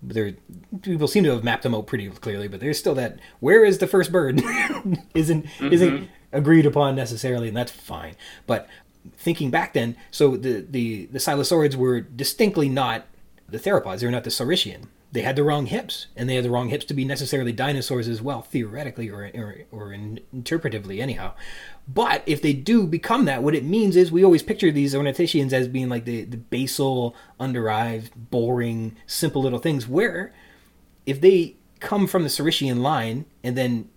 There, 0.02 0.34
people 0.82 1.08
seem 1.08 1.24
to 1.24 1.30
have 1.30 1.44
mapped 1.44 1.62
them 1.62 1.74
out 1.74 1.86
pretty 1.86 2.08
clearly, 2.08 2.48
but 2.48 2.60
there's 2.60 2.78
still 2.78 2.94
that 2.94 3.18
where 3.40 3.64
is 3.64 3.78
the 3.78 3.86
first 3.86 4.10
bird 4.10 4.40
isn't 5.14 5.46
mm-hmm. 5.46 5.72
isn't 5.72 6.08
agreed 6.32 6.66
upon 6.66 6.96
necessarily, 6.96 7.48
and 7.48 7.56
that's 7.56 7.72
fine. 7.72 8.14
But 8.46 8.68
thinking 9.16 9.50
back 9.50 9.74
then, 9.74 9.96
so 10.10 10.36
the 10.36 10.66
the 10.68 11.06
the 11.06 11.18
Silesaurids 11.18 11.74
were 11.74 12.00
distinctly 12.00 12.68
not 12.68 13.06
the 13.48 13.58
theropods; 13.58 14.00
they 14.00 14.06
were 14.06 14.12
not 14.12 14.24
the 14.24 14.30
Saurischian 14.30 14.86
they 15.12 15.22
had 15.22 15.34
the 15.34 15.42
wrong 15.42 15.66
hips, 15.66 16.06
and 16.14 16.28
they 16.28 16.36
had 16.36 16.44
the 16.44 16.50
wrong 16.50 16.68
hips 16.68 16.84
to 16.86 16.94
be 16.94 17.04
necessarily 17.04 17.52
dinosaurs 17.52 18.06
as 18.06 18.22
well, 18.22 18.42
theoretically 18.42 19.10
or 19.10 19.30
or, 19.34 19.56
or 19.72 19.92
in, 19.92 20.20
interpretively, 20.34 21.00
anyhow. 21.00 21.34
But 21.88 22.22
if 22.26 22.40
they 22.40 22.52
do 22.52 22.86
become 22.86 23.24
that, 23.24 23.42
what 23.42 23.54
it 23.54 23.64
means 23.64 23.96
is 23.96 24.12
we 24.12 24.24
always 24.24 24.44
picture 24.44 24.70
these 24.70 24.94
ornithischians 24.94 25.52
as 25.52 25.66
being 25.66 25.88
like 25.88 26.04
the, 26.04 26.24
the 26.24 26.36
basal, 26.36 27.16
underived, 27.40 28.10
boring, 28.14 28.96
simple 29.06 29.42
little 29.42 29.58
things. 29.58 29.88
Where 29.88 30.32
if 31.06 31.20
they 31.20 31.56
come 31.80 32.06
from 32.06 32.22
the 32.22 32.28
Saurischian 32.28 32.80
line 32.80 33.24
and 33.42 33.56
then 33.56 33.88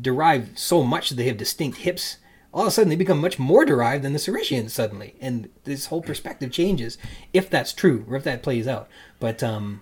derive 0.00 0.50
so 0.54 0.84
much 0.84 1.08
that 1.08 1.16
they 1.16 1.26
have 1.26 1.36
distinct 1.36 1.78
hips, 1.78 2.18
all 2.52 2.62
of 2.62 2.68
a 2.68 2.70
sudden 2.70 2.90
they 2.90 2.96
become 2.96 3.20
much 3.20 3.38
more 3.38 3.64
derived 3.64 4.04
than 4.04 4.12
the 4.12 4.20
Saurischians 4.20 4.70
suddenly, 4.70 5.16
and 5.20 5.48
this 5.64 5.86
whole 5.86 6.02
perspective 6.02 6.52
changes 6.52 6.96
if 7.32 7.50
that's 7.50 7.72
true 7.72 8.04
or 8.08 8.14
if 8.14 8.22
that 8.24 8.44
plays 8.44 8.68
out. 8.68 8.88
But 9.18 9.42
um, 9.42 9.80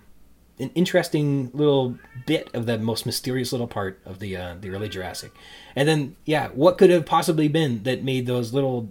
an 0.59 0.71
interesting 0.73 1.51
little 1.53 1.97
bit 2.25 2.49
of 2.53 2.65
the 2.65 2.77
most 2.77 3.05
mysterious 3.05 3.51
little 3.51 3.67
part 3.67 3.99
of 4.05 4.19
the 4.19 4.35
uh, 4.35 4.55
the 4.59 4.69
early 4.69 4.89
Jurassic. 4.89 5.31
And 5.75 5.87
then, 5.87 6.15
yeah, 6.25 6.49
what 6.49 6.77
could 6.77 6.89
have 6.89 7.05
possibly 7.05 7.47
been 7.47 7.83
that 7.83 8.03
made 8.03 8.25
those 8.25 8.53
little, 8.53 8.89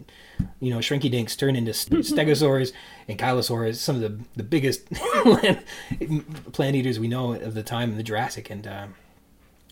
you 0.61 0.71
know, 0.71 0.79
shrinky 0.79 1.11
dinks 1.11 1.35
turn 1.35 1.57
into 1.57 1.71
stegosaurs 1.73 2.73
and 3.09 3.19
ankylosaurs, 3.19 3.77
some 3.77 3.97
of 3.97 4.03
the 4.03 4.19
the 4.37 4.45
biggest 4.45 4.91
plant 6.53 6.77
eaters 6.77 7.01
we 7.01 7.09
know 7.09 7.33
of 7.33 7.55
the 7.55 7.63
time 7.63 7.91
in 7.91 7.97
the 7.97 8.03
Jurassic, 8.03 8.51
and 8.51 8.67
uh, 8.67 8.87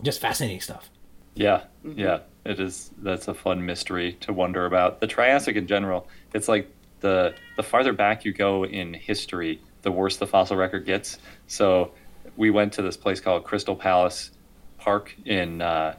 just 0.03 0.19
fascinating 0.19 0.61
stuff. 0.61 0.89
Yeah, 1.35 1.63
mm-hmm. 1.85 1.99
yeah, 1.99 2.19
it 2.45 2.59
is. 2.59 2.91
That's 2.97 3.27
a 3.27 3.33
fun 3.33 3.65
mystery 3.65 4.13
to 4.21 4.33
wonder 4.33 4.65
about. 4.65 4.99
The 4.99 5.07
Triassic 5.07 5.55
in 5.55 5.67
general, 5.67 6.07
it's 6.33 6.47
like 6.49 6.69
the 6.99 7.35
the 7.55 7.63
farther 7.63 7.93
back 7.93 8.25
you 8.25 8.33
go 8.33 8.65
in 8.65 8.93
history, 8.93 9.61
the 9.85 9.91
worse 9.91 10.17
the 10.17 10.27
fossil 10.27 10.57
record 10.57 10.83
gets. 10.85 11.19
So 11.47 11.91
we 12.35 12.49
went 12.49 12.73
to 12.73 12.81
this 12.81 12.97
place 12.97 13.21
called 13.21 13.45
Crystal 13.45 13.75
Palace 13.75 14.31
Park 14.77 15.15
in 15.23 15.61
uh, 15.61 15.95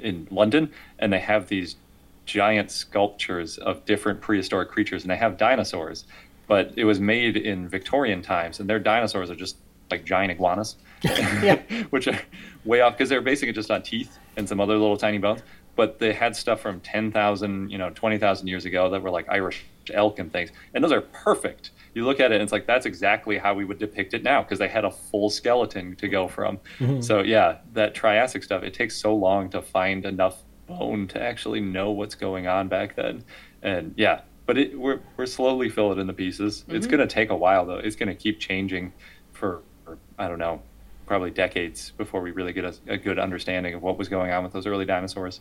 in 0.00 0.26
London, 0.30 0.72
and 0.98 1.12
they 1.12 1.20
have 1.20 1.46
these 1.46 1.76
giant 2.24 2.70
sculptures 2.70 3.58
of 3.58 3.84
different 3.84 4.20
prehistoric 4.20 4.70
creatures, 4.70 5.02
and 5.02 5.10
they 5.10 5.16
have 5.16 5.36
dinosaurs, 5.36 6.04
but 6.48 6.72
it 6.76 6.84
was 6.84 6.98
made 6.98 7.36
in 7.36 7.68
Victorian 7.68 8.22
times, 8.22 8.58
and 8.58 8.68
their 8.68 8.78
dinosaurs 8.78 9.30
are 9.30 9.36
just 9.36 9.56
like 9.90 10.04
giant 10.04 10.32
iguanas, 10.32 10.76
which 11.90 12.08
are 12.08 12.18
way 12.64 12.80
off 12.80 12.94
because 12.94 13.10
they're 13.10 13.20
basically 13.20 13.52
just 13.52 13.70
on 13.70 13.82
teeth 13.82 14.18
and 14.36 14.48
some 14.48 14.60
other 14.60 14.76
little 14.78 14.96
tiny 14.96 15.18
bones. 15.18 15.42
But 15.76 15.98
they 15.98 16.12
had 16.12 16.34
stuff 16.36 16.60
from 16.60 16.80
10,000, 16.80 17.70
you 17.70 17.78
know, 17.78 17.90
20,000 17.90 18.46
years 18.46 18.64
ago 18.64 18.90
that 18.90 19.02
were 19.02 19.10
like 19.10 19.28
Irish 19.28 19.64
elk 19.92 20.18
and 20.18 20.32
things, 20.32 20.50
and 20.74 20.82
those 20.82 20.92
are 20.92 21.00
perfect 21.00 21.70
you 21.94 22.04
look 22.04 22.20
at 22.20 22.30
it 22.30 22.36
and 22.36 22.42
it's 22.42 22.52
like 22.52 22.66
that's 22.66 22.86
exactly 22.86 23.38
how 23.38 23.54
we 23.54 23.64
would 23.64 23.78
depict 23.78 24.14
it 24.14 24.22
now 24.22 24.42
because 24.42 24.58
they 24.58 24.68
had 24.68 24.84
a 24.84 24.90
full 24.90 25.30
skeleton 25.30 25.96
to 25.96 26.08
go 26.08 26.28
from. 26.28 26.58
Mm-hmm. 26.78 27.00
So 27.00 27.20
yeah, 27.20 27.58
that 27.72 27.94
Triassic 27.94 28.42
stuff 28.42 28.62
it 28.62 28.74
takes 28.74 28.96
so 28.96 29.14
long 29.14 29.50
to 29.50 29.62
find 29.62 30.04
enough 30.04 30.42
bone 30.66 31.08
to 31.08 31.20
actually 31.20 31.60
know 31.60 31.90
what's 31.90 32.14
going 32.14 32.46
on 32.46 32.68
back 32.68 32.94
then, 32.94 33.24
and 33.62 33.92
yeah, 33.96 34.20
but 34.46 34.56
it, 34.56 34.78
we're 34.78 35.00
we're 35.16 35.26
slowly 35.26 35.68
filling 35.68 35.98
in 35.98 36.06
the 36.06 36.12
pieces. 36.12 36.60
Mm-hmm. 36.62 36.76
It's 36.76 36.86
gonna 36.86 37.06
take 37.06 37.30
a 37.30 37.36
while 37.36 37.66
though. 37.66 37.78
It's 37.78 37.96
gonna 37.96 38.14
keep 38.14 38.38
changing 38.38 38.92
for, 39.32 39.62
for 39.84 39.98
I 40.18 40.28
don't 40.28 40.38
know, 40.38 40.62
probably 41.06 41.30
decades 41.30 41.90
before 41.96 42.20
we 42.20 42.30
really 42.30 42.52
get 42.52 42.64
a, 42.64 42.74
a, 42.86 42.96
good 42.96 43.18
understanding 43.18 43.74
of 43.74 43.82
what 43.82 43.98
was 43.98 44.08
going 44.08 44.30
on 44.30 44.44
with 44.44 44.52
those 44.52 44.66
early 44.66 44.84
dinosaurs. 44.84 45.40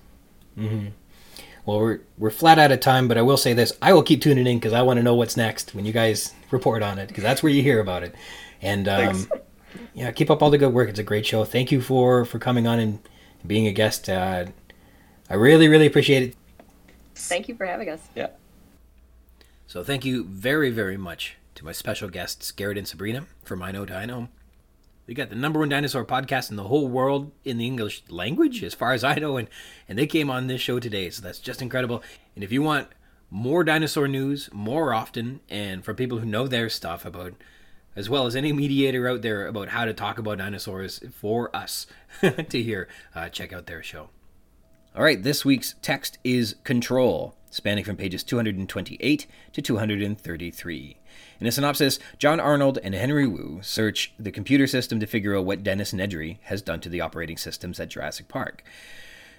Mm-hmm. 0.58 0.88
Well, 1.70 1.82
we're 1.82 2.00
we're 2.18 2.32
flat 2.32 2.58
out 2.58 2.72
of 2.72 2.80
time, 2.80 3.08
but 3.08 3.20
I 3.20 3.22
will 3.22 3.38
say 3.38 3.54
this: 3.54 3.78
I 3.80 3.94
will 3.94 4.02
keep 4.02 4.24
tuning 4.24 4.48
in 4.48 4.58
because 4.58 4.74
I 4.74 4.82
want 4.82 4.98
to 4.98 5.04
know 5.04 5.14
what's 5.14 5.38
next 5.38 5.76
when 5.76 5.86
you 5.86 5.94
guys 5.94 6.34
report 6.50 6.82
on 6.82 6.98
it, 6.98 7.10
because 7.10 7.22
that's 7.22 7.44
where 7.44 7.52
you 7.52 7.62
hear 7.62 7.80
about 7.80 8.02
it. 8.02 8.16
And 8.60 8.88
um, 8.88 9.30
yeah, 9.94 10.10
keep 10.12 10.32
up 10.32 10.42
all 10.42 10.50
the 10.50 10.58
good 10.58 10.74
work. 10.74 10.90
It's 10.90 10.98
a 10.98 11.04
great 11.04 11.28
show. 11.28 11.46
Thank 11.46 11.72
you 11.72 11.80
for 11.80 12.26
for 12.26 12.40
coming 12.40 12.66
on 12.66 12.80
and 12.80 13.08
being 13.46 13.68
a 13.68 13.72
guest. 13.72 14.10
Uh, 14.10 14.48
I 15.30 15.36
really 15.36 15.68
really 15.68 15.86
appreciate 15.86 16.24
it. 16.24 16.36
Thank 17.14 17.48
you 17.48 17.56
for 17.56 17.68
having 17.68 17.88
us. 17.88 18.02
Yeah. 18.16 18.30
So 19.68 19.84
thank 19.84 20.04
you 20.04 20.24
very 20.24 20.72
very 20.72 20.98
much 20.98 21.38
to 21.54 21.64
my 21.64 21.72
special 21.72 22.10
guests 22.10 22.52
Garret 22.52 22.80
and 22.80 22.88
Sabrina 22.88 23.28
from 23.44 23.62
I 23.62 23.72
Know 23.72 23.86
Dino. 23.86 24.30
We 25.10 25.16
got 25.16 25.32
the 25.32 25.36
number 25.36 25.58
one 25.58 25.70
dinosaur 25.70 26.06
podcast 26.06 26.52
in 26.52 26.56
the 26.56 26.66
whole 26.66 26.88
world 26.88 27.32
in 27.44 27.58
the 27.58 27.66
English 27.66 28.04
language, 28.10 28.64
as 28.64 28.76
far 28.76 28.94
as 28.94 29.04
I 29.04 29.16
know, 29.16 29.38
and, 29.38 29.48
and 29.88 29.98
they 29.98 30.06
came 30.06 30.30
on 30.30 30.46
this 30.46 30.62
show 30.62 30.80
today, 30.80 31.10
so 31.10 31.24
that's 31.24 31.40
just 31.40 31.64
incredible. 31.64 32.04
And 32.36 32.44
if 32.44 32.52
you 32.52 32.62
want 32.62 32.90
more 33.32 33.64
dinosaur 33.64 34.08
news 34.08 34.52
more 34.54 34.94
often, 34.94 35.40
and 35.50 35.84
from 35.84 35.96
people 35.96 36.20
who 36.20 36.28
know 36.28 36.48
their 36.48 36.70
stuff 36.70 37.06
about, 37.06 37.34
as 37.96 38.08
well 38.08 38.28
as 38.28 38.36
any 38.36 38.54
mediator 38.54 39.10
out 39.10 39.24
there 39.24 39.48
about 39.48 39.70
how 39.70 39.84
to 39.84 39.96
talk 39.96 40.20
about 40.20 40.38
dinosaurs 40.38 41.02
for 41.12 41.50
us 41.56 41.88
to 42.22 42.62
hear, 42.62 42.88
uh, 43.16 43.30
check 43.30 43.52
out 43.52 43.66
their 43.66 43.82
show. 43.82 44.12
All 44.96 45.02
right, 45.02 45.24
this 45.24 45.44
week's 45.44 45.74
text 45.82 46.20
is 46.24 46.56
control, 46.64 47.36
spanning 47.50 47.84
from 47.84 47.96
pages 47.96 48.24
228 48.24 49.26
to 49.54 49.62
233. 49.64 50.99
In 51.40 51.48
a 51.48 51.52
synopsis, 51.54 52.00
John 52.18 52.42
Arnold 52.42 52.80
and 52.84 52.94
Henry 52.94 53.26
Wu 53.26 53.60
search 53.62 54.12
the 54.20 54.32
computer 54.32 54.68
system 54.68 55.00
to 55.00 55.08
figure 55.08 55.38
out 55.38 55.46
what 55.46 55.64
Dennis 55.64 55.94
Nedry 55.94 56.40
has 56.44 56.62
done 56.62 56.82
to 56.82 56.90
the 56.90 57.00
operating 57.00 57.38
systems 57.38 57.80
at 57.80 57.88
Jurassic 57.88 58.28
Park. 58.28 58.62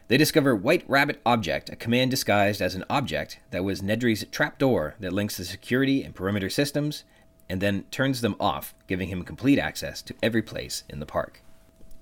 They 0.09 0.17
discover 0.17 0.57
White 0.57 0.83
Rabbit 0.89 1.21
Object, 1.27 1.69
a 1.69 1.77
command 1.77 2.11
disguised 2.11 2.63
as 2.63 2.75
an 2.75 2.87
object 2.89 3.39
that 3.51 3.65
was 3.65 3.83
Nedry's 3.83 4.25
trapdoor 4.33 4.95
that 4.99 5.13
links 5.13 5.37
the 5.37 5.45
security 5.45 6.03
and 6.03 6.15
perimeter 6.15 6.49
systems 6.49 7.05
and 7.51 7.61
then 7.61 7.85
turns 7.91 8.23
them 8.23 8.35
off, 8.41 8.75
giving 8.87 9.09
him 9.09 9.23
complete 9.23 9.59
access 9.59 10.01
to 10.01 10.15
every 10.23 10.43
place 10.43 10.85
in 10.89 11.01
the 11.01 11.07
park. 11.07 11.43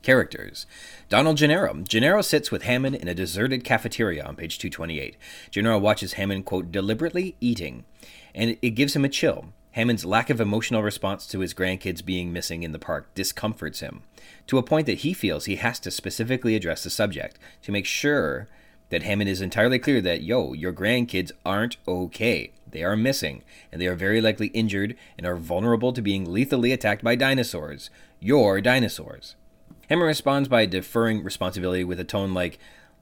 Characters 0.03 0.65
Donald 1.09 1.39
Gennaro. 1.39 1.75
Gennaro 1.83 2.23
sits 2.23 2.53
with 2.53 2.63
Hammond 2.63 2.95
in 2.95 3.09
a 3.09 3.15
deserted 3.15 3.65
cafeteria 3.65 4.25
on 4.25 4.37
page 4.37 4.59
228. 4.61 5.17
Gennaro 5.51 5.79
watches 5.79 6.13
Hammond, 6.13 6.45
quote, 6.45 6.71
deliberately 6.71 7.35
eating, 7.41 7.85
and 8.33 8.57
it 8.63 8.71
gives 8.71 8.95
him 8.95 9.05
a 9.05 9.09
chill. 9.09 9.47
Hammond's 9.73 10.05
lack 10.05 10.31
of 10.31 10.41
emotional 10.41 10.83
response 10.83 11.27
to 11.27 11.41
his 11.41 11.55
grandkids 11.55 12.05
being 12.05 12.33
missing 12.33 12.63
in 12.63 12.73
the 12.73 12.79
park 12.79 13.15
discomforts 13.15 13.81
him, 13.81 14.03
to 14.47 14.59
a 14.59 14.63
point 14.63 14.87
that 14.87 14.99
he 14.99 15.13
feels 15.13 15.45
he 15.45 15.57
has 15.57 15.79
to 15.81 15.91
specifically 15.91 16.57
address 16.57 16.85
the 16.85 16.91
subject 16.91 17.39
to 17.63 17.73
make 17.73 17.87
sure 17.87 18.49
that 18.91 19.03
Hammond 19.03 19.29
is 19.29 19.43
entirely 19.43 19.79
clear 19.79 20.01
that, 20.01 20.23
yo, 20.23 20.55
your 20.55 20.73
grandkids 20.73 21.31
aren't 21.45 21.77
okay. 21.87 22.53
They 22.71 22.83
are 22.83 22.97
missing, 22.97 23.43
and 23.71 23.81
they 23.81 23.87
are 23.87 23.95
very 23.95 24.21
likely 24.21 24.49
injured 24.49 24.97
and 25.17 25.27
are 25.27 25.37
vulnerable 25.37 25.93
to 25.93 26.03
being 26.03 26.25
lethally 26.25 26.73
attacked 26.73 27.05
by 27.05 27.15
dinosaurs. 27.15 27.91
Your 28.21 28.61
dinosaurs. 28.61 29.37
Hammond 29.89 30.07
responds 30.07 30.49
by 30.49 30.67
deferring 30.67 31.23
responsibility 31.23 31.85
with 31.85 32.01
a 32.01 32.05
tone 32.05 32.35
like, 32.35 32.59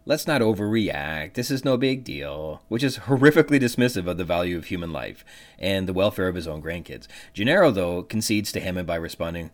Let's 0.09 0.29
not 0.29 0.41
overreact. 0.41 1.35
This 1.35 1.51
is 1.51 1.65
no 1.65 1.77
big 1.77 2.05
deal, 2.05 2.63
which 2.69 2.85
is 2.85 2.99
horrifically 2.99 3.61
dismissive 3.61 4.07
of 4.07 4.19
the 4.19 4.25
value 4.25 4.57
of 4.57 4.67
human 4.67 4.93
life 4.93 5.25
and 5.59 5.89
the 5.89 5.93
welfare 5.93 6.29
of 6.29 6.37
his 6.37 6.47
own 6.47 6.63
grandkids. 6.63 7.09
Gennaro, 7.35 7.73
though, 7.73 8.05
concedes 8.05 8.53
to 8.53 8.61
Hammond 8.61 8.87
by 8.87 8.95
responding, 8.95 9.51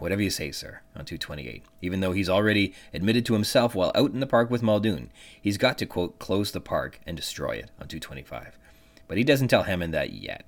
Whatever 0.00 0.22
you 0.22 0.30
say, 0.30 0.50
sir, 0.50 0.80
on 0.96 1.04
228. 1.04 1.62
Even 1.82 2.00
though 2.00 2.10
he's 2.10 2.28
already 2.28 2.74
admitted 2.92 3.24
to 3.26 3.34
himself 3.34 3.76
while 3.76 3.92
out 3.94 4.10
in 4.10 4.18
the 4.18 4.26
park 4.26 4.50
with 4.50 4.60
Muldoon, 4.60 5.12
he's 5.40 5.56
got 5.56 5.78
to, 5.78 5.86
quote, 5.86 6.18
close 6.18 6.50
the 6.50 6.60
park 6.60 6.98
and 7.06 7.16
destroy 7.16 7.52
it 7.52 7.70
on 7.80 7.86
225. 7.86 8.58
But 9.06 9.18
he 9.18 9.24
doesn't 9.24 9.48
tell 9.48 9.62
Hammond 9.62 9.94
that 9.94 10.12
yet. 10.12 10.46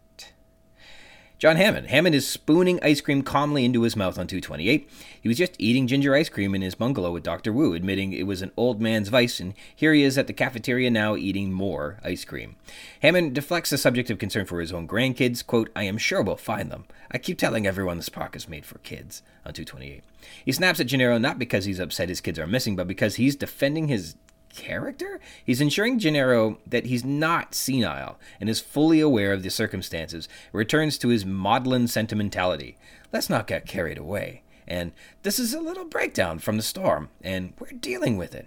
John 1.43 1.57
Hammond. 1.57 1.89
Hammond 1.89 2.15
is 2.15 2.29
spooning 2.29 2.79
ice 2.85 3.01
cream 3.01 3.23
calmly 3.23 3.65
into 3.65 3.83
his 3.83 3.97
mouth 3.97 4.17
on 4.17 4.29
228. 4.29 4.89
He 5.21 5.29
was 5.29 5.37
just 5.37 5.57
eating 5.59 5.89
ginger 5.89 6.15
ice 6.15 6.29
cream 6.29 6.55
in 6.55 6.63
his 6.63 6.77
bungalow 6.77 7.11
with 7.11 7.25
Dr. 7.25 7.53
Wu, 7.53 7.75
admitting 7.75 8.13
it 8.13 8.29
was 8.29 8.43
an 8.43 8.53
old 8.57 8.81
man's 8.81 9.09
vice, 9.09 9.41
and 9.41 9.53
here 9.75 9.93
he 9.93 10.05
is 10.05 10.17
at 10.17 10.29
the 10.29 10.33
cafeteria 10.33 10.89
now 10.89 11.17
eating 11.17 11.53
more 11.53 11.99
ice 12.05 12.25
cream. 12.25 12.55
Hammond 13.01 13.35
deflects 13.35 13.71
the 13.71 13.77
subject 13.77 14.09
of 14.09 14.21
concern 14.21 14.47
for 14.47 14.61
his 14.61 14.73
own 14.73 14.87
grandkids. 14.87 15.45
Quote, 15.45 15.69
I 15.75 15.83
am 15.83 15.99
sure 15.99 16.23
we'll 16.23 16.37
find 16.37 16.71
them. 16.71 16.85
I 17.11 17.19
keep 17.19 17.39
telling 17.39 17.67
everyone 17.67 17.97
this 17.97 18.09
park 18.09 18.37
is 18.37 18.49
made 18.49 18.65
for 18.65 18.79
kids. 18.79 19.25
On 19.45 19.53
228. 19.53 20.05
He 20.45 20.53
snaps 20.53 20.79
at 20.79 20.87
Gennaro 20.87 21.19
not 21.19 21.41
because 21.41 21.65
he's 21.65 21.81
upset 21.81 22.09
his 22.09 22.21
kids 22.21 22.39
are 22.39 22.47
missing, 22.47 22.77
but 22.77 22.87
because 22.87 23.17
he's 23.17 23.35
defending 23.35 23.89
his 23.89 24.15
character? 24.55 25.21
He's 25.45 25.61
ensuring 25.61 25.99
Gennaro 25.99 26.59
that 26.67 26.87
he's 26.87 27.05
not 27.05 27.55
senile 27.55 28.19
and 28.41 28.49
is 28.49 28.61
fully 28.61 29.01
aware 29.01 29.33
of 29.33 29.43
the 29.43 29.51
circumstances, 29.51 30.29
returns 30.53 30.99
to 30.99 31.09
his 31.09 31.27
maudlin 31.27 31.89
sentimentality. 31.89 32.77
Let's 33.13 33.31
not 33.31 33.47
get 33.47 33.67
carried 33.67 33.99
away. 33.99 34.43
And 34.67 34.93
this 35.23 35.39
is 35.39 35.53
a 35.53 35.61
little 35.61 35.85
breakdown 35.85 36.39
from 36.39 36.57
the 36.57 36.63
storm, 36.63 37.09
and 37.23 37.53
we're 37.59 37.79
dealing 37.79 38.17
with 38.17 38.35
it. 38.35 38.47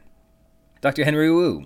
Dr. 0.82 1.04
Henry 1.04 1.32
Wu. 1.32 1.66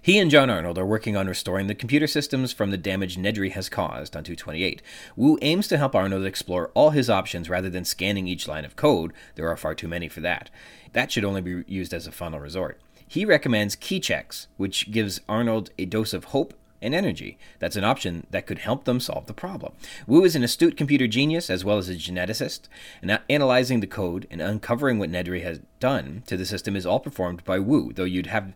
He 0.00 0.18
and 0.18 0.30
John 0.30 0.48
Arnold 0.48 0.78
are 0.78 0.86
working 0.86 1.16
on 1.16 1.26
restoring 1.26 1.66
the 1.66 1.74
computer 1.74 2.06
systems 2.06 2.52
from 2.52 2.70
the 2.70 2.76
damage 2.76 3.16
Nedry 3.16 3.52
has 3.52 3.68
caused 3.68 4.16
on 4.16 4.24
228. 4.24 4.80
Wu 5.16 5.38
aims 5.42 5.68
to 5.68 5.76
help 5.76 5.94
Arnold 5.94 6.24
explore 6.24 6.70
all 6.72 6.90
his 6.90 7.10
options 7.10 7.50
rather 7.50 7.68
than 7.68 7.84
scanning 7.84 8.26
each 8.26 8.48
line 8.48 8.64
of 8.64 8.76
code. 8.76 9.12
There 9.34 9.48
are 9.48 9.56
far 9.56 9.74
too 9.74 9.88
many 9.88 10.08
for 10.08 10.20
that. 10.20 10.50
That 10.92 11.12
should 11.12 11.24
only 11.24 11.40
be 11.40 11.64
used 11.66 11.92
as 11.92 12.06
a 12.06 12.12
final 12.12 12.40
resort. 12.40 12.80
He 13.10 13.24
recommends 13.24 13.74
key 13.74 14.00
checks, 14.00 14.48
which 14.58 14.90
gives 14.90 15.22
Arnold 15.28 15.70
a 15.78 15.86
dose 15.86 16.12
of 16.12 16.24
hope 16.24 16.52
and 16.82 16.94
energy. 16.94 17.38
That's 17.58 17.74
an 17.74 17.82
option 17.82 18.26
that 18.30 18.46
could 18.46 18.58
help 18.58 18.84
them 18.84 19.00
solve 19.00 19.26
the 19.26 19.32
problem. 19.32 19.72
Wu 20.06 20.24
is 20.24 20.36
an 20.36 20.44
astute 20.44 20.76
computer 20.76 21.06
genius 21.06 21.48
as 21.48 21.64
well 21.64 21.78
as 21.78 21.88
a 21.88 21.94
geneticist, 21.94 22.68
and 23.00 23.18
analyzing 23.30 23.80
the 23.80 23.86
code 23.86 24.26
and 24.30 24.42
uncovering 24.42 24.98
what 24.98 25.10
Nedry 25.10 25.42
has 25.42 25.60
done 25.80 26.22
to 26.26 26.36
the 26.36 26.44
system 26.44 26.76
is 26.76 26.84
all 26.84 27.00
performed 27.00 27.42
by 27.44 27.58
Wu, 27.58 27.92
though 27.94 28.04
you'd 28.04 28.26
have, 28.26 28.52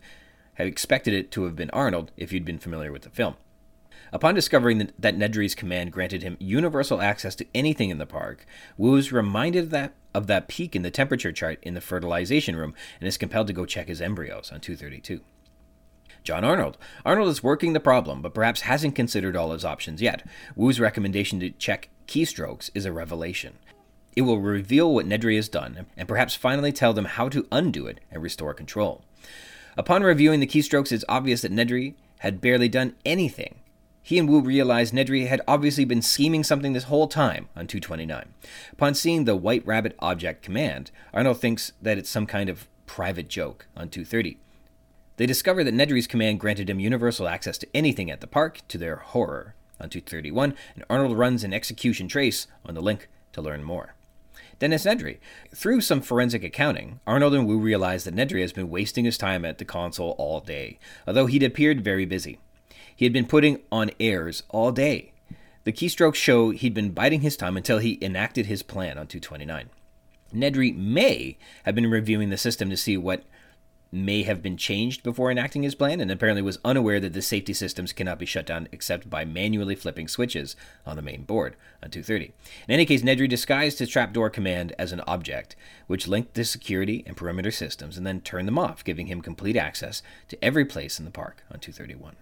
have 0.53 0.67
expected 0.67 1.15
it 1.15 1.31
to 1.31 1.45
have 1.45 1.55
been 1.55 1.71
Arnold 1.71 2.11
if 2.15 2.31
you'd 2.31 2.45
been 2.45 2.59
familiar 2.59 2.91
with 2.91 3.01
the 3.01 3.09
film. 3.09 3.35
Upon 4.13 4.35
discovering 4.35 4.91
that 4.99 5.17
Nedry's 5.17 5.55
command 5.55 5.91
granted 5.91 6.21
him 6.21 6.37
universal 6.39 7.01
access 7.01 7.33
to 7.33 7.47
anything 7.55 7.89
in 7.89 7.97
the 7.97 8.05
park, 8.05 8.45
Wu 8.77 8.95
is 8.95 9.11
reminded 9.11 9.63
of 9.63 9.69
that, 9.71 9.95
of 10.13 10.27
that 10.27 10.47
peak 10.47 10.75
in 10.75 10.83
the 10.83 10.91
temperature 10.91 11.31
chart 11.31 11.57
in 11.63 11.73
the 11.73 11.81
fertilization 11.81 12.55
room 12.55 12.75
and 13.01 13.07
is 13.07 13.17
compelled 13.17 13.47
to 13.47 13.53
go 13.53 13.65
check 13.65 13.87
his 13.87 14.01
embryos 14.01 14.51
on 14.51 14.61
232. 14.61 15.21
John 16.23 16.45
Arnold. 16.45 16.77
Arnold 17.03 17.29
is 17.29 17.41
working 17.41 17.73
the 17.73 17.79
problem, 17.79 18.21
but 18.21 18.35
perhaps 18.35 18.61
hasn't 18.61 18.93
considered 18.93 19.35
all 19.35 19.51
his 19.51 19.65
options 19.65 19.99
yet. 19.99 20.23
Wu's 20.55 20.79
recommendation 20.79 21.39
to 21.39 21.49
check 21.49 21.89
keystrokes 22.07 22.69
is 22.75 22.85
a 22.85 22.93
revelation. 22.93 23.57
It 24.15 24.21
will 24.21 24.39
reveal 24.39 24.93
what 24.93 25.07
Nedry 25.07 25.37
has 25.37 25.49
done, 25.49 25.87
and 25.97 26.07
perhaps 26.07 26.35
finally 26.35 26.71
tell 26.71 26.93
them 26.93 27.05
how 27.05 27.29
to 27.29 27.47
undo 27.51 27.87
it 27.87 27.99
and 28.11 28.21
restore 28.21 28.53
control. 28.53 29.03
Upon 29.75 30.03
reviewing 30.03 30.39
the 30.39 30.45
keystrokes, 30.45 30.91
it's 30.91 31.03
obvious 31.09 31.41
that 31.41 31.51
Nedry 31.51 31.95
had 32.19 32.39
barely 32.39 32.69
done 32.69 32.93
anything. 33.03 33.55
He 34.05 34.19
and 34.19 34.27
Wu 34.27 34.41
realize 34.41 34.91
Nedry 34.91 35.27
had 35.27 35.41
obviously 35.47 35.85
been 35.85 36.01
scheming 36.01 36.43
something 36.43 36.73
this 36.73 36.83
whole 36.83 37.07
time 37.07 37.47
on 37.55 37.67
229. 37.67 38.33
Upon 38.73 38.93
seeing 38.93 39.23
the 39.23 39.35
White 39.35 39.65
Rabbit 39.65 39.95
object 39.99 40.43
command, 40.43 40.91
Arnold 41.13 41.39
thinks 41.39 41.71
that 41.81 41.97
it's 41.97 42.09
some 42.09 42.25
kind 42.25 42.49
of 42.49 42.67
private 42.85 43.29
joke 43.29 43.65
on 43.77 43.87
230. 43.87 44.37
They 45.15 45.25
discover 45.25 45.63
that 45.63 45.73
Nedry's 45.73 46.05
command 46.05 46.41
granted 46.41 46.69
him 46.69 46.81
universal 46.81 47.29
access 47.29 47.57
to 47.59 47.67
anything 47.73 48.11
at 48.11 48.19
the 48.19 48.27
park, 48.27 48.59
to 48.67 48.77
their 48.77 48.97
horror, 48.97 49.55
on 49.79 49.89
231, 49.89 50.53
and 50.75 50.83
Arnold 50.89 51.17
runs 51.17 51.45
an 51.45 51.53
execution 51.53 52.09
trace 52.09 52.47
on 52.65 52.73
the 52.73 52.81
link 52.81 53.07
to 53.31 53.41
learn 53.41 53.63
more. 53.63 53.95
Dennis 54.59 54.85
Nedry. 54.85 55.19
Through 55.55 55.81
some 55.81 56.01
forensic 56.01 56.43
accounting, 56.43 56.99
Arnold 57.07 57.35
and 57.35 57.47
Wu 57.47 57.57
realize 57.57 58.03
that 58.03 58.15
Nedry 58.15 58.41
has 58.41 58.53
been 58.53 58.69
wasting 58.69 59.05
his 59.05 59.17
time 59.17 59.45
at 59.45 59.59
the 59.59 59.65
console 59.65 60.11
all 60.17 60.41
day, 60.41 60.77
although 61.07 61.25
he'd 61.25 61.43
appeared 61.43 61.83
very 61.83 62.05
busy. 62.05 62.39
He 63.03 63.05
had 63.05 63.11
been 63.11 63.27
putting 63.27 63.59
on 63.69 63.91
airs 63.99 64.43
all 64.47 64.71
day. 64.71 65.11
The 65.65 65.73
keystrokes 65.73 66.15
show 66.15 66.51
he'd 66.51 66.73
been 66.73 66.91
biding 66.91 67.19
his 67.19 67.35
time 67.35 67.57
until 67.57 67.79
he 67.79 67.99
enacted 68.01 68.45
his 68.45 68.63
plan 68.63 68.97
on 68.97 69.07
229. 69.07 69.69
Nedry 70.33 70.73
may 70.73 71.37
have 71.65 71.75
been 71.75 71.91
reviewing 71.91 72.29
the 72.29 72.37
system 72.37 72.69
to 72.69 72.77
see 72.77 72.95
what 72.95 73.25
may 73.91 74.23
have 74.23 74.41
been 74.41 74.55
changed 74.55 75.03
before 75.03 75.29
enacting 75.29 75.63
his 75.63 75.75
plan, 75.75 75.99
and 75.99 76.09
apparently 76.09 76.41
was 76.41 76.59
unaware 76.63 77.01
that 77.01 77.11
the 77.11 77.21
safety 77.21 77.51
systems 77.51 77.91
cannot 77.91 78.19
be 78.19 78.25
shut 78.25 78.45
down 78.45 78.69
except 78.71 79.09
by 79.09 79.25
manually 79.25 79.75
flipping 79.75 80.07
switches 80.07 80.55
on 80.85 80.95
the 80.95 81.01
main 81.01 81.23
board 81.23 81.57
on 81.83 81.89
230. 81.89 82.31
In 82.69 82.73
any 82.73 82.85
case, 82.85 83.01
Nedry 83.01 83.27
disguised 83.27 83.79
his 83.79 83.89
trapdoor 83.89 84.29
command 84.29 84.73
as 84.79 84.93
an 84.93 85.01
object, 85.05 85.57
which 85.87 86.07
linked 86.07 86.35
the 86.35 86.45
security 86.45 87.03
and 87.05 87.17
perimeter 87.17 87.51
systems 87.51 87.97
and 87.97 88.07
then 88.07 88.21
turned 88.21 88.47
them 88.47 88.57
off, 88.57 88.81
giving 88.81 89.07
him 89.07 89.19
complete 89.19 89.57
access 89.57 90.01
to 90.29 90.41
every 90.41 90.63
place 90.63 90.99
in 90.99 91.03
the 91.03 91.11
park 91.11 91.43
on 91.51 91.59
231. 91.59 92.15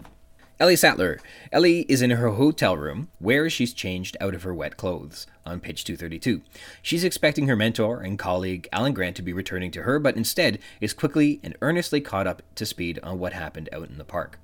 Ellie 0.62 0.76
Sattler. 0.76 1.18
Ellie 1.52 1.88
is 1.90 2.04
in 2.04 2.12
her 2.12 2.30
hotel 2.30 2.78
room 2.78 3.10
where 3.18 3.50
she's 3.50 3.74
changed 3.74 4.16
out 4.22 4.36
of 4.36 4.44
her 4.44 4.54
wet 4.54 4.78
clothes 4.78 5.26
on 5.44 5.60
page 5.60 5.84
232. 5.84 6.44
She's 6.84 7.04
expecting 7.04 7.48
her 7.48 7.56
mentor 7.56 8.02
and 8.02 8.20
colleague 8.20 8.70
Alan 8.72 8.94
Grant 8.94 9.16
to 9.16 9.24
be 9.24 9.34
returning 9.34 9.72
to 9.72 9.82
her, 9.82 9.98
but 9.98 10.16
instead 10.16 10.60
is 10.80 10.94
quickly 10.94 11.40
and 11.42 11.58
earnestly 11.64 12.00
caught 12.00 12.28
up 12.28 12.44
to 12.54 12.68
speed 12.68 13.00
on 13.02 13.18
what 13.18 13.34
happened 13.34 13.70
out 13.74 13.90
in 13.90 13.98
the 13.98 14.04
park. 14.04 14.38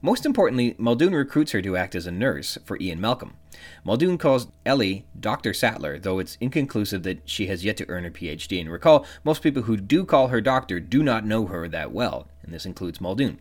Most 0.00 0.24
importantly, 0.24 0.76
Muldoon 0.78 1.16
recruits 1.16 1.50
her 1.50 1.60
to 1.62 1.76
act 1.76 1.96
as 1.96 2.06
a 2.06 2.12
nurse 2.12 2.56
for 2.64 2.78
Ian 2.80 3.00
Malcolm. 3.00 3.34
Muldoon 3.82 4.18
calls 4.18 4.46
Ellie 4.64 5.04
Dr. 5.18 5.52
Sattler, 5.52 5.98
though 5.98 6.20
it's 6.20 6.38
inconclusive 6.40 7.02
that 7.02 7.28
she 7.28 7.48
has 7.48 7.64
yet 7.64 7.76
to 7.78 7.88
earn 7.88 8.04
her 8.04 8.10
PhD. 8.12 8.60
And 8.60 8.70
recall, 8.70 9.04
most 9.24 9.42
people 9.42 9.62
who 9.62 9.76
do 9.76 10.04
call 10.04 10.28
her 10.28 10.40
doctor 10.40 10.78
do 10.78 11.02
not 11.02 11.26
know 11.26 11.46
her 11.46 11.66
that 11.66 11.90
well, 11.90 12.28
and 12.44 12.54
this 12.54 12.66
includes 12.66 13.00
Muldoon. 13.00 13.40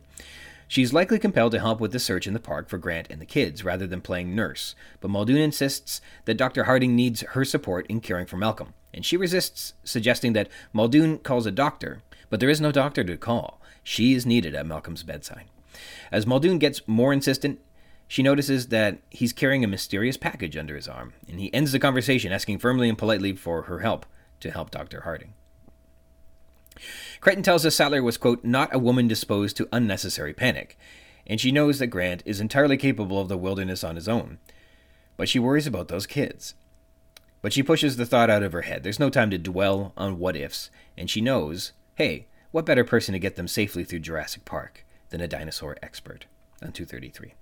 She's 0.68 0.94
likely 0.94 1.20
compelled 1.20 1.52
to 1.52 1.60
help 1.60 1.80
with 1.80 1.92
the 1.92 2.00
search 2.00 2.26
in 2.26 2.34
the 2.34 2.40
park 2.40 2.70
for 2.70 2.78
Grant 2.78 3.08
and 3.10 3.22
the 3.22 3.26
kids, 3.26 3.64
rather 3.64 3.86
than 3.86 4.02
playing 4.02 4.36
nurse, 4.36 4.76
but 5.00 5.12
Muldoon 5.12 5.38
insists 5.38 6.02
that 6.26 6.38
Dr. 6.38 6.64
Harding 6.64 6.96
needs 6.96 7.22
her 7.22 7.46
support 7.46 7.86
in 7.88 8.02
caring 8.02 8.26
for 8.26 8.38
Malcolm, 8.38 8.74
and 8.94 9.06
she 9.06 9.18
resists, 9.18 9.74
suggesting 9.84 10.34
that 10.34 10.50
Muldoon 10.74 11.20
calls 11.20 11.46
a 11.46 11.52
doctor, 11.52 12.02
but 12.30 12.40
there 12.40 12.50
is 12.50 12.62
no 12.62 12.72
doctor 12.72 13.04
to 13.04 13.18
call. 13.18 13.62
She 13.84 14.14
is 14.14 14.26
needed 14.26 14.56
at 14.56 14.66
Malcolm's 14.66 15.04
bedside. 15.04 15.46
As 16.12 16.26
Muldoon 16.26 16.58
gets 16.58 16.88
more 16.88 17.14
insistent, 17.14 17.60
she 18.08 18.24
notices 18.24 18.68
that 18.68 19.00
he's 19.10 19.34
carrying 19.34 19.64
a 19.64 19.68
mysterious 19.68 20.18
package 20.18 20.58
under 20.58 20.76
his 20.76 20.88
arm, 20.88 21.14
and 21.28 21.40
he 21.40 21.54
ends 21.54 21.72
the 21.72 21.80
conversation 21.80 22.32
asking 22.32 22.60
firmly 22.60 22.90
and 22.90 22.98
politely 22.98 23.34
for 23.34 23.64
her 23.64 23.80
help 23.80 24.06
to 24.40 24.52
help 24.52 24.72
Dr. 24.72 25.02
Harding. 25.02 25.34
Crichton 27.22 27.44
tells 27.44 27.66
us 27.66 27.76
Sattler 27.76 28.04
was, 28.04 28.18
quote, 28.18 28.44
not 28.44 28.74
a 28.74 28.80
woman 28.80 29.08
disposed 29.08 29.58
to 29.58 29.70
unnecessary 29.72 30.34
panic, 30.34 30.78
and 31.28 31.40
she 31.40 31.52
knows 31.52 31.80
that 31.80 31.88
Grant 31.88 32.24
is 32.26 32.40
entirely 32.40 32.78
capable 32.78 33.20
of 33.20 33.30
the 33.30 33.38
wilderness 33.38 33.84
on 33.84 33.96
his 33.96 34.08
own. 34.08 34.38
But 35.18 35.30
she 35.30 35.40
worries 35.40 35.68
about 35.68 35.88
those 35.88 36.06
kids. 36.06 36.54
But 37.42 37.54
she 37.54 37.64
pushes 37.64 37.98
the 37.98 38.06
thought 38.06 38.30
out 38.30 38.44
of 38.44 38.54
her 38.54 38.64
head. 38.64 38.84
There's 38.84 39.00
no 39.00 39.10
time 39.10 39.30
to 39.32 39.38
dwell 39.38 39.94
on 39.96 40.20
what 40.20 40.36
ifs, 40.36 40.70
and 40.98 41.10
she 41.10 41.22
knows 41.22 41.74
hey, 41.96 42.28
what 42.52 42.66
better 42.66 42.84
person 42.84 43.14
to 43.14 43.20
get 43.20 43.38
them 43.38 43.48
safely 43.48 43.86
through 43.86 44.00
Jurassic 44.00 44.44
Park 44.44 44.86
than 45.10 45.22
a 45.22 45.28
dinosaur 45.28 45.78
expert 45.82 46.26
on 46.62 46.74
233? 46.74 47.34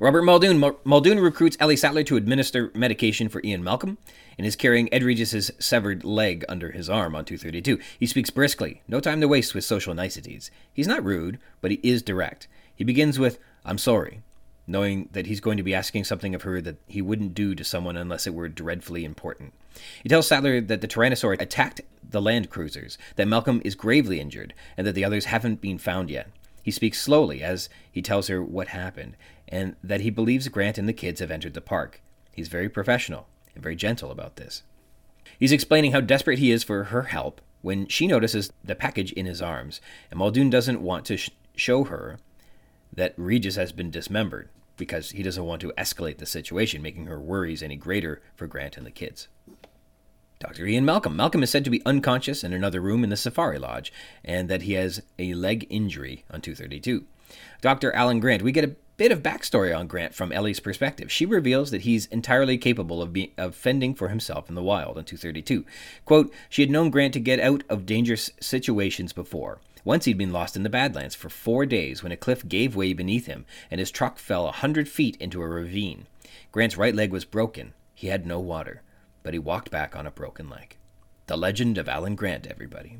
Robert 0.00 0.22
Muldoon. 0.22 0.74
Muldoon 0.82 1.20
recruits 1.20 1.56
Ellie 1.60 1.76
Sattler 1.76 2.02
to 2.02 2.16
administer 2.16 2.72
medication 2.74 3.28
for 3.28 3.40
Ian 3.44 3.62
Malcolm 3.62 3.96
and 4.36 4.44
is 4.44 4.56
carrying 4.56 4.92
Ed 4.92 5.04
Regis's 5.04 5.52
severed 5.60 6.02
leg 6.02 6.44
under 6.48 6.72
his 6.72 6.90
arm 6.90 7.14
on 7.14 7.24
232. 7.24 7.78
He 8.00 8.06
speaks 8.06 8.30
briskly, 8.30 8.82
no 8.88 8.98
time 8.98 9.20
to 9.20 9.28
waste 9.28 9.54
with 9.54 9.62
social 9.62 9.94
niceties. 9.94 10.50
He's 10.72 10.88
not 10.88 11.04
rude, 11.04 11.38
but 11.60 11.70
he 11.70 11.78
is 11.84 12.02
direct. 12.02 12.48
He 12.74 12.82
begins 12.82 13.20
with, 13.20 13.38
I'm 13.64 13.78
sorry, 13.78 14.22
knowing 14.66 15.10
that 15.12 15.26
he's 15.26 15.40
going 15.40 15.58
to 15.58 15.62
be 15.62 15.76
asking 15.76 16.02
something 16.02 16.34
of 16.34 16.42
her 16.42 16.60
that 16.60 16.78
he 16.88 17.00
wouldn't 17.00 17.34
do 17.34 17.54
to 17.54 17.62
someone 17.62 17.96
unless 17.96 18.26
it 18.26 18.34
were 18.34 18.48
dreadfully 18.48 19.04
important. 19.04 19.52
He 20.02 20.08
tells 20.08 20.26
Sattler 20.26 20.60
that 20.60 20.80
the 20.80 20.88
Tyrannosaur 20.88 21.40
attacked 21.40 21.82
the 22.02 22.20
land 22.20 22.50
cruisers, 22.50 22.98
that 23.14 23.28
Malcolm 23.28 23.62
is 23.64 23.76
gravely 23.76 24.18
injured, 24.18 24.54
and 24.76 24.88
that 24.88 24.94
the 24.94 25.04
others 25.04 25.26
haven't 25.26 25.60
been 25.60 25.78
found 25.78 26.10
yet. 26.10 26.30
He 26.64 26.70
speaks 26.70 27.00
slowly 27.00 27.42
as 27.42 27.68
he 27.92 28.00
tells 28.00 28.28
her 28.28 28.42
what 28.42 28.68
happened, 28.68 29.16
and 29.48 29.76
that 29.82 30.00
he 30.00 30.10
believes 30.10 30.48
Grant 30.48 30.78
and 30.78 30.88
the 30.88 30.92
kids 30.92 31.20
have 31.20 31.30
entered 31.30 31.54
the 31.54 31.60
park. 31.60 32.00
He's 32.32 32.48
very 32.48 32.68
professional 32.68 33.26
and 33.54 33.62
very 33.62 33.76
gentle 33.76 34.10
about 34.10 34.36
this. 34.36 34.62
He's 35.38 35.52
explaining 35.52 35.92
how 35.92 36.00
desperate 36.00 36.38
he 36.38 36.50
is 36.50 36.64
for 36.64 36.84
her 36.84 37.04
help 37.04 37.40
when 37.62 37.86
she 37.88 38.06
notices 38.06 38.52
the 38.62 38.74
package 38.74 39.12
in 39.12 39.26
his 39.26 39.40
arms, 39.40 39.80
and 40.10 40.18
Muldoon 40.18 40.50
doesn't 40.50 40.82
want 40.82 41.06
to 41.06 41.16
sh- 41.16 41.30
show 41.56 41.84
her 41.84 42.18
that 42.92 43.14
Regis 43.16 43.56
has 43.56 43.72
been 43.72 43.90
dismembered 43.90 44.48
because 44.76 45.10
he 45.10 45.22
doesn't 45.22 45.44
want 45.44 45.60
to 45.62 45.72
escalate 45.78 46.18
the 46.18 46.26
situation, 46.26 46.82
making 46.82 47.06
her 47.06 47.20
worries 47.20 47.62
any 47.62 47.76
greater 47.76 48.20
for 48.36 48.46
Grant 48.46 48.76
and 48.76 48.86
the 48.86 48.90
kids. 48.90 49.28
Dr. 50.40 50.66
Ian 50.66 50.84
Malcolm. 50.84 51.16
Malcolm 51.16 51.42
is 51.42 51.50
said 51.50 51.64
to 51.64 51.70
be 51.70 51.80
unconscious 51.86 52.44
in 52.44 52.52
another 52.52 52.80
room 52.80 53.02
in 53.02 53.10
the 53.10 53.16
Safari 53.16 53.58
Lodge, 53.58 53.92
and 54.24 54.48
that 54.50 54.62
he 54.62 54.74
has 54.74 55.02
a 55.18 55.32
leg 55.32 55.66
injury 55.70 56.24
on 56.30 56.40
232. 56.40 57.06
Dr. 57.60 57.92
Alan 57.92 58.20
Grant. 58.20 58.42
We 58.42 58.52
get 58.52 58.64
a 58.64 58.76
bit 58.96 59.12
of 59.12 59.22
backstory 59.22 59.76
on 59.76 59.86
Grant 59.86 60.14
from 60.14 60.32
Ellie's 60.32 60.60
perspective. 60.60 61.10
She 61.10 61.26
reveals 61.26 61.70
that 61.70 61.82
he's 61.82 62.06
entirely 62.06 62.58
capable 62.58 63.02
of, 63.02 63.12
be- 63.12 63.32
of 63.36 63.54
fending 63.54 63.94
for 63.94 64.08
himself 64.08 64.48
in 64.48 64.54
the 64.54 64.62
wild 64.62 64.96
on 64.96 65.04
232. 65.04 65.64
Quote, 66.04 66.32
she 66.48 66.62
had 66.62 66.70
known 66.70 66.90
Grant 66.90 67.12
to 67.14 67.20
get 67.20 67.40
out 67.40 67.64
of 67.68 67.86
dangerous 67.86 68.30
situations 68.40 69.12
before. 69.12 69.60
Once 69.84 70.04
he'd 70.04 70.18
been 70.18 70.32
lost 70.32 70.56
in 70.56 70.62
the 70.62 70.70
Badlands 70.70 71.14
for 71.14 71.28
four 71.28 71.66
days 71.66 72.02
when 72.02 72.12
a 72.12 72.16
cliff 72.16 72.48
gave 72.48 72.76
way 72.76 72.92
beneath 72.92 73.26
him 73.26 73.44
and 73.70 73.78
his 73.78 73.90
truck 73.90 74.18
fell 74.18 74.46
a 74.46 74.52
hundred 74.52 74.88
feet 74.88 75.16
into 75.20 75.42
a 75.42 75.48
ravine. 75.48 76.06
Grant's 76.52 76.76
right 76.76 76.94
leg 76.94 77.10
was 77.10 77.24
broken. 77.24 77.74
He 77.94 78.06
had 78.06 78.26
no 78.26 78.40
water 78.40 78.82
but 79.24 79.32
he 79.32 79.38
walked 79.40 79.72
back 79.72 79.96
on 79.96 80.06
a 80.06 80.12
broken 80.12 80.48
leg. 80.48 80.76
The 81.26 81.36
legend 81.36 81.78
of 81.78 81.88
Alan 81.88 82.14
Grant, 82.14 82.46
everybody. 82.46 82.98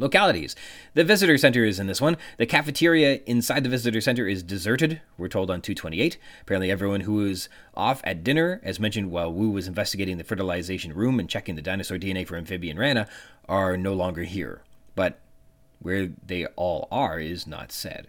Localities. 0.00 0.56
The 0.94 1.04
visitor 1.04 1.36
center 1.36 1.62
is 1.62 1.78
in 1.78 1.86
this 1.86 2.00
one. 2.00 2.16
The 2.38 2.46
cafeteria 2.46 3.20
inside 3.26 3.64
the 3.64 3.68
visitor 3.68 4.00
center 4.00 4.26
is 4.26 4.42
deserted, 4.42 5.02
we're 5.18 5.28
told 5.28 5.50
on 5.50 5.60
228. 5.60 6.16
Apparently, 6.40 6.70
everyone 6.70 7.02
who 7.02 7.16
was 7.16 7.50
off 7.74 8.00
at 8.02 8.24
dinner, 8.24 8.62
as 8.64 8.80
mentioned 8.80 9.10
while 9.10 9.30
Wu 9.30 9.50
was 9.50 9.68
investigating 9.68 10.16
the 10.16 10.24
fertilization 10.24 10.94
room 10.94 11.20
and 11.20 11.28
checking 11.28 11.54
the 11.54 11.60
dinosaur 11.60 11.98
DNA 11.98 12.26
for 12.26 12.36
amphibian 12.36 12.78
rana, 12.78 13.06
are 13.46 13.76
no 13.76 13.92
longer 13.92 14.22
here. 14.22 14.62
But 14.94 15.18
Where 15.80 16.08
they 16.26 16.46
all 16.56 16.88
are 16.90 17.20
is 17.20 17.46
not 17.46 17.70
said. 17.70 18.08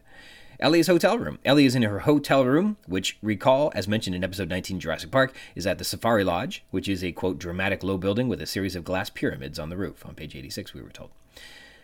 Ellie's 0.62 0.88
hotel 0.88 1.18
room. 1.18 1.40
Ellie 1.44 1.66
is 1.66 1.76
in 1.76 1.84
her 1.84 2.00
hotel 2.00 2.46
room, 2.46 2.78
which, 2.86 3.18
recall, 3.22 3.72
as 3.76 3.88
mentioned 3.88 4.16
in 4.16 4.24
episode 4.24 4.48
19 4.48 4.80
Jurassic 4.80 5.12
Park, 5.12 5.34
is 5.56 5.68
at 5.68 5.78
the 5.78 5.84
Safari 5.84 6.24
Lodge, 6.24 6.64
which 6.72 6.88
is 6.88 7.04
a, 7.04 7.12
quote, 7.12 7.38
dramatic 7.40 7.84
low 7.84 7.98
building 7.98 8.30
with 8.30 8.42
a 8.42 8.46
series 8.46 8.76
of 8.78 8.86
glass 8.86 9.10
pyramids 9.10 9.60
on 9.60 9.70
the 9.70 9.78
roof. 9.78 10.06
On 10.06 10.16
page 10.16 10.36
86, 10.36 10.74
we 10.74 10.82
were 10.82 10.90
told. 10.90 11.12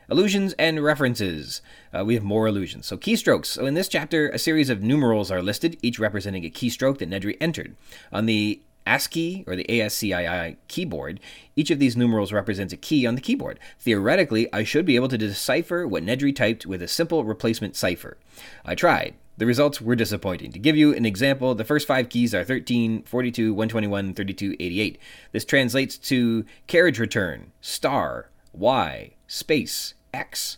Illusions 0.09 0.53
and 0.53 0.81
references. 0.81 1.61
Uh, 1.93 2.05
we 2.05 2.13
have 2.13 2.23
more 2.23 2.47
illusions. 2.47 2.85
So, 2.85 2.97
keystrokes. 2.97 3.47
So, 3.47 3.65
in 3.65 3.73
this 3.73 3.89
chapter, 3.89 4.29
a 4.29 4.39
series 4.39 4.69
of 4.69 4.81
numerals 4.81 5.29
are 5.29 5.41
listed, 5.41 5.77
each 5.81 5.99
representing 5.99 6.45
a 6.45 6.49
keystroke 6.49 6.99
that 6.99 7.09
Nedry 7.09 7.35
entered. 7.41 7.75
On 8.13 8.25
the 8.25 8.61
ASCII 8.85 9.43
or 9.45 9.55
the 9.57 9.69
ASCII 9.69 10.57
keyboard, 10.69 11.19
each 11.55 11.71
of 11.71 11.79
these 11.79 11.97
numerals 11.97 12.31
represents 12.31 12.71
a 12.71 12.77
key 12.77 13.05
on 13.05 13.15
the 13.15 13.21
keyboard. 13.21 13.59
Theoretically, 13.79 14.51
I 14.53 14.63
should 14.63 14.85
be 14.85 14.95
able 14.95 15.09
to 15.09 15.17
decipher 15.17 15.85
what 15.85 16.03
Nedry 16.03 16.33
typed 16.33 16.65
with 16.65 16.81
a 16.81 16.87
simple 16.87 17.25
replacement 17.25 17.75
cipher. 17.75 18.17
I 18.63 18.75
tried. 18.75 19.15
The 19.37 19.45
results 19.45 19.81
were 19.81 19.95
disappointing. 19.95 20.51
To 20.53 20.59
give 20.59 20.75
you 20.75 20.95
an 20.95 21.05
example, 21.05 21.53
the 21.53 21.65
first 21.65 21.85
five 21.85 22.09
keys 22.09 22.33
are 22.33 22.43
13, 22.43 23.03
42, 23.03 23.53
121, 23.53 24.13
32, 24.13 24.55
88. 24.59 24.99
This 25.31 25.45
translates 25.45 25.97
to 25.97 26.45
carriage 26.65 26.97
return, 26.97 27.51
star, 27.61 28.29
Y, 28.53 29.11
space, 29.27 29.93
X, 30.17 30.57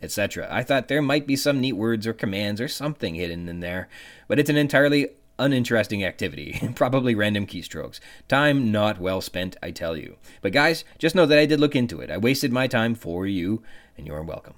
etc. 0.00 0.46
I 0.50 0.62
thought 0.62 0.86
there 0.86 1.02
might 1.02 1.26
be 1.26 1.36
some 1.36 1.60
neat 1.60 1.72
words 1.72 2.06
or 2.06 2.12
commands 2.12 2.60
or 2.60 2.68
something 2.68 3.16
hidden 3.16 3.48
in 3.48 3.60
there, 3.60 3.88
but 4.28 4.38
it's 4.38 4.50
an 4.50 4.56
entirely 4.56 5.08
uninteresting 5.38 6.04
activity, 6.04 6.60
probably 6.76 7.14
random 7.14 7.46
keystrokes. 7.46 7.98
Time 8.28 8.70
not 8.70 9.00
well 9.00 9.20
spent, 9.20 9.56
I 9.62 9.72
tell 9.72 9.96
you. 9.96 10.16
But 10.42 10.52
guys, 10.52 10.84
just 10.98 11.16
know 11.16 11.26
that 11.26 11.38
I 11.38 11.46
did 11.46 11.58
look 11.58 11.74
into 11.74 12.00
it. 12.00 12.10
I 12.10 12.18
wasted 12.18 12.52
my 12.52 12.68
time 12.68 12.94
for 12.94 13.26
you, 13.26 13.62
and 13.98 14.06
you're 14.06 14.22
welcome. 14.22 14.54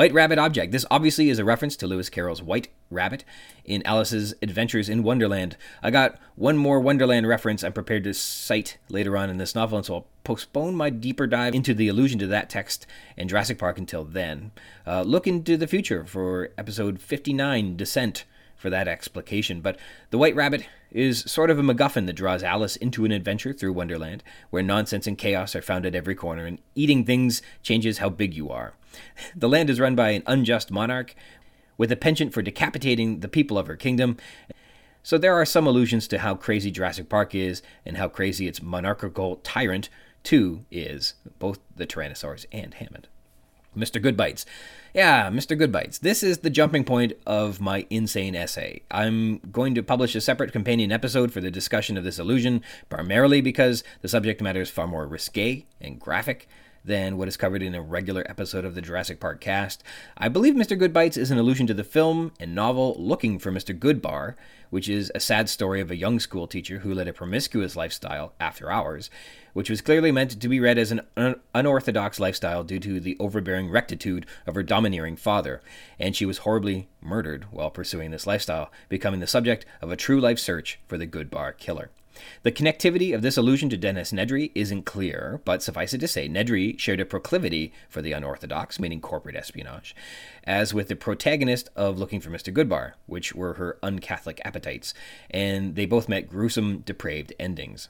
White 0.00 0.14
Rabbit 0.14 0.38
Object. 0.38 0.72
This 0.72 0.86
obviously 0.90 1.28
is 1.28 1.38
a 1.38 1.44
reference 1.44 1.76
to 1.76 1.86
Lewis 1.86 2.08
Carroll's 2.08 2.40
White 2.40 2.68
Rabbit 2.88 3.22
in 3.66 3.82
Alice's 3.86 4.32
Adventures 4.40 4.88
in 4.88 5.02
Wonderland. 5.02 5.58
I 5.82 5.90
got 5.90 6.18
one 6.36 6.56
more 6.56 6.80
Wonderland 6.80 7.28
reference 7.28 7.62
I'm 7.62 7.74
prepared 7.74 8.04
to 8.04 8.14
cite 8.14 8.78
later 8.88 9.14
on 9.14 9.28
in 9.28 9.36
this 9.36 9.54
novel, 9.54 9.76
and 9.76 9.84
so 9.84 9.94
I'll 9.96 10.06
postpone 10.24 10.74
my 10.74 10.88
deeper 10.88 11.26
dive 11.26 11.54
into 11.54 11.74
the 11.74 11.88
allusion 11.88 12.18
to 12.20 12.26
that 12.28 12.48
text 12.48 12.86
in 13.18 13.28
Jurassic 13.28 13.58
Park 13.58 13.76
until 13.76 14.02
then. 14.02 14.52
Uh, 14.86 15.02
look 15.02 15.26
into 15.26 15.58
the 15.58 15.66
future 15.66 16.06
for 16.06 16.48
episode 16.56 16.98
59, 16.98 17.76
Descent, 17.76 18.24
for 18.56 18.70
that 18.70 18.88
explication. 18.88 19.60
But 19.60 19.78
the 20.08 20.16
White 20.16 20.34
Rabbit 20.34 20.66
is 20.90 21.20
sort 21.20 21.50
of 21.50 21.58
a 21.58 21.62
MacGuffin 21.62 22.06
that 22.06 22.14
draws 22.14 22.42
Alice 22.42 22.76
into 22.76 23.04
an 23.04 23.12
adventure 23.12 23.52
through 23.52 23.72
Wonderland, 23.72 24.22
where 24.50 24.62
nonsense 24.62 25.06
and 25.06 25.16
chaos 25.16 25.54
are 25.54 25.62
found 25.62 25.86
at 25.86 25.94
every 25.94 26.14
corner, 26.14 26.46
and 26.46 26.58
eating 26.74 27.04
things 27.04 27.42
changes 27.62 27.98
how 27.98 28.08
big 28.08 28.34
you 28.34 28.50
are. 28.50 28.74
The 29.34 29.48
land 29.48 29.70
is 29.70 29.80
run 29.80 29.94
by 29.94 30.10
an 30.10 30.22
unjust 30.26 30.70
monarch 30.70 31.14
with 31.78 31.92
a 31.92 31.96
penchant 31.96 32.32
for 32.32 32.42
decapitating 32.42 33.20
the 33.20 33.28
people 33.28 33.56
of 33.56 33.66
her 33.66 33.76
kingdom. 33.76 34.16
So 35.02 35.16
there 35.16 35.34
are 35.34 35.46
some 35.46 35.66
allusions 35.66 36.06
to 36.08 36.18
how 36.18 36.34
crazy 36.34 36.70
Jurassic 36.70 37.08
Park 37.08 37.34
is 37.34 37.62
and 37.86 37.96
how 37.96 38.08
crazy 38.08 38.46
its 38.46 38.60
monarchical 38.60 39.36
tyrant, 39.36 39.88
too, 40.22 40.64
is, 40.70 41.14
both 41.38 41.58
the 41.74 41.86
Tyrannosaurus 41.86 42.46
and 42.52 42.74
Hammond. 42.74 43.08
Mr. 43.76 44.02
Goodbites. 44.02 44.44
Yeah, 44.94 45.30
Mr. 45.30 45.56
Goodbites. 45.56 45.98
This 45.98 46.22
is 46.22 46.38
the 46.38 46.50
jumping 46.50 46.84
point 46.84 47.12
of 47.26 47.60
my 47.60 47.86
insane 47.90 48.34
essay. 48.34 48.82
I'm 48.90 49.38
going 49.52 49.74
to 49.76 49.82
publish 49.82 50.14
a 50.14 50.20
separate 50.20 50.52
companion 50.52 50.90
episode 50.90 51.32
for 51.32 51.40
the 51.40 51.50
discussion 51.50 51.96
of 51.96 52.04
this 52.04 52.18
illusion, 52.18 52.62
primarily 52.88 53.40
because 53.40 53.84
the 54.02 54.08
subject 54.08 54.40
matter 54.40 54.60
is 54.60 54.70
far 54.70 54.86
more 54.86 55.06
risque 55.06 55.66
and 55.80 56.00
graphic 56.00 56.48
than 56.84 57.16
what 57.16 57.28
is 57.28 57.36
covered 57.36 57.62
in 57.62 57.74
a 57.74 57.82
regular 57.82 58.24
episode 58.28 58.64
of 58.64 58.74
the 58.74 58.80
Jurassic 58.80 59.20
Park 59.20 59.40
cast. 59.40 59.82
I 60.16 60.28
believe 60.28 60.54
Mr. 60.54 60.78
Goodbites 60.78 61.16
is 61.16 61.30
an 61.30 61.38
allusion 61.38 61.66
to 61.66 61.74
the 61.74 61.84
film 61.84 62.32
and 62.40 62.54
novel 62.54 62.96
Looking 62.98 63.38
for 63.38 63.52
Mr. 63.52 63.78
Goodbar, 63.78 64.34
which 64.70 64.88
is 64.88 65.10
a 65.14 65.20
sad 65.20 65.48
story 65.48 65.80
of 65.80 65.90
a 65.90 65.96
young 65.96 66.20
school 66.20 66.46
teacher 66.46 66.78
who 66.78 66.94
led 66.94 67.08
a 67.08 67.12
promiscuous 67.12 67.76
lifestyle 67.76 68.32
after 68.40 68.70
hours, 68.70 69.10
which 69.52 69.68
was 69.68 69.80
clearly 69.80 70.12
meant 70.12 70.40
to 70.40 70.48
be 70.48 70.60
read 70.60 70.78
as 70.78 70.92
an 70.92 71.02
un- 71.16 71.40
unorthodox 71.54 72.20
lifestyle 72.20 72.62
due 72.64 72.78
to 72.78 73.00
the 73.00 73.16
overbearing 73.18 73.68
rectitude 73.68 74.26
of 74.46 74.54
her 74.54 74.62
domineering 74.62 75.16
father, 75.16 75.60
and 75.98 76.14
she 76.14 76.24
was 76.24 76.38
horribly 76.38 76.88
murdered 77.00 77.46
while 77.50 77.70
pursuing 77.70 78.10
this 78.10 78.26
lifestyle, 78.26 78.70
becoming 78.88 79.20
the 79.20 79.26
subject 79.26 79.66
of 79.82 79.90
a 79.90 79.96
true 79.96 80.20
life 80.20 80.38
search 80.38 80.78
for 80.86 80.96
the 80.96 81.06
Goodbar 81.06 81.56
killer. 81.58 81.90
The 82.42 82.52
connectivity 82.52 83.14
of 83.14 83.22
this 83.22 83.36
allusion 83.36 83.68
to 83.70 83.76
Dennis 83.76 84.12
Nedry 84.12 84.50
isn't 84.54 84.86
clear, 84.86 85.40
but 85.44 85.62
suffice 85.62 85.94
it 85.94 85.98
to 85.98 86.08
say, 86.08 86.28
Nedry 86.28 86.78
shared 86.78 87.00
a 87.00 87.04
proclivity 87.04 87.72
for 87.88 88.02
the 88.02 88.12
unorthodox, 88.12 88.78
meaning 88.78 89.00
corporate 89.00 89.36
espionage, 89.36 89.94
as 90.44 90.74
with 90.74 90.88
the 90.88 90.96
protagonist 90.96 91.68
of 91.76 91.98
Looking 91.98 92.20
for 92.20 92.30
Mr. 92.30 92.52
Goodbar, 92.52 92.92
which 93.06 93.34
were 93.34 93.54
her 93.54 93.78
uncatholic 93.82 94.40
appetites, 94.44 94.94
and 95.30 95.74
they 95.74 95.86
both 95.86 96.08
met 96.08 96.28
gruesome, 96.28 96.78
depraved 96.78 97.32
endings. 97.38 97.88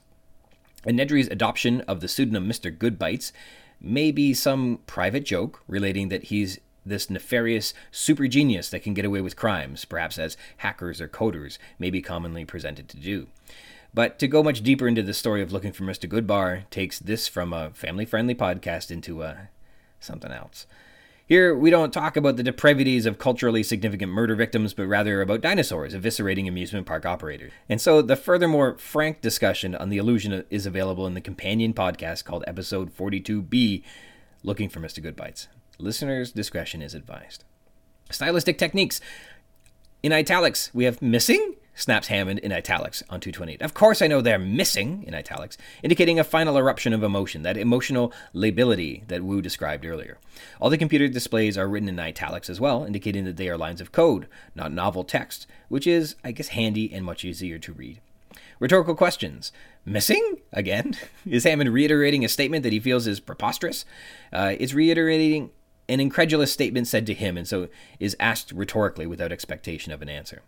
And 0.85 0.99
Nedry's 0.99 1.27
adoption 1.27 1.81
of 1.81 1.99
the 2.01 2.07
pseudonym 2.07 2.47
Mr. 2.47 2.75
Goodbites 2.75 3.31
may 3.79 4.11
be 4.11 4.33
some 4.33 4.79
private 4.85 5.25
joke 5.25 5.61
relating 5.67 6.09
that 6.09 6.25
he's 6.25 6.59
this 6.85 7.09
nefarious 7.09 7.73
super 7.91 8.27
genius 8.27 8.69
that 8.69 8.81
can 8.81 8.93
get 8.93 9.05
away 9.05 9.21
with 9.21 9.35
crimes, 9.35 9.85
perhaps 9.85 10.17
as 10.17 10.37
hackers 10.57 10.99
or 10.99 11.07
coders 11.07 11.57
may 11.77 11.89
be 11.89 12.01
commonly 12.01 12.45
presented 12.45 12.87
to 12.89 12.97
do. 12.97 13.27
But 13.93 14.19
to 14.19 14.27
go 14.27 14.41
much 14.41 14.63
deeper 14.63 14.87
into 14.87 15.03
the 15.03 15.13
story 15.13 15.41
of 15.41 15.51
looking 15.51 15.73
for 15.73 15.83
Mr. 15.83 16.09
Goodbar 16.09 16.69
takes 16.69 16.99
this 16.99 17.27
from 17.27 17.51
a 17.51 17.71
family 17.71 18.05
friendly 18.05 18.35
podcast 18.35 18.89
into 18.89 19.23
uh, 19.23 19.35
something 19.99 20.31
else. 20.31 20.65
Here, 21.31 21.55
we 21.55 21.69
don't 21.69 21.93
talk 21.93 22.17
about 22.17 22.35
the 22.35 22.43
depravities 22.43 23.05
of 23.05 23.17
culturally 23.17 23.63
significant 23.63 24.11
murder 24.11 24.35
victims, 24.35 24.73
but 24.73 24.85
rather 24.85 25.21
about 25.21 25.39
dinosaurs 25.39 25.93
eviscerating 25.93 26.47
amusement 26.47 26.85
park 26.85 27.05
operators. 27.05 27.53
And 27.69 27.79
so, 27.79 28.01
the 28.01 28.17
furthermore 28.17 28.77
frank 28.77 29.21
discussion 29.21 29.73
on 29.73 29.87
the 29.87 29.97
illusion 29.97 30.43
is 30.49 30.65
available 30.65 31.07
in 31.07 31.13
the 31.13 31.21
companion 31.21 31.73
podcast 31.73 32.25
called 32.25 32.43
Episode 32.47 32.93
42B 32.93 33.81
Looking 34.43 34.67
for 34.67 34.81
Mr. 34.81 35.01
Goodbites. 35.01 35.47
Listeners' 35.77 36.33
discretion 36.33 36.81
is 36.81 36.93
advised. 36.93 37.45
Stylistic 38.09 38.57
techniques. 38.57 38.99
In 40.03 40.11
italics, 40.11 40.69
we 40.73 40.83
have 40.83 41.01
missing, 41.01 41.55
snaps 41.81 42.07
Hammond 42.07 42.39
in 42.39 42.51
italics 42.51 43.01
on 43.09 43.19
228. 43.19 43.61
Of 43.61 43.73
course, 43.73 44.01
I 44.01 44.07
know 44.07 44.21
they're 44.21 44.37
missing 44.37 45.03
in 45.07 45.15
italics, 45.15 45.57
indicating 45.81 46.19
a 46.19 46.23
final 46.23 46.57
eruption 46.57 46.93
of 46.93 47.03
emotion, 47.03 47.41
that 47.41 47.57
emotional 47.57 48.13
lability 48.33 49.03
that 49.07 49.23
Wu 49.23 49.41
described 49.41 49.85
earlier. 49.85 50.17
All 50.59 50.69
the 50.69 50.77
computer 50.77 51.07
displays 51.07 51.57
are 51.57 51.67
written 51.67 51.89
in 51.89 51.99
italics 51.99 52.49
as 52.49 52.61
well, 52.61 52.85
indicating 52.85 53.25
that 53.25 53.37
they 53.37 53.49
are 53.49 53.57
lines 53.57 53.81
of 53.81 53.91
code, 53.91 54.27
not 54.55 54.71
novel 54.71 55.03
text, 55.03 55.47
which 55.69 55.87
is, 55.87 56.15
I 56.23 56.31
guess, 56.31 56.49
handy 56.49 56.93
and 56.93 57.03
much 57.03 57.25
easier 57.25 57.57
to 57.59 57.73
read. 57.73 57.99
Rhetorical 58.59 58.93
questions. 58.93 59.51
Missing? 59.85 60.37
Again? 60.53 60.95
Is 61.25 61.45
Hammond 61.45 61.73
reiterating 61.73 62.23
a 62.23 62.29
statement 62.29 62.61
that 62.61 62.71
he 62.71 62.79
feels 62.79 63.07
is 63.07 63.19
preposterous? 63.19 63.85
Uh, 64.31 64.53
it's 64.59 64.75
reiterating 64.75 65.49
an 65.91 65.99
incredulous 65.99 66.51
statement 66.51 66.87
said 66.87 67.05
to 67.05 67.13
him, 67.13 67.37
and 67.37 67.47
so 67.47 67.67
is 67.99 68.15
asked 68.19 68.51
rhetorically 68.51 69.05
without 69.05 69.31
expectation 69.31 69.91
of 69.91 70.01
an 70.01 70.09
answer. 70.09 70.41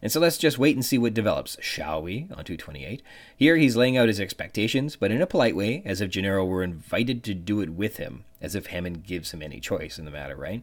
And 0.00 0.12
so 0.12 0.20
let's 0.20 0.38
just 0.38 0.58
wait 0.58 0.76
and 0.76 0.84
see 0.84 0.98
what 0.98 1.14
develops, 1.14 1.56
shall 1.60 2.02
we? 2.02 2.28
On 2.30 2.44
228. 2.44 3.02
Here 3.36 3.56
he's 3.56 3.76
laying 3.76 3.96
out 3.96 4.08
his 4.08 4.20
expectations, 4.20 4.96
but 4.96 5.10
in 5.10 5.20
a 5.20 5.26
polite 5.26 5.56
way, 5.56 5.82
as 5.84 6.00
if 6.00 6.10
Gennaro 6.10 6.44
were 6.44 6.62
invited 6.62 7.24
to 7.24 7.34
do 7.34 7.60
it 7.60 7.70
with 7.70 7.96
him, 7.96 8.24
as 8.40 8.54
if 8.54 8.66
Hammond 8.66 9.04
gives 9.04 9.32
him 9.32 9.42
any 9.42 9.60
choice 9.60 9.98
in 9.98 10.04
the 10.04 10.10
matter, 10.10 10.36
right? 10.36 10.62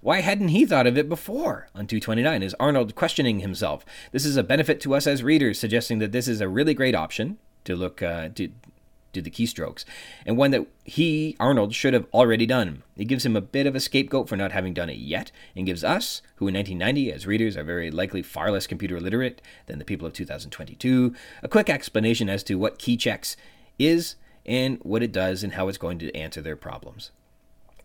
Why 0.00 0.20
hadn't 0.20 0.48
he 0.48 0.66
thought 0.66 0.86
of 0.86 0.98
it 0.98 1.08
before? 1.08 1.68
On 1.74 1.86
229 1.86 2.42
is 2.42 2.54
Arnold 2.60 2.94
questioning 2.94 3.40
himself. 3.40 3.86
This 4.12 4.26
is 4.26 4.36
a 4.36 4.42
benefit 4.42 4.80
to 4.82 4.94
us 4.94 5.06
as 5.06 5.22
readers, 5.22 5.58
suggesting 5.58 5.98
that 6.00 6.12
this 6.12 6.28
is 6.28 6.40
a 6.42 6.48
really 6.48 6.74
great 6.74 6.94
option 6.94 7.38
to 7.64 7.74
look 7.74 8.02
uh, 8.02 8.28
to 8.34 8.50
do 9.14 9.22
the 9.22 9.30
keystrokes, 9.30 9.84
and 10.26 10.36
one 10.36 10.50
that 10.50 10.66
he, 10.84 11.36
Arnold, 11.40 11.74
should 11.74 11.94
have 11.94 12.06
already 12.12 12.44
done. 12.44 12.82
It 12.96 13.06
gives 13.06 13.24
him 13.24 13.36
a 13.36 13.40
bit 13.40 13.66
of 13.66 13.74
a 13.74 13.80
scapegoat 13.80 14.28
for 14.28 14.36
not 14.36 14.52
having 14.52 14.74
done 14.74 14.90
it 14.90 14.98
yet, 14.98 15.32
and 15.56 15.64
gives 15.64 15.82
us, 15.82 16.20
who 16.36 16.48
in 16.48 16.54
1990 16.54 17.12
as 17.12 17.26
readers 17.26 17.56
are 17.56 17.64
very 17.64 17.90
likely 17.90 18.22
far 18.22 18.50
less 18.50 18.66
computer 18.66 19.00
literate 19.00 19.40
than 19.66 19.78
the 19.78 19.84
people 19.84 20.06
of 20.06 20.12
2022, 20.12 21.14
a 21.42 21.48
quick 21.48 21.70
explanation 21.70 22.28
as 22.28 22.42
to 22.42 22.56
what 22.56 22.78
key 22.78 22.96
checks 22.96 23.36
is 23.78 24.16
and 24.46 24.78
what 24.82 25.02
it 25.02 25.12
does 25.12 25.42
and 25.42 25.54
how 25.54 25.68
it's 25.68 25.78
going 25.78 25.98
to 25.98 26.14
answer 26.14 26.42
their 26.42 26.56
problems. 26.56 27.10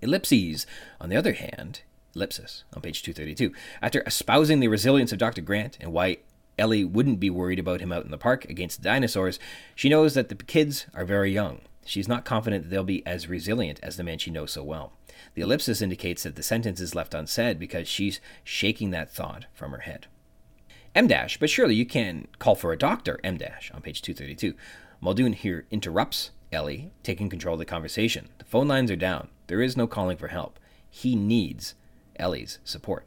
Ellipses, 0.01 0.65
on 0.99 1.09
the 1.09 1.15
other 1.15 1.33
hand, 1.33 1.81
ellipsis 2.15 2.63
on 2.73 2.81
page 2.81 3.03
232, 3.03 3.53
after 3.81 4.03
espousing 4.05 4.59
the 4.59 4.67
resilience 4.67 5.11
of 5.11 5.17
Dr. 5.17 5.41
Grant 5.41 5.77
and 5.79 5.93
why 5.93 6.17
Ellie 6.59 6.83
wouldn't 6.83 7.19
be 7.19 7.29
worried 7.29 7.59
about 7.59 7.81
him 7.81 7.91
out 7.91 8.05
in 8.05 8.11
the 8.11 8.17
park 8.17 8.45
against 8.45 8.77
the 8.77 8.89
dinosaurs. 8.89 9.39
She 9.75 9.89
knows 9.89 10.13
that 10.13 10.29
the 10.29 10.35
kids 10.35 10.85
are 10.93 11.05
very 11.05 11.31
young. 11.31 11.61
She's 11.85 12.07
not 12.07 12.25
confident 12.25 12.63
that 12.63 12.69
they'll 12.69 12.83
be 12.83 13.05
as 13.07 13.27
resilient 13.27 13.79
as 13.81 13.97
the 13.97 14.03
man 14.03 14.19
she 14.19 14.29
knows 14.29 14.51
so 14.51 14.63
well. 14.63 14.93
The 15.33 15.41
ellipsis 15.41 15.81
indicates 15.81 16.23
that 16.23 16.35
the 16.35 16.43
sentence 16.43 16.79
is 16.79 16.93
left 16.93 17.13
unsaid 17.13 17.57
because 17.57 17.87
she's 17.87 18.21
shaking 18.43 18.91
that 18.91 19.09
thought 19.09 19.45
from 19.53 19.71
her 19.71 19.79
head. 19.79 20.05
M 20.93 21.07
dash, 21.07 21.39
but 21.39 21.49
surely 21.49 21.75
you 21.75 21.85
can 21.85 22.27
call 22.37 22.55
for 22.55 22.71
a 22.71 22.77
doctor, 22.77 23.19
M 23.23 23.37
dash, 23.37 23.71
on 23.73 23.81
page 23.81 24.01
232. 24.01 24.55
Muldoon 25.01 25.33
here 25.33 25.65
interrupts 25.71 26.31
Ellie, 26.51 26.91
taking 27.03 27.29
control 27.29 27.53
of 27.53 27.59
the 27.59 27.65
conversation. 27.65 28.29
The 28.37 28.45
phone 28.45 28.67
lines 28.67 28.91
are 28.91 28.95
down. 28.95 29.29
There 29.47 29.61
is 29.61 29.77
no 29.77 29.87
calling 29.87 30.17
for 30.17 30.27
help. 30.27 30.59
He 30.89 31.15
needs 31.15 31.75
Ellie's 32.17 32.59
support. 32.63 33.05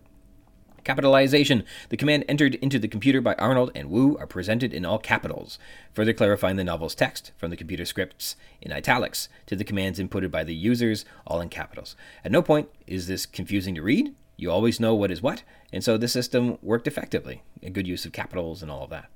Capitalization. 0.84 1.64
The 1.90 1.96
command 1.96 2.24
entered 2.28 2.56
into 2.56 2.78
the 2.78 2.88
computer 2.88 3.20
by 3.20 3.34
Arnold 3.34 3.70
and 3.74 3.90
Wu 3.90 4.16
are 4.18 4.26
presented 4.26 4.74
in 4.74 4.84
all 4.84 4.98
capitals, 4.98 5.58
further 5.92 6.12
clarifying 6.12 6.56
the 6.56 6.64
novel's 6.64 6.94
text 6.94 7.32
from 7.36 7.50
the 7.50 7.56
computer 7.56 7.84
scripts 7.84 8.36
in 8.60 8.72
italics 8.72 9.28
to 9.46 9.54
the 9.54 9.64
commands 9.64 9.98
inputted 9.98 10.30
by 10.30 10.42
the 10.42 10.54
users, 10.54 11.04
all 11.26 11.40
in 11.40 11.48
capitals. 11.48 11.94
At 12.24 12.32
no 12.32 12.42
point 12.42 12.68
is 12.86 13.06
this 13.06 13.26
confusing 13.26 13.74
to 13.76 13.82
read. 13.82 14.14
You 14.36 14.50
always 14.50 14.80
know 14.80 14.94
what 14.94 15.12
is 15.12 15.22
what, 15.22 15.44
and 15.72 15.84
so 15.84 15.96
the 15.96 16.08
system 16.08 16.58
worked 16.62 16.88
effectively. 16.88 17.42
A 17.62 17.70
good 17.70 17.86
use 17.86 18.04
of 18.04 18.12
capitals 18.12 18.62
and 18.62 18.70
all 18.70 18.84
of 18.84 18.90
that. 18.90 19.08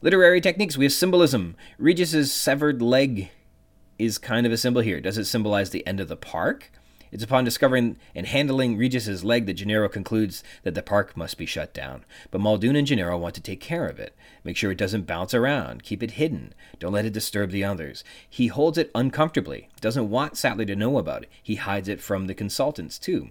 Literary 0.00 0.40
techniques. 0.40 0.76
We 0.76 0.84
have 0.84 0.92
symbolism. 0.92 1.56
Regis's 1.78 2.32
severed 2.32 2.80
leg 2.80 3.30
is 3.98 4.18
kind 4.18 4.46
of 4.46 4.52
a 4.52 4.56
symbol 4.56 4.82
here. 4.82 5.00
Does 5.00 5.18
it 5.18 5.24
symbolize 5.24 5.70
the 5.70 5.86
end 5.86 6.00
of 6.00 6.08
the 6.08 6.16
park? 6.16 6.70
It's 7.16 7.24
upon 7.24 7.44
discovering 7.44 7.96
and 8.14 8.26
handling 8.26 8.76
Regis's 8.76 9.24
leg 9.24 9.46
that 9.46 9.54
Gennaro 9.54 9.88
concludes 9.88 10.44
that 10.64 10.74
the 10.74 10.82
park 10.82 11.16
must 11.16 11.38
be 11.38 11.46
shut 11.46 11.72
down. 11.72 12.04
But 12.30 12.42
Muldoon 12.42 12.76
and 12.76 12.86
Gennaro 12.86 13.16
want 13.16 13.34
to 13.36 13.40
take 13.40 13.58
care 13.58 13.86
of 13.86 13.98
it. 13.98 14.14
Make 14.44 14.58
sure 14.58 14.70
it 14.70 14.76
doesn't 14.76 15.06
bounce 15.06 15.32
around. 15.32 15.82
Keep 15.82 16.02
it 16.02 16.10
hidden. 16.10 16.52
Don't 16.78 16.92
let 16.92 17.06
it 17.06 17.14
disturb 17.14 17.52
the 17.52 17.64
others. 17.64 18.04
He 18.28 18.48
holds 18.48 18.76
it 18.76 18.90
uncomfortably. 18.94 19.70
Doesn't 19.80 20.10
want 20.10 20.36
Sattler 20.36 20.66
to 20.66 20.76
know 20.76 20.98
about 20.98 21.22
it. 21.22 21.30
He 21.42 21.54
hides 21.54 21.88
it 21.88 22.02
from 22.02 22.26
the 22.26 22.34
consultants, 22.34 22.98
too. 22.98 23.30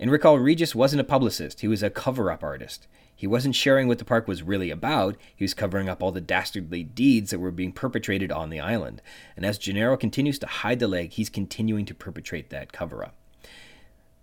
And 0.00 0.10
recall, 0.10 0.38
Regis 0.38 0.74
wasn't 0.74 1.02
a 1.02 1.04
publicist. 1.04 1.60
He 1.60 1.68
was 1.68 1.82
a 1.82 1.90
cover 1.90 2.32
up 2.32 2.42
artist. 2.42 2.86
He 3.18 3.26
wasn't 3.26 3.56
sharing 3.56 3.88
what 3.88 3.98
the 3.98 4.04
park 4.04 4.28
was 4.28 4.44
really 4.44 4.70
about, 4.70 5.16
he 5.34 5.42
was 5.42 5.52
covering 5.52 5.88
up 5.88 6.04
all 6.04 6.12
the 6.12 6.20
dastardly 6.20 6.84
deeds 6.84 7.32
that 7.32 7.40
were 7.40 7.50
being 7.50 7.72
perpetrated 7.72 8.30
on 8.30 8.48
the 8.48 8.60
island. 8.60 9.02
And 9.36 9.44
as 9.44 9.58
Gennaro 9.58 9.96
continues 9.96 10.38
to 10.38 10.46
hide 10.46 10.78
the 10.78 10.86
leg, 10.86 11.10
he's 11.10 11.28
continuing 11.28 11.84
to 11.86 11.96
perpetrate 11.96 12.50
that 12.50 12.72
cover 12.72 13.02
up. 13.02 13.16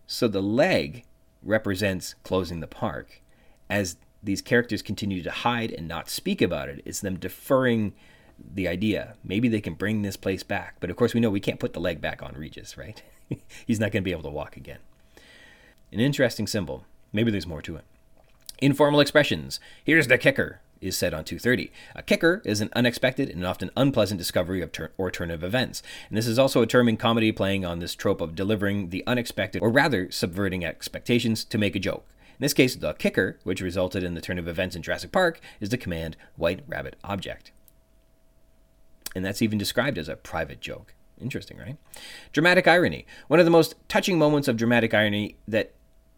So 0.07 0.29
the 0.29 0.41
leg 0.41 1.03
represents 1.43 2.15
closing 2.23 2.61
the 2.61 2.67
park. 2.67 3.21
As 3.69 3.97
these 4.23 4.41
characters 4.41 4.81
continue 4.81 5.21
to 5.23 5.29
hide 5.29 5.73
and 5.73 5.89
not 5.89 6.09
speak 6.09 6.41
about 6.41 6.69
it, 6.69 6.81
it's 6.85 7.01
them 7.01 7.19
deferring 7.19 7.91
the 8.39 8.65
idea. 8.65 9.15
Maybe 9.25 9.49
they 9.49 9.59
can 9.59 9.73
bring 9.73 10.03
this 10.03 10.15
place 10.15 10.43
back. 10.43 10.77
But 10.79 10.89
of 10.89 10.95
course, 10.95 11.13
we 11.13 11.19
know 11.19 11.29
we 11.29 11.41
can't 11.41 11.59
put 11.59 11.73
the 11.73 11.81
leg 11.81 11.99
back 11.99 12.23
on 12.23 12.35
Regis, 12.35 12.77
right? 12.77 13.03
He's 13.67 13.81
not 13.81 13.91
going 13.91 14.03
to 14.03 14.05
be 14.05 14.13
able 14.13 14.23
to 14.23 14.29
walk 14.29 14.55
again. 14.55 14.79
An 15.91 15.99
interesting 15.99 16.47
symbol. 16.47 16.85
Maybe 17.11 17.29
there's 17.29 17.45
more 17.45 17.61
to 17.61 17.75
it. 17.75 17.83
Informal 18.59 18.99
expressions. 18.99 19.59
Here's 19.83 20.07
the 20.07 20.17
kicker 20.17 20.61
is 20.81 20.97
said 20.97 21.13
on 21.13 21.23
230. 21.23 21.71
A 21.95 22.03
kicker 22.03 22.41
is 22.45 22.61
an 22.61 22.69
unexpected 22.73 23.29
and 23.29 23.45
often 23.45 23.71
unpleasant 23.75 24.17
discovery 24.17 24.61
of 24.61 24.71
tur- 24.71 24.91
or 24.97 25.09
turn 25.09 25.31
of 25.31 25.43
events. 25.43 25.81
And 26.09 26.17
this 26.17 26.27
is 26.27 26.39
also 26.39 26.61
a 26.61 26.67
term 26.67 26.87
in 26.87 26.97
comedy 26.97 27.31
playing 27.31 27.65
on 27.65 27.79
this 27.79 27.95
trope 27.95 28.21
of 28.21 28.35
delivering 28.35 28.89
the 28.89 29.03
unexpected, 29.07 29.61
or 29.61 29.69
rather 29.69 30.11
subverting 30.11 30.63
expectations 30.63 31.43
to 31.45 31.57
make 31.57 31.75
a 31.75 31.79
joke. 31.79 32.05
In 32.37 32.43
this 32.43 32.53
case, 32.53 32.75
the 32.75 32.93
kicker, 32.93 33.39
which 33.43 33.61
resulted 33.61 34.03
in 34.03 34.13
the 34.13 34.21
turn 34.21 34.37
of 34.37 34.47
events 34.47 34.75
in 34.75 34.81
Jurassic 34.81 35.11
Park, 35.11 35.39
is 35.59 35.69
the 35.69 35.77
command 35.77 36.17
White 36.35 36.61
Rabbit 36.67 36.97
Object. 37.03 37.51
And 39.15 39.23
that's 39.23 39.41
even 39.41 39.57
described 39.57 39.97
as 39.97 40.09
a 40.09 40.17
private 40.17 40.59
joke. 40.59 40.93
Interesting, 41.19 41.57
right? 41.57 41.77
Dramatic 42.33 42.67
irony. 42.67 43.05
One 43.29 43.39
of 43.39 43.45
the 43.45 43.51
most 43.51 43.75
touching 43.87 44.19
moments 44.19 44.49
of 44.49 44.57
dramatic 44.57 44.93
irony 44.93 45.37
that 45.47 45.73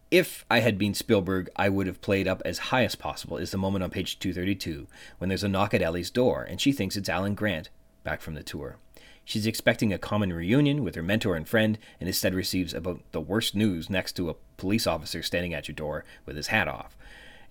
if 0.10 0.46
I 0.50 0.60
had 0.60 0.78
been 0.78 0.94
Spielberg, 0.94 1.50
I 1.56 1.70
would 1.70 1.88
have 1.88 2.02
played 2.02 2.28
up 2.28 2.42
as 2.46 2.60
high 2.60 2.86
as 2.86 2.96
possible 2.96 3.38
is 3.38 3.52
the 3.52 3.58
moment 3.58 3.84
on 3.84 3.90
page 3.90 4.20
232 4.20 4.88
when 5.18 5.28
there's 5.28 5.44
a 5.44 5.50
knock 5.50 5.74
at 5.74 5.82
Ellie's 5.82 6.10
door 6.10 6.44
and 6.44 6.62
she 6.62 6.72
thinks 6.72 6.96
it's 6.96 7.10
Alan 7.10 7.36
Grant 7.36 7.70
back 8.04 8.22
from 8.22 8.34
the 8.34 8.44
tour. 8.44 8.78
She's 9.26 9.46
expecting 9.46 9.92
a 9.92 9.98
common 9.98 10.32
reunion 10.32 10.84
with 10.84 10.96
her 10.96 11.04
mentor 11.04 11.36
and 11.36 11.48
friend 11.48 11.78
and 12.00 12.08
instead 12.08 12.34
receives 12.34 12.74
about 12.74 13.02
the 13.12 13.20
worst 13.20 13.56
news 13.56 13.90
next 13.90 14.14
to 14.14 14.30
a 14.30 14.36
police 14.56 14.88
officer 14.88 15.22
standing 15.22 15.54
at 15.54 15.68
your 15.68 15.76
door 15.76 16.06
with 16.26 16.38
his 16.38 16.48
hat 16.48 16.70
off. 16.70 16.96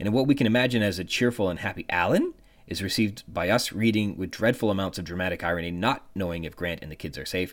And 0.01 0.15
what 0.15 0.27
we 0.27 0.35
can 0.35 0.47
imagine 0.47 0.83
as 0.83 0.99
a 0.99 1.05
cheerful 1.05 1.51
and 1.51 1.59
happy 1.59 1.85
Alan 1.91 2.33
is 2.67 2.83
received 2.83 3.23
by 3.29 3.51
us 3.51 3.73
reading 3.73 4.17
with 4.17 4.31
dreadful 4.31 4.71
amounts 4.71 4.99
of 4.99 5.05
dramatic 5.05 5.45
irony, 5.45 5.71
not 5.71 6.07
knowing 6.15 6.45
if 6.45 6.57
Grant 6.57 6.81
and 6.83 6.91
the 6.91 6.97
kids 6.97 7.19
are 7.19 7.27
safe, 7.27 7.53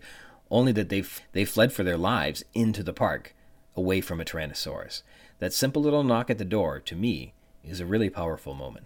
only 0.49 0.71
that 0.71 0.87
they've, 0.87 1.21
they 1.33 1.43
fled 1.43 1.73
for 1.73 1.83
their 1.83 1.97
lives 1.97 2.43
into 2.53 2.81
the 2.81 2.93
park 2.93 3.35
away 3.75 4.01
from 4.01 4.21
a 4.21 4.25
Tyrannosaurus. 4.25 5.03
That 5.39 5.53
simple 5.53 5.81
little 5.81 6.03
knock 6.03 6.29
at 6.29 6.37
the 6.37 6.45
door, 6.45 6.79
to 6.79 6.95
me, 6.95 7.33
is 7.63 7.79
a 7.79 7.85
really 7.85 8.09
powerful 8.09 8.53
moment. 8.53 8.85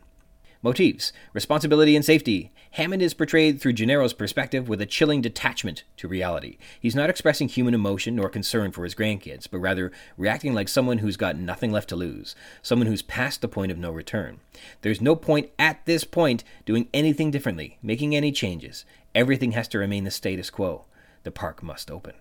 Motifs 0.63 1.13
responsibility 1.33 1.95
and 1.95 2.03
safety. 2.03 2.51
Hammond 2.71 3.01
is 3.01 3.13
portrayed 3.13 3.61
through 3.61 3.73
Gennaro's 3.73 4.13
perspective 4.13 4.67
with 4.67 4.81
a 4.81 4.85
chilling 4.85 5.21
detachment 5.21 5.83
to 5.97 6.07
reality. 6.07 6.57
He's 6.79 6.95
not 6.95 7.09
expressing 7.09 7.47
human 7.47 7.73
emotion 7.73 8.15
nor 8.15 8.27
concern 8.29 8.71
for 8.71 8.83
his 8.83 8.95
grandkids, 8.95 9.47
but 9.49 9.59
rather 9.59 9.91
reacting 10.17 10.53
like 10.53 10.67
someone 10.67 10.97
who's 10.97 11.15
got 11.15 11.37
nothing 11.37 11.71
left 11.71 11.89
to 11.89 11.95
lose, 11.95 12.35
someone 12.61 12.87
who's 12.87 13.01
past 13.01 13.41
the 13.41 13.47
point 13.47 13.71
of 13.71 13.77
no 13.77 13.91
return. 13.91 14.39
There's 14.81 15.01
no 15.01 15.15
point 15.15 15.51
at 15.59 15.85
this 15.85 16.03
point 16.03 16.43
doing 16.65 16.89
anything 16.93 17.31
differently, 17.31 17.77
making 17.81 18.15
any 18.15 18.31
changes. 18.31 18.83
Everything 19.13 19.51
has 19.51 19.67
to 19.69 19.79
remain 19.79 20.03
the 20.03 20.11
status 20.11 20.49
quo. 20.49 20.85
The 21.23 21.31
park 21.31 21.61
must 21.61 21.91
open. 21.91 22.13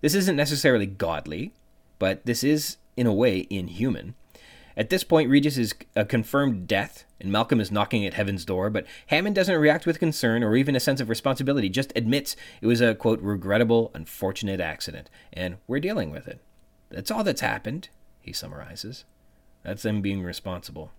This 0.00 0.14
isn't 0.14 0.36
necessarily 0.36 0.86
godly, 0.86 1.52
but 1.98 2.24
this 2.26 2.44
is, 2.44 2.76
in 2.96 3.06
a 3.06 3.12
way, 3.12 3.46
inhuman. 3.50 4.14
At 4.76 4.90
this 4.90 5.04
point, 5.04 5.30
Regis 5.30 5.56
is 5.56 5.74
a 5.94 6.04
confirmed 6.04 6.68
death, 6.68 7.04
and 7.18 7.32
Malcolm 7.32 7.60
is 7.60 7.72
knocking 7.72 8.04
at 8.04 8.14
heaven's 8.14 8.44
door, 8.44 8.68
but 8.68 8.84
Hammond 9.06 9.34
doesn't 9.34 9.56
react 9.56 9.86
with 9.86 9.98
concern 9.98 10.44
or 10.44 10.54
even 10.54 10.76
a 10.76 10.80
sense 10.80 11.00
of 11.00 11.08
responsibility, 11.08 11.70
just 11.70 11.94
admits 11.96 12.36
it 12.60 12.66
was 12.66 12.82
a, 12.82 12.94
quote, 12.94 13.20
regrettable, 13.22 13.90
unfortunate 13.94 14.60
accident, 14.60 15.08
and 15.32 15.56
we're 15.66 15.80
dealing 15.80 16.10
with 16.10 16.28
it. 16.28 16.40
That's 16.90 17.10
all 17.10 17.24
that's 17.24 17.40
happened, 17.40 17.88
he 18.20 18.34
summarizes. 18.34 19.04
That's 19.62 19.82
them 19.82 20.02
being 20.02 20.22
responsible. 20.22 20.92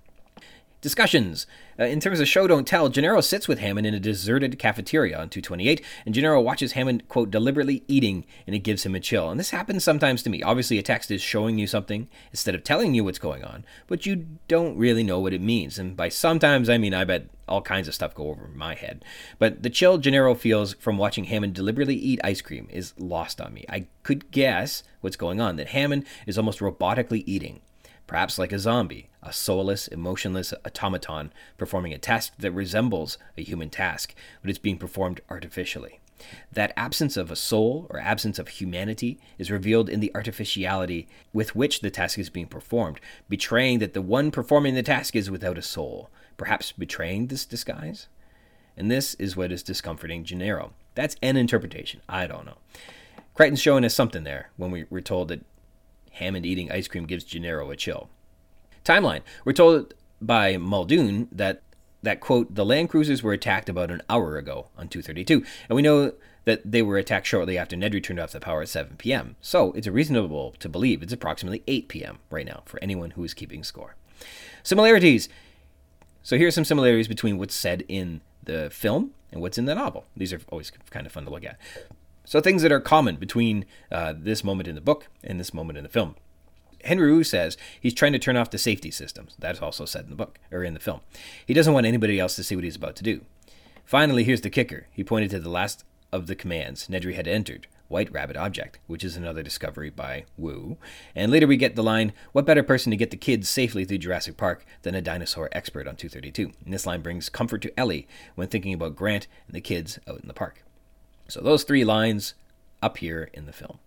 Discussions. 0.79 1.47
Uh, 1.79 1.85
in 1.85 1.99
terms 1.99 2.19
of 2.19 2.27
show 2.27 2.45
don't 2.45 2.67
tell, 2.67 2.87
Gennaro 2.87 3.19
sits 3.19 3.47
with 3.47 3.57
Hammond 3.57 3.87
in 3.87 3.95
a 3.95 3.99
deserted 3.99 4.59
cafeteria 4.59 5.15
on 5.15 5.27
228, 5.27 5.83
and 6.05 6.13
Gennaro 6.13 6.39
watches 6.39 6.73
Hammond, 6.73 7.07
quote, 7.07 7.31
deliberately 7.31 7.83
eating, 7.87 8.25
and 8.45 8.55
it 8.55 8.59
gives 8.59 8.85
him 8.85 8.93
a 8.93 8.99
chill. 8.99 9.31
And 9.31 9.39
this 9.39 9.49
happens 9.49 9.83
sometimes 9.83 10.21
to 10.21 10.29
me. 10.29 10.43
Obviously, 10.43 10.77
a 10.77 10.83
text 10.83 11.09
is 11.09 11.19
showing 11.19 11.57
you 11.57 11.65
something 11.65 12.07
instead 12.31 12.53
of 12.53 12.63
telling 12.63 12.93
you 12.93 13.03
what's 13.03 13.17
going 13.17 13.43
on, 13.43 13.65
but 13.87 14.05
you 14.05 14.27
don't 14.47 14.77
really 14.77 15.03
know 15.03 15.19
what 15.19 15.33
it 15.33 15.41
means. 15.41 15.79
And 15.79 15.97
by 15.97 16.09
sometimes, 16.09 16.69
I 16.69 16.77
mean, 16.77 16.93
I 16.93 17.05
bet 17.05 17.25
all 17.47 17.63
kinds 17.63 17.87
of 17.87 17.95
stuff 17.95 18.13
go 18.13 18.29
over 18.29 18.47
my 18.53 18.75
head. 18.75 19.03
But 19.39 19.63
the 19.63 19.71
chill 19.71 19.97
Gennaro 19.97 20.35
feels 20.35 20.73
from 20.75 20.99
watching 20.99 21.23
Hammond 21.23 21.55
deliberately 21.55 21.95
eat 21.95 22.19
ice 22.23 22.41
cream 22.41 22.67
is 22.69 22.93
lost 22.99 23.41
on 23.41 23.51
me. 23.51 23.65
I 23.67 23.87
could 24.03 24.29
guess 24.29 24.83
what's 25.01 25.15
going 25.15 25.41
on, 25.41 25.55
that 25.55 25.69
Hammond 25.69 26.05
is 26.27 26.37
almost 26.37 26.59
robotically 26.59 27.23
eating 27.25 27.61
perhaps 28.07 28.39
like 28.39 28.53
a 28.53 28.59
zombie, 28.59 29.09
a 29.27 29.33
soulless, 29.33 29.87
emotionless 29.87 30.53
automaton 30.65 31.31
performing 31.57 31.93
a 31.93 31.97
task 31.97 32.33
that 32.39 32.51
resembles 32.51 33.17
a 33.37 33.43
human 33.43 33.69
task, 33.69 34.15
but 34.41 34.49
is 34.49 34.57
being 34.57 34.77
performed 34.77 35.21
artificially. 35.29 35.99
That 36.51 36.73
absence 36.75 37.15
of 37.15 37.29
a 37.29 37.35
soul 37.35 37.85
or 37.89 37.99
absence 37.99 38.39
of 38.39 38.47
humanity 38.47 39.19
is 39.37 39.51
revealed 39.51 39.89
in 39.89 39.99
the 39.99 40.11
artificiality 40.15 41.07
with 41.31 41.55
which 41.55 41.81
the 41.81 41.91
task 41.91 42.17
is 42.17 42.29
being 42.29 42.47
performed, 42.47 42.99
betraying 43.29 43.79
that 43.79 43.93
the 43.93 44.01
one 44.01 44.31
performing 44.31 44.73
the 44.73 44.83
task 44.83 45.15
is 45.15 45.29
without 45.29 45.57
a 45.57 45.61
soul, 45.61 46.09
perhaps 46.37 46.71
betraying 46.71 47.27
this 47.27 47.45
disguise? 47.45 48.07
And 48.75 48.89
this 48.89 49.13
is 49.15 49.35
what 49.35 49.51
is 49.51 49.63
discomforting 49.63 50.23
Gennaro. 50.23 50.73
That's 50.95 51.15
an 51.21 51.37
interpretation. 51.37 52.01
I 52.09 52.25
don't 52.25 52.45
know. 52.45 52.57
Crichton's 53.35 53.61
showing 53.61 53.85
us 53.85 53.93
something 53.93 54.23
there 54.23 54.49
when 54.57 54.71
we 54.71 54.85
were 54.89 55.01
told 55.01 55.27
that 55.27 55.45
Hammond 56.13 56.45
eating 56.45 56.71
ice 56.71 56.87
cream 56.87 57.05
gives 57.05 57.23
Gennaro 57.23 57.69
a 57.69 57.75
chill. 57.75 58.09
Timeline. 58.87 59.21
We're 59.43 59.51
told 59.51 59.93
by 60.21 60.55
Muldoon 60.55 61.27
that 61.33 61.61
that 62.03 62.21
quote 62.21 62.55
the 62.55 62.63
land 62.63 62.89
cruisers 62.89 63.21
were 63.21 63.33
attacked 63.33 63.67
about 63.67 63.91
an 63.91 64.01
hour 64.09 64.37
ago 64.37 64.69
on 64.77 64.87
232 64.87 65.43
and 65.67 65.75
we 65.75 65.81
know 65.81 66.13
that 66.45 66.61
they 66.63 66.81
were 66.81 66.97
attacked 66.97 67.27
shortly 67.27 67.57
after 67.57 67.75
nedry 67.75 68.01
turned 68.01 68.19
off 68.19 68.31
the 68.31 68.39
power 68.39 68.61
at 68.61 68.69
7 68.69 68.95
p.m 68.97 69.35
so 69.41 69.73
it's 69.73 69.87
reasonable 69.87 70.55
to 70.59 70.69
believe 70.69 71.03
it's 71.03 71.11
approximately 71.11 71.63
8 71.67 71.89
p.m 71.89 72.19
right 72.29 72.45
now 72.45 72.61
for 72.65 72.81
anyone 72.81 73.11
who 73.11 73.23
is 73.25 73.33
keeping 73.33 73.63
score. 73.63 73.95
Similarities. 74.63 75.27
So 76.23 76.37
here 76.37 76.47
are 76.47 76.51
some 76.51 76.65
similarities 76.65 77.09
between 77.09 77.37
what's 77.37 77.55
said 77.55 77.83
in 77.89 78.21
the 78.41 78.69
film 78.69 79.11
and 79.33 79.41
what's 79.41 79.57
in 79.57 79.65
the 79.65 79.75
novel. 79.75 80.05
These 80.15 80.31
are 80.31 80.39
always 80.49 80.71
kind 80.89 81.05
of 81.05 81.11
fun 81.11 81.25
to 81.25 81.29
look 81.29 81.43
at. 81.43 81.57
So 82.23 82.39
things 82.39 82.61
that 82.61 82.71
are 82.71 82.79
common 82.79 83.17
between 83.17 83.65
uh, 83.91 84.13
this 84.17 84.43
moment 84.43 84.69
in 84.69 84.75
the 84.75 84.81
book 84.81 85.07
and 85.23 85.39
this 85.39 85.53
moment 85.53 85.77
in 85.77 85.83
the 85.83 85.89
film. 85.89 86.15
Henry 86.87 87.11
Wu 87.11 87.23
says 87.23 87.57
he's 87.79 87.93
trying 87.93 88.13
to 88.13 88.19
turn 88.19 88.37
off 88.37 88.49
the 88.49 88.57
safety 88.57 88.91
systems. 88.91 89.35
That's 89.37 89.61
also 89.61 89.85
said 89.85 90.05
in 90.05 90.09
the 90.09 90.15
book 90.15 90.39
or 90.51 90.63
in 90.63 90.73
the 90.73 90.79
film. 90.79 91.01
He 91.45 91.53
doesn't 91.53 91.73
want 91.73 91.85
anybody 91.85 92.19
else 92.19 92.35
to 92.37 92.43
see 92.43 92.55
what 92.55 92.63
he's 92.63 92.75
about 92.75 92.95
to 92.97 93.03
do. 93.03 93.21
Finally, 93.85 94.23
here's 94.23 94.41
the 94.41 94.49
kicker. 94.49 94.87
He 94.91 95.03
pointed 95.03 95.29
to 95.31 95.39
the 95.39 95.49
last 95.49 95.83
of 96.11 96.27
the 96.27 96.35
commands 96.35 96.87
Nedry 96.87 97.15
had 97.15 97.27
entered, 97.27 97.67
White 97.87 98.11
Rabbit 98.11 98.37
Object, 98.37 98.79
which 98.87 99.03
is 99.03 99.15
another 99.15 99.43
discovery 99.43 99.89
by 99.89 100.25
Wu. 100.37 100.77
And 101.15 101.31
later 101.31 101.47
we 101.47 101.57
get 101.57 101.75
the 101.75 101.83
line, 101.83 102.13
What 102.31 102.45
better 102.45 102.63
person 102.63 102.91
to 102.91 102.97
get 102.97 103.11
the 103.11 103.17
kids 103.17 103.49
safely 103.49 103.85
through 103.85 103.99
Jurassic 103.99 104.37
Park 104.37 104.65
than 104.81 104.95
a 104.95 105.01
dinosaur 105.01 105.49
expert 105.51 105.87
on 105.87 105.95
232? 105.95 106.51
And 106.63 106.73
this 106.73 106.85
line 106.85 107.01
brings 107.01 107.29
comfort 107.29 107.61
to 107.63 107.79
Ellie 107.79 108.07
when 108.35 108.47
thinking 108.47 108.73
about 108.73 108.95
Grant 108.95 109.27
and 109.47 109.55
the 109.55 109.61
kids 109.61 109.99
out 110.07 110.21
in 110.21 110.27
the 110.27 110.33
park. 110.33 110.63
So 111.27 111.41
those 111.41 111.63
three 111.63 111.83
lines 111.83 112.33
up 112.81 112.97
here 112.97 113.29
in 113.33 113.45
the 113.45 113.53
film. 113.53 113.79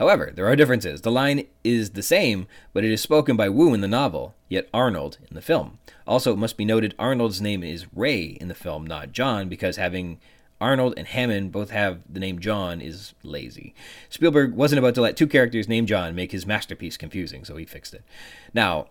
However, 0.00 0.32
there 0.34 0.46
are 0.46 0.56
differences. 0.56 1.02
The 1.02 1.10
line 1.10 1.46
is 1.62 1.90
the 1.90 2.02
same, 2.02 2.46
but 2.72 2.84
it 2.84 2.90
is 2.90 3.02
spoken 3.02 3.36
by 3.36 3.50
Wu 3.50 3.74
in 3.74 3.82
the 3.82 3.86
novel, 3.86 4.34
yet 4.48 4.66
Arnold 4.72 5.18
in 5.28 5.34
the 5.34 5.42
film. 5.42 5.78
Also, 6.06 6.32
it 6.32 6.38
must 6.38 6.56
be 6.56 6.64
noted 6.64 6.94
Arnold's 6.98 7.42
name 7.42 7.62
is 7.62 7.84
Ray 7.94 8.22
in 8.22 8.48
the 8.48 8.54
film, 8.54 8.86
not 8.86 9.12
John, 9.12 9.50
because 9.50 9.76
having 9.76 10.18
Arnold 10.58 10.94
and 10.96 11.06
Hammond 11.06 11.52
both 11.52 11.68
have 11.68 12.00
the 12.08 12.18
name 12.18 12.38
John 12.38 12.80
is 12.80 13.12
lazy. 13.22 13.74
Spielberg 14.08 14.54
wasn't 14.54 14.78
about 14.78 14.94
to 14.94 15.02
let 15.02 15.18
two 15.18 15.26
characters 15.26 15.68
named 15.68 15.88
John 15.88 16.14
make 16.14 16.32
his 16.32 16.46
masterpiece 16.46 16.96
confusing, 16.96 17.44
so 17.44 17.58
he 17.58 17.66
fixed 17.66 17.92
it. 17.92 18.02
Now, 18.54 18.86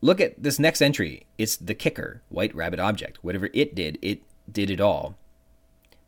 look 0.00 0.20
at 0.20 0.40
this 0.40 0.60
next 0.60 0.80
entry. 0.80 1.26
It's 1.36 1.56
the 1.56 1.74
kicker, 1.74 2.22
White 2.28 2.54
Rabbit 2.54 2.78
Object. 2.78 3.24
Whatever 3.24 3.50
it 3.52 3.74
did, 3.74 3.98
it 4.00 4.22
did 4.48 4.70
it 4.70 4.80
all 4.80 5.16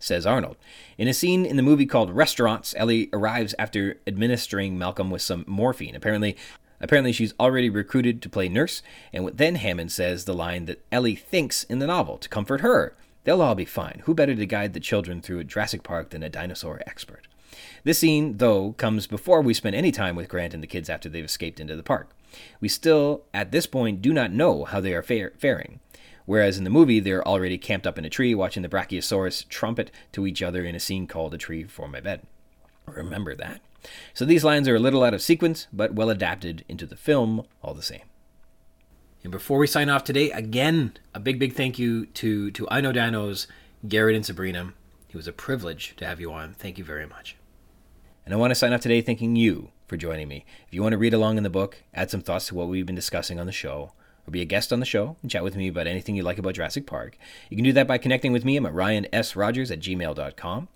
says 0.01 0.27
Arnold. 0.27 0.57
In 0.99 1.07
a 1.07 1.15
scene 1.15 1.47
in 1.47 1.57
the 1.57 1.63
movie 1.63 1.87
called 1.87 2.11
Restaurants, 2.11 2.75
Ellie 2.77 3.09
arrives 3.13 3.55
after 3.59 4.01
administering 4.07 4.77
Malcolm 4.77 5.11
with 5.11 5.23
some 5.23 5.45
morphine. 5.47 5.95
Apparently, 5.95 6.37
apparently 6.81 7.13
she's 7.13 7.35
already 7.39 7.71
recruited 7.71 8.21
to 8.23 8.29
play 8.29 8.49
nurse, 8.49 8.83
and 9.13 9.29
then 9.29 9.55
Hammond 9.55 9.93
says 9.93 10.25
the 10.25 10.35
line 10.35 10.65
that 10.65 10.85
Ellie 10.91 11.15
thinks 11.15 11.63
in 11.65 11.79
the 11.79 11.87
novel 11.87 12.19
to 12.19 12.29
comfort 12.29 12.63
her. 12.63 12.97
They'll 13.25 13.43
all 13.43 13.55
be 13.55 13.67
fine. 13.67 14.03
Who 14.05 14.15
better 14.15 14.35
to 14.35 14.47
guide 14.47 14.73
the 14.73 14.81
children 14.81 15.21
through 15.21 15.41
a 15.41 15.45
Jurassic 15.45 15.83
Park 15.83 16.11
than 16.11 16.23
a 16.23 16.31
dinosaur 16.31 16.83
expert? 16.87 17.29
This 17.85 17.99
scene, 17.99 18.39
though, 18.39 18.73
comes 18.73 19.07
before 19.07 19.43
we 19.43 19.55
spend 19.55 19.77
any 19.77 19.93
time 19.93 20.17
with 20.17 20.29
Grant 20.29 20.55
and 20.55 20.63
the 20.63 20.67
kids 20.67 20.89
after 20.89 21.09
they've 21.09 21.25
escaped 21.25 21.61
into 21.61 21.77
the 21.77 21.83
park. 21.83 22.11
We 22.61 22.69
still, 22.69 23.25
at 23.35 23.53
this 23.53 23.67
point, 23.67 24.01
do 24.01 24.13
not 24.13 24.33
know 24.33 24.65
how 24.65 24.81
they 24.81 24.95
are 24.95 25.03
faring. 25.03 25.81
Whereas 26.27 26.59
in 26.59 26.65
the 26.65 26.71
movie, 26.71 27.01
they're 27.01 27.27
already 27.27 27.59
camped 27.59 27.87
up 27.87 27.99
in 27.99 28.05
a 28.05 28.11
tree 28.11 28.35
watching 28.35 28.63
the 28.63 28.69
Brachiosaurus 28.69 29.49
trumpet 29.49 29.91
to 30.13 30.27
each 30.27 30.43
other 30.43 30.65
in 30.65 30.75
a 30.75 30.81
scene 30.81 31.07
called 31.07 31.35
A 31.35 31.39
Tree 31.39 31.65
for 31.65 31.89
My 31.89 32.01
Bed. 32.01 32.23
Remember 32.87 33.35
that. 33.35 33.61
So 34.15 34.25
these 34.25 34.45
lines 34.45 34.69
are 34.69 34.77
a 34.77 34.81
little 34.81 35.03
out 35.03 35.15
of 35.15 35.23
sequence, 35.23 35.67
but 35.73 35.95
well 35.95 36.11
adapted 36.11 36.65
into 36.69 36.87
the 36.87 36.97
film 36.97 37.47
all 37.63 37.75
the 37.75 37.83
same. 37.83 38.03
And 39.23 39.33
before 39.33 39.59
we 39.59 39.67
sign 39.67 39.89
off 39.89 40.05
today, 40.05 40.31
again, 40.31 40.95
a 41.15 41.21
big, 41.21 41.39
big 41.39 41.55
thank 41.55 41.79
you 41.79 42.07
to, 42.07 42.51
to 42.53 42.69
I 42.71 42.81
Know 42.81 42.93
Dinos, 42.93 43.47
Garret 43.87 44.17
and 44.17 44.25
Sabrina. 44.25 44.73
It 45.09 45.17
was 45.17 45.29
a 45.29 45.33
privilege 45.33 45.95
to 45.97 46.07
have 46.07 46.21
you 46.21 46.33
on. 46.33 46.55
Thank 46.55 46.79
you 46.79 46.85
very 46.85 47.07
much. 47.07 47.37
And 48.25 48.33
I 48.33 48.39
want 48.39 48.51
to 48.51 48.55
sign 48.55 48.73
off 48.73 48.81
today 48.81 49.01
thanking 49.01 49.37
you 49.37 49.71
for 49.87 49.97
joining 49.97 50.29
me. 50.29 50.45
If 50.67 50.73
you 50.73 50.83
want 50.83 50.93
to 50.93 50.99
read 50.99 51.13
along 51.13 51.37
in 51.37 51.43
the 51.43 51.51
book, 51.51 51.83
add 51.93 52.11
some 52.11 52.21
thoughts 52.21 52.47
to 52.47 52.55
what 52.55 52.69
we've 52.69 52.87
been 52.87 52.95
discussing 52.95 53.41
on 53.41 53.47
the 53.47 53.53
show, 53.53 53.93
or 54.27 54.31
be 54.31 54.41
a 54.41 54.47
guest 54.47 54.73
on 54.73 54.81
the 54.81 54.87
show 54.87 55.17
and 55.23 55.31
chat 55.31 55.45
with 55.45 55.57
me 55.57 55.69
about 55.69 55.87
anything 55.87 56.17
you 56.17 56.23
like 56.23 56.39
about 56.39 56.55
Jurassic 56.55 56.87
Park, 56.87 57.17
you 57.49 57.57
can 57.57 57.65
do 57.65 57.73
that 57.73 57.87
by 57.87 57.99
connecting 57.99 58.33
with 58.33 58.45
me. 58.45 58.57
I'm 58.57 58.67
at 58.67 58.73
ryansrogers 58.73 59.71
at 59.71 59.81
gmail.com. 59.81 60.69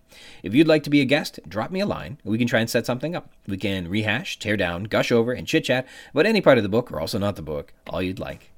If 0.43 0.55
you'd 0.55 0.69
like 0.69 0.83
to 0.85 0.91
be 0.91 1.01
a 1.01 1.05
guest, 1.07 1.41
drop 1.49 1.71
me 1.71 1.81
a 1.81 1.87
line. 1.87 2.19
We 2.25 2.39
can 2.39 2.47
try 2.47 2.61
and 2.61 2.71
set 2.71 2.87
something 2.87 3.17
up. 3.17 3.31
We 3.47 3.57
can 3.57 3.89
rehash, 3.89 4.39
tear 4.39 4.57
down, 4.57 4.85
gush 4.85 5.11
over, 5.11 5.33
and 5.33 5.47
chit 5.47 5.65
chat 5.65 5.87
about 6.13 6.27
any 6.27 6.41
part 6.41 6.59
of 6.59 6.63
the 6.63 6.69
book, 6.69 6.93
or 6.93 7.01
also 7.01 7.19
not 7.19 7.37
the 7.37 7.43
book, 7.43 7.73
all 7.89 8.03
you'd 8.03 8.21
like. 8.21 8.51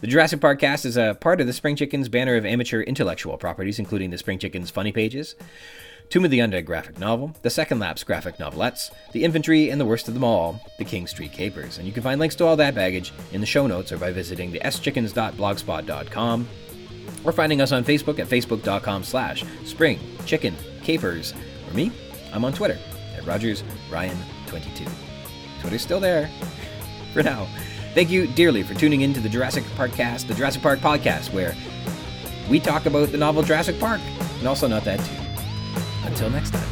The 0.00 0.06
Jurassic 0.06 0.40
Park 0.40 0.58
cast 0.58 0.84
is 0.84 0.96
a 0.96 1.16
part 1.20 1.40
of 1.40 1.46
the 1.46 1.52
Spring 1.52 1.76
Chickens 1.76 2.08
banner 2.08 2.34
of 2.34 2.44
amateur 2.44 2.82
intellectual 2.82 3.36
properties, 3.36 3.78
including 3.78 4.10
the 4.10 4.18
Spring 4.18 4.38
Chickens 4.38 4.70
Funny 4.70 4.90
Pages, 4.90 5.36
Tomb 6.08 6.24
of 6.24 6.30
the 6.30 6.40
Undead 6.40 6.66
graphic 6.66 6.98
novel, 6.98 7.34
the 7.42 7.50
Second 7.50 7.78
Lapse 7.78 8.04
graphic 8.04 8.36
novelettes, 8.36 8.90
the 9.12 9.24
Infantry, 9.24 9.70
and 9.70 9.80
the 9.80 9.86
worst 9.86 10.08
of 10.08 10.14
them 10.14 10.24
all, 10.24 10.60
the 10.78 10.84
King 10.84 11.06
Street 11.06 11.32
Capers. 11.32 11.78
And 11.78 11.86
you 11.86 11.92
can 11.92 12.02
find 12.02 12.20
links 12.20 12.34
to 12.36 12.44
all 12.44 12.56
that 12.56 12.74
baggage 12.74 13.12
in 13.32 13.40
the 13.40 13.46
show 13.46 13.66
notes 13.66 13.92
or 13.92 13.96
by 13.96 14.12
visiting 14.12 14.52
the 14.52 14.60
schickens.blogspot.com 14.60 16.48
or 17.24 17.32
finding 17.32 17.60
us 17.60 17.72
on 17.72 17.84
Facebook 17.84 18.18
at 18.18 18.28
facebook.com 18.28 19.04
slash 19.04 19.44
spring 19.64 19.98
chicken 20.26 20.54
capers. 20.82 21.32
Or 21.68 21.74
me, 21.74 21.90
I'm 22.32 22.44
on 22.44 22.52
Twitter 22.52 22.78
at 23.16 23.26
Rogers 23.26 23.62
Ryan22. 23.90 24.88
Twitter's 25.60 25.82
still 25.82 26.00
there 26.00 26.28
for 27.12 27.22
now. 27.22 27.46
Thank 27.94 28.10
you 28.10 28.26
dearly 28.26 28.62
for 28.62 28.74
tuning 28.74 29.02
in 29.02 29.12
to 29.12 29.20
the 29.20 29.28
Jurassic 29.28 29.64
Park 29.76 29.92
cast, 29.92 30.26
the 30.28 30.34
Jurassic 30.34 30.62
Park 30.62 30.80
podcast, 30.80 31.32
where 31.32 31.54
we 32.48 32.58
talk 32.58 32.86
about 32.86 33.12
the 33.12 33.18
novel 33.18 33.42
Jurassic 33.42 33.78
Park, 33.78 34.00
and 34.38 34.48
also 34.48 34.66
not 34.66 34.84
that 34.84 34.98
too. 35.00 35.31
Until 36.04 36.30
next 36.30 36.50
time. 36.50 36.68